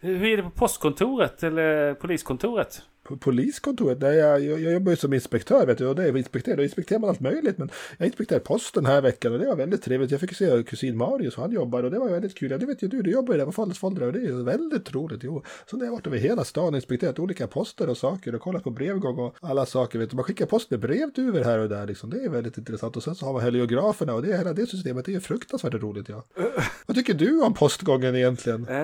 Hur 0.00 0.24
är 0.24 0.36
det 0.36 0.42
på 0.42 0.50
postkontoret 0.50 1.03
eller 1.44 1.94
poliskontoret? 1.94 2.82
Poliskontoret, 3.20 4.00
där 4.00 4.12
jag, 4.12 4.40
jag, 4.40 4.60
jag 4.60 4.72
jobbar 4.72 4.92
ju 4.92 4.96
som 4.96 5.12
inspektör 5.12 5.66
vet 5.66 5.78
du, 5.78 5.86
och 5.86 5.96
det 5.96 6.04
är 6.04 6.16
inspektör, 6.16 6.56
då 6.56 6.62
inspekterar 6.62 6.98
man 6.98 7.10
allt 7.10 7.20
möjligt. 7.20 7.58
Men 7.58 7.70
jag 7.98 8.06
inspekterade 8.06 8.44
posten 8.44 8.86
här 8.86 9.00
veckan 9.00 9.32
och 9.32 9.38
det 9.38 9.46
var 9.46 9.56
väldigt 9.56 9.82
trevligt. 9.82 10.10
Jag 10.10 10.20
fick 10.20 10.36
se 10.36 10.62
kusin 10.62 10.96
Marius, 10.96 11.36
han 11.36 11.52
jobbar 11.52 11.82
och 11.82 11.90
det 11.90 11.98
var 11.98 12.08
väldigt 12.08 12.34
kul. 12.34 12.50
Ja, 12.50 12.58
det 12.58 12.66
vet 12.66 12.82
ju 12.82 12.88
du, 12.88 13.02
du 13.02 13.10
jobbar 13.10 13.34
ju 13.34 13.38
där 13.38 13.46
på 13.46 13.52
Fallesfoldra 13.52 14.06
och 14.06 14.12
det 14.12 14.18
är 14.18 14.22
ju 14.22 14.42
väldigt 14.42 14.94
roligt. 14.94 15.20
Jo. 15.22 15.42
Så 15.70 15.76
när 15.76 15.84
jag 15.84 15.90
har 15.90 15.96
varit 15.96 16.06
över 16.06 16.18
hela 16.18 16.44
stan 16.44 16.68
och 16.68 16.74
inspekterat 16.74 17.18
olika 17.18 17.46
poster 17.46 17.88
och 17.88 17.96
saker 17.96 18.34
och 18.34 18.40
kollat 18.40 18.64
på 18.64 18.70
brevgång 18.70 19.18
och 19.18 19.36
alla 19.40 19.66
saker. 19.66 19.98
Vet 19.98 20.10
du. 20.10 20.16
Man 20.16 20.24
skickar 20.24 20.46
post 20.46 20.70
med 20.70 20.80
brevduvor 20.80 21.40
här 21.44 21.58
och 21.58 21.68
där 21.68 21.86
liksom. 21.86 22.10
Det 22.10 22.24
är 22.24 22.28
väldigt 22.28 22.58
intressant. 22.58 22.96
Och 22.96 23.02
sen 23.02 23.14
så 23.14 23.26
har 23.26 23.32
man 23.32 23.42
heliograferna 23.42 24.14
och 24.14 24.22
det, 24.22 24.36
hela 24.36 24.52
det 24.52 24.66
systemet 24.66 25.04
det 25.04 25.10
är 25.10 25.14
ju 25.14 25.20
fruktansvärt 25.20 25.74
roligt. 25.74 26.08
Ja. 26.08 26.24
Vad 26.86 26.96
tycker 26.96 27.14
du 27.14 27.42
om 27.42 27.54
postgången 27.54 28.16
egentligen? 28.16 28.66
Eh, 28.68 28.74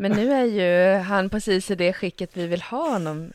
Men 0.00 0.12
nu 0.12 0.32
är 0.32 0.44
ju 0.44 0.98
han 0.98 1.30
precis 1.30 1.70
i 1.70 1.74
det 1.74 1.92
skicket 1.92 2.30
vi 2.36 2.46
vill 2.46 2.62
ha 2.62 2.90
honom. 2.90 3.32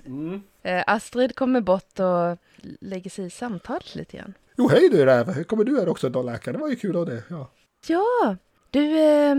Eh, 0.68 0.84
Astrid 0.88 1.36
kommer 1.36 1.62
bort 1.62 2.00
och 2.00 2.38
lägger 2.80 3.10
sig 3.10 3.26
i 3.26 3.30
samtalet 3.30 3.96
lite 3.96 4.18
grann. 4.18 4.34
Jo, 4.58 4.68
hej 4.68 4.90
du 4.90 5.06
Räv, 5.06 5.32
hur 5.32 5.44
kommer 5.44 5.64
du 5.64 5.80
här 5.80 5.90
också 5.90 6.10
då 6.10 6.22
läkare? 6.24 6.54
Det 6.54 6.60
var 6.60 6.70
ju 6.70 6.76
kul 6.76 6.96
av 6.96 7.06
det. 7.06 7.24
Ja. 7.30 7.52
Ja, 7.88 8.36
du, 8.72 9.00
eh, 9.00 9.36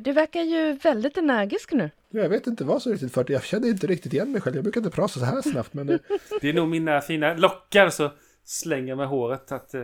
du 0.00 0.12
verkar 0.12 0.42
ju 0.42 0.72
väldigt 0.72 1.16
energisk 1.16 1.72
nu. 1.72 1.90
Jag 2.10 2.28
vet 2.28 2.46
inte 2.46 2.64
vad 2.64 2.82
som 2.82 2.92
riktigt 2.92 3.12
för 3.12 3.24
Jag 3.28 3.44
kände 3.44 3.68
inte 3.68 3.86
riktigt 3.86 4.12
igen 4.12 4.32
mig 4.32 4.40
själv. 4.40 4.56
Jag 4.56 4.64
brukar 4.64 4.80
inte 4.80 4.90
prata 4.90 5.20
så 5.20 5.24
här 5.24 5.42
snabbt. 5.42 5.74
Men 5.74 5.88
eh, 5.88 5.98
Det 6.40 6.48
är 6.48 6.52
nog 6.52 6.68
mina 6.68 7.00
fina 7.00 7.34
lockar 7.34 7.90
så 7.90 8.12
slänger 8.44 8.94
med 8.94 9.08
håret 9.08 9.52
att 9.52 9.74
eh, 9.74 9.82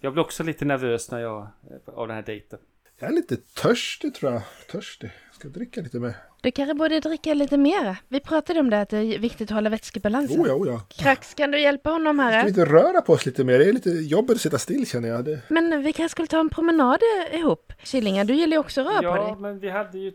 jag 0.00 0.12
blir 0.12 0.22
också 0.24 0.42
lite 0.42 0.64
nervös 0.64 1.10
när 1.10 1.18
jag 1.18 1.40
eh, 1.42 1.94
av 1.94 2.08
den 2.08 2.16
här 2.16 2.24
dejten. 2.24 2.58
jag 2.98 3.10
är 3.10 3.14
lite 3.14 3.36
törstig 3.36 4.14
tror 4.14 4.32
jag. 4.32 4.42
Törstig. 4.70 5.10
Ska 5.38 5.48
dricka 5.48 5.80
lite 5.80 5.98
mer. 6.00 6.14
Du 6.40 6.50
kanske 6.50 6.74
borde 6.74 7.00
dricka 7.00 7.34
lite 7.34 7.56
mer. 7.56 7.96
Vi 8.08 8.20
pratade 8.20 8.60
om 8.60 8.70
det 8.70 8.80
att 8.80 8.88
det 8.88 8.96
är 8.98 9.18
viktigt 9.18 9.50
att 9.50 9.54
hålla 9.54 9.70
vätskebalansen. 9.70 10.40
Oh 10.40 10.48
ja, 10.48 10.54
oh 10.54 10.68
ja. 10.68 10.80
Krax, 10.88 11.34
kan 11.34 11.50
du 11.50 11.60
hjälpa 11.60 11.90
honom 11.90 12.16
Ska 12.16 12.26
vi 12.28 12.32
här? 12.34 12.48
inte 12.48 12.64
röra 12.64 13.00
på 13.00 13.12
oss 13.12 13.26
lite 13.26 13.44
mer? 13.44 13.58
Det 13.58 13.64
är 13.68 13.72
lite 13.72 13.90
jobbigt 13.90 14.34
att 14.36 14.40
sitta 14.40 14.58
still 14.58 14.86
känner 14.86 15.08
jag. 15.08 15.24
Det... 15.24 15.40
Men 15.48 15.82
vi 15.82 15.92
kanske 15.92 16.12
skulle 16.12 16.26
ta 16.28 16.40
en 16.40 16.48
promenad 16.48 16.98
ihop. 17.32 17.72
Killingar, 17.82 18.24
du 18.24 18.34
gillar 18.34 18.52
ju 18.54 18.58
också 18.60 18.80
att 18.80 18.86
röra 18.86 18.98
på 18.98 19.04
Ja, 19.18 19.24
dig. 19.26 19.36
men 19.40 19.58
vi 19.58 19.70
hade 19.70 19.98
ju 19.98 20.12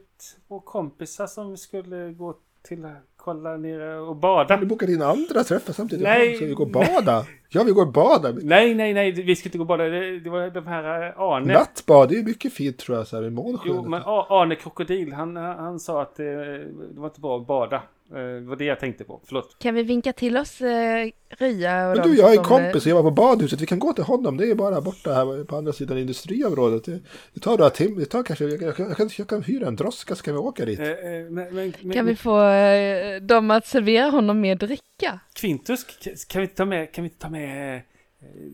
två 0.47 0.59
kompisar 0.59 1.28
som 1.28 1.51
vi 1.51 1.57
skulle 1.57 2.11
gå 2.13 2.36
till 2.63 2.86
kolla 3.24 3.57
nere 3.57 3.99
och 3.99 4.15
bada. 4.15 4.57
Du 4.57 4.65
bokar 4.65 4.89
in 4.89 5.01
andra 5.01 5.43
träffar 5.43 5.74
samtidigt. 5.74 6.03
Nej. 6.03 6.38
Så 6.38 6.45
vi 6.45 6.53
går 6.53 6.65
och 6.65 6.72
bada. 6.72 7.26
Ja, 7.53 7.63
vi 7.63 7.72
går 7.72 7.86
och 7.86 7.91
bada. 7.93 8.32
Nej, 8.41 8.76
nej, 8.76 8.93
nej, 8.93 9.11
vi 9.11 9.36
ska 9.36 9.47
inte 9.47 9.57
gå 9.57 9.61
och 9.61 9.67
bada. 9.67 9.84
Det, 9.84 10.19
det 10.19 10.30
var 10.30 10.49
de 10.49 10.67
här 10.67 11.07
eh, 11.07 11.19
Arne. 11.19 11.53
Nattbad, 11.53 12.09
det 12.09 12.19
är 12.19 12.24
mycket 12.24 12.53
fint 12.53 12.78
tror 12.78 12.97
jag. 12.97 13.07
Så 13.07 13.15
här, 13.15 13.24
i 13.24 13.30
månskenet. 13.30 13.78
Jo, 13.84 13.89
men 13.89 14.01
Arne 14.05 14.55
Krokodil, 14.55 15.13
han, 15.13 15.36
han 15.36 15.80
sa 15.80 16.01
att 16.01 16.15
det, 16.15 16.57
det 16.93 16.99
var 16.99 17.07
inte 17.07 17.22
bra 17.22 17.38
att 17.38 17.47
bada. 17.47 17.82
Eh, 18.12 18.18
Det 18.18 18.41
var 18.41 18.55
det 18.55 18.66
jag 18.66 18.80
tänkte 18.80 19.03
på. 19.03 19.22
Förlåt. 19.26 19.55
Kan 19.59 19.76
vi 19.76 19.84
vinka 19.84 20.14
till 20.14 20.38
oss 20.38 20.62
eh, 20.62 21.09
Rya 21.30 21.89
och 21.91 21.97
Men 21.97 22.07
du, 22.09 22.16
jag 22.18 22.24
har 22.24 22.30
en 22.30 22.36
som, 22.36 22.45
kompis 22.45 22.84
som 22.84 22.89
jobbar 22.89 23.03
på 23.03 23.12
badhuset. 23.16 23.62
Vi 23.62 23.66
kan 23.66 23.80
gå 23.80 23.93
till 23.93 24.03
honom. 24.03 24.38
Det 24.38 24.51
är 24.51 24.55
bara 24.55 24.82
borta 24.82 25.14
här 25.14 25.43
på 25.43 25.55
andra 25.55 25.74
sidan 25.74 25.97
industriområdet. 25.97 26.84
Det, 26.86 26.99
det 27.34 27.39
tar 27.39 27.51
några 27.57 27.70
timmar. 27.70 27.99
Det 27.99 28.05
tar 28.05 28.24
kanske... 28.24 28.45
Jag, 28.45 28.62
jag, 28.62 28.80
jag, 28.80 28.97
kan, 28.97 29.09
jag 29.18 29.28
kan 29.28 29.43
hyra 29.43 29.68
en 29.68 29.76
droska 29.76 30.16
så 30.16 30.24
kan 30.24 30.34
vi 30.34 30.39
åka 30.39 30.66
dit. 30.66 30.80
Eh, 30.80 30.88
eh, 30.89 30.95
Men, 31.30 31.55
men, 31.55 31.93
Kan 31.93 32.05
vi 32.05 32.16
få 32.16 32.43
eh, 32.43 33.22
dem 33.22 33.51
att 33.51 33.66
servera 33.68 34.09
honom 34.09 34.41
mer 34.41 34.55
dricka? 34.55 35.20
Quintus, 35.34 35.84
k- 35.84 36.12
kan 36.28 36.41
vi 36.41 36.47
ta 36.47 36.66
med, 36.66 36.91
kan 36.93 37.03
vi 37.03 37.09
ta 37.09 37.30
med 37.30 37.76
eh, 37.76 37.82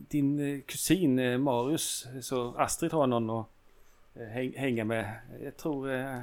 din 0.10 0.40
eh, 0.56 0.62
kusin 0.62 1.20
eh, 1.20 1.38
Marius? 1.38 2.08
Så 2.22 2.56
Astrid 2.58 2.92
har 2.92 3.08
någon 3.08 3.30
att 3.30 3.46
eh, 4.16 4.22
häng- 4.38 4.58
hänga 4.58 4.84
med. 4.86 5.12
Jag 5.44 5.58
tror 5.58 5.94
eh, 5.94 6.18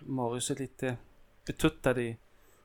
Marius 0.00 0.50
är 0.50 0.54
lite 0.56 0.96
betuttad 1.46 1.98
i, 2.00 2.16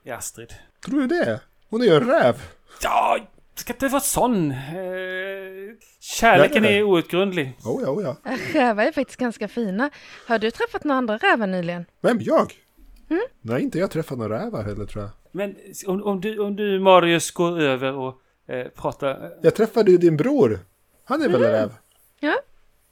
i 0.04 0.10
Astrid. 0.10 0.54
Tror 0.84 1.00
du 1.00 1.06
det? 1.06 1.40
Hon 1.70 1.80
är 1.80 1.84
ju 1.84 1.94
en 1.94 2.06
räv. 2.06 2.42
Ja, 2.82 3.18
ska 3.54 3.72
inte 3.72 3.88
vara 3.88 4.00
sån. 4.00 4.50
Eh, 4.50 4.56
Kärleken 6.00 6.62
nej. 6.62 6.78
är 6.78 6.82
outgrundlig. 6.82 7.58
Oh 7.64 7.82
ja, 7.82 7.90
oh 7.90 8.02
ja. 8.02 8.16
Rävar 8.52 8.84
är 8.84 8.92
faktiskt 8.92 9.20
ganska 9.20 9.48
fina. 9.48 9.90
Har 10.26 10.38
du 10.38 10.50
träffat 10.50 10.84
några 10.84 10.98
andra 10.98 11.16
rävar 11.16 11.46
nyligen? 11.46 11.84
Vem? 12.00 12.18
Jag? 12.20 12.52
Nej, 13.40 13.62
inte 13.62 13.78
jag 13.78 13.90
träffat 13.90 14.18
några 14.18 14.44
rävar 14.44 14.62
heller 14.62 14.86
tror 14.86 15.04
jag. 15.04 15.10
Men 15.32 15.56
om, 15.86 16.02
om, 16.02 16.20
du, 16.20 16.38
om 16.38 16.56
du 16.56 16.80
Marius 16.80 17.30
går 17.30 17.60
över 17.60 17.92
och 17.92 18.20
eh, 18.46 18.68
pratar... 18.68 19.32
Jag 19.42 19.54
träffade 19.54 19.90
ju 19.90 19.98
din 19.98 20.16
bror. 20.16 20.58
Han 21.04 21.22
är 21.22 21.28
väl 21.28 21.42
en 21.44 21.50
räv? 21.50 21.74
Ja. 22.20 22.36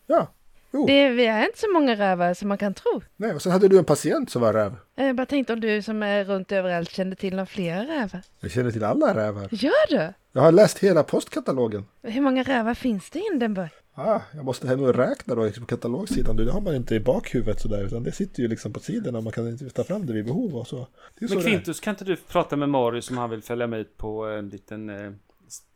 Ja. 0.06 0.32
Jo. 0.72 0.86
Det 0.86 1.08
vi 1.08 1.26
är 1.26 1.44
inte 1.46 1.58
så 1.58 1.72
många 1.72 1.94
rävar 1.94 2.34
som 2.34 2.48
man 2.48 2.58
kan 2.58 2.74
tro. 2.74 3.02
Nej, 3.16 3.34
och 3.34 3.42
sen 3.42 3.52
hade 3.52 3.68
du 3.68 3.78
en 3.78 3.84
patient 3.84 4.30
som 4.30 4.42
var 4.42 4.52
räv. 4.52 4.76
Jag 4.94 5.16
bara 5.16 5.26
tänkte 5.26 5.52
om 5.52 5.60
du 5.60 5.82
som 5.82 6.02
är 6.02 6.24
runt 6.24 6.52
överallt 6.52 6.90
kände 6.90 7.16
till 7.16 7.30
några 7.30 7.46
fler 7.46 7.86
rävar. 7.86 8.22
Jag 8.40 8.50
känner 8.50 8.70
till 8.70 8.84
alla 8.84 9.14
rävar. 9.14 9.48
Gör 9.50 9.90
du? 9.90 10.12
Jag 10.32 10.42
har 10.42 10.52
läst 10.52 10.78
hela 10.78 11.02
postkatalogen. 11.02 11.84
Hur 12.02 12.20
många 12.20 12.42
rävar 12.42 12.74
finns 12.74 13.10
det 13.10 13.18
i 13.18 13.22
Hindenburg? 13.30 13.70
Ah, 13.94 14.20
jag 14.34 14.44
måste 14.44 14.68
hem 14.68 14.82
och 14.82 14.94
räkna 14.94 15.34
då 15.34 15.50
på 15.50 15.66
katalogsidan. 15.66 16.36
Det 16.36 16.52
har 16.52 16.60
man 16.60 16.74
inte 16.74 16.94
i 16.94 17.00
bakhuvudet 17.00 17.60
sådär. 17.60 17.84
Utan 17.84 18.02
det 18.02 18.12
sitter 18.12 18.42
ju 18.42 18.48
liksom 18.48 18.72
på 18.72 18.80
sidorna. 18.80 19.20
Man 19.20 19.32
kan 19.32 19.48
inte 19.48 19.70
ta 19.70 19.84
fram 19.84 20.06
det 20.06 20.12
vid 20.12 20.24
behov 20.24 20.56
och 20.56 20.66
så. 20.66 20.88
Det 21.18 21.24
är 21.24 21.28
så 21.28 21.34
Men. 21.34 21.44
Quintus, 21.44 21.80
kan 21.80 21.90
inte 21.90 22.04
du 22.04 22.16
prata 22.16 22.56
med 22.56 22.68
Marius 22.68 23.10
om 23.10 23.18
han 23.18 23.30
vill 23.30 23.42
följa 23.42 23.66
med 23.66 23.80
ut 23.80 23.96
på 23.96 24.26
en 24.26 24.48
liten 24.48 24.90
eh, 24.90 25.12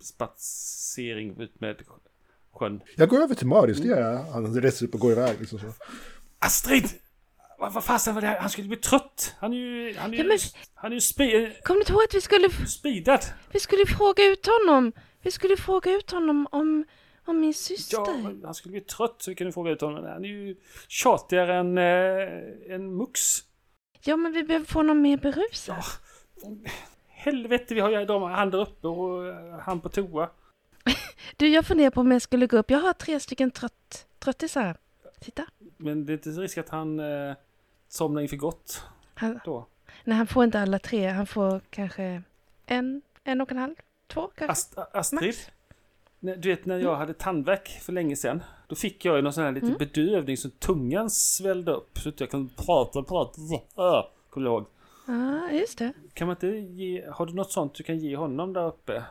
spatsering 0.01 1.41
ut 1.41 1.61
med 1.61 1.77
sjön? 2.57 2.81
Jag 2.97 3.09
går 3.09 3.23
över 3.23 3.35
till 3.35 3.47
Marius, 3.47 3.79
det 3.81 3.89
gör 3.89 4.01
jag. 4.13 4.19
Han 4.25 4.61
reser 4.61 4.87
upp 4.87 4.95
och 4.95 5.01
går 5.01 5.13
iväg 5.13 5.37
liksom 5.41 5.59
så. 5.59 5.67
Astrid! 6.39 6.89
Vad, 7.59 7.73
vad 7.73 7.85
fasen 7.85 8.15
var 8.15 8.21
det 8.23 8.27
här? 8.29 8.39
Han 8.41 8.51
skulle 8.51 8.69
bli 8.69 8.77
trött. 8.77 9.35
Han 9.39 9.53
är 9.53 9.57
ju... 9.57 9.95
Han 9.99 10.11
är 10.13 10.17
ju, 10.17 10.23
Ja, 10.23 10.29
men- 10.29 10.39
han 10.75 10.91
är 10.93 10.95
ju 10.95 11.01
spe, 11.01 11.53
Kom 11.63 11.77
du 11.87 11.93
ihåg 11.93 12.03
att 12.03 12.15
vi 12.15 12.21
skulle, 12.21 12.51
speedad. 12.67 13.21
vi 13.53 13.61
skulle 13.61 13.87
fråga 13.87 14.25
ut 14.25 14.47
honom? 14.47 14.93
Vi 15.23 15.31
skulle 15.31 15.57
fråga 15.57 15.93
ut 15.93 16.11
honom 16.11 16.47
om, 16.53 16.85
om 17.25 17.41
min 17.41 17.55
syster. 17.55 17.97
Ja, 18.07 18.15
men 18.23 18.43
han 18.45 18.55
skulle 18.55 18.73
bli 18.73 18.81
trött 18.81 19.17
så 19.19 19.31
vi 19.31 19.35
kunde 19.35 19.53
fråga 19.53 19.71
ut 19.71 19.81
honom. 19.81 20.05
Han 20.05 20.25
är 20.25 20.29
ju 20.29 20.57
tjatigare 20.89 21.55
än 21.57 21.79
eh, 21.79 22.75
en 22.75 22.97
mux. 22.97 23.21
Ja, 24.05 24.17
men 24.17 24.33
vi 24.33 24.43
behöver 24.45 24.67
få 24.67 24.79
honom 24.79 25.01
mer 25.03 25.17
berusad. 25.17 25.77
Helvete, 27.09 27.75
vi 27.75 27.81
har 27.81 27.91
ju 27.91 28.05
de 28.05 28.23
han 28.23 28.51
där 28.51 28.61
uppe 28.61 28.87
och 28.89 29.27
eh, 29.27 29.59
han 29.61 29.81
på 29.81 29.89
toa. 29.89 30.31
Du, 31.37 31.49
jag 31.49 31.67
funderar 31.67 31.91
på 31.91 32.01
om 32.01 32.13
jag 32.13 32.23
skulle 32.23 32.47
gå 32.47 32.57
upp. 32.57 32.71
Jag 32.71 32.79
har 32.79 32.93
tre 32.93 33.21
stycken 33.21 33.51
trött, 33.51 34.07
tröttisar. 34.19 34.77
Titta. 35.21 35.47
Men 35.77 36.07
det 36.07 36.13
är 36.13 36.15
inte 36.15 36.31
risk 36.31 36.59
att 36.59 36.69
han 36.69 37.01
eh, 37.01 37.35
somnar 37.89 38.23
in 38.23 38.29
för 38.29 38.37
gott 38.37 38.83
Han, 39.15 39.41
då. 39.45 39.67
nej, 40.05 40.17
han 40.17 40.27
får 40.27 40.45
inte 40.45 40.61
alla 40.61 40.79
tre. 40.79 41.09
Han 41.09 41.27
får 41.27 41.61
kanske 41.71 42.23
en, 42.67 43.03
en 43.25 43.41
och 43.41 43.53
en 43.53 43.59
halv, 43.59 43.75
två 44.07 44.31
kanske. 44.37 44.53
Ast 44.53 44.79
Astrid? 44.93 45.35
Max. 45.35 45.51
du 46.21 46.49
vet 46.49 46.67
när 46.67 46.79
jag 46.79 46.97
hade 46.97 47.15
tandvärk 47.15 47.69
för 47.83 47.93
länge 47.93 48.17
sedan. 48.17 48.43
Då 48.69 48.75
fick 48.75 49.05
jag 49.05 49.17
ju 49.17 49.23
någon 49.23 49.33
sån 49.33 49.45
här 49.45 49.53
lite 49.53 49.67
bedövning 49.79 50.37
så 50.37 50.51
tungan 50.51 51.11
svällde 51.11 51.73
upp. 51.73 51.99
Så 51.99 52.09
att 52.09 52.21
jag 52.21 52.31
kan 52.31 52.49
prata 52.67 53.03
prata. 53.03 53.41
Ah, 53.75 54.11
Kommer 54.31 54.47
du 54.47 54.53
ihåg? 54.53 54.67
Ja, 55.07 55.51
just 55.51 55.79
det. 55.79 55.93
Kan 56.15 56.27
man 56.27 56.37
inte 56.37 56.47
ge, 56.47 57.07
har 57.11 57.27
du 57.27 57.35
något 57.35 57.53
sånt 57.53 57.75
du 57.75 57.83
kan 57.83 57.99
ge 57.99 58.17
honom 58.17 58.53
där 58.53 58.67
uppe? 58.67 59.05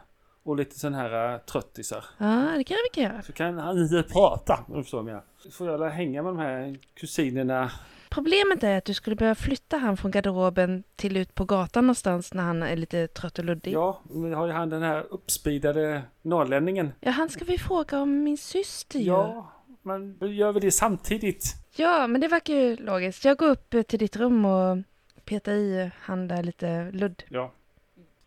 Och 0.46 0.56
lite 0.56 0.80
sån 0.80 0.94
här 0.94 1.34
uh, 1.34 1.40
tröttisar. 1.40 2.06
Ja, 2.18 2.54
det 2.58 2.64
kan 2.64 2.78
vi 2.94 3.02
göra. 3.02 3.22
Så 3.22 3.34
kan 3.34 3.58
han 3.58 3.78
inte 3.78 4.04
prata. 4.14 4.66
Om 4.68 4.78
du 4.78 4.84
förstår 4.84 4.98
vad 4.98 5.12
jag 5.12 5.16
menar. 5.16 5.52
Får 5.52 5.68
jag 5.68 5.90
hänga 5.90 6.24
med 6.24 6.30
de 6.30 6.40
här 6.40 6.80
kusinerna? 6.94 7.72
Problemet 8.10 8.64
är 8.64 8.78
att 8.78 8.86
du 8.86 8.94
skulle 8.94 9.16
behöva 9.16 9.36
flytta 9.36 9.78
han 9.78 9.98
från 9.98 10.12
garderoben 10.12 10.84
till 10.96 11.18
ut 11.18 11.36
på 11.36 11.46
gatan 11.46 11.84
någonstans 11.84 12.34
när 12.34 12.44
han 12.44 12.64
är 12.64 12.76
lite 12.76 13.08
trött 13.08 13.40
och 13.40 13.46
luddig. 13.46 13.74
Ja, 13.74 14.02
men 14.10 14.34
har 14.34 14.48
ju 14.48 14.54
han 14.54 14.70
den 14.70 14.82
här 14.82 15.06
uppspidade 15.10 16.02
norrlänningen. 16.22 16.92
Ja, 17.00 17.12
han 17.12 17.30
ska 17.30 17.46
vi 17.46 17.58
fråga 17.58 18.00
om 18.00 18.24
min 18.24 18.38
syster 18.38 19.00
ju. 19.00 19.06
Ja, 19.06 19.52
men 19.82 20.18
gör 20.22 20.54
vi 20.54 20.60
det 20.60 20.72
samtidigt. 20.72 21.54
Ja, 21.76 22.08
men 22.08 22.22
det 22.22 22.28
verkar 22.28 22.54
ju 22.54 22.76
logiskt. 22.76 23.26
Jag 23.26 23.38
går 23.38 23.50
upp 23.50 23.76
till 23.88 24.00
ditt 24.00 24.16
rum 24.16 24.46
och 24.46 24.78
petar 25.26 25.52
i 25.52 25.92
han 26.00 26.28
där 26.28 26.44
lite 26.44 26.92
ludd. 26.92 27.24
Ja. 27.30 27.52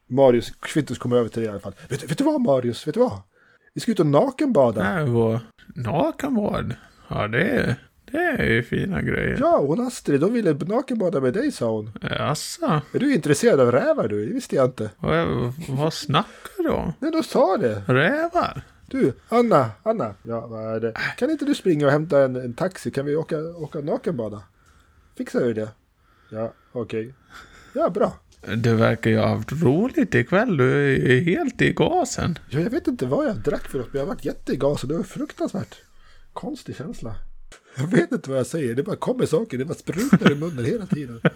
Marius, 0.09 0.53
Quintus 0.61 0.99
kommer 0.99 1.17
över 1.17 1.29
till 1.29 1.41
dig 1.41 1.47
i 1.47 1.51
alla 1.51 1.61
fall. 1.61 1.75
Vet, 1.89 2.11
vet 2.11 2.19
du 2.19 2.25
vad 2.25 2.41
Marius, 2.41 2.87
vet 2.87 2.95
du 2.95 3.01
vad? 3.01 3.21
Vi 3.75 3.81
ska 3.81 3.93
ut 3.93 4.01
och 4.01 4.07
nakenbada. 4.07 4.95
Nej, 4.95 5.11
vad... 5.11 5.41
Nakenbad? 5.75 6.75
Ja, 7.09 7.29
det 7.29 7.43
är, 7.43 7.77
det 8.11 8.19
är 8.19 8.45
ju 8.45 8.63
fina 8.63 9.03
grejer. 9.03 9.37
Ja, 9.41 9.59
hon 9.59 9.87
Astrid, 9.87 10.21
de 10.21 10.33
ville 10.33 10.53
nakenbada 10.53 11.21
med 11.21 11.35
dig 11.35 11.53
sa 11.53 11.71
hon. 11.71 11.91
Jaså? 12.03 12.81
Är 12.93 12.99
du 12.99 13.15
intresserad 13.15 13.61
av 13.61 13.73
rävar 13.73 14.09
du? 14.09 14.27
Det 14.27 14.33
visste 14.33 14.57
jag 14.57 14.65
inte. 14.65 14.91
Vad, 14.99 15.53
vad 15.69 15.93
snackar 15.93 16.63
du 16.63 16.71
om? 16.71 16.93
Nej, 16.99 17.11
de 17.13 17.23
sa 17.23 17.57
det. 17.57 17.83
Rävar? 17.87 18.63
Du, 18.87 19.13
Anna, 19.29 19.71
Anna. 19.83 20.15
Ja, 20.23 20.47
vad 20.47 20.75
är 20.77 20.81
det? 20.81 20.93
Kan 21.19 21.31
inte 21.31 21.45
du 21.45 21.55
springa 21.55 21.87
och 21.87 21.93
hämta 21.93 22.23
en, 22.23 22.37
en 22.37 22.55
taxi? 22.55 22.91
Kan 22.91 23.07
vi 23.07 23.17
åka, 23.17 23.39
åka 23.39 23.81
nakenbada? 23.81 24.43
Fixar 25.19 25.41
vi 25.41 25.53
det? 25.53 25.69
Ja, 26.31 26.53
okej. 26.73 27.15
Ja, 27.73 27.91
bra. 27.91 28.13
Du 28.57 28.75
verkar 28.75 29.11
ju 29.11 29.19
ha 29.19 29.29
haft 29.29 29.53
roligt 29.53 30.15
ikväll. 30.15 30.57
Du 30.57 30.95
är 30.95 30.97
ju 30.97 31.21
helt 31.21 31.63
i 31.63 31.73
gasen. 31.73 32.39
Ja, 32.51 32.61
jag 32.61 32.71
vet 32.71 32.87
inte 32.87 33.07
vad 33.07 33.27
jag 33.27 33.37
drack 33.37 33.69
för 33.69 33.79
något, 33.79 33.93
men 33.93 33.99
jag 33.99 34.07
har 34.07 34.15
varit 34.15 34.25
jättegas 34.25 34.83
och 34.83 34.89
det 34.89 34.97
var 34.97 35.05
fruktansvärt 35.05 35.77
konstig 36.33 36.77
känsla. 36.77 37.15
Jag 37.77 37.87
vet 37.87 38.13
inte 38.13 38.31
vad 38.31 38.39
jag 38.39 38.47
säger, 38.47 38.75
det 38.75 38.83
bara 38.83 38.97
kommer 38.97 39.27
saker, 39.27 39.59
det 39.59 39.65
bara 39.65 39.75
sprutar 39.75 40.33
i 40.33 40.35
munnen 40.35 40.65
hela 40.65 40.87
tiden. 40.87 41.21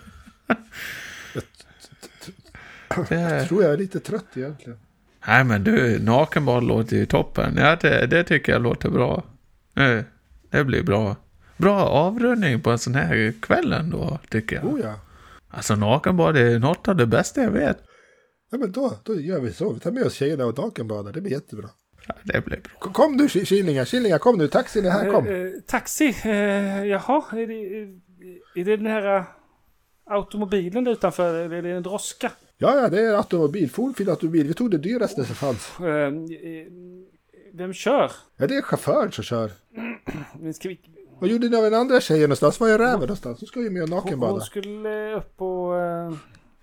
Det... 3.08 3.14
Jag 3.14 3.48
tror 3.48 3.62
jag 3.62 3.72
är 3.72 3.76
lite 3.76 4.00
trött 4.00 4.26
egentligen. 4.34 4.78
Nej, 5.26 5.44
men 5.44 5.64
du, 5.64 5.98
nakenbad 5.98 6.64
låter 6.64 6.96
ju 6.96 7.06
toppen. 7.06 7.56
Ja, 7.56 7.76
det, 7.80 8.06
det 8.06 8.24
tycker 8.24 8.52
jag 8.52 8.62
låter 8.62 8.90
bra. 8.90 9.24
Det 10.50 10.64
blir 10.64 10.82
bra. 10.82 11.16
Bra 11.56 11.84
avrundning 11.84 12.60
på 12.60 12.70
en 12.70 12.78
sån 12.78 12.94
här 12.94 13.34
kväll 13.40 13.72
ändå, 13.72 14.18
tycker 14.28 14.56
jag. 14.56 14.64
Oh 14.64 14.80
ja. 14.80 14.94
Alltså 15.54 15.76
nakenbad 15.76 16.36
är 16.36 16.58
något 16.58 16.88
av 16.88 16.96
det 16.96 17.06
bästa 17.06 17.42
jag 17.42 17.50
vet. 17.50 17.78
Ja 18.50 18.58
men 18.58 18.72
då, 18.72 18.92
då 19.02 19.20
gör 19.20 19.40
vi 19.40 19.52
så. 19.52 19.72
Vi 19.72 19.80
tar 19.80 19.90
med 19.92 20.04
oss 20.04 20.14
tjejerna 20.14 20.46
och 20.46 20.58
nakenbadar, 20.58 21.12
det 21.12 21.20
blir 21.20 21.32
jättebra. 21.32 21.68
Ja, 22.08 22.14
det 22.24 22.44
blir 22.44 22.56
bra. 22.60 22.92
Kom, 22.92 23.16
nu 23.16 23.26
Ki- 23.26 23.44
Killingar, 23.44 23.84
Killingar 23.84 24.18
kom 24.18 24.38
nu, 24.38 24.48
taxin 24.48 24.84
är 24.86 24.90
här, 24.90 25.10
kom. 25.10 25.26
Eh, 25.26 25.32
eh, 25.34 25.50
taxi, 25.66 26.14
eh, 26.24 26.84
jaha, 26.84 27.24
är 27.32 27.46
det, 27.46 27.82
eh, 27.82 27.88
är 28.60 28.64
det 28.64 28.76
den 28.76 28.86
här 28.86 29.16
eh, 29.16 29.24
automobilen 30.04 30.84
där 30.84 30.92
utanför? 30.92 31.34
Eller 31.34 31.56
är 31.56 31.62
det 31.62 31.70
en 31.70 31.82
droska? 31.82 32.32
Ja, 32.58 32.76
ja, 32.80 32.88
det 32.88 33.00
är 33.00 33.14
automobil, 33.16 33.70
fullfil 33.70 34.08
automobil. 34.10 34.46
Vi 34.46 34.54
tog 34.54 34.70
det 34.70 34.78
dyraste 34.78 35.24
som 35.24 35.34
fanns. 35.34 35.80
Eh, 35.80 36.12
vem 37.54 37.72
kör? 37.72 38.12
Ja, 38.36 38.46
det 38.46 38.56
är 38.56 38.62
chauffören 38.62 39.12
som 39.12 39.24
kör. 39.24 39.50
Men 40.40 40.54
Ska 40.54 40.68
vi, 40.68 40.80
Vad 41.22 41.30
gjorde 41.30 41.48
ni 41.48 41.56
av 41.56 41.62
den 41.62 41.74
andra 41.74 42.00
tjejen 42.00 42.22
någonstans? 42.22 42.60
Var 42.60 42.68
är 42.68 42.78
räven 42.78 43.00
någonstans? 43.00 43.40
Nu 43.40 43.46
ska 43.46 43.60
vi 43.60 43.70
med 43.70 43.82
och 43.82 43.88
hon, 43.88 43.96
nakenbada. 43.98 44.32
hon 44.32 44.40
skulle 44.40 45.12
upp 45.14 45.40
och... 45.42 45.78
eh, 45.80 46.12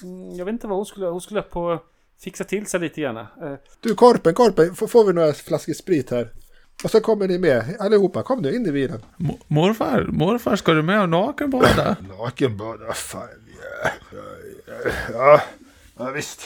mm, 0.04 0.32
Jag 0.38 0.46
vet 0.46 0.52
inte 0.54 0.68
vad 0.68 0.78
hon 0.78 0.86
skulle... 0.86 1.06
Hon 1.06 1.22
skulle 1.22 1.40
upp 1.40 1.56
och 1.56 1.80
fixa 2.24 2.44
till 2.44 2.66
sig 2.66 2.80
lite 2.80 3.02
grann. 3.02 3.18
Eh, 3.18 3.26
Du 3.80 3.96
Korpen, 3.96 4.34
Korpen, 4.34 4.76
får, 4.76 4.88
får 4.88 5.04
vi 5.06 5.14
några 5.14 5.34
flaskor 5.34 5.74
sprit 5.74 6.12
här? 6.12 6.30
Och 6.84 6.92
så 6.92 7.00
kommer 7.02 7.28
ni 7.28 7.38
med, 7.38 7.76
allihopa. 7.80 8.24
Kom 8.24 8.42
nu, 8.42 8.56
in 8.56 8.66
i 8.66 8.72
bilen. 8.72 9.00
Mo- 9.18 9.40
Morfar, 9.48 10.08
morfar, 10.12 10.56
ska 10.56 10.74
du 10.74 10.82
med 10.82 11.02
och 11.02 11.10
nakenbada? 11.10 11.96
Nakenbada, 12.20 12.94
fan. 12.94 13.28
Ja, 13.84 13.90
ja, 14.68 14.92
ja, 15.14 15.42
ja 15.98 16.12
visst. 16.12 16.42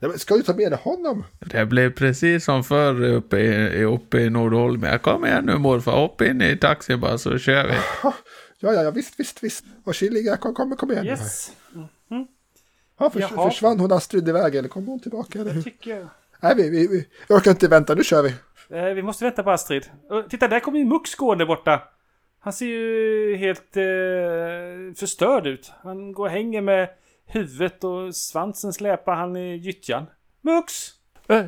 Ja, 0.00 0.08
men 0.08 0.18
ska 0.18 0.36
du 0.36 0.42
ta 0.42 0.54
med 0.54 0.72
dig 0.72 0.78
honom? 0.82 1.24
Det 1.40 1.66
blev 1.66 1.90
precis 1.94 2.44
som 2.44 2.64
förr 2.64 3.02
uppe 3.04 3.38
i, 3.38 3.84
uppe 3.84 4.18
i 4.18 4.30
Nordholm. 4.30 4.86
Kom 5.02 5.24
igen 5.26 5.44
nu 5.44 5.58
morfar, 5.58 5.92
hopp 5.92 6.22
in 6.22 6.42
i 6.42 6.56
taxin 6.56 7.00
bara 7.00 7.18
så 7.18 7.38
kör 7.38 7.66
vi. 7.66 7.74
Ja, 8.02 8.14
ja, 8.74 8.82
ja 8.82 8.90
visst, 8.90 9.20
visst, 9.20 9.42
visst. 9.44 9.64
Och 9.84 9.94
Killingar, 9.94 10.36
kom, 10.36 10.54
kom, 10.54 10.76
kom 10.76 10.92
igen. 10.92 11.06
yes, 11.06 11.52
Ja, 12.98 13.10
förs 13.10 13.22
Jaha. 13.22 13.50
försvann 13.50 13.80
hon 13.80 13.92
Astrid 13.92 14.28
iväg 14.28 14.54
eller 14.54 14.68
kom 14.68 14.86
hon 14.86 15.00
tillbaka? 15.00 15.38
Eller 15.40 15.50
hur? 15.52 15.62
tycker 15.62 15.90
jag. 15.90 16.08
Nej, 16.40 16.54
vi, 16.56 16.70
vi, 16.70 16.86
vi 16.86 17.06
jag 17.28 17.36
orkar 17.36 17.50
inte 17.50 17.68
vänta, 17.68 17.94
nu 17.94 18.04
kör 18.04 18.22
vi. 18.22 18.34
Eh, 18.76 18.84
vi 18.94 19.02
måste 19.02 19.24
vänta 19.24 19.42
på 19.42 19.50
Astrid. 19.50 19.86
Eh, 20.10 20.22
titta, 20.28 20.48
där 20.48 20.60
kommer 20.60 20.78
ju 20.78 20.84
Mux 20.84 21.14
gående 21.14 21.46
borta. 21.46 21.82
Han 22.40 22.52
ser 22.52 22.66
ju 22.66 23.36
helt 23.36 23.76
eh, 23.76 24.94
förstörd 24.96 25.46
ut. 25.46 25.72
Han 25.82 26.12
går 26.12 26.24
och 26.24 26.30
hänger 26.30 26.60
med 26.60 26.88
huvudet 27.26 27.84
och 27.84 28.16
svansen 28.16 28.72
släpar 28.72 29.14
han 29.14 29.36
i 29.36 29.56
gyttjan. 29.56 30.06
Mux! 30.40 30.72
Eh, 31.28 31.44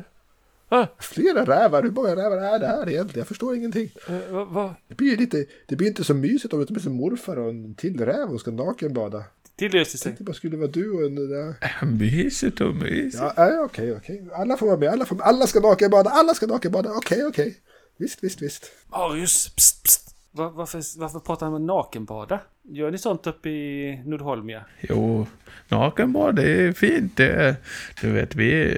eh, 0.71 0.87
Flera 0.99 1.45
rävar, 1.45 1.83
hur 1.83 1.91
många 1.91 2.15
rävar 2.15 2.37
är 2.37 2.59
det 2.59 2.67
här 2.67 2.89
egentligen? 2.89 3.19
Jag 3.19 3.27
förstår 3.27 3.55
ingenting. 3.55 3.89
eh, 4.07 4.19
vad, 4.29 4.47
vad, 4.47 4.73
Det 4.87 4.95
blir 4.95 5.09
ju 5.09 5.15
lite, 5.15 5.45
det 5.67 5.75
blir 5.75 5.87
inte 5.87 6.03
så 6.03 6.13
mysigt 6.13 6.53
om 6.53 6.59
det 6.59 6.71
blir 6.71 6.83
som 6.83 6.93
morfar 6.93 7.37
och 7.39 7.49
en 7.49 7.75
till 7.75 8.05
räv 8.05 8.29
och 8.29 8.39
ska 8.39 8.51
nakenbada. 8.51 9.23
Det 9.55 9.69
löser 9.69 9.97
sig. 9.97 10.03
tänkte 10.09 10.23
bara 10.23 10.33
skulle 10.33 10.57
vara 10.57 10.67
du 10.67 10.91
och 10.91 11.01
en 11.05 11.15
där. 11.15 11.85
Mysigt 11.85 12.61
och 12.61 12.75
mysigt. 12.75 13.23
Ja, 13.37 13.63
okej, 13.65 13.95
okej. 13.97 14.29
Alla 14.33 14.57
får 14.57 14.65
vara 14.67 14.77
med, 14.77 14.89
alla, 14.89 15.05
får, 15.05 15.21
alla 15.21 15.47
ska 15.47 15.59
nakenbada, 15.59 16.09
alla 16.09 16.33
ska 16.33 16.47
nakenbada. 16.47 16.91
Okej, 16.91 17.25
okej. 17.25 17.57
Visst, 17.97 18.23
visst, 18.23 18.41
visst. 18.41 18.71
Marius, 18.87 19.55
psst, 19.55 19.83
psst. 19.83 20.15
Var, 20.39 20.49
varför, 20.49 20.99
varför 20.99 21.19
pratar 21.19 21.45
han 21.45 21.53
med 21.53 21.61
nakenbada? 21.61 22.39
Gör 22.63 22.91
ni 22.91 22.97
sånt 22.97 23.27
uppe 23.27 23.49
i 23.49 24.01
Nordholmia? 24.05 24.65
Jo, 24.81 25.27
nakenbad 25.67 26.35
det 26.35 26.51
är 26.51 26.71
fint. 26.73 27.17
Det, 27.17 27.55
du 28.01 28.11
vet, 28.11 28.35
vi, 28.35 28.77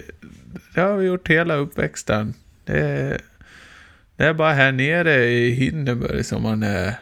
det 0.75 0.81
har 0.81 0.93
vi 0.97 1.05
gjort 1.05 1.27
hela 1.29 1.55
uppväxten. 1.55 2.33
Det, 2.65 2.79
är- 2.79 3.21
det 4.15 4.23
är 4.25 4.33
bara 4.33 4.53
här 4.53 4.71
nere 4.71 5.25
i 5.25 5.49
Hindenburg 5.51 6.25
som 6.25 6.43
man 6.43 6.63
är 6.63 6.93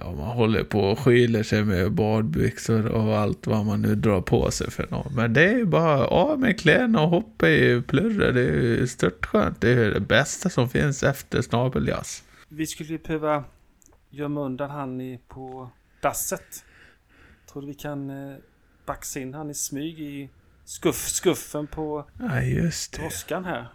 Ja, 0.00 0.12
man 0.12 0.26
håller 0.36 0.64
på 0.64 0.80
och 0.80 0.98
skyler 0.98 1.42
sig 1.42 1.64
med 1.64 1.92
badbyxor 1.92 2.86
och 2.86 3.16
allt 3.18 3.46
vad 3.46 3.66
man 3.66 3.82
nu 3.82 3.94
drar 3.94 4.20
på 4.20 4.50
sig 4.50 4.70
för 4.70 4.86
något. 4.90 5.14
Men 5.14 5.32
det 5.32 5.42
är 5.48 5.56
ju 5.56 5.64
bara 5.64 6.06
av 6.06 6.40
med 6.40 6.60
kläderna 6.60 7.00
och 7.02 7.08
hoppa 7.08 7.48
i 7.48 7.82
plurre. 7.86 8.32
Det 8.32 8.40
är 8.40 8.52
ju 8.54 8.86
störtskönt. 8.86 9.60
Det 9.60 9.70
är 9.70 9.90
det 9.90 10.00
bästa 10.00 10.48
som 10.48 10.68
finns 10.68 11.02
efter 11.02 11.42
snabeljazz. 11.42 12.22
Vi 12.48 12.66
skulle 12.66 12.88
ju 12.88 12.98
behöva 12.98 13.44
gömma 14.10 14.40
undan 14.40 14.70
han 14.70 15.00
i, 15.00 15.20
på 15.28 15.70
dasset. 16.02 16.64
Tror 17.52 17.62
du 17.62 17.68
vi 17.68 17.74
kan 17.74 18.10
eh, 18.10 18.36
baxa 18.86 19.20
in 19.20 19.34
han 19.34 19.50
i 19.50 19.54
smyg 19.54 20.00
i 20.00 20.30
skuff, 20.64 21.08
skuffen 21.08 21.66
på 21.66 22.04
Ja, 22.18 22.42
just 22.42 22.92
det. 22.92 23.02
droskan 23.02 23.44
här? 23.44 23.68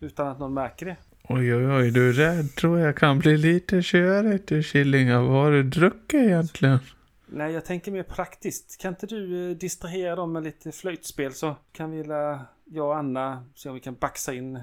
Utan 0.00 0.26
att 0.28 0.38
någon 0.38 0.54
märker 0.54 0.86
det. 0.86 0.96
Oj, 1.28 1.54
oj, 1.54 1.66
oj, 1.66 1.90
du 1.90 2.12
rädd 2.12 2.54
tror 2.56 2.78
jag 2.78 2.96
kan 2.96 3.18
bli 3.18 3.36
lite 3.36 3.82
körigt 3.82 4.48
du 4.48 4.62
Killinga. 4.62 5.20
Vad 5.20 5.44
har 5.44 5.50
du 5.52 5.62
druckit 5.62 6.20
egentligen? 6.20 6.78
Nej, 7.26 7.52
jag 7.52 7.64
tänker 7.64 7.92
mer 7.92 8.02
praktiskt. 8.02 8.80
Kan 8.80 8.92
inte 8.92 9.06
du 9.06 9.50
eh, 9.50 9.56
distrahera 9.56 10.16
dem 10.16 10.32
med 10.32 10.42
lite 10.42 10.72
flöjtspel 10.72 11.32
så 11.32 11.56
kan 11.72 11.90
vi 11.90 12.04
la, 12.04 12.46
jag 12.64 12.86
och 12.86 12.96
Anna 12.96 13.46
se 13.54 13.68
om 13.68 13.74
vi 13.74 13.80
kan 13.80 13.94
baxa 13.94 14.34
in 14.34 14.60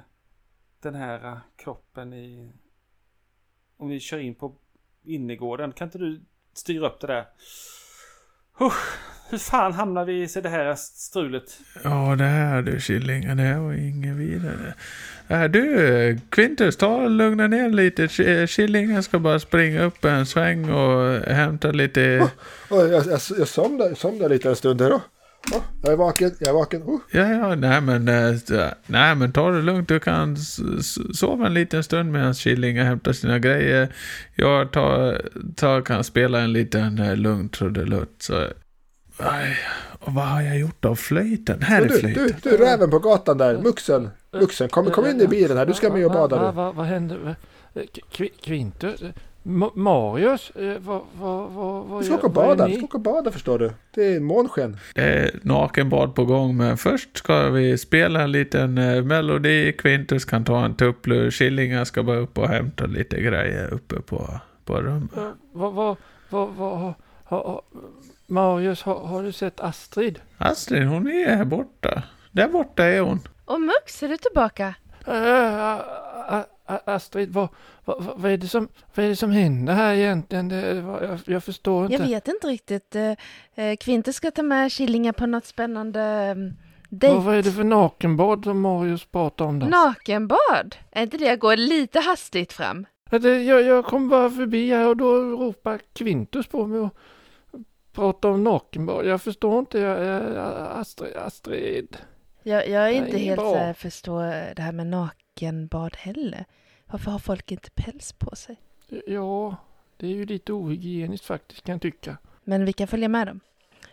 den 0.81 0.95
här 0.95 1.25
eh, 1.25 1.37
kroppen 1.55 2.13
i... 2.13 2.51
Om 3.77 3.89
vi 3.89 3.99
kör 3.99 4.19
in 4.19 4.35
på 4.35 4.55
innergården. 5.05 5.71
Kan 5.71 5.87
inte 5.87 5.97
du 5.97 6.21
styra 6.53 6.87
upp 6.87 6.99
det 7.01 7.07
där? 7.07 7.25
Huh, 8.59 8.73
hur 9.29 9.37
fan 9.37 9.73
hamnar 9.73 10.05
vi 10.05 10.21
i 10.21 10.27
så 10.27 10.41
det 10.41 10.49
här 10.49 10.75
strulet? 10.75 11.59
Ja, 11.83 12.15
det 12.17 12.23
här 12.23 12.61
du 12.61 12.79
Killinga, 12.81 13.35
det 13.35 13.43
här 13.43 13.59
var 13.59 13.73
inget 13.73 14.15
vidare. 14.15 14.73
Äh, 15.27 15.43
du, 15.43 16.19
Quintus, 16.29 16.77
ta 16.77 16.87
och 16.87 17.09
lugna 17.09 17.47
ner 17.47 17.69
lite. 17.69 18.07
Ki- 18.07 18.47
Killinga 18.47 19.01
ska 19.03 19.19
bara 19.19 19.39
springa 19.39 19.83
upp 19.83 20.05
en 20.05 20.25
sväng 20.25 20.69
och 20.69 21.19
hämta 21.19 21.71
lite... 21.71 22.29
Och 22.69 22.77
jag, 22.77 22.89
jag, 22.91 23.19
jag 23.37 23.47
somnar, 23.47 23.95
somnar 23.95 24.29
lite 24.29 24.49
en 24.49 24.55
stund 24.55 24.81
här 24.81 24.89
då. 24.89 25.01
Oh, 25.51 25.61
jag 25.81 25.93
är 25.93 25.97
vaken, 25.97 26.31
jag 26.39 26.49
är 26.49 26.53
vaken. 26.53 26.83
Oh. 26.83 26.99
Ja, 27.11 27.27
ja, 27.29 27.55
nej 27.55 27.81
men, 27.81 28.07
eh, 28.07 28.35
nej 28.87 29.15
men 29.15 29.31
ta 29.31 29.51
det 29.51 29.61
lugnt. 29.61 29.87
Du 29.87 29.99
kan 29.99 30.37
sova 31.13 31.45
en 31.47 31.53
liten 31.53 31.83
stund 31.83 32.11
medan 32.11 32.33
Killinga 32.33 32.83
hämtar 32.83 33.13
sina 33.13 33.39
grejer. 33.39 33.93
Jag 34.35 34.71
tar, 34.71 35.21
tar, 35.55 35.81
kan 35.81 36.03
spela 36.03 36.39
en 36.39 36.53
liten 36.53 36.99
eh, 36.99 37.15
lugn 37.15 37.49
trudelutt. 37.49 38.15
Så... 38.19 38.47
Aj, 39.17 39.57
och 39.99 40.13
vad 40.13 40.25
har 40.25 40.41
jag 40.41 40.59
gjort 40.59 40.85
av 40.85 40.95
flöjten? 40.95 41.61
Här 41.61 41.79
Och 41.81 41.85
är 41.85 41.89
du, 41.89 41.99
flöjten. 41.99 42.27
du, 42.43 42.49
du, 42.49 42.57
räven 42.57 42.89
på 42.89 42.99
gatan 42.99 43.37
där, 43.37 43.57
muxen. 43.57 44.09
Vuxen, 44.31 44.69
kom, 44.69 44.91
kom 44.91 45.05
in 45.05 45.21
i 45.21 45.27
bilen 45.27 45.57
här. 45.57 45.65
Du 45.65 45.73
ska 45.73 45.93
med 45.93 46.05
och 46.05 46.11
bada 46.11 46.35
Vad 46.37 46.51
du. 46.51 46.55
va, 46.55 46.71
va 46.71 46.83
händer? 46.83 47.17
Va- 47.17 47.35
Kvi- 48.11 48.41
Kvintus? 48.43 49.01
Ma- 49.43 49.71
Marius? 49.75 50.49
Eh, 50.49 50.77
Vad 50.79 51.01
vad 51.19 51.51
vad 51.51 51.85
vad 51.85 52.01
Du 52.01 52.05
ska 52.05 52.15
åka 52.15 52.27
och 52.27 52.33
bada. 52.33 52.67
Du 52.67 52.73
ska 52.75 52.85
åka 52.85 52.97
och 52.97 53.03
bada 53.03 53.31
förstår 53.31 53.59
du. 53.59 53.71
Det 53.95 54.15
är 54.15 54.19
månsken. 54.19 54.77
Det 54.95 55.01
är 55.01 55.39
nakenbad 55.41 56.15
på 56.15 56.25
gång, 56.25 56.57
men 56.57 56.77
först 56.77 57.17
ska 57.17 57.49
vi 57.49 57.77
spela 57.77 58.21
en 58.21 58.31
liten 58.31 58.77
eh, 58.77 59.03
melodi. 59.03 59.73
Quintus 59.77 60.25
kan 60.25 60.43
ta 60.45 60.65
en 60.65 60.75
tupplur. 60.75 61.31
Killingar 61.31 61.83
ska 61.85 62.03
bara 62.03 62.17
upp 62.17 62.37
och 62.37 62.47
hämta 62.47 62.85
lite 62.85 63.21
grejer 63.21 63.73
uppe 63.73 63.95
på, 64.01 64.29
på 64.65 64.81
rummet. 64.81 65.17
Eh, 65.17 65.29
Vad 65.51 65.73
vad 65.73 65.97
vad 66.29 66.49
vad 66.49 66.79
har- 66.79 66.93
har- 67.23 67.43
har- 67.43 67.61
Marius, 68.27 68.81
har, 68.83 68.95
har 69.07 69.23
du 69.23 69.31
sett 69.31 69.59
Astrid? 69.59 70.19
Astrid, 70.37 70.87
hon 70.87 71.07
är 71.07 71.35
här 71.35 71.45
borta. 71.45 72.03
Där 72.31 72.47
borta 72.47 72.83
är 72.85 73.01
hon. 73.01 73.19
Och 73.45 73.61
Mux, 73.61 74.03
är 74.03 74.07
du 74.07 74.17
tillbaka? 74.17 74.75
A- 75.05 75.11
a- 75.11 75.83
a- 76.29 76.45
Astrid, 76.65 77.29
vad, 77.33 77.47
vad, 77.85 78.03
vad, 78.15 78.31
är 78.31 78.37
det 78.37 78.47
som, 78.47 78.67
vad 78.95 79.05
är 79.05 79.09
det 79.09 79.15
som 79.15 79.31
händer 79.31 79.73
här 79.73 79.93
egentligen? 79.93 80.49
Det, 80.49 80.81
vad- 80.81 81.03
jag, 81.03 81.19
jag 81.25 81.43
förstår 81.43 81.85
inte. 81.85 81.95
Jag 81.95 82.07
vet 82.09 82.27
inte 82.27 82.47
riktigt. 82.47 82.95
Eh, 82.95 83.11
eh, 83.55 83.75
Kvinte 83.79 84.13
ska 84.13 84.31
ta 84.31 84.43
med 84.43 84.71
Killingar 84.71 85.11
på 85.13 85.25
något 85.25 85.45
spännande 85.45 86.31
um, 86.37 86.53
dejt. 86.89 87.15
Vad, 87.15 87.23
vad 87.25 87.35
är 87.35 87.43
det 87.43 87.51
för 87.51 87.63
nakenbad 87.63 88.43
som 88.43 88.61
Marius 88.61 89.05
pratar 89.05 89.45
om 89.45 89.59
då? 89.59 89.65
Nakenbad? 89.65 90.75
Är 90.91 91.03
inte 91.03 91.17
det 91.17 91.35
går 91.35 91.57
lite 91.57 91.99
hastigt 91.99 92.53
fram? 92.53 92.85
Jag, 93.11 93.61
jag 93.63 93.85
kom 93.85 94.09
bara 94.09 94.29
förbi 94.29 94.69
här 94.69 94.87
och 94.87 94.97
då 94.97 95.15
ropar 95.15 95.79
Quintus 95.93 96.47
på 96.47 96.67
mig 96.67 96.79
och 96.79 96.95
pratar 97.93 98.29
om 98.29 98.43
nakenbad. 98.43 99.05
Jag 99.05 99.21
förstår 99.21 99.59
inte. 99.59 99.79
Jag, 99.79 100.03
jag, 100.35 100.53
Astrid, 100.79 101.15
Astrid. 101.15 101.97
Jag, 102.43 102.69
jag 102.69 102.83
är 102.83 102.91
inte 102.91 103.17
helt 103.17 103.39
bra. 103.39 103.51
så 103.51 103.57
här, 103.57 103.73
förstår 103.73 104.55
det 104.55 104.61
här 104.61 104.71
med 104.71 104.87
nakenbad 104.87 105.95
heller. 105.97 106.45
Varför 106.85 107.11
har 107.11 107.19
folk 107.19 107.51
inte 107.51 107.69
päls 107.71 108.13
på 108.13 108.35
sig? 108.35 108.55
Ja, 109.07 109.55
det 109.97 110.07
är 110.07 110.11
ju 110.11 110.25
lite 110.25 110.53
ohygieniskt 110.53 111.25
faktiskt 111.25 111.63
kan 111.63 111.73
jag 111.73 111.81
tycka. 111.81 112.17
Men 112.43 112.65
vi 112.65 112.73
kan 112.73 112.87
följa 112.87 113.07
med 113.07 113.27
dem. 113.27 113.39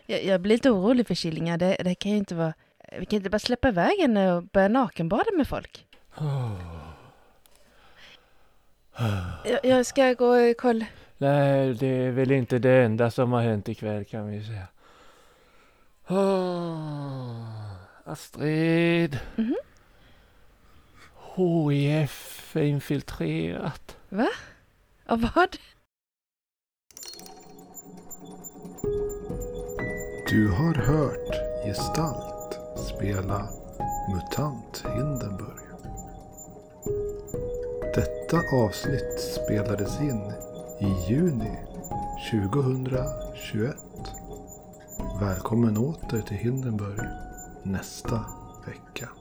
Jag, 0.05 0.23
jag 0.25 0.41
blir 0.41 0.55
lite 0.55 0.71
orolig 0.71 1.07
för 1.07 1.15
Killingar. 1.15 1.57
Det, 1.57 1.77
det 1.83 1.95
kan 1.95 2.11
ju 2.11 2.17
inte 2.17 2.35
vara... 2.35 2.53
Vi 2.99 3.05
kan 3.05 3.17
inte 3.17 3.29
bara 3.29 3.39
släppa 3.39 3.69
iväg 3.69 3.99
henne 3.99 4.33
och 4.33 4.43
börja 4.43 4.67
nakenbada 4.67 5.31
med 5.37 5.47
folk. 5.47 5.87
Jag, 9.45 9.59
jag 9.63 9.85
ska 9.85 10.13
gå 10.13 10.25
och 10.25 10.57
kolla. 10.57 10.85
Nej, 11.17 11.73
det 11.73 11.87
är 11.87 12.11
väl 12.11 12.31
inte 12.31 12.59
det 12.59 12.83
enda 12.83 13.11
som 13.11 13.31
har 13.31 13.41
hänt 13.41 13.69
ikväll 13.69 14.05
kan 14.05 14.27
vi 14.27 14.43
säga. 14.43 14.67
Ah, 16.07 17.70
Astrid. 18.05 19.19
Mhm. 19.35 19.55
HIF 21.35 22.55
är 22.55 22.63
infiltrerat. 22.63 23.97
Och 25.07 25.21
vad? 25.21 25.57
Du 30.29 30.47
har 30.51 30.73
hört 30.73 31.65
Gestalt 31.65 32.59
spela 32.77 33.49
MUTANT 34.09 34.83
Hindenburg. 34.95 35.61
Detta 37.95 38.37
avsnitt 38.55 39.19
spelades 39.19 40.01
in 40.01 40.33
i 40.79 41.11
juni 41.11 41.57
2021. 42.31 43.75
Välkommen 45.19 45.77
åter 45.77 46.21
till 46.21 46.37
Hindenburg 46.37 47.30
nästa 47.63 48.19
vecka. 48.67 49.20